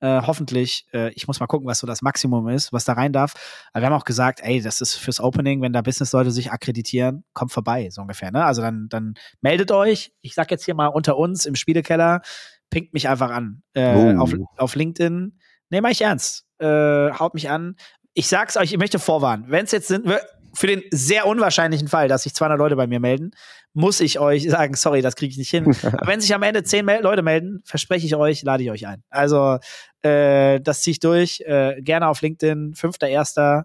äh, 0.00 0.20
hoffentlich, 0.22 0.86
äh, 0.92 1.10
ich 1.14 1.26
muss 1.26 1.40
mal 1.40 1.46
gucken, 1.46 1.66
was 1.66 1.78
so 1.78 1.86
das 1.86 2.02
Maximum 2.02 2.48
ist, 2.48 2.72
was 2.72 2.84
da 2.84 2.92
rein 2.92 3.12
darf. 3.12 3.34
Aber 3.72 3.82
wir 3.82 3.86
haben 3.86 3.94
auch 3.98 4.04
gesagt, 4.04 4.40
ey, 4.42 4.60
das 4.60 4.80
ist 4.80 4.94
fürs 4.94 5.20
Opening, 5.20 5.62
wenn 5.62 5.72
da 5.72 5.82
Business-Leute 5.82 6.30
sich 6.30 6.52
akkreditieren, 6.52 7.24
kommt 7.32 7.52
vorbei, 7.52 7.88
so 7.90 8.02
ungefähr. 8.02 8.30
Ne? 8.30 8.44
Also 8.44 8.62
dann, 8.62 8.88
dann 8.88 9.14
meldet 9.40 9.70
euch. 9.72 10.12
Ich 10.20 10.34
sag 10.34 10.50
jetzt 10.50 10.64
hier 10.64 10.74
mal 10.74 10.88
unter 10.88 11.16
uns 11.16 11.46
im 11.46 11.54
Spielekeller, 11.54 12.20
pinkt 12.70 12.92
mich 12.94 13.08
einfach 13.08 13.30
an. 13.30 13.62
Äh, 13.74 13.94
Oh. 14.14 14.20
auf, 14.20 14.34
auf 14.58 14.74
LinkedIn. 14.74 15.38
Nee, 15.70 15.80
mach 15.80 15.90
ich 15.90 16.02
ernst. 16.02 16.44
Äh, 16.58 17.10
haut 17.12 17.34
mich 17.34 17.48
an. 17.50 17.76
Ich 18.14 18.28
sag's 18.28 18.56
euch, 18.56 18.72
ich 18.72 18.78
möchte 18.78 18.98
vorwarnen. 18.98 19.44
Wenn 19.48 19.64
es 19.64 19.72
jetzt 19.72 19.88
sind, 19.88 20.06
für 20.54 20.66
den 20.66 20.82
sehr 20.90 21.26
unwahrscheinlichen 21.26 21.88
Fall, 21.88 22.08
dass 22.08 22.22
sich 22.22 22.34
200 22.34 22.58
Leute 22.58 22.76
bei 22.76 22.86
mir 22.86 22.98
melden, 23.00 23.32
muss 23.76 24.00
ich 24.00 24.18
euch 24.18 24.42
sagen, 24.50 24.74
sorry, 24.74 25.02
das 25.02 25.14
kriege 25.14 25.30
ich 25.30 25.38
nicht 25.38 25.50
hin. 25.50 25.64
Aber 25.82 26.06
wenn 26.06 26.20
sich 26.20 26.34
am 26.34 26.42
Ende 26.42 26.64
10 26.64 26.84
Mel 26.84 27.02
Leute 27.02 27.22
melden, 27.22 27.62
verspreche 27.64 28.06
ich 28.06 28.16
euch, 28.16 28.42
lade 28.42 28.62
ich 28.62 28.70
euch 28.70 28.86
ein. 28.86 29.04
Also, 29.10 29.58
äh, 30.02 30.60
das 30.60 30.80
ziehe 30.80 30.92
ich 30.92 31.00
durch. 31.00 31.42
Äh, 31.42 31.80
gerne 31.82 32.08
auf 32.08 32.22
LinkedIn, 32.22 32.74
5.1. 32.74 33.64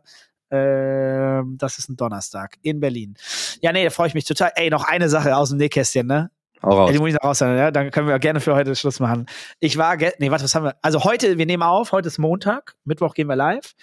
Äh, 0.49 1.43
das 1.57 1.79
ist 1.79 1.89
ein 1.89 1.95
Donnerstag 1.95 2.57
in 2.61 2.81
Berlin. 2.81 3.15
Ja, 3.61 3.71
nee, 3.71 3.85
da 3.85 3.89
freue 3.89 4.09
ich 4.09 4.13
mich 4.13 4.25
total. 4.25 4.51
Ey, 4.55 4.69
noch 4.69 4.83
eine 4.83 5.07
Sache 5.07 5.35
aus 5.35 5.49
dem 5.49 5.57
Nähkästchen, 5.57 6.05
ne? 6.05 6.29
Auch 6.61 6.77
raus. 6.77 6.89
Ja, 6.89 6.93
die 6.93 6.99
muss 6.99 7.09
ich 7.09 7.15
noch 7.15 7.23
raushauen, 7.23 7.57
ja? 7.57 7.71
Dann 7.71 7.89
können 7.89 8.07
wir 8.07 8.19
gerne 8.19 8.41
für 8.41 8.53
heute 8.53 8.75
Schluss 8.75 8.99
machen. 8.99 9.25
Ich 9.59 9.77
war, 9.77 9.95
nee, 9.95 10.29
warte, 10.29 10.43
was 10.43 10.53
haben 10.53 10.65
wir? 10.65 10.75
Also 10.81 11.05
heute, 11.05 11.37
wir 11.37 11.45
nehmen 11.45 11.63
auf, 11.63 11.93
heute 11.93 12.07
ist 12.07 12.19
Montag, 12.19 12.75
Mittwoch 12.83 13.13
gehen 13.13 13.27
wir 13.27 13.37
live. 13.37 13.73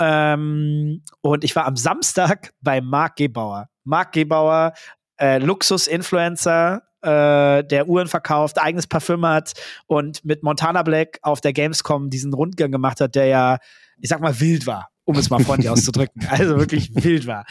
Ähm, 0.00 1.02
und 1.20 1.44
ich 1.44 1.54
war 1.56 1.66
am 1.66 1.76
Samstag 1.76 2.52
bei 2.62 2.80
Marc 2.80 3.16
Gebauer. 3.16 3.68
Marc 3.84 4.12
Gebauer, 4.12 4.72
äh, 5.18 5.38
Luxus-Influencer, 5.38 6.82
äh, 7.02 7.64
der 7.64 7.88
Uhren 7.88 8.08
verkauft, 8.08 8.58
eigenes 8.58 8.86
Parfüm 8.86 9.24
hat 9.26 9.52
und 9.86 10.24
mit 10.24 10.42
Montana 10.42 10.82
Black 10.82 11.18
auf 11.22 11.40
der 11.40 11.52
Gamescom 11.52 12.10
diesen 12.10 12.32
Rundgang 12.34 12.72
gemacht 12.72 13.00
hat, 13.00 13.14
der 13.14 13.26
ja, 13.26 13.58
ich 14.00 14.08
sag 14.08 14.20
mal, 14.20 14.40
wild 14.40 14.66
war, 14.66 14.88
um 15.04 15.16
es 15.16 15.30
mal 15.30 15.38
freundlich 15.38 15.70
auszudrücken. 15.70 16.26
Also 16.28 16.58
wirklich 16.58 16.90
wild 16.94 17.26
war. 17.26 17.44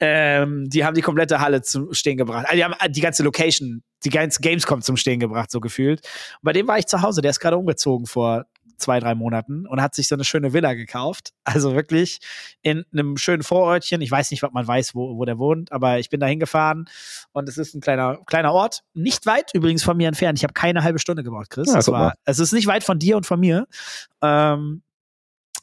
Ähm, 0.00 0.68
die 0.68 0.84
haben 0.84 0.94
die 0.94 1.02
komplette 1.02 1.40
Halle 1.40 1.62
zum 1.62 1.92
Stehen 1.92 2.16
gebracht. 2.16 2.46
Also 2.46 2.56
die 2.56 2.64
haben 2.64 2.74
die 2.92 3.00
ganze 3.00 3.22
Location, 3.22 3.82
die 4.04 4.10
ganze 4.10 4.40
Gamescom 4.40 4.82
zum 4.82 4.96
Stehen 4.96 5.20
gebracht, 5.20 5.50
so 5.50 5.60
gefühlt. 5.60 6.00
Und 6.00 6.44
bei 6.44 6.52
dem 6.52 6.66
war 6.66 6.78
ich 6.78 6.86
zu 6.86 7.02
Hause, 7.02 7.20
der 7.20 7.30
ist 7.30 7.40
gerade 7.40 7.58
umgezogen 7.58 8.06
vor 8.06 8.46
zwei, 8.76 9.00
drei 9.00 9.14
Monaten 9.14 9.66
und 9.66 9.80
hat 9.80 9.94
sich 9.94 10.08
so 10.08 10.14
eine 10.14 10.24
schöne 10.24 10.52
Villa 10.52 10.74
gekauft. 10.74 11.32
Also 11.44 11.74
wirklich 11.74 12.20
in 12.62 12.84
einem 12.92 13.16
schönen 13.16 13.42
Vorortchen. 13.42 14.00
Ich 14.00 14.10
weiß 14.10 14.30
nicht, 14.30 14.42
ob 14.42 14.52
man 14.52 14.66
weiß, 14.66 14.94
wo, 14.94 15.16
wo 15.16 15.24
der 15.24 15.38
wohnt, 15.38 15.72
aber 15.72 15.98
ich 15.98 16.10
bin 16.10 16.20
da 16.20 16.26
hingefahren 16.26 16.88
und 17.32 17.48
es 17.48 17.58
ist 17.58 17.74
ein 17.74 17.80
kleiner, 17.80 18.18
kleiner 18.26 18.52
Ort. 18.52 18.82
Nicht 18.94 19.26
weit 19.26 19.54
übrigens 19.54 19.82
von 19.82 19.96
mir 19.96 20.08
entfernt. 20.08 20.38
Ich 20.38 20.44
habe 20.44 20.54
keine 20.54 20.82
halbe 20.82 20.98
Stunde 20.98 21.22
gebraucht, 21.22 21.50
Chris. 21.50 21.72
Ja, 21.72 21.86
war, 21.92 22.14
es 22.24 22.38
ist 22.38 22.52
nicht 22.52 22.66
weit 22.66 22.84
von 22.84 22.98
dir 22.98 23.16
und 23.16 23.26
von 23.26 23.40
mir. 23.40 23.66
Ähm, 24.22 24.82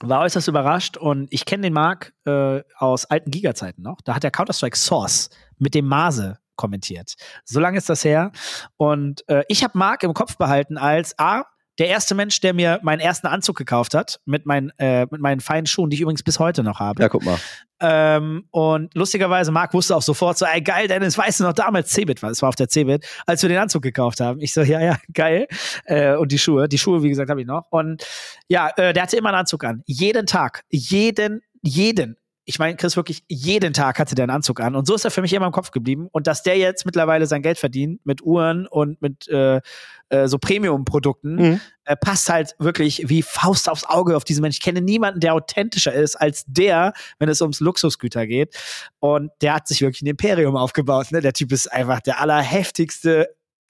war 0.02 0.22
äußerst 0.22 0.48
überrascht 0.48 0.98
und 0.98 1.28
ich 1.32 1.46
kenne 1.46 1.64
den 1.64 1.74
Marc 1.74 2.14
äh, 2.26 2.62
aus 2.78 3.06
alten 3.06 3.32
Giga-Zeiten 3.32 3.82
noch. 3.82 4.02
Da 4.04 4.16
hat 4.16 4.24
er 4.24 4.32
Counter-Strike 4.32 4.78
Source 4.78 5.30
mit 5.58 5.74
dem 5.76 5.86
Mase 5.86 6.40
kommentiert. 6.56 7.16
So 7.46 7.60
lange 7.60 7.78
ist 7.78 7.90
das 7.90 8.04
her. 8.04 8.32
Und 8.78 9.28
äh, 9.30 9.44
ich 9.48 9.64
habe 9.64 9.78
Marc 9.78 10.04
im 10.04 10.14
Kopf 10.14 10.38
behalten 10.38 10.78
als 10.78 11.18
A, 11.18 11.46
der 11.80 11.88
erste 11.88 12.14
Mensch, 12.16 12.40
der 12.40 12.54
mir 12.54 12.80
meinen 12.84 13.00
ersten 13.00 13.28
Anzug 13.28 13.58
gekauft 13.58 13.94
hat, 13.94 14.20
mit 14.26 14.46
meinen, 14.46 14.72
äh, 14.78 15.08
mit 15.10 15.22
meinen 15.22 15.42
feinen 15.42 15.66
Schuhen, 15.66 15.90
die 15.90 15.96
ich 15.96 16.02
übrigens 16.02 16.24
bis 16.24 16.40
heute 16.40 16.64
noch 16.64 16.80
habe. 16.80 17.02
Ja, 17.02 17.10
guck 17.10 17.24
mal. 17.26 17.40
Ähm, 17.80 18.48
und 18.52 18.94
lustigerweise, 18.96 19.52
Marc 19.52 19.74
wusste 19.74 19.96
auch 19.96 20.02
sofort 20.02 20.38
so, 20.38 20.46
ey, 20.46 20.62
geil, 20.62 20.88
Dennis, 20.88 21.18
weißt 21.18 21.40
du 21.40 21.44
noch, 21.46 21.54
damals 21.54 21.92
Cebit 21.92 22.22
war, 22.22 22.30
es 22.30 22.42
war 22.42 22.50
auf 22.50 22.56
der 22.56 22.70
Cebit, 22.70 23.06
als 23.26 23.42
wir 23.42 23.50
den 23.50 23.58
Anzug 23.58 23.82
gekauft 23.82 24.20
haben. 24.20 24.40
Ich 24.40 24.54
so, 24.54 24.62
ja, 24.62 24.80
ja, 24.80 24.98
geil. 25.14 25.48
Äh, 25.86 26.16
und 26.16 26.32
die 26.32 26.40
Schuhe, 26.40 26.70
die 26.70 26.78
Schuhe, 26.78 27.04
wie 27.04 27.10
gesagt, 27.10 27.30
habe 27.30 27.42
ich 27.42 27.48
noch. 27.48 27.66
Und 27.72 28.06
ja, 28.48 28.70
äh, 28.78 28.94
der 28.94 29.04
hatte 29.04 29.18
immer 29.18 29.30
einen 29.30 29.40
Anzug 29.40 29.64
an. 29.64 29.82
Jeden 29.86 30.28
Tag. 30.28 30.64
Jeden, 30.70 31.42
jeden. 31.62 32.18
Ich 32.46 32.60
meine, 32.60 32.76
Chris, 32.76 32.98
wirklich 32.98 33.24
jeden 33.30 33.74
Tag 33.74 34.00
hatte 34.00 34.16
der 34.16 34.24
einen 34.24 34.32
Anzug 34.36 34.60
an. 34.60 34.76
Und 34.76 34.86
so 34.86 34.96
ist 34.96 35.06
er 35.06 35.12
für 35.12 35.22
mich 35.22 35.32
immer 35.32 35.46
im 35.46 35.54
Kopf 35.54 35.72
geblieben. 35.72 36.10
Und 36.12 36.28
dass 36.28 36.44
der 36.44 36.58
jetzt 36.58 36.86
mittlerweile 36.86 37.26
sein 37.26 37.42
Geld 37.42 37.58
verdient 37.58 38.06
mit 38.06 38.22
Uhren 38.22 38.68
und 38.68 39.02
mit 39.02 39.28
äh, 39.30 39.62
äh, 40.10 40.28
so 40.28 40.38
Premium-Produkten, 40.38 41.36
Mhm. 41.36 41.62
äh, 41.86 41.96
passt 41.96 42.30
halt 42.30 42.54
wirklich 42.60 43.04
wie 43.08 43.22
Faust 43.22 43.70
aufs 43.70 43.86
Auge 43.86 44.18
auf 44.18 44.26
diesen 44.26 44.42
Menschen. 44.42 44.58
Ich 44.60 44.64
kenne 44.64 44.82
niemanden, 44.82 45.22
der 45.22 45.34
authentischer 45.34 45.94
ist 45.94 46.16
als 46.16 46.44
der, 46.46 46.94
wenn 47.18 47.30
es 47.30 47.42
ums 47.42 47.62
Luxusgüter 47.62 48.28
geht. 48.28 48.54
Und 49.00 49.32
der 49.42 49.54
hat 49.56 49.68
sich 49.68 49.82
wirklich 49.82 50.02
ein 50.02 50.08
Imperium 50.08 50.58
aufgebaut. 50.58 51.12
Ne? 51.12 51.22
Der 51.22 51.34
Typ 51.34 51.52
ist 51.54 51.72
einfach 51.72 52.02
der 52.02 52.20
allerheftigste 52.20 53.30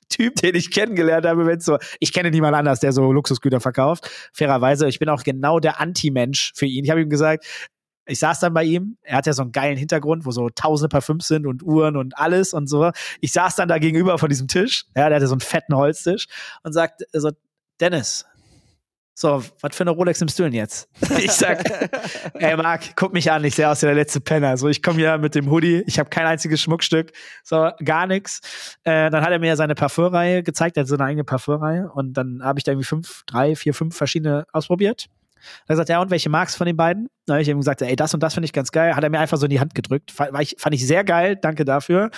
Typ, 0.09 0.35
den 0.35 0.55
ich 0.55 0.71
kennengelernt 0.71 1.25
habe, 1.25 1.45
wenn 1.45 1.59
so, 1.59 1.77
ich 1.99 2.11
kenne 2.11 2.29
niemanden 2.31 2.55
anders, 2.55 2.79
der 2.79 2.91
so 2.91 3.11
Luxusgüter 3.11 3.59
verkauft. 3.59 4.09
Fairerweise, 4.33 4.87
ich 4.87 4.99
bin 4.99 5.09
auch 5.09 5.23
genau 5.23 5.59
der 5.59 5.79
Anti-Mensch 5.79 6.53
für 6.55 6.65
ihn. 6.65 6.83
Ich 6.83 6.89
habe 6.91 7.01
ihm 7.01 7.09
gesagt, 7.09 7.45
ich 8.05 8.19
saß 8.19 8.39
dann 8.39 8.53
bei 8.53 8.63
ihm, 8.63 8.97
er 9.01 9.17
hat 9.17 9.25
ja 9.25 9.33
so 9.33 9.41
einen 9.41 9.51
geilen 9.51 9.77
Hintergrund, 9.77 10.25
wo 10.25 10.31
so 10.31 10.49
tausende 10.49 10.89
Parfüms 10.89 11.27
sind 11.27 11.45
und 11.45 11.63
Uhren 11.63 11.95
und 11.95 12.17
alles 12.17 12.53
und 12.53 12.67
so. 12.67 12.91
Ich 13.21 13.31
saß 13.31 13.55
dann 13.55 13.69
da 13.69 13.77
gegenüber 13.77 14.17
von 14.17 14.29
diesem 14.29 14.47
Tisch, 14.47 14.85
ja, 14.95 15.09
der 15.09 15.17
hatte 15.17 15.27
so 15.27 15.33
einen 15.33 15.41
fetten 15.41 15.75
Holztisch 15.75 16.27
und 16.63 16.73
sagt 16.73 17.03
so, 17.13 17.31
Dennis, 17.79 18.25
so, 19.15 19.43
was 19.61 19.75
für 19.75 19.83
eine 19.83 19.91
Rolex 19.91 20.19
nimmst 20.19 20.39
du 20.39 20.43
denn 20.43 20.53
jetzt? 20.53 20.89
Ich 21.19 21.31
sag, 21.31 21.63
ey 22.33 22.57
Marc, 22.57 22.95
guck 22.95 23.13
mich 23.13 23.31
an, 23.31 23.43
ich 23.43 23.55
sehe 23.55 23.69
aus 23.69 23.81
wie 23.83 23.85
der 23.85 23.95
letzte 23.95 24.19
Penner. 24.19 24.57
So, 24.57 24.67
ich 24.67 24.81
komme 24.81 24.97
hier 24.97 25.17
mit 25.19 25.35
dem 25.35 25.51
Hoodie, 25.51 25.83
ich 25.85 25.99
habe 25.99 26.09
kein 26.09 26.25
einziges 26.25 26.61
Schmuckstück, 26.61 27.11
so 27.43 27.69
gar 27.85 28.07
nichts. 28.07 28.41
Äh, 28.83 29.11
dann 29.11 29.23
hat 29.23 29.31
er 29.31 29.39
mir 29.39 29.55
seine 29.55 29.75
Parfümreihe 29.75 30.41
gezeigt, 30.41 30.77
er 30.77 30.81
hat 30.81 30.87
so 30.87 30.95
eine 30.95 31.05
eigene 31.05 31.23
Parfümreihe 31.23 31.91
und 31.91 32.13
dann 32.13 32.41
habe 32.43 32.57
ich 32.57 32.63
da 32.63 32.71
irgendwie 32.71 32.87
fünf, 32.87 33.23
drei, 33.27 33.55
vier, 33.55 33.73
fünf 33.73 33.95
verschiedene 33.95 34.45
ausprobiert. 34.51 35.09
Dann 35.43 35.49
hat 35.49 35.67
er 35.67 35.73
gesagt, 35.75 35.89
ja, 35.89 36.01
und 36.01 36.11
welche 36.11 36.29
magst 36.29 36.55
du 36.55 36.57
von 36.57 36.67
den 36.67 36.77
beiden? 36.77 37.07
Dann 37.25 37.35
habe 37.35 37.41
ich 37.41 37.47
ihm 37.49 37.57
gesagt, 37.57 37.81
ey, 37.81 37.95
das 37.95 38.13
und 38.13 38.21
das 38.21 38.33
finde 38.33 38.45
ich 38.45 38.53
ganz 38.53 38.71
geil. 38.71 38.95
Hat 38.95 39.03
er 39.03 39.09
mir 39.09 39.19
einfach 39.19 39.37
so 39.37 39.45
in 39.45 39.49
die 39.49 39.59
Hand 39.59 39.75
gedrückt. 39.75 40.11
Fand, 40.11 40.33
war 40.33 40.41
ich, 40.41 40.55
fand 40.57 40.75
ich 40.75 40.85
sehr 40.85 41.03
geil, 41.03 41.37
danke 41.41 41.65
dafür. 41.65 42.09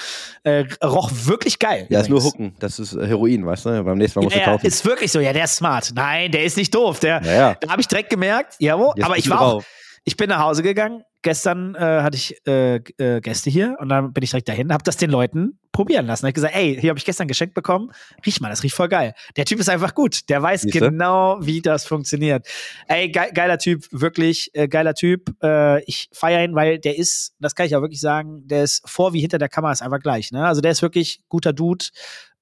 Äh, 0.43 0.65
roch 0.83 1.11
wirklich 1.13 1.59
geil. 1.59 1.85
Ja, 1.89 1.99
ist 2.01 2.09
nur 2.09 2.19
übrigens. 2.19 2.33
Hucken. 2.33 2.55
Das 2.59 2.79
ist 2.79 2.93
äh, 2.93 3.05
Heroin, 3.05 3.45
weißt 3.45 3.65
du? 3.65 3.83
Beim 3.83 3.97
nächsten 3.97 4.19
Mal 4.19 4.23
musst 4.25 4.35
du 4.35 4.41
kaufen. 4.41 4.65
ist 4.65 4.85
wirklich 4.85 5.11
so. 5.11 5.19
Ja, 5.19 5.33
der 5.33 5.45
ist 5.45 5.55
smart. 5.57 5.91
Nein, 5.95 6.31
der 6.31 6.43
ist 6.43 6.57
nicht 6.57 6.73
doof. 6.73 6.99
Der, 6.99 7.21
Ja, 7.23 7.31
ja. 7.33 7.55
Da 7.59 7.69
habe 7.69 7.81
ich 7.81 7.87
direkt 7.87 8.09
gemerkt, 8.09 8.55
jawohl. 8.59 8.93
Jetzt 8.95 9.05
aber 9.05 9.17
ich 9.17 9.29
war 9.29 9.41
auch, 9.41 9.51
drauf. 9.53 9.65
Ich 10.05 10.17
bin 10.17 10.29
nach 10.29 10.39
Hause 10.39 10.63
gegangen. 10.63 11.03
Gestern 11.23 11.73
äh, 11.73 11.79
hatte 11.79 12.15
ich 12.15 12.39
äh, 12.45 12.75
äh, 12.75 13.19
Gäste 13.19 13.49
hier 13.49 13.75
und 13.79 13.89
dann 13.89 14.13
bin 14.13 14.23
ich 14.23 14.29
direkt 14.29 14.47
dahin, 14.47 14.71
habe 14.71 14.83
das 14.83 14.95
den 14.97 15.09
Leuten 15.09 15.59
probieren 15.71 16.05
lassen. 16.05 16.27
Ich 16.27 16.35
gesagt, 16.35 16.55
ey, 16.55 16.77
hier 16.79 16.91
habe 16.91 16.99
ich 16.99 17.05
gestern 17.05 17.27
geschenkt 17.27 17.55
bekommen. 17.55 17.91
Riech 18.23 18.39
mal, 18.39 18.49
das 18.49 18.61
riecht 18.61 18.75
voll 18.75 18.87
geil. 18.89 19.15
Der 19.35 19.45
Typ 19.45 19.59
ist 19.59 19.67
einfach 19.67 19.95
gut. 19.95 20.29
Der 20.29 20.43
weiß 20.43 20.61
Siehste? 20.61 20.79
genau, 20.79 21.39
wie 21.41 21.63
das 21.63 21.87
funktioniert. 21.87 22.47
Ey, 22.87 23.09
ge 23.09 23.31
geiler 23.33 23.57
Typ, 23.57 23.87
wirklich 23.91 24.51
äh, 24.53 24.67
geiler 24.67 24.93
Typ. 24.93 25.35
Äh, 25.41 25.83
ich 25.85 26.09
feiere 26.13 26.43
ihn, 26.43 26.53
weil 26.53 26.77
der 26.77 26.95
ist, 26.95 27.33
das 27.39 27.55
kann 27.55 27.65
ich 27.65 27.75
auch 27.75 27.81
wirklich 27.81 28.01
sagen, 28.01 28.47
der 28.47 28.63
ist 28.63 28.87
vor 28.87 29.13
wie 29.13 29.21
hinter 29.21 29.39
der 29.39 29.49
Kamera 29.49 29.71
ist 29.71 29.81
einfach 29.81 29.99
gleich. 29.99 30.31
Ne? 30.31 30.45
Also 30.45 30.61
der 30.61 30.71
ist 30.71 30.83
wirklich 30.83 31.21
guter 31.27 31.51
Dude 31.53 31.85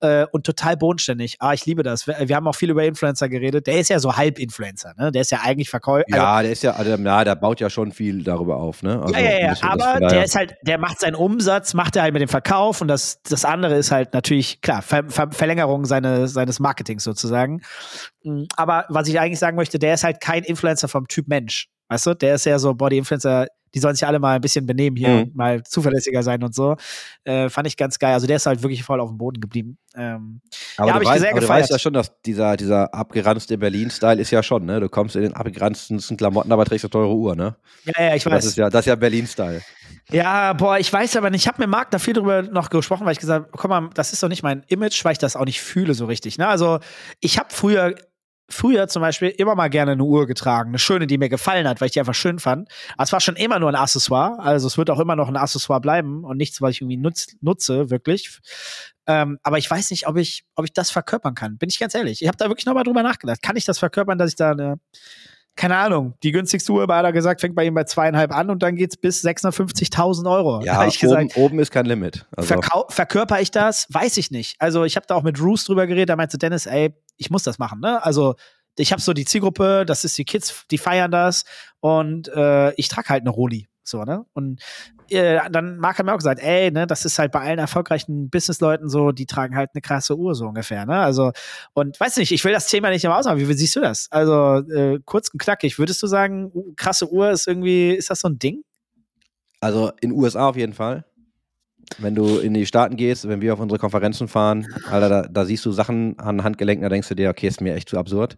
äh, 0.04 0.28
und 0.32 0.46
total 0.46 0.76
bodenständig. 0.76 1.38
Ah, 1.40 1.54
ich 1.54 1.66
liebe 1.66 1.82
das. 1.82 2.06
Wir, 2.06 2.18
wir 2.28 2.36
haben 2.36 2.48
auch 2.48 2.56
viel 2.56 2.70
über 2.70 2.84
Influencer 2.84 3.30
geredet. 3.30 3.68
Der 3.68 3.80
ist 3.80 3.90
ja 3.90 4.00
so 4.00 4.18
halb 4.18 4.38
Influencer, 4.38 4.94
ne? 4.98 5.12
Der 5.12 5.22
ist 5.22 5.32
ja 5.32 5.40
eigentlich 5.42 5.70
Verkäufer. 5.70 6.04
Ja, 6.10 6.42
der 6.42 6.52
ist 6.52 6.62
ja, 6.62 6.72
also, 6.72 6.92
ja, 6.92 7.24
der 7.24 7.36
baut 7.36 7.62
ja 7.62 7.70
schon 7.70 7.94
viel 7.94 8.24
darüber 8.24 8.58
auf, 8.58 8.84
ne? 8.84 9.02
Also, 9.02 9.14
ja, 9.16 9.22
ja, 9.22 9.40
ja, 9.40 9.54
aber 9.62 10.00
der 10.00 10.26
ist 10.26 10.36
halt, 10.36 10.56
der 10.64 10.78
macht 10.78 11.00
seinen 11.00 11.16
Umsatz, 11.16 11.74
macht 11.74 11.96
er 11.96 12.04
halt 12.04 12.14
mit 12.14 12.22
dem 12.22 12.28
Verkauf 12.28 12.82
und 12.82 12.90
das, 12.90 13.22
das 13.24 13.46
andere 13.46 13.76
ist 13.76 13.92
halt 13.92 14.14
natürlich, 14.14 14.62
klar, 14.62 14.82
Ver, 14.82 15.06
Ver, 15.08 15.32
Verlängerung 15.32 15.86
seine, 15.86 16.28
seines 16.28 16.60
Marketings 16.60 17.06
sozusagen. 17.06 17.62
Mm, 18.24 18.44
Aber 18.58 18.86
was 18.90 19.08
ich 19.08 19.20
eigentlich 19.20 19.40
sagen 19.40 19.56
möchte, 19.56 19.80
der 19.80 19.94
ist 19.94 20.04
halt 20.04 20.20
kein 20.20 20.44
Influencer 20.44 20.90
vom 20.90 21.08
Typ 21.08 21.30
Mensch. 21.30 21.70
Weißt 21.88 22.06
du, 22.08 22.14
der 22.14 22.36
ist 22.36 22.46
ja 22.46 22.60
so, 22.60 22.74
boah, 22.74 22.90
die 22.90 22.98
Influencer, 22.98 23.48
die 23.74 23.80
sollen 23.80 23.96
sich 23.96 24.06
alle 24.08 24.20
mal 24.20 24.36
ein 24.36 24.42
bisschen 24.42 24.66
benehmen 24.66 24.96
hier 24.98 25.26
Mhm. 25.26 25.32
mal 25.34 25.64
zuverlässiger 25.64 26.24
sein 26.24 26.44
und 26.44 26.54
so. 26.56 26.76
Äh, 27.24 27.50
fand 27.50 27.68
ich 27.68 27.78
ganz 27.78 28.00
geil. 28.00 28.14
Also 28.14 28.28
der 28.28 28.36
ist 28.38 28.46
halt 28.46 28.62
wirklich 28.64 28.84
voll 28.84 29.00
auf 29.00 29.10
dem 29.10 29.18
Boden 29.18 29.40
geblieben. 29.42 29.78
Ähm, 29.96 30.42
Aber, 30.78 30.88
Ja, 30.88 30.94
du, 30.94 30.96
hab 30.96 31.02
ich 31.04 31.08
weißt, 31.10 31.22
sehr 31.22 31.32
aber 31.32 31.40
du 31.42 31.50
weißt 31.50 31.70
ja 31.72 31.80
schon, 31.80 31.94
dass 31.94 32.12
dieser, 32.22 32.58
dieser 32.58 32.94
abgeranzte 32.94 33.58
Berlin-Style 33.58 34.20
ist 34.20 34.32
ja 34.32 34.42
schon, 34.44 34.66
ne? 34.66 34.80
Du 34.80 34.90
kommst 34.90 35.16
in 35.16 35.22
den 35.24 35.34
abgeranzten 35.34 36.00
Klamotten, 36.18 36.52
aber 36.52 36.66
trägst 36.66 36.86
eine 36.86 36.90
teure 36.92 37.14
Uhr, 37.14 37.36
ne? 37.36 37.56
ja, 37.86 38.04
ja, 38.10 38.16
ich 38.16 38.24
Das 38.24 38.34
weiß. 38.34 38.46
ist 38.46 38.58
ja, 38.58 38.70
das 38.70 38.82
ist 38.82 38.86
ja 38.88 38.96
Berlin-Style. 38.96 39.62
Ja, 40.12 40.54
boah, 40.54 40.78
ich 40.80 40.92
weiß 40.92 41.16
aber 41.16 41.30
nicht. 41.30 41.42
Ich 41.44 41.48
habe 41.48 41.62
mit 41.62 41.70
Marc 41.70 41.92
da 41.92 42.00
viel 42.00 42.14
drüber 42.14 42.42
noch 42.42 42.70
gesprochen, 42.70 43.06
weil 43.06 43.14
ich 43.14 43.20
gesagt 43.20 43.46
habe, 43.48 43.58
guck 43.58 43.70
mal, 43.70 43.90
das 43.94 44.12
ist 44.14 44.22
doch 44.22 44.28
nicht 44.28 44.44
mein 44.44 44.64
Image, 44.68 45.04
weil 45.06 45.14
ich 45.14 45.18
das 45.18 45.36
auch 45.36 45.46
nicht 45.46 45.62
fühle 45.62 45.94
so 45.94 46.06
richtig. 46.06 46.38
Ne? 46.38 46.48
Also 46.48 46.80
ich 47.22 47.38
habe 47.40 47.50
früher, 47.52 47.96
früher 48.54 48.88
zum 48.88 49.02
Beispiel 49.02 49.30
immer 49.30 49.56
mal 49.56 49.70
gerne 49.70 49.94
eine 49.94 50.04
Uhr 50.04 50.28
getragen, 50.28 50.70
eine 50.70 50.80
schöne, 50.80 51.08
die 51.08 51.18
mir 51.18 51.30
gefallen 51.30 51.68
hat, 51.68 51.82
weil 51.82 51.88
ich 51.88 51.92
die 51.92 52.00
einfach 52.00 52.14
schön 52.14 52.40
fand. 52.40 52.70
Aber 52.94 53.04
es 53.04 53.12
war 53.12 53.20
schon 53.20 53.36
immer 53.36 53.60
nur 53.60 53.70
ein 53.70 53.76
Accessoire, 53.76 54.40
also 54.40 54.68
es 54.68 54.78
wird 54.78 54.90
auch 54.90 55.00
immer 55.00 55.16
noch 55.16 55.28
ein 55.28 55.36
Accessoire 55.36 55.82
bleiben 55.82 56.24
und 56.24 56.38
nichts, 56.38 56.62
was 56.62 56.72
ich 56.72 56.82
irgendwie 56.82 56.98
nutz, 56.98 57.36
nutze, 57.42 57.90
wirklich. 57.90 58.40
Ähm, 59.06 59.40
aber 59.44 59.58
ich 59.58 59.70
weiß 59.70 59.92
nicht, 59.92 60.08
ob 60.08 60.18
ich, 60.18 60.46
ob 60.56 60.66
ich 60.66 60.74
das 60.74 60.92
verkörpern 60.92 61.36
kann. 61.36 61.58
Bin 61.58 61.70
ich 61.70 61.80
ganz 61.80 61.94
ehrlich. 61.94 62.22
Ich 62.22 62.28
habe 62.28 62.38
da 62.38 62.48
wirklich 62.48 62.66
nochmal 62.66 62.86
drüber 62.86 63.04
nachgedacht. 63.04 63.42
Kann 63.42 63.58
ich 63.58 63.66
das 63.66 63.80
verkörpern, 63.80 64.18
dass 64.18 64.30
ich 64.30 64.36
da 64.36 64.52
eine 64.52 64.80
keine 65.56 65.78
Ahnung, 65.78 66.16
die 66.24 66.32
günstigste 66.32 66.72
Uhr, 66.72 66.84
hat 66.84 67.06
er 67.06 67.12
gesagt, 67.14 67.42
fängt 67.42 67.56
bei 67.56 67.66
ihm 67.66 67.74
bei 67.74 67.84
zweieinhalb 67.84 68.32
an 68.36 68.50
und 68.50 68.64
dann 68.64 68.76
geht's 68.76 68.98
bis 68.98 69.24
650.000 69.24 70.30
Euro. 70.30 70.62
Ja, 70.64 70.86
ich 70.88 71.00
gesagt, 71.00 71.36
oben, 71.38 71.46
oben 71.46 71.60
ist 71.60 71.72
kein 71.72 71.86
Limit. 71.86 72.26
Also, 72.36 72.56
verkau- 72.56 72.92
verkörper 72.92 73.40
ich 73.42 73.52
das? 73.52 73.88
Weiß 73.90 74.18
ich 74.18 74.32
nicht. 74.32 74.56
Also 74.60 74.84
ich 74.84 74.96
habe 74.96 75.06
da 75.08 75.16
auch 75.16 75.24
mit 75.24 75.40
Roos 75.40 75.64
drüber 75.66 75.86
geredet, 75.88 76.10
da 76.10 76.16
meinte 76.16 76.38
Dennis, 76.38 76.66
ey, 76.66 76.94
ich 77.18 77.30
muss 77.30 77.44
das 77.44 77.60
machen, 77.60 77.80
ne? 77.80 78.04
Also 78.04 78.36
ich 78.78 78.92
habe 78.92 79.02
so 79.02 79.14
die 79.14 79.26
Zielgruppe, 79.26 79.86
das 79.86 80.04
ist 80.04 80.18
die 80.18 80.26
Kids, 80.26 80.66
die 80.72 80.80
feiern 80.80 81.12
das 81.12 81.44
und 81.80 82.28
äh, 82.30 82.74
ich 82.74 82.88
trage 82.88 83.10
halt 83.10 83.22
eine 83.22 83.30
Roli. 83.30 83.68
So, 83.84 84.04
ne? 84.04 84.26
Und 84.34 84.62
äh, 85.10 85.40
dann 85.52 85.78
Marc 85.78 86.00
hat 86.00 86.06
mir 86.06 86.14
auch 86.14 86.18
gesagt, 86.18 86.42
ey, 86.42 86.72
ne, 86.72 86.88
das 86.88 87.06
ist 87.06 87.20
halt 87.20 87.32
bei 87.32 87.42
allen 87.42 87.60
erfolgreichen 87.60 88.30
Businessleuten 88.30 88.90
so, 88.90 89.12
die 89.12 89.26
tragen 89.26 89.56
halt 89.56 89.72
eine 89.74 89.82
krasse 89.82 90.18
Uhr 90.18 90.36
so 90.36 90.48
ungefähr, 90.48 90.86
ne? 90.86 91.00
Also, 91.00 91.32
und 91.74 92.00
weiß 92.00 92.18
nicht, 92.18 92.32
ich 92.32 92.44
will 92.46 92.54
das 92.54 92.68
Thema 92.68 92.90
nicht 92.90 93.04
immer 93.04 93.18
ausmachen. 93.18 93.40
Wie, 93.40 93.48
wie 93.48 93.54
siehst 93.54 93.76
du 93.76 93.82
das? 93.82 94.08
Also, 94.12 94.60
äh, 94.72 95.00
kurz 95.06 95.30
und 95.30 95.42
knackig, 95.42 95.78
würdest 95.80 96.02
du 96.02 96.08
sagen, 96.08 96.52
krasse 96.76 97.12
Uhr 97.12 97.32
ist 97.32 97.48
irgendwie, 97.48 97.92
ist 97.92 98.10
das 98.10 98.22
so 98.22 98.30
ein 98.30 98.40
Ding? 98.40 98.64
also 99.64 99.92
in 100.02 100.12
USA 100.12 100.50
auf 100.50 100.58
jeden 100.58 100.74
Fall. 100.74 101.06
Wenn 101.98 102.16
du 102.16 102.38
in 102.38 102.54
die 102.54 102.66
Staaten 102.66 102.96
gehst, 102.96 103.28
wenn 103.28 103.42
wir 103.42 103.54
auf 103.54 103.60
unsere 103.60 103.80
Konferenzen 103.80 104.28
fahren, 104.28 104.68
Alter, 104.90 105.10
da, 105.10 105.22
da 105.24 105.46
siehst 105.46 105.66
du 105.66 105.72
Sachen 105.72 106.18
an 106.20 106.44
Handgelenken, 106.44 106.84
da 106.84 106.90
denkst 106.90 107.10
du 107.10 107.16
dir, 107.16 107.30
okay, 107.30 107.48
ist 107.48 107.62
mir 107.62 107.76
echt 107.76 107.90
zu 107.90 107.98
absurd. 107.98 108.38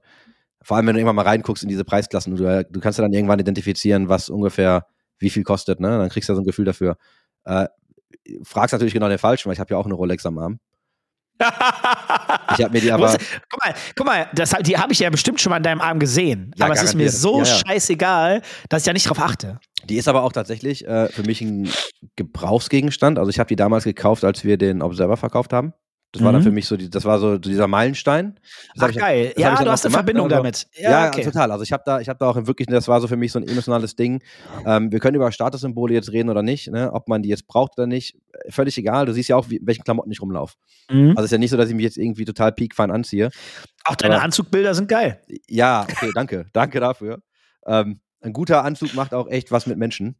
Vor 0.61 0.77
allem, 0.77 0.87
wenn 0.87 0.93
du 0.93 0.99
irgendwann 0.99 1.15
mal 1.15 1.23
reinguckst 1.23 1.63
in 1.63 1.69
diese 1.69 1.85
Preisklassen, 1.85 2.35
du, 2.35 2.65
du 2.69 2.79
kannst 2.79 2.99
ja 2.99 3.03
dann 3.03 3.13
irgendwann 3.13 3.39
identifizieren, 3.39 4.09
was 4.09 4.29
ungefähr 4.29 4.85
wie 5.19 5.29
viel 5.29 5.43
kostet, 5.43 5.79
ne? 5.79 5.97
Dann 5.97 6.09
kriegst 6.09 6.29
du 6.29 6.33
ja 6.33 6.35
so 6.35 6.41
ein 6.41 6.45
Gefühl 6.45 6.65
dafür. 6.65 6.97
Äh, 7.45 7.67
fragst 8.43 8.73
natürlich 8.73 8.93
genau 8.93 9.09
den 9.09 9.17
Falschen, 9.17 9.47
weil 9.47 9.53
ich 9.53 9.59
habe 9.59 9.73
ja 9.73 9.77
auch 9.77 9.85
eine 9.85 9.93
Rolex 9.93 10.25
am 10.25 10.37
Arm. 10.37 10.59
Ich 11.37 11.43
habe 12.63 12.71
mir 12.71 12.81
die 12.81 12.91
aber. 12.93 13.17
Guck 13.49 13.63
mal, 13.63 13.73
guck 13.95 14.05
mal, 14.05 14.29
das, 14.33 14.51
die 14.61 14.77
habe 14.77 14.93
ich 14.93 14.99
ja 14.99 15.09
bestimmt 15.09 15.41
schon 15.41 15.49
mal 15.49 15.57
in 15.57 15.63
deinem 15.63 15.81
Arm 15.81 15.99
gesehen. 15.99 16.51
Ja, 16.55 16.65
aber 16.65 16.75
es 16.75 16.83
ist 16.83 16.95
mir 16.95 17.05
garantiert. 17.05 17.21
so 17.21 17.37
Ja, 17.39 17.43
ja. 17.43 17.61
scheißegal, 17.67 18.41
dass 18.69 18.83
ich 18.83 18.87
ja 18.87 18.93
nicht 18.93 19.09
drauf 19.09 19.19
achte. 19.19 19.59
Die 19.83 19.97
ist 19.97 20.07
aber 20.07 20.23
auch 20.23 20.31
tatsächlich 20.31 20.87
äh, 20.87 21.09
für 21.09 21.23
mich 21.23 21.41
ein 21.41 21.69
Gebrauchsgegenstand. 22.15 23.19
Also 23.19 23.29
ich 23.29 23.39
habe 23.39 23.47
die 23.47 23.55
damals 23.55 23.83
gekauft, 23.83 24.23
als 24.23 24.43
wir 24.43 24.57
den 24.57 24.81
Observer 24.81 25.17
verkauft 25.17 25.53
haben. 25.53 25.73
Das 26.15 26.23
war 26.23 26.31
dann 26.31 26.41
Mhm. 26.41 26.45
für 26.45 26.51
mich 26.51 26.65
so, 26.65 26.77
die, 26.77 26.89
das 26.89 27.03
war 27.05 27.19
so 27.19 27.37
dieser 27.37 27.67
Meilenstein. 27.67 28.39
Das 28.75 28.83
Ach, 28.85 28.89
ich- 28.89 28.97
geil. 28.97 29.33
Ja, 29.37 29.51
ich 29.51 29.55
dann 29.57 29.65
du 29.65 29.71
hast 29.71 29.85
eine 29.85 29.91
gemacht, 29.91 29.99
Verbindung 30.05 30.27
ne? 30.27 30.33
Also- 30.35 30.43
damit. 30.43 30.67
Ja, 30.75 30.89
Ja, 30.89 31.07
okay. 31.09 31.23
total. 31.23 31.51
Also 31.51 31.63
ich 31.63 31.71
habe 31.73 31.83
da, 31.85 31.99
ich 31.99 32.09
habe 32.09 32.17
da 32.19 32.27
auch 32.29 32.35
wirklich, 32.47 32.67
das 32.67 32.87
war 32.87 33.01
so 33.01 33.07
für 33.07 33.17
mich 33.17 33.31
so 33.31 33.39
ein 33.39 33.47
emotionales 33.47 33.95
Ding. 33.95 34.21
Ähm, 34.65 34.91
wir 34.91 34.99
können 34.99 35.15
über 35.15 35.31
Statussymbole 35.31 35.93
jetzt 35.93 36.11
reden 36.11 36.29
oder 36.29 36.41
nicht, 36.41 36.67
ne? 36.71 36.91
ob 36.93 37.07
man 37.07 37.21
die 37.21 37.29
jetzt 37.29 37.47
braucht 37.47 37.73
oder 37.77 37.85
nicht, 37.87 38.17
völlig 38.49 38.77
egal. 38.77 39.05
Du 39.05 39.13
siehst 39.13 39.29
ja 39.29 39.35
auch, 39.35 39.49
wie, 39.49 39.59
welchen 39.63 39.83
Klamotten 39.83 40.11
ich 40.11 40.21
rumlaufe. 40.21 40.55
Mhm. 40.89 41.09
Also 41.09 41.19
es 41.21 41.25
ist 41.25 41.31
ja 41.31 41.37
nicht 41.37 41.51
so, 41.51 41.57
dass 41.57 41.69
ich 41.69 41.75
mich 41.75 41.83
jetzt 41.83 41.97
irgendwie 41.97 42.25
total 42.25 42.51
peakfein 42.53 42.91
anziehe. 42.91 43.29
Auch 43.83 43.95
deine 43.95 44.15
aber- 44.15 44.23
Anzugbilder 44.23 44.73
sind 44.73 44.87
geil. 44.87 45.19
Ja, 45.49 45.85
okay, 45.91 46.11
danke, 46.15 46.45
danke 46.53 46.79
dafür. 46.79 47.19
Ähm, 47.67 47.99
ein 48.21 48.33
guter 48.33 48.63
Anzug 48.63 48.93
macht 48.95 49.13
auch 49.13 49.27
echt 49.27 49.51
was 49.51 49.67
mit 49.67 49.77
Menschen. 49.77 50.15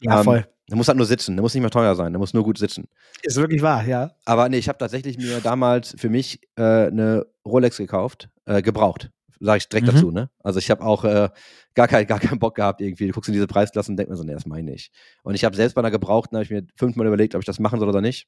Ja, 0.00 0.18
Ähm, 0.18 0.24
voll. 0.24 0.46
Der 0.70 0.76
muss 0.76 0.86
halt 0.88 0.98
nur 0.98 1.06
sitzen, 1.06 1.34
der 1.34 1.42
muss 1.42 1.54
nicht 1.54 1.62
mehr 1.62 1.70
teuer 1.70 1.94
sein, 1.96 2.12
der 2.12 2.18
muss 2.18 2.34
nur 2.34 2.44
gut 2.44 2.58
sitzen. 2.58 2.88
Ist 3.22 3.36
wirklich 3.36 3.62
wahr, 3.62 3.86
ja. 3.86 4.10
Aber 4.26 4.48
nee, 4.50 4.58
ich 4.58 4.68
habe 4.68 4.76
tatsächlich 4.78 5.16
mir 5.16 5.40
damals 5.40 5.94
für 5.98 6.10
mich 6.10 6.40
äh, 6.56 6.62
eine 6.62 7.26
Rolex 7.46 7.78
gekauft, 7.78 8.28
äh, 8.44 8.60
gebraucht. 8.60 9.10
Sage 9.40 9.58
ich 9.58 9.68
direkt 9.68 9.86
Mhm. 9.86 9.92
dazu, 9.92 10.10
ne? 10.10 10.30
Also 10.42 10.58
ich 10.58 10.70
habe 10.70 10.84
auch 10.84 11.04
äh, 11.04 11.30
gar, 11.74 11.88
kein, 11.88 12.06
gar 12.06 12.18
keinen 12.20 12.38
Bock 12.38 12.56
gehabt 12.56 12.80
irgendwie. 12.82 13.06
Du 13.06 13.12
guckst 13.14 13.28
in 13.28 13.32
diese 13.34 13.46
Preisklassen 13.46 13.92
und 13.92 13.96
denkst 13.96 14.10
mir 14.10 14.16
so, 14.16 14.24
nee, 14.24 14.34
das 14.34 14.44
meine 14.46 14.74
ich. 14.74 14.90
Und 15.22 15.34
ich 15.36 15.44
habe 15.44 15.56
selbst 15.56 15.74
bei 15.74 15.80
einer 15.80 15.90
gebrauchten, 15.90 16.36
habe 16.36 16.44
ich 16.44 16.50
mir 16.50 16.66
fünfmal 16.76 17.06
überlegt, 17.06 17.34
ob 17.34 17.40
ich 17.40 17.46
das 17.46 17.58
machen 17.60 17.78
soll 17.80 17.88
oder 17.88 18.00
nicht. 18.02 18.26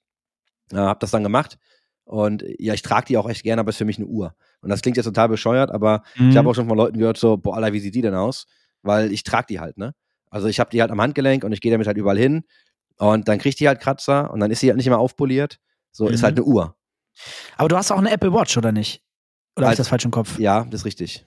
Äh, 0.72 0.76
habe 0.76 1.00
das 1.00 1.10
dann 1.10 1.22
gemacht. 1.24 1.58
Und 2.04 2.42
ja, 2.58 2.72
ich 2.74 2.82
trage 2.82 3.06
die 3.06 3.18
auch 3.18 3.28
echt 3.28 3.42
gerne, 3.42 3.60
aber 3.60 3.68
es 3.68 3.74
ist 3.74 3.78
für 3.78 3.84
mich 3.84 3.98
eine 3.98 4.06
Uhr. 4.06 4.34
Und 4.62 4.70
das 4.70 4.80
klingt 4.82 4.96
jetzt 4.96 5.06
total 5.06 5.28
bescheuert, 5.28 5.70
aber 5.70 6.02
Mhm. 6.16 6.30
ich 6.30 6.36
habe 6.36 6.48
auch 6.48 6.54
schon 6.54 6.68
von 6.68 6.76
Leuten 6.76 6.98
gehört, 6.98 7.18
so, 7.18 7.36
boah, 7.36 7.56
Alter, 7.56 7.72
wie 7.72 7.80
sieht 7.80 7.94
die 7.94 8.02
denn 8.02 8.14
aus? 8.14 8.46
Weil 8.82 9.12
ich 9.12 9.24
trage 9.24 9.46
die 9.50 9.60
halt, 9.60 9.76
ne? 9.78 9.94
Also 10.30 10.46
ich 10.48 10.60
habe 10.60 10.70
die 10.70 10.80
halt 10.80 10.90
am 10.90 11.00
Handgelenk 11.00 11.44
und 11.44 11.52
ich 11.52 11.60
gehe 11.60 11.72
damit 11.72 11.86
halt 11.86 11.96
überall 11.96 12.18
hin. 12.18 12.44
Und 12.96 13.28
dann 13.28 13.38
kriegt 13.38 13.58
die 13.60 13.68
halt 13.68 13.80
Kratzer 13.80 14.30
und 14.32 14.40
dann 14.40 14.50
ist 14.50 14.60
sie 14.60 14.68
halt 14.68 14.76
nicht 14.76 14.86
mehr 14.88 14.98
aufpoliert. 14.98 15.58
So, 15.92 16.08
ist 16.08 16.20
Mhm. 16.20 16.24
halt 16.24 16.36
eine 16.36 16.44
Uhr. 16.44 16.76
Aber 17.56 17.68
du 17.68 17.76
hast 17.76 17.90
auch 17.90 17.98
eine 17.98 18.10
Apple 18.10 18.32
Watch, 18.32 18.56
oder 18.56 18.72
nicht? 18.72 19.02
Oder 19.56 19.66
habe 19.66 19.74
ich 19.74 19.78
das 19.78 19.88
falsch 19.88 20.04
im 20.04 20.10
Kopf? 20.10 20.38
Ja, 20.38 20.64
das 20.64 20.82
ist 20.82 20.84
richtig. 20.86 21.26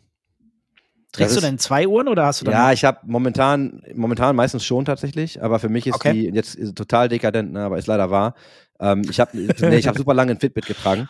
Trägst 1.12 1.20
das 1.30 1.34
du 1.34 1.38
ist- 1.39 1.43
denn 1.51 1.60
zwei 1.60 1.88
Uhren 1.88 2.08
oder 2.08 2.26
hast 2.26 2.41
du 2.41 2.45
dann 2.45 2.54
Ja, 2.54 2.72
ich 2.72 2.84
habe 2.86 2.99
momentan, 3.04 3.84
momentan 3.93 4.36
meistens 4.36 4.66
schon 4.66 4.86
tatsächlich, 4.86 5.43
aber 5.43 5.60
für 5.60 5.70
mich 5.70 5.86
ist 5.86 5.95
Okay. 5.95 6.14
die 6.14 6.36
jetzt 6.36 6.56
ist 6.56 6.76
total 6.76 7.08
dekadent, 7.10 7.51
ne, 7.54 7.64
aber 7.66 7.78
ist 7.78 7.86
leider 7.88 8.10
wahr. 8.10 8.34
Ähm, 8.80 9.04
ich 9.08 9.20
habe 9.20 9.38
nee, 9.38 9.78
ich 9.78 9.88
hab 9.88 9.95
super 9.95 10.16
lange 10.16 10.32
ein 10.32 10.39
Fitbit 10.39 10.66
getragen, 10.66 11.10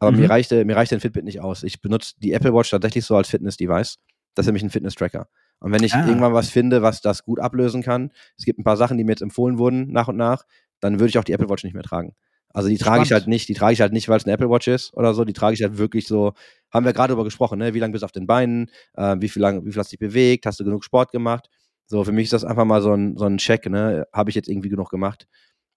aber 0.00 0.10
Mhm. 0.10 0.18
mir 0.22 0.30
reichte 0.30 0.64
mir 0.64 0.74
reichte 0.74 0.96
ein 0.96 1.00
Fitbit 1.00 1.24
nicht 1.24 1.40
aus. 1.40 1.62
Ich 1.62 1.80
benutze 1.80 2.14
die 2.18 2.32
Apple 2.32 2.52
Watch 2.52 2.70
tatsächlich 2.70 3.04
so 3.04 3.16
als 3.16 3.28
Fitness-Device. 3.28 3.98
Das 4.34 4.44
ist 4.44 4.46
nämlich 4.48 4.64
ein 4.64 4.70
Fitness-Tracker. 4.70 5.28
Und 5.60 5.72
wenn 5.72 5.82
ich 5.82 5.94
Ah. 5.94 6.06
irgendwann 6.06 6.34
was 6.34 6.50
finde, 6.50 6.82
was 6.82 7.00
das 7.00 7.24
gut 7.24 7.40
ablösen 7.40 7.82
kann, 7.82 8.10
es 8.36 8.44
gibt 8.44 8.58
ein 8.58 8.64
paar 8.64 8.76
Sachen, 8.76 8.98
die 8.98 9.04
mir 9.04 9.12
jetzt 9.12 9.22
empfohlen 9.22 9.58
wurden 9.58 9.90
nach 9.92 10.08
und 10.08 10.16
nach, 10.16 10.44
dann 10.80 10.94
würde 11.00 11.08
ich 11.08 11.18
auch 11.18 11.24
die 11.24 11.32
Apple 11.32 11.48
Watch 11.48 11.64
nicht 11.64 11.74
mehr 11.74 11.82
tragen. 11.82 12.14
Also 12.52 12.68
die 12.68 12.76
trage 12.78 13.02
ich 13.02 13.08
Spannend. 13.08 13.22
halt 13.22 13.28
nicht, 13.28 13.48
die 13.48 13.54
trage 13.54 13.72
ich 13.72 13.80
halt 13.80 13.92
nicht, 13.92 14.08
weil 14.08 14.18
es 14.18 14.24
eine 14.24 14.32
Apple 14.34 14.48
Watch 14.50 14.68
ist 14.68 14.94
oder 14.94 15.12
so, 15.14 15.24
die 15.24 15.32
trage 15.32 15.54
ich 15.54 15.62
halt 15.62 15.76
wirklich 15.78 16.06
so, 16.06 16.34
haben 16.72 16.84
wir 16.84 16.92
gerade 16.92 17.08
darüber 17.08 17.24
gesprochen, 17.24 17.58
ne? 17.58 17.74
wie 17.74 17.80
lange 17.80 17.92
bist 17.92 18.02
du 18.02 18.04
auf 18.04 18.12
den 18.12 18.26
Beinen, 18.28 18.70
äh, 18.94 19.16
wie 19.18 19.28
viel 19.28 19.42
lang, 19.42 19.64
wie 19.64 19.72
viel 19.72 19.80
hast 19.80 19.90
du 19.90 19.96
dich 19.96 20.06
bewegt, 20.08 20.46
hast 20.46 20.60
du 20.60 20.64
genug 20.64 20.84
Sport 20.84 21.10
gemacht? 21.10 21.48
So, 21.86 22.04
für 22.04 22.12
mich 22.12 22.24
ist 22.24 22.32
das 22.32 22.44
einfach 22.44 22.64
mal 22.64 22.80
so 22.80 22.92
ein, 22.92 23.16
so 23.16 23.24
ein 23.24 23.38
Check, 23.38 23.68
ne? 23.68 24.06
Habe 24.12 24.30
ich 24.30 24.36
jetzt 24.36 24.48
irgendwie 24.48 24.68
genug 24.68 24.88
gemacht? 24.90 25.26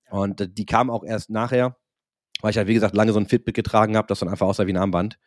Und 0.09 0.39
äh, 0.41 0.47
die 0.47 0.65
kam 0.65 0.89
auch 0.91 1.03
erst 1.03 1.29
nachher, 1.31 1.75
weil 2.41 2.51
ich 2.51 2.57
halt, 2.57 2.67
wie 2.67 2.73
gesagt, 2.75 2.95
lange 2.95 3.11
so 3.11 3.19
ein 3.19 3.27
Fitbit 3.27 3.55
getragen 3.55 3.97
habe, 3.97 4.07
das 4.07 4.19
dann 4.19 4.29
einfach 4.29 4.45
aussah 4.47 4.67
wie 4.67 4.71
ein 4.73 4.77
Armband. 4.77 5.17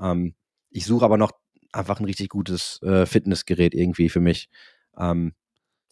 Ähm, 0.00 0.34
ich 0.70 0.86
suche 0.86 1.04
aber 1.04 1.16
noch 1.18 1.32
einfach 1.74 2.00
ein 2.00 2.04
richtig 2.04 2.28
gutes 2.28 2.80
äh, 2.82 3.06
Fitnessgerät 3.06 3.74
irgendwie 3.74 4.08
für 4.08 4.20
mich. 4.20 4.48
Ähm, 4.98 5.34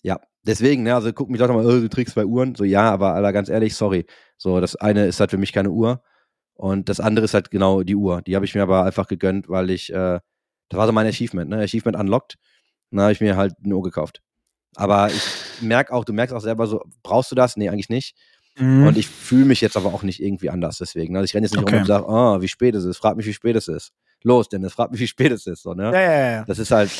ja, 0.03 0.21
deswegen, 0.43 0.83
ne, 0.83 0.95
also 0.95 1.13
guck 1.13 1.31
mich 1.31 1.41
Leute 1.41 1.53
mal, 1.53 1.67
oh, 1.67 1.81
du 1.81 1.89
trägst 1.89 2.15
zwei 2.15 2.25
Uhren. 2.25 2.55
So, 2.55 2.65
ja, 2.65 2.91
aber 2.91 3.15
Alter, 3.15 3.33
ganz 3.33 3.49
ehrlich, 3.49 3.75
sorry. 3.75 4.07
So, 4.37 4.61
das 4.61 4.77
eine 4.77 5.07
ist 5.07 5.21
halt 5.21 5.31
für 5.31 5.39
mich 5.39 5.53
keine 5.53 5.71
Uhr 5.71 6.03
und 6.55 6.89
das 6.89 7.01
andere 7.01 7.25
ist 7.25 7.35
halt 7.35 7.51
genau 7.51 7.83
die 7.83 7.97
Uhr. 7.97 8.23
Die 8.23 8.35
habe 8.35 8.45
ich 8.45 8.55
mir 8.55 8.63
aber 8.63 8.85
einfach 8.85 9.09
gegönnt, 9.09 9.49
weil 9.49 9.71
ich, 9.71 9.93
äh, 9.93 10.21
das 10.69 10.79
war 10.79 10.87
so 10.87 10.93
mein 10.93 11.07
Achievement, 11.07 11.51
ne? 11.51 11.63
Achievement 11.63 11.97
unlocked. 11.99 12.37
Und 12.91 12.97
dann 12.97 13.05
habe 13.05 13.13
ich 13.13 13.21
mir 13.21 13.37
halt 13.37 13.55
eine 13.65 13.75
Uhr 13.75 13.83
gekauft. 13.83 14.23
Aber 14.75 15.09
ich 15.09 15.23
merke 15.61 15.93
auch, 15.93 16.05
du 16.05 16.13
merkst 16.13 16.35
auch 16.35 16.41
selber 16.41 16.67
so, 16.67 16.83
brauchst 17.03 17.31
du 17.31 17.35
das? 17.35 17.57
Nee, 17.57 17.69
eigentlich 17.69 17.91
nicht. 17.91 18.17
Mhm. 18.57 18.87
Und 18.87 18.99
ich 18.99 19.07
fühle 19.07 19.45
mich 19.45 19.61
jetzt 19.61 19.77
aber 19.77 19.93
auch 19.93 20.03
nicht 20.03 20.23
irgendwie 20.23 20.51
anders 20.51 20.79
deswegen. 20.79 21.17
Also 21.17 21.25
ich 21.25 21.35
renne 21.35 21.47
jetzt 21.47 21.53
nicht 21.53 21.63
Okay. 21.63 21.75
rum 21.75 21.83
und 21.83 21.87
sage, 21.87 22.07
oh, 22.09 22.41
wie 22.41 22.49
spät 22.49 22.75
es 22.75 22.85
ist, 22.85 22.99
frag 22.99 23.17
mich, 23.17 23.27
wie 23.27 23.33
spät 23.33 23.57
es 23.57 23.69
ist. 23.69 23.93
Los, 24.25 24.49
Dennis, 24.49 24.73
frag 24.75 24.91
mich, 24.91 25.01
wie 25.01 25.07
spät 25.07 25.33
es 25.33 25.47
ist. 25.47 25.63
So, 25.63 25.75
ne? 25.75 25.85
ja, 25.93 26.01
ja, 26.01 26.31
ja. 26.33 26.45
Das 26.45 26.59
ist 26.59 26.71
halt, 26.71 26.91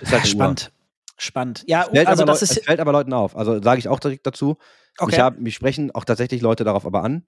ist 0.00 0.12
halt. 0.12 0.26
Spannend. 0.26 0.72
Spannend. 1.16 1.64
Ja, 1.66 1.82
Es 1.82 1.88
fällt, 1.88 2.06
also 2.06 2.22
aber 2.22 2.32
das 2.32 2.42
ist. 2.42 2.56
es 2.58 2.64
fällt 2.64 2.78
aber 2.80 2.92
Leuten 2.92 3.12
auf. 3.12 3.36
Also 3.36 3.60
sage 3.60 3.80
ich 3.80 3.88
auch 3.88 3.98
direkt 3.98 4.24
dazu. 4.26 4.56
Okay. 4.98 5.14
Ich 5.14 5.20
hab, 5.20 5.38
mich 5.40 5.54
sprechen 5.54 5.90
auch 5.92 6.04
tatsächlich 6.04 6.42
Leute 6.42 6.62
darauf 6.64 6.86
aber 6.86 7.02
an. 7.02 7.24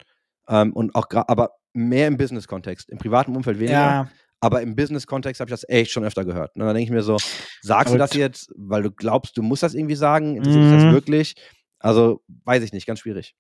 Ähm, 0.49 0.73
und 0.73 0.95
auch 0.95 1.07
aber 1.11 1.53
mehr 1.73 2.07
im 2.07 2.17
Business-Kontext. 2.17 2.89
Im 2.91 2.99
privaten 2.99 3.35
Umfeld 3.35 3.59
weniger. 3.59 3.73
ja, 3.79 4.09
Aber 4.41 4.63
im 4.63 4.77
Business-Kontext 4.77 5.41
habe 5.41 5.49
ich 5.49 5.53
das 5.53 5.69
echt 5.69 5.91
schon 5.91 6.05
öfter 6.05 6.25
gehört. 6.25 6.55
Und 6.55 6.61
dann 6.61 6.69
denke 6.75 6.85
ich 6.85 6.91
mir 6.91 7.03
so, 7.03 7.17
sagst 7.63 7.93
du 7.93 7.99
das 7.99 8.15
jetzt, 8.15 8.53
weil 8.57 8.83
du 8.85 8.91
glaubst, 8.93 9.37
du 9.37 9.43
musst 9.43 9.63
das 9.65 9.75
irgendwie 9.75 9.97
sagen? 9.97 10.37
Interessiert 10.37 10.65
Mhm. 10.65 10.73
das 10.85 10.93
wirklich? 10.95 11.35
Also, 11.81 12.23
weiß 12.45 12.63
ich 12.63 12.73
nicht, 12.73 12.87
ganz 12.87 13.01
schwierig. 13.01 13.35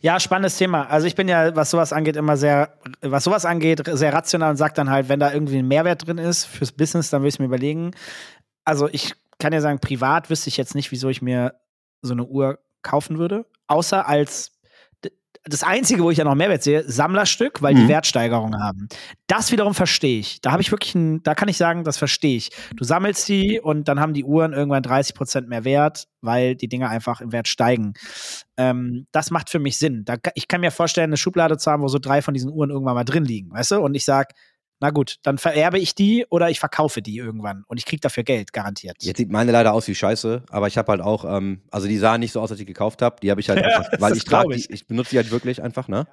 Ja, 0.00 0.20
spannendes 0.20 0.56
Thema. 0.56 0.88
Also 0.88 1.06
ich 1.06 1.14
bin 1.14 1.28
ja, 1.28 1.54
was 1.56 1.70
sowas 1.70 1.92
angeht, 1.92 2.16
immer 2.16 2.36
sehr, 2.36 2.74
was 3.00 3.24
sowas 3.24 3.44
angeht, 3.44 3.82
sehr 3.92 4.12
rational 4.12 4.50
und 4.50 4.56
sag 4.56 4.74
dann 4.74 4.90
halt, 4.90 5.08
wenn 5.08 5.20
da 5.20 5.32
irgendwie 5.32 5.58
ein 5.58 5.68
Mehrwert 5.68 6.06
drin 6.06 6.18
ist 6.18 6.44
fürs 6.44 6.72
Business, 6.72 7.10
dann 7.10 7.22
will 7.22 7.28
ich 7.28 7.34
es 7.34 7.38
mir 7.38 7.46
überlegen. 7.46 7.92
Also 8.64 8.88
ich 8.90 9.14
kann 9.38 9.52
ja 9.52 9.60
sagen, 9.60 9.78
privat 9.78 10.30
wüsste 10.30 10.48
ich 10.48 10.56
jetzt 10.56 10.74
nicht, 10.74 10.92
wieso 10.92 11.08
ich 11.08 11.22
mir 11.22 11.54
so 12.02 12.12
eine 12.12 12.24
Uhr 12.24 12.58
kaufen 12.82 13.18
würde, 13.18 13.46
außer 13.66 14.06
als 14.06 14.57
das 15.48 15.62
Einzige, 15.62 16.02
wo 16.02 16.10
ich 16.10 16.18
ja 16.18 16.24
noch 16.24 16.34
Mehrwert 16.34 16.62
sehe, 16.62 16.84
Sammlerstück, 16.88 17.62
weil 17.62 17.74
die 17.74 17.82
Mhm. 17.82 17.88
Wertsteigerungen 17.88 18.62
haben. 18.62 18.88
Das 19.26 19.50
wiederum 19.52 19.74
verstehe 19.74 20.20
ich. 20.20 20.40
Da 20.40 20.52
habe 20.52 20.62
ich 20.62 20.70
wirklich 20.70 20.94
ein, 20.94 21.22
da 21.22 21.34
kann 21.34 21.48
ich 21.48 21.56
sagen, 21.56 21.84
das 21.84 21.96
verstehe 21.96 22.36
ich. 22.36 22.50
Du 22.76 22.84
sammelst 22.84 23.28
die 23.28 23.60
und 23.60 23.88
dann 23.88 24.00
haben 24.00 24.14
die 24.14 24.24
Uhren 24.24 24.52
irgendwann 24.52 24.82
30 24.82 25.14
Prozent 25.14 25.48
mehr 25.48 25.64
Wert, 25.64 26.06
weil 26.20 26.54
die 26.54 26.68
Dinge 26.68 26.88
einfach 26.88 27.20
im 27.20 27.32
Wert 27.32 27.48
steigen. 27.48 27.94
Ähm, 28.56 29.06
das 29.12 29.30
macht 29.30 29.50
für 29.50 29.58
mich 29.58 29.78
Sinn. 29.78 30.04
Da, 30.04 30.16
ich 30.34 30.48
kann 30.48 30.60
mir 30.60 30.70
vorstellen, 30.70 31.10
eine 31.10 31.16
Schublade 31.16 31.56
zu 31.58 31.70
haben, 31.70 31.82
wo 31.82 31.88
so 31.88 31.98
drei 31.98 32.22
von 32.22 32.34
diesen 32.34 32.50
Uhren 32.50 32.70
irgendwann 32.70 32.94
mal 32.94 33.04
drin 33.04 33.24
liegen, 33.24 33.50
weißt 33.50 33.72
du? 33.72 33.80
Und 33.80 33.94
ich 33.94 34.04
sag, 34.04 34.32
na 34.80 34.90
gut, 34.90 35.16
dann 35.22 35.38
vererbe 35.38 35.78
ich 35.78 35.94
die 35.94 36.24
oder 36.30 36.50
ich 36.50 36.60
verkaufe 36.60 37.02
die 37.02 37.16
irgendwann 37.16 37.64
und 37.66 37.78
ich 37.78 37.84
krieg 37.84 38.00
dafür 38.00 38.22
Geld, 38.22 38.52
garantiert. 38.52 38.96
Jetzt 39.00 39.16
sieht 39.18 39.30
meine 39.30 39.50
leider 39.52 39.72
aus 39.72 39.88
wie 39.88 39.94
Scheiße, 39.94 40.44
aber 40.50 40.68
ich 40.68 40.78
habe 40.78 40.92
halt 40.92 41.00
auch, 41.00 41.24
ähm, 41.24 41.62
also 41.70 41.88
die 41.88 41.98
sahen 41.98 42.20
nicht 42.20 42.32
so 42.32 42.40
aus, 42.40 42.50
als 42.50 42.60
ich 42.60 42.66
gekauft 42.66 43.02
habe. 43.02 43.16
Die 43.22 43.30
habe 43.30 43.40
ich 43.40 43.48
halt 43.48 43.58
Ja, 43.62 43.78
einfach, 43.78 44.00
weil 44.00 44.16
ich 44.16 44.24
trage 44.24 44.54
ich. 44.54 44.68
die, 44.68 44.74
ich 44.74 44.86
benutze 44.86 45.10
die 45.10 45.16
halt 45.16 45.30
wirklich 45.30 45.62
einfach, 45.62 45.88
ne? 45.88 46.06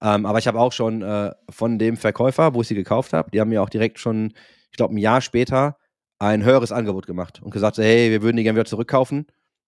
Ähm, 0.00 0.26
aber 0.26 0.38
ich 0.38 0.46
habe 0.46 0.60
auch 0.60 0.72
schon 0.72 1.02
äh, 1.02 1.32
von 1.50 1.78
dem 1.78 1.96
Verkäufer, 1.96 2.54
wo 2.54 2.60
ich 2.60 2.68
sie 2.68 2.74
gekauft 2.74 3.12
habe, 3.12 3.30
die 3.30 3.40
haben 3.40 3.48
mir 3.48 3.62
auch 3.62 3.70
direkt 3.70 3.98
schon, 3.98 4.32
ich 4.70 4.76
glaube, 4.76 4.94
ein 4.94 4.98
Jahr 4.98 5.20
später 5.20 5.76
ein 6.18 6.44
höheres 6.44 6.72
Angebot 6.72 7.06
gemacht 7.06 7.40
und 7.42 7.50
gesagt, 7.50 7.78
hey, 7.78 8.10
wir 8.10 8.22
würden 8.22 8.36
die 8.36 8.42
gerne 8.42 8.56
wieder 8.56 8.66
zurückkaufen, 8.66 9.26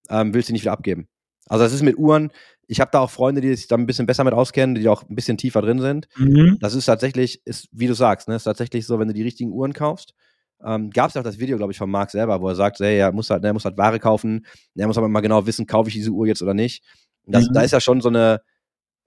ähm, 0.09 0.35
willst 0.35 0.49
du 0.49 0.53
nicht 0.53 0.63
wieder 0.63 0.73
abgeben? 0.73 1.09
Also 1.49 1.65
das 1.65 1.73
ist 1.73 1.83
mit 1.83 1.97
Uhren, 1.97 2.31
ich 2.67 2.81
habe 2.81 2.91
da 2.93 3.01
auch 3.01 3.11
Freunde, 3.11 3.41
die 3.41 3.55
sich 3.55 3.69
da 3.69 3.77
ein 3.77 3.87
bisschen 3.87 4.07
besser 4.07 4.25
mit 4.25 4.35
auskennen, 4.35 4.75
die 4.75 4.89
auch 4.89 5.03
ein 5.09 5.15
bisschen 5.15 5.37
tiefer 5.39 5.63
drin 5.63 5.81
sind. 5.81 6.09
Mhm. 6.17 6.59
Das 6.61 6.75
ist 6.75 6.87
tatsächlich, 6.87 7.41
ist, 7.45 7.69
wie 7.73 7.87
du 7.87 7.95
sagst, 7.95 8.29
ne, 8.29 8.37
ist 8.37 8.45
tatsächlich 8.45 8.87
so, 8.87 8.99
wenn 8.99 9.09
du 9.09 9.15
die 9.15 9.23
richtigen 9.23 9.53
Uhren 9.53 9.73
kaufst. 9.73 10.15
Ähm, 10.65 10.91
Gab 10.91 11.09
es 11.09 11.15
ja 11.15 11.21
auch 11.21 11.25
das 11.25 11.39
Video, 11.39 11.57
glaube 11.57 11.73
ich, 11.73 11.79
von 11.79 11.91
Marc 11.91 12.11
selber, 12.11 12.41
wo 12.41 12.49
er 12.49 12.55
sagt, 12.55 12.81
hey, 12.81 12.99
er 12.99 13.13
muss 13.13 13.31
halt, 13.31 13.43
ne, 13.43 13.49
er 13.49 13.53
muss 13.53 13.65
halt 13.65 13.77
Ware 13.77 14.01
kaufen, 14.01 14.47
er 14.75 14.87
muss 14.87 14.99
aber 14.99 15.09
mal 15.09 15.21
genau 15.21 15.47
wissen, 15.47 15.67
kaufe 15.67 15.89
ich 15.89 15.95
diese 15.95 16.11
Uhr 16.11 16.27
jetzt 16.27 16.43
oder 16.43 16.55
nicht. 16.55 16.83
Das, 17.27 17.49
Mhm. 17.49 17.53
Da 17.55 17.63
ist 17.63 17.73
ja 17.73 17.81
schon 17.81 18.01
so 18.01 18.09
eine, 18.09 18.41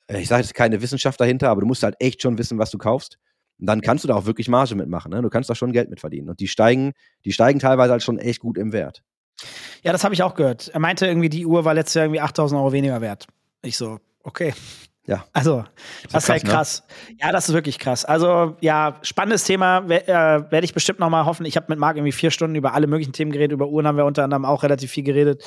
ich 0.07 0.27
sage 0.27 0.43
jetzt 0.43 0.53
keine 0.53 0.81
Wissenschaft 0.81 1.19
dahinter, 1.19 1.49
aber 1.49 1.61
du 1.61 1.67
musst 1.67 1.83
halt 1.83 1.95
echt 1.99 2.21
schon 2.21 2.37
wissen, 2.37 2.57
was 2.57 2.71
du 2.71 2.77
kaufst. 2.77 3.17
Und 3.59 3.65
dann 3.67 3.81
kannst 3.81 4.03
du 4.03 4.07
da 4.07 4.15
auch 4.15 4.25
wirklich 4.25 4.47
Marge 4.47 4.75
mitmachen. 4.75 5.11
Ne? 5.11 5.21
Du 5.21 5.29
kannst 5.29 5.49
da 5.49 5.55
schon 5.55 5.73
Geld 5.73 5.89
mit 5.89 5.99
verdienen. 5.99 6.29
Und 6.29 6.39
die 6.39 6.47
steigen, 6.47 6.93
die 7.25 7.33
steigen 7.33 7.59
teilweise 7.59 7.91
halt 7.91 8.03
schon 8.03 8.17
echt 8.17 8.39
gut 8.39 8.57
im 8.57 8.71
Wert. 8.71 9.03
Ja, 9.83 9.91
das 9.91 10.03
habe 10.03 10.13
ich 10.13 10.23
auch 10.23 10.35
gehört. 10.35 10.69
Er 10.69 10.79
meinte 10.79 11.05
irgendwie, 11.05 11.29
die 11.29 11.45
Uhr 11.45 11.65
war 11.65 11.73
letztes 11.73 11.95
Jahr 11.95 12.05
irgendwie 12.05 12.21
8000 12.21 12.59
Euro 12.59 12.71
weniger 12.71 13.01
wert. 13.01 13.27
Ich 13.61 13.77
so, 13.77 13.99
okay. 14.23 14.53
Ja. 15.05 15.25
Also, 15.33 15.63
das 16.11 16.23
ist 16.25 16.29
halt 16.29 16.43
ne? 16.43 16.51
krass. 16.51 16.83
Ja, 17.19 17.31
das 17.31 17.49
ist 17.49 17.55
wirklich 17.55 17.79
krass. 17.79 18.05
Also, 18.05 18.55
ja, 18.61 18.99
spannendes 19.01 19.43
Thema. 19.43 19.89
We- 19.89 20.07
äh, 20.07 20.11
Werde 20.51 20.65
ich 20.65 20.73
bestimmt 20.75 20.99
noch 20.99 21.09
mal 21.09 21.25
hoffen. 21.25 21.47
Ich 21.47 21.55
habe 21.55 21.65
mit 21.69 21.79
Marc 21.79 21.97
irgendwie 21.97 22.11
vier 22.11 22.29
Stunden 22.29 22.55
über 22.55 22.75
alle 22.75 22.85
möglichen 22.85 23.11
Themen 23.11 23.31
geredet. 23.31 23.53
Über 23.53 23.67
Uhren 23.67 23.87
haben 23.87 23.97
wir 23.97 24.05
unter 24.05 24.23
anderem 24.23 24.45
auch 24.45 24.61
relativ 24.61 24.91
viel 24.91 25.03
geredet. 25.03 25.43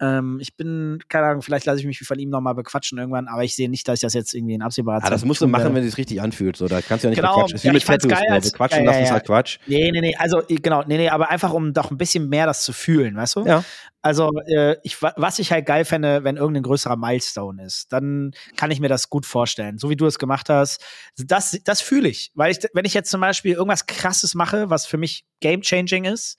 Ähm, 0.00 0.38
ich 0.40 0.56
bin, 0.56 0.98
keine 1.08 1.26
Ahnung, 1.26 1.42
vielleicht 1.42 1.66
lasse 1.66 1.80
ich 1.80 1.86
mich 1.86 1.98
von 1.98 2.18
ihm 2.18 2.30
noch 2.30 2.40
mal 2.40 2.54
bequatschen 2.54 2.96
irgendwann, 2.98 3.28
aber 3.28 3.44
ich 3.44 3.54
sehe 3.54 3.68
nicht, 3.68 3.86
dass 3.86 3.98
ich 3.98 4.00
das 4.00 4.14
jetzt 4.14 4.34
irgendwie 4.34 4.54
in 4.54 4.62
absehbarer 4.62 5.00
Ja, 5.00 5.04
Ah, 5.06 5.10
das 5.10 5.20
Zeit 5.20 5.26
musst 5.28 5.42
du 5.42 5.46
machen, 5.46 5.64
werde. 5.64 5.74
wenn 5.76 5.84
es 5.84 5.90
sich 5.90 5.98
richtig 5.98 6.22
anfühlt. 6.22 6.56
So, 6.56 6.68
da 6.68 6.80
kannst 6.80 7.04
du 7.04 7.08
ja 7.08 7.10
nicht 7.10 7.18
Genau. 7.20 7.34
bequatschen. 7.34 7.52
Das 7.52 7.60
ist 7.60 7.64
wie 7.64 7.66
Ja, 7.68 7.72
mit 7.74 7.84
Tattoos. 7.84 8.10
geil, 8.10 8.24
So. 8.28 8.34
als- 8.34 8.52
Bequatschen 8.52 8.78
ja, 8.78 8.84
ja, 8.84 8.90
lassen 8.92 9.02
ist 9.04 9.10
halt 9.10 9.26
Quatsch. 9.26 9.58
Nee, 9.66 9.90
nee, 9.92 10.00
nee, 10.00 10.16
also 10.16 10.42
genau, 10.48 10.82
nee, 10.86 10.96
nee, 10.96 11.08
aber 11.10 11.28
einfach 11.30 11.52
um 11.52 11.72
doch 11.74 11.90
ein 11.90 11.98
bisschen 11.98 12.28
mehr 12.30 12.46
das 12.46 12.64
zu 12.64 12.72
fühlen, 12.72 13.14
weißt 13.16 13.36
du? 13.36 13.44
Ja. 13.46 13.62
Also, 14.02 14.30
äh, 14.46 14.76
ich, 14.82 15.02
wa- 15.02 15.12
was 15.18 15.38
ich 15.38 15.52
halt 15.52 15.66
geil 15.66 15.84
fände, 15.84 16.24
wenn 16.24 16.38
irgendein 16.38 16.62
größerer 16.62 16.96
Milestone 16.96 17.62
ist, 17.66 17.92
dann 17.92 18.30
kann 18.56 18.70
ich 18.70 18.80
mir 18.80 18.88
das 18.88 19.10
gut 19.10 19.26
vorstellen. 19.26 19.76
So 19.76 19.90
wie 19.90 19.96
du 19.96 20.06
es 20.06 20.18
gemacht 20.18 20.48
hast, 20.48 20.82
das, 21.18 21.58
das 21.64 21.82
fühle 21.82 22.08
ich. 22.08 22.30
Weil 22.34 22.52
ich, 22.52 22.58
wenn 22.72 22.86
ich 22.86 22.94
jetzt 22.94 23.10
zum 23.10 23.20
Beispiel 23.20 23.52
irgendwas 23.52 23.84
krasses 23.84 24.34
mache, 24.34 24.70
was 24.70 24.86
für 24.86 24.96
mich 24.96 25.24
game-changing 25.40 26.04
ist, 26.06 26.38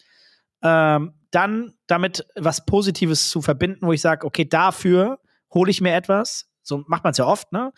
ähm, 0.63 1.13
dann 1.31 1.73
damit 1.87 2.25
was 2.35 2.65
Positives 2.65 3.29
zu 3.29 3.41
verbinden, 3.41 3.87
wo 3.87 3.93
ich 3.93 4.01
sage, 4.01 4.25
okay, 4.25 4.45
dafür 4.45 5.19
hole 5.53 5.71
ich 5.71 5.81
mir 5.81 5.93
etwas. 5.93 6.47
So 6.61 6.83
macht 6.87 7.03
man 7.03 7.11
es 7.11 7.17
ja 7.17 7.25
oft, 7.25 7.51
ne? 7.51 7.71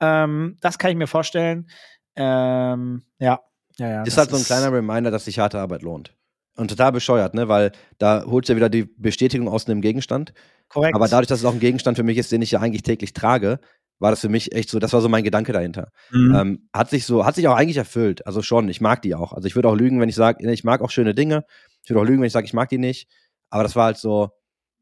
Ähm, 0.00 0.56
das 0.60 0.78
kann 0.78 0.90
ich 0.90 0.96
mir 0.96 1.06
vorstellen. 1.06 1.68
Ähm, 2.16 3.04
ja. 3.18 3.40
Ja, 3.76 3.88
ja, 3.88 4.02
ist 4.02 4.18
halt 4.18 4.30
so 4.30 4.36
ein 4.36 4.44
kleiner 4.44 4.72
Reminder, 4.72 5.10
dass 5.10 5.24
sich 5.24 5.40
harte 5.40 5.58
Arbeit 5.58 5.82
lohnt. 5.82 6.14
Und 6.56 6.68
total 6.68 6.92
bescheuert, 6.92 7.34
ne? 7.34 7.48
Weil 7.48 7.72
da 7.98 8.24
holst 8.24 8.48
du 8.48 8.52
ja 8.52 8.56
wieder 8.56 8.68
die 8.68 8.84
Bestätigung 8.84 9.48
aus 9.48 9.66
einem 9.66 9.80
Gegenstand. 9.80 10.32
korrekt. 10.68 10.94
Aber 10.94 11.08
dadurch, 11.08 11.26
dass 11.26 11.40
es 11.40 11.44
auch 11.44 11.52
ein 11.52 11.60
Gegenstand 11.60 11.96
für 11.96 12.04
mich 12.04 12.16
ist, 12.16 12.30
den 12.30 12.42
ich 12.42 12.52
ja 12.52 12.60
eigentlich 12.60 12.84
täglich 12.84 13.12
trage, 13.12 13.58
war 13.98 14.10
das 14.10 14.20
für 14.20 14.28
mich 14.28 14.54
echt 14.54 14.70
so, 14.70 14.78
das 14.78 14.92
war 14.92 15.00
so 15.00 15.08
mein 15.08 15.24
Gedanke 15.24 15.52
dahinter. 15.52 15.88
Mhm. 16.12 16.34
Ähm, 16.34 16.68
hat 16.72 16.90
sich 16.90 17.04
so, 17.04 17.26
hat 17.26 17.34
sich 17.34 17.48
auch 17.48 17.56
eigentlich 17.56 17.76
erfüllt. 17.76 18.26
Also 18.26 18.42
schon, 18.42 18.68
ich 18.68 18.80
mag 18.80 19.02
die 19.02 19.14
auch. 19.14 19.32
Also 19.32 19.46
ich 19.48 19.56
würde 19.56 19.68
auch 19.68 19.74
lügen, 19.74 20.00
wenn 20.00 20.08
ich 20.08 20.14
sage, 20.14 20.48
ich 20.48 20.64
mag 20.64 20.80
auch 20.80 20.90
schöne 20.90 21.14
Dinge. 21.14 21.44
Ich 21.84 21.90
würde 21.90 22.00
auch 22.00 22.04
lügen, 22.04 22.20
wenn 22.20 22.26
ich 22.26 22.32
sage, 22.32 22.46
ich 22.46 22.54
mag 22.54 22.68
die 22.68 22.78
nicht. 22.78 23.08
Aber 23.50 23.62
das 23.62 23.76
war 23.76 23.84
halt 23.84 23.98
so, 23.98 24.30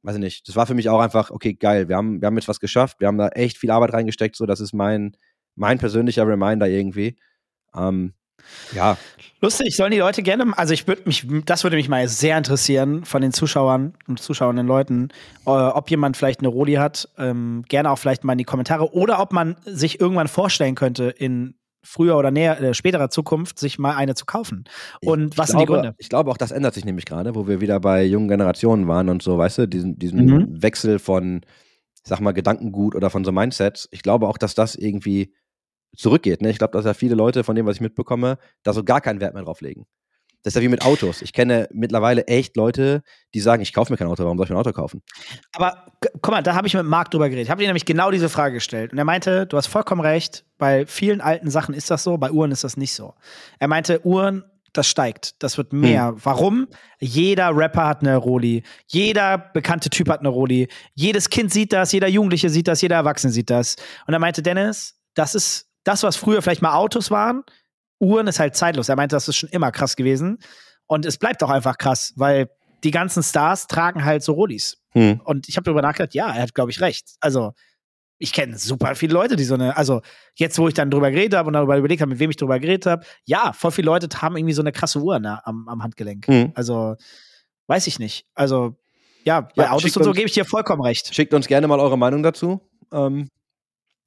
weiß 0.02 0.16
ich 0.16 0.20
nicht, 0.20 0.48
das 0.48 0.56
war 0.56 0.66
für 0.66 0.74
mich 0.74 0.88
auch 0.88 1.00
einfach, 1.00 1.30
okay, 1.30 1.54
geil, 1.54 1.88
wir 1.88 1.96
haben, 1.96 2.20
wir 2.20 2.26
haben 2.26 2.36
jetzt 2.36 2.48
was 2.48 2.60
geschafft, 2.60 3.00
wir 3.00 3.08
haben 3.08 3.18
da 3.18 3.28
echt 3.28 3.58
viel 3.58 3.70
Arbeit 3.70 3.92
reingesteckt, 3.92 4.36
so, 4.36 4.46
das 4.46 4.60
ist 4.60 4.72
mein, 4.72 5.16
mein 5.54 5.78
persönlicher 5.78 6.26
Reminder 6.26 6.68
irgendwie. 6.68 7.18
Ähm, 7.74 8.14
ja, 8.74 8.96
Lustig, 9.40 9.74
sollen 9.74 9.90
die 9.90 9.98
Leute 9.98 10.22
gerne, 10.22 10.56
also 10.56 10.72
ich 10.72 10.86
würde 10.86 11.02
mich, 11.04 11.26
das 11.44 11.64
würde 11.64 11.74
mich 11.74 11.88
mal 11.88 12.06
sehr 12.06 12.38
interessieren 12.38 13.04
von 13.04 13.22
den 13.22 13.32
Zuschauern 13.32 13.94
und 14.06 14.20
zuschauenden 14.20 14.68
Leuten, 14.68 15.08
äh, 15.46 15.50
ob 15.50 15.90
jemand 15.90 16.16
vielleicht 16.16 16.40
eine 16.40 16.48
Roli 16.48 16.74
hat, 16.74 17.08
ähm, 17.18 17.64
gerne 17.68 17.90
auch 17.90 17.98
vielleicht 17.98 18.22
mal 18.22 18.34
in 18.34 18.38
die 18.38 18.44
Kommentare 18.44 18.94
oder 18.94 19.18
ob 19.18 19.32
man 19.32 19.56
sich 19.64 20.00
irgendwann 20.00 20.28
vorstellen 20.28 20.76
könnte, 20.76 21.06
in 21.10 21.56
früher 21.82 22.16
oder 22.16 22.30
näher, 22.30 22.60
äh, 22.60 22.74
späterer 22.74 23.10
Zukunft 23.10 23.58
sich 23.58 23.78
mal 23.78 23.96
eine 23.96 24.14
zu 24.14 24.24
kaufen. 24.24 24.64
Und 25.04 25.36
was 25.36 25.48
ich 25.48 25.50
sind 25.52 25.60
die 25.60 25.66
glaube, 25.66 25.82
Gründe? 25.82 25.94
Ich 25.98 26.08
glaube, 26.08 26.30
auch 26.30 26.36
das 26.36 26.50
ändert 26.50 26.74
sich 26.74 26.84
nämlich 26.84 27.04
gerade, 27.04 27.34
wo 27.34 27.46
wir 27.46 27.60
wieder 27.60 27.80
bei 27.80 28.04
jungen 28.04 28.28
Generationen 28.28 28.88
waren 28.88 29.08
und 29.08 29.22
so, 29.22 29.38
weißt 29.38 29.58
du, 29.58 29.68
diesen, 29.68 29.98
diesen 29.98 30.24
Mhm. 30.24 30.62
Wechsel 30.62 30.98
von, 30.98 31.42
ich 32.02 32.08
sag 32.08 32.20
mal, 32.20 32.32
Gedankengut 32.32 32.94
oder 32.94 33.10
von 33.10 33.24
so 33.24 33.32
Mindsets. 33.32 33.88
Ich 33.90 34.02
glaube 34.02 34.28
auch, 34.28 34.38
dass 34.38 34.54
das 34.54 34.74
irgendwie 34.74 35.34
zurückgeht. 35.96 36.40
Ne? 36.40 36.50
Ich 36.50 36.58
glaube, 36.58 36.72
dass 36.72 36.84
ja 36.84 36.94
viele 36.94 37.14
Leute, 37.14 37.44
von 37.44 37.54
dem, 37.54 37.66
was 37.66 37.76
ich 37.76 37.80
mitbekomme, 37.82 38.38
da 38.62 38.72
so 38.72 38.84
gar 38.84 39.00
keinen 39.00 39.20
Wert 39.20 39.34
mehr 39.34 39.42
drauf 39.42 39.60
legen. 39.60 39.86
Das 40.42 40.52
ist 40.52 40.56
ja 40.56 40.62
wie 40.62 40.68
mit 40.68 40.84
Autos. 40.84 41.22
Ich 41.22 41.32
kenne 41.32 41.68
mittlerweile 41.72 42.26
echt 42.26 42.56
Leute, 42.56 43.02
die 43.32 43.40
sagen, 43.40 43.62
ich 43.62 43.72
kaufe 43.72 43.92
mir 43.92 43.96
kein 43.96 44.08
Auto, 44.08 44.24
warum 44.24 44.36
soll 44.36 44.44
ich 44.44 44.50
mir 44.50 44.56
ein 44.56 44.60
Auto 44.60 44.72
kaufen? 44.72 45.02
Aber 45.54 45.86
guck 46.00 46.30
mal, 46.30 46.42
da 46.42 46.54
habe 46.54 46.66
ich 46.66 46.74
mit 46.74 46.84
Marc 46.84 47.10
drüber 47.10 47.28
geredet. 47.28 47.44
Ich 47.46 47.50
habe 47.50 47.62
ihm 47.62 47.66
nämlich 47.66 47.84
genau 47.84 48.10
diese 48.10 48.28
Frage 48.28 48.54
gestellt. 48.54 48.92
Und 48.92 48.98
er 48.98 49.04
meinte, 49.04 49.46
du 49.46 49.56
hast 49.56 49.68
vollkommen 49.68 50.00
recht, 50.00 50.44
bei 50.58 50.84
vielen 50.86 51.20
alten 51.20 51.50
Sachen 51.50 51.74
ist 51.74 51.90
das 51.90 52.02
so, 52.02 52.18
bei 52.18 52.30
Uhren 52.30 52.50
ist 52.50 52.64
das 52.64 52.76
nicht 52.76 52.92
so. 52.92 53.14
Er 53.60 53.68
meinte, 53.68 54.04
Uhren, 54.04 54.44
das 54.72 54.88
steigt, 54.88 55.42
das 55.42 55.58
wird 55.58 55.72
mehr. 55.72 56.14
Warum? 56.22 56.66
Jeder 56.98 57.54
Rapper 57.54 57.86
hat 57.86 58.00
eine 58.00 58.16
Roli, 58.16 58.62
jeder 58.86 59.38
bekannte 59.38 59.90
Typ 59.90 60.08
hat 60.08 60.20
eine 60.20 60.30
Roli, 60.30 60.68
jedes 60.94 61.28
Kind 61.28 61.52
sieht 61.52 61.72
das, 61.72 61.92
jeder 61.92 62.08
Jugendliche 62.08 62.48
sieht 62.48 62.68
das, 62.68 62.80
jeder 62.80 62.96
Erwachsene 62.96 63.32
sieht 63.32 63.50
das. 63.50 63.76
Und 64.06 64.14
er 64.14 64.18
meinte, 64.20 64.42
Dennis, 64.42 64.96
das 65.14 65.34
ist 65.34 65.68
das, 65.84 66.02
was 66.02 66.16
früher 66.16 66.40
vielleicht 66.42 66.62
mal 66.62 66.74
Autos 66.74 67.10
waren. 67.10 67.44
Uhren 68.02 68.26
ist 68.26 68.40
halt 68.40 68.56
zeitlos. 68.56 68.88
Er 68.88 68.96
meinte, 68.96 69.16
das 69.16 69.28
ist 69.28 69.36
schon 69.36 69.48
immer 69.50 69.70
krass 69.70 69.96
gewesen. 69.96 70.38
Und 70.86 71.06
es 71.06 71.16
bleibt 71.16 71.42
auch 71.42 71.50
einfach 71.50 71.78
krass, 71.78 72.12
weil 72.16 72.50
die 72.84 72.90
ganzen 72.90 73.22
Stars 73.22 73.68
tragen 73.68 74.04
halt 74.04 74.22
so 74.22 74.32
Rolis. 74.32 74.78
Hm. 74.90 75.20
Und 75.24 75.48
ich 75.48 75.56
habe 75.56 75.64
darüber 75.64 75.82
nachgedacht, 75.82 76.14
ja, 76.14 76.26
er 76.26 76.42
hat, 76.42 76.54
glaube 76.54 76.70
ich, 76.70 76.80
recht. 76.80 77.14
Also, 77.20 77.52
ich 78.18 78.32
kenne 78.32 78.58
super 78.58 78.94
viele 78.94 79.14
Leute, 79.14 79.36
die 79.36 79.44
so 79.44 79.54
eine, 79.54 79.76
also 79.76 80.00
jetzt, 80.34 80.58
wo 80.58 80.68
ich 80.68 80.74
dann 80.74 80.90
drüber 80.90 81.10
geredet 81.10 81.38
habe 81.38 81.46
und 81.46 81.54
darüber 81.54 81.76
überlegt 81.76 82.02
habe, 82.02 82.10
mit 82.10 82.18
wem 82.18 82.30
ich 82.30 82.36
drüber 82.36 82.58
geredet 82.58 82.86
habe, 82.86 83.06
ja, 83.24 83.52
voll 83.52 83.70
viele 83.70 83.86
Leute 83.86 84.08
haben 84.20 84.36
irgendwie 84.36 84.54
so 84.54 84.62
eine 84.62 84.72
krasse 84.72 85.00
Uhr 85.00 85.18
ne, 85.18 85.44
am, 85.46 85.68
am 85.68 85.82
Handgelenk. 85.82 86.26
Hm. 86.26 86.52
Also, 86.54 86.96
weiß 87.68 87.86
ich 87.86 87.98
nicht. 87.98 88.26
Also, 88.34 88.76
ja, 89.24 89.42
bei 89.42 89.64
Ja, 89.64 89.70
Autos 89.72 89.96
und 89.96 90.04
so 90.04 90.12
gebe 90.12 90.26
ich 90.26 90.34
dir 90.34 90.44
vollkommen 90.44 90.82
recht. 90.82 91.14
Schickt 91.14 91.32
uns 91.34 91.46
gerne 91.46 91.68
mal 91.68 91.78
eure 91.78 91.96
Meinung 91.96 92.22
dazu. 92.22 92.60
Ähm, 92.92 93.28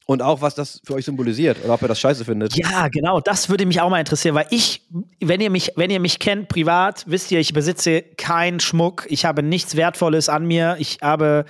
Und 0.07 0.21
auch, 0.21 0.41
was 0.41 0.53
das 0.53 0.81
für 0.83 0.93
euch 0.93 1.05
symbolisiert 1.05 1.57
oder 1.63 1.73
ob 1.73 1.81
ihr 1.81 1.87
das 1.87 1.99
scheiße 1.99 2.25
findet. 2.25 2.55
Ja, 2.55 2.89
genau, 2.89 3.19
das 3.21 3.49
würde 3.49 3.65
mich 3.65 3.81
auch 3.81 3.89
mal 3.89 3.99
interessieren, 3.99 4.35
weil 4.35 4.45
ich, 4.51 4.83
wenn 5.19 5.41
ihr 5.41 5.49
mich, 5.49 5.71
wenn 5.77 5.89
ihr 5.89 5.99
mich 5.99 6.19
kennt 6.19 6.47
privat, 6.47 7.05
wisst 7.07 7.31
ihr, 7.31 7.39
ich 7.39 7.53
besitze 7.53 8.03
keinen 8.03 8.59
Schmuck, 8.59 9.07
ich 9.09 9.25
habe 9.25 9.41
nichts 9.41 9.75
Wertvolles 9.75 10.29
an 10.29 10.45
mir, 10.45 10.75
ich 10.79 10.99
habe 11.01 11.45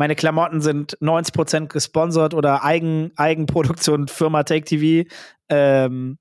meine 0.00 0.16
Klamotten 0.16 0.62
sind 0.62 0.96
90% 1.02 1.66
gesponsert 1.66 2.32
oder 2.32 2.64
Eigen, 2.64 3.12
Eigenproduktion 3.16 4.08
Firma 4.08 4.44
Take 4.44 4.64
TV. 4.64 5.06
Ähm, 5.50 6.16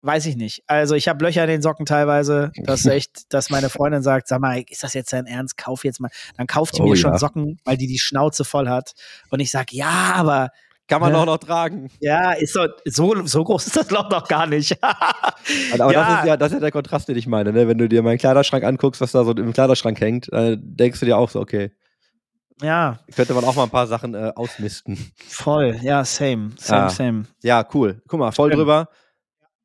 weiß 0.00 0.24
ich 0.24 0.36
nicht. 0.36 0.62
Also 0.66 0.94
ich 0.94 1.06
habe 1.06 1.22
Löcher 1.22 1.44
in 1.44 1.50
den 1.50 1.60
Socken 1.60 1.84
teilweise. 1.84 2.50
Das 2.64 2.80
ist 2.80 2.86
echt, 2.90 3.32
dass 3.34 3.50
meine 3.50 3.68
Freundin 3.68 4.02
sagt, 4.02 4.26
sag 4.26 4.40
mal, 4.40 4.64
ist 4.66 4.82
das 4.82 4.94
jetzt 4.94 5.12
dein 5.12 5.26
Ernst? 5.26 5.58
Kauf 5.58 5.84
jetzt 5.84 6.00
mal. 6.00 6.10
Dann 6.38 6.46
kauft 6.46 6.78
die 6.78 6.80
Oh 6.80 6.86
mir 6.86 6.94
ja. 6.94 6.96
schon 6.96 7.18
Socken, 7.18 7.60
weil 7.64 7.76
die 7.76 7.88
die 7.88 7.98
Schnauze 7.98 8.44
voll 8.44 8.70
hat. 8.70 8.94
Und 9.28 9.40
ich 9.40 9.50
sag, 9.50 9.70
ja, 9.70 10.14
aber 10.14 10.50
Kann 10.90 11.00
man 11.00 11.12
Ja. 11.12 11.20
auch 11.20 11.24
noch 11.26 11.38
tragen. 11.38 11.88
ja, 12.00 12.32
ist 12.32 12.52
so, 12.52 12.66
so, 12.84 13.24
so 13.24 13.44
groß 13.44 13.68
ist 13.68 13.76
das 13.76 13.90
Loch 13.90 14.10
noch 14.10 14.28
gar 14.28 14.46
nicht. 14.46 14.76
Aber 15.72 15.92
Ja. 15.92 16.04
das 16.04 16.18
ist 16.20 16.26
ja, 16.26 16.36
das 16.36 16.48
ist 16.48 16.54
ja 16.54 16.60
der 16.60 16.72
Kontrast, 16.72 17.08
den 17.08 17.16
ich 17.16 17.26
meine, 17.26 17.52
ne? 17.52 17.66
Wenn 17.68 17.78
du 17.78 17.88
dir 17.88 18.02
meinen 18.02 18.18
Kleiderschrank 18.18 18.64
anguckst, 18.64 19.00
was 19.00 19.12
da 19.12 19.24
so 19.24 19.30
im 19.30 19.52
Kleiderschrank 19.52 19.98
hängt, 20.00 20.30
äh, 20.32 20.56
denkst 20.60 21.00
du 21.00 21.06
dir 21.06 21.16
auch 21.16 21.30
so, 21.30 21.40
okay, 21.40 21.70
ja, 22.62 22.98
könnte 23.16 23.32
man 23.32 23.44
auch 23.44 23.54
mal 23.56 23.62
ein 23.62 23.70
paar 23.70 23.86
Sachen 23.86 24.14
äh, 24.14 24.32
ausmisten. 24.36 24.98
voll. 25.28 25.78
Ja, 25.80 26.04
same, 26.04 26.50
same, 26.58 26.82
Ah. 26.82 26.88
same. 26.90 27.24
Ja, 27.42 27.64
cool. 27.72 28.02
Guck 28.06 28.20
mal, 28.20 28.32
voll 28.32 28.50
Schön. 28.50 28.58
drüber. 28.58 28.88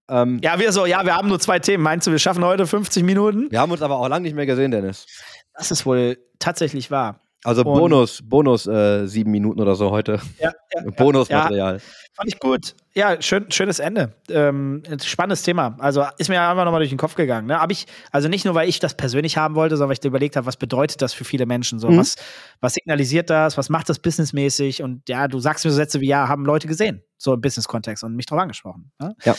Ähm, 0.08 0.40
Ja, 0.44 0.60
wir 0.60 0.72
so, 0.72 0.86
ja, 0.86 1.04
wir 1.04 1.16
haben 1.16 1.28
nur 1.28 1.40
zwei 1.40 1.58
Themen. 1.60 1.84
Meinst 1.84 2.06
du, 2.08 2.12
wir 2.12 2.20
schaffen 2.20 2.46
heute 2.46 2.68
50 2.68 3.04
Minuten? 3.04 3.50
Wir 3.52 3.60
haben 3.60 3.72
uns 3.72 3.82
aber 3.82 3.98
auch 3.98 4.08
lange 4.08 4.22
nicht 4.24 4.36
mehr 4.36 4.46
gesehen, 4.46 4.72
Dennis. 4.72 5.08
Das 5.56 5.72
ist 5.72 5.86
wohl 5.86 6.18
tatsächlich 6.40 6.92
wahr. 6.92 7.20
Also 7.46 7.62
Und- 7.64 7.80
Bonus, 7.80 8.22
Bonus 8.24 8.68
äh, 8.68 9.06
sieben 9.08 9.32
Minuten 9.32 9.62
oder 9.62 9.76
so 9.76 9.92
heute. 9.92 10.20
Ja, 10.40 10.52
ja, 10.74 10.82
Bonusmaterial. 10.98 11.80
Fand 12.14 12.28
ich 12.30 12.40
gut. 12.40 12.76
Ja, 12.94 13.22
schön, 13.22 13.52
schönes 13.52 13.80
Ende. 13.80 14.14
Ähm, 14.30 14.82
spannendes 15.04 15.44
Thema. 15.44 15.76
Also 15.80 16.06
ist 16.18 16.30
mir 16.30 16.42
einfach 16.42 16.64
nochmal 16.66 16.80
durch 16.80 16.90
den 16.90 16.98
Kopf 16.98 17.16
gegangen. 17.16 17.48
Ne? 17.48 17.60
Hab 17.60 17.72
ich, 17.72 17.86
also 18.12 18.28
nicht 18.30 18.46
nur, 18.46 18.56
weil 18.56 18.68
ich 18.70 18.80
das 18.80 18.96
persönlich 18.96 19.38
haben 19.38 19.56
wollte, 19.56 19.76
sondern 19.76 19.90
weil 19.90 19.98
ich 20.00 20.06
überlegt 20.06 20.36
habe, 20.38 20.46
was 20.48 20.56
bedeutet 20.58 21.02
das 21.02 21.14
für 21.14 21.26
viele 21.26 21.46
Menschen? 21.46 21.78
So, 21.80 21.90
Mhm. 21.90 21.98
was, 21.98 22.16
was 22.62 22.74
signalisiert 22.74 23.30
das? 23.30 23.58
Was 23.58 23.70
macht 23.70 23.90
das 23.90 24.00
businessmäßig? 24.00 24.82
Und 24.82 25.08
ja, 25.10 25.28
du 25.28 25.40
sagst 25.40 25.66
mir 25.66 25.72
so 25.72 25.76
Sätze 25.78 26.00
wie, 26.02 26.08
ja, 26.08 26.28
haben 26.30 26.46
Leute 26.46 26.68
gesehen, 26.68 27.04
so 27.18 27.34
im 27.34 27.42
Business-Kontext 27.42 28.04
und 28.04 28.16
mich 28.16 28.26
drauf 28.26 28.40
angesprochen. 28.40 28.92
Ne? 29.00 29.14
Ja. 29.24 29.36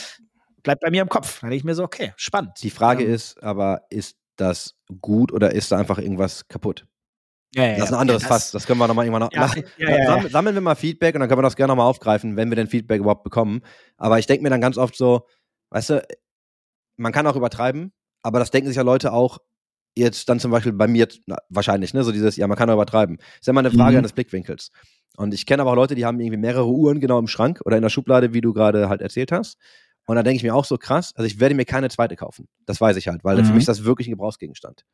Bleibt 0.63 0.81
bei 0.81 0.91
mir 0.91 1.01
im 1.01 1.09
Kopf. 1.09 1.39
Da 1.41 1.47
denke 1.47 1.57
ich 1.57 1.63
mir 1.63 1.75
so, 1.75 1.83
okay, 1.83 2.13
spannend. 2.15 2.51
Die 2.61 2.69
Frage 2.69 3.03
Ähm, 3.03 3.13
ist 3.13 3.41
aber, 3.43 3.81
ist 3.89 4.15
das 4.35 4.75
gut 5.01 5.31
oder 5.33 5.51
ist 5.53 5.71
da 5.71 5.77
einfach 5.77 5.97
irgendwas 5.97 6.47
kaputt? 6.47 6.85
Ja, 7.57 7.65
ja, 7.71 7.75
Das 7.77 7.85
ist 7.89 7.93
ein 7.93 7.99
anderes 7.99 8.21
Ja, 8.23 8.27
Fass. 8.29 8.51
Das 8.51 8.65
können 8.65 8.79
wir 8.79 8.87
nochmal 8.87 9.05
irgendwann 9.05 9.23
noch. 9.23 9.33
Ja. 9.33 9.47
Sammeln, 10.05 10.29
sammeln 10.31 10.55
wir 10.55 10.61
mal 10.61 10.75
Feedback 10.75 11.15
und 11.15 11.19
dann 11.21 11.27
können 11.29 11.39
wir 11.39 11.43
das 11.43 11.55
gerne 11.55 11.71
nochmal 11.71 11.87
aufgreifen, 11.87 12.37
wenn 12.37 12.49
wir 12.49 12.55
denn 12.55 12.67
Feedback 12.67 12.99
überhaupt 13.01 13.23
bekommen. 13.23 13.61
Aber 13.97 14.19
ich 14.19 14.25
denke 14.27 14.43
mir 14.43 14.49
dann 14.49 14.61
ganz 14.61 14.77
oft 14.77 14.95
so, 14.95 15.25
weißt 15.71 15.89
du, 15.89 16.07
man 16.97 17.11
kann 17.11 17.27
auch 17.27 17.35
übertreiben, 17.35 17.91
aber 18.21 18.39
das 18.39 18.51
denken 18.51 18.67
sich 18.67 18.77
ja 18.77 18.83
Leute 18.83 19.11
auch 19.13 19.39
jetzt 19.95 20.29
dann 20.29 20.39
zum 20.39 20.51
Beispiel 20.51 20.73
bei 20.73 20.87
mir 20.87 21.07
na, 21.25 21.37
wahrscheinlich, 21.49 21.93
ne? 21.93 22.03
So 22.03 22.11
dieses, 22.11 22.35
ja, 22.37 22.47
man 22.47 22.57
kann 22.57 22.69
auch 22.69 22.75
übertreiben. 22.75 23.17
Ist 23.39 23.47
ja 23.47 23.51
immer 23.51 23.61
eine 23.61 23.71
Frage 23.71 23.93
Mhm. 23.93 23.97
eines 23.99 24.13
Blickwinkels. 24.13 24.71
Und 25.15 25.33
ich 25.33 25.45
kenne 25.47 25.61
aber 25.63 25.71
auch 25.71 25.75
Leute, 25.75 25.95
die 25.95 26.05
haben 26.05 26.19
irgendwie 26.19 26.37
mehrere 26.37 26.67
Uhren 26.67 26.99
genau 26.99 27.17
im 27.17 27.27
Schrank 27.27 27.61
oder 27.65 27.77
in 27.77 27.81
der 27.81 27.89
Schublade, 27.89 28.33
wie 28.33 28.41
du 28.41 28.53
gerade 28.53 28.89
halt 28.89 29.01
erzählt 29.01 29.31
hast. 29.31 29.57
Und 30.05 30.15
da 30.15 30.21
denke 30.23 30.37
ich 30.37 30.43
mir 30.43 30.53
auch 30.55 30.65
so 30.65 30.77
krass, 30.77 31.13
also 31.15 31.25
ich 31.25 31.39
werde 31.39 31.55
mir 31.55 31.65
keine 31.65 31.89
zweite 31.89 32.15
kaufen. 32.15 32.47
Das 32.67 32.79
weiß 32.79 32.95
ich 32.97 33.07
halt, 33.07 33.23
weil 33.23 33.37
Mhm. 33.37 33.45
für 33.45 33.53
mich 33.53 33.61
ist 33.61 33.67
das 33.69 33.83
wirklich 33.83 34.07
ein 34.07 34.11
Gebrauchsgegenstand. 34.11 34.85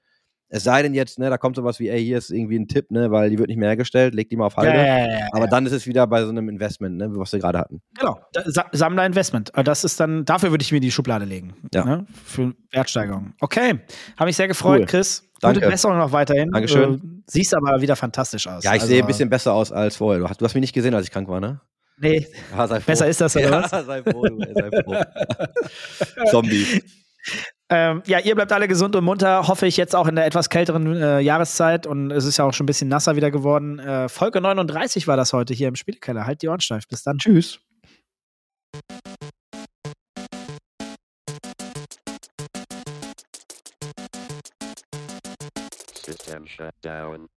Es 0.55 0.63
sei 0.63 0.83
denn 0.83 0.93
jetzt, 0.93 1.17
ne, 1.17 1.31
da 1.31 1.39
kommt 1.39 1.55
sowas 1.55 1.79
wie, 1.79 1.89
ey, 1.89 2.03
hier 2.05 2.19
ist 2.19 2.29
irgendwie 2.29 2.59
ein 2.59 2.67
Tipp, 2.67 2.91
ne, 2.91 3.09
weil 3.09 3.31
die 3.31 3.39
wird 3.39 3.47
nicht 3.47 3.57
mehr 3.57 3.69
hergestellt, 3.69 4.13
leg 4.13 4.29
die 4.29 4.35
mal 4.37 4.45
auf 4.45 4.55
Halde. 4.55 4.77
ja, 4.77 4.85
ja, 4.99 5.07
ja. 5.19 5.27
Aber 5.31 5.47
dann 5.47 5.65
ist 5.65 5.71
es 5.71 5.87
wieder 5.87 6.05
bei 6.05 6.23
so 6.23 6.29
einem 6.29 6.47
Investment, 6.47 6.95
ne, 6.97 7.07
was 7.09 7.33
wir 7.33 7.39
gerade 7.39 7.57
hatten. 7.57 7.81
Genau, 7.99 8.19
Sa 8.45 8.65
Sammler 8.71 9.03
Investment. 9.07 9.49
Äh, 9.55 9.63
Das 9.63 9.83
ist 9.83 9.99
dann, 9.99 10.25
dafür 10.25 10.51
würde 10.51 10.61
ich 10.61 10.71
mir 10.71 10.79
die 10.79 10.91
Schublade 10.91 11.25
legen. 11.25 11.55
Ja. 11.73 11.83
Ne? 11.85 12.05
Für 12.23 12.53
Wertsteigerung. 12.71 13.33
Okay, 13.41 13.79
habe 14.15 14.25
mich 14.27 14.35
sehr 14.35 14.47
gefreut, 14.47 14.81
Cool. 14.81 14.85
Chris. 14.85 15.27
Danke. 15.41 15.59
Gute 15.59 15.71
Besserung 15.71 15.97
noch 15.97 16.11
weiterhin. 16.11 16.51
Dankeschön. 16.51 16.93
Äh, 16.95 16.99
siehst 17.27 17.55
aber 17.55 17.81
wieder 17.81 17.95
fantastisch 17.95 18.45
aus. 18.47 18.63
Ja, 18.63 18.71
ich 18.75 18.81
Also, 18.81 18.87
sehe 18.93 19.01
ein 19.01 19.07
bisschen 19.07 19.29
besser 19.31 19.53
aus 19.53 19.71
als 19.71 19.95
vorher. 19.97 20.19
Du 20.21 20.29
hast, 20.29 20.39
du 20.39 20.45
hast 20.45 20.53
mich 20.53 20.61
nicht 20.61 20.73
gesehen, 20.73 20.93
als 20.93 21.05
ich 21.07 21.11
krank 21.11 21.27
war, 21.27 21.39
ne? 21.41 21.61
Nee, 21.97 22.27
Ja. 22.55 22.67
Besser 22.67 23.07
ist 23.07 23.21
das, 23.21 23.35
oder 23.35 23.45
ja, 23.45 23.63
was? 23.71 23.85
sei 23.85 24.03
froh, 24.03 24.23
du, 24.23 24.37
sei 24.53 24.69
froh. 24.83 26.25
Zombie. 26.31 26.65
Ähm, 27.73 28.03
ja, 28.05 28.19
ihr 28.19 28.35
bleibt 28.35 28.51
alle 28.51 28.67
gesund 28.67 28.95
und 28.95 29.03
munter, 29.03 29.47
hoffe 29.47 29.65
ich 29.65 29.77
jetzt 29.77 29.95
auch 29.95 30.07
in 30.07 30.15
der 30.15 30.27
etwas 30.27 30.49
kälteren 30.49 30.95
äh, 30.95 31.19
Jahreszeit. 31.21 31.87
Und 31.87 32.11
es 32.11 32.25
ist 32.25 32.37
ja 32.37 32.45
auch 32.45 32.53
schon 32.53 32.65
ein 32.65 32.67
bisschen 32.67 32.87
nasser 32.87 33.15
wieder 33.15 33.31
geworden. 33.31 33.79
Äh, 33.79 34.09
Folge 34.09 34.41
39 34.41 35.07
war 35.07 35.17
das 35.17 35.33
heute 35.33 35.55
hier 35.55 35.69
im 35.69 35.75
Spielkeller. 35.75 36.27
Halt 36.27 36.43
die 36.43 36.49
Ohren 36.49 36.59
steif. 36.59 36.87
Bis 36.87 37.01
dann. 37.01 37.17
Tschüss. 37.17 37.59
System 46.05 46.45
shut 46.45 46.75
down. 46.81 47.27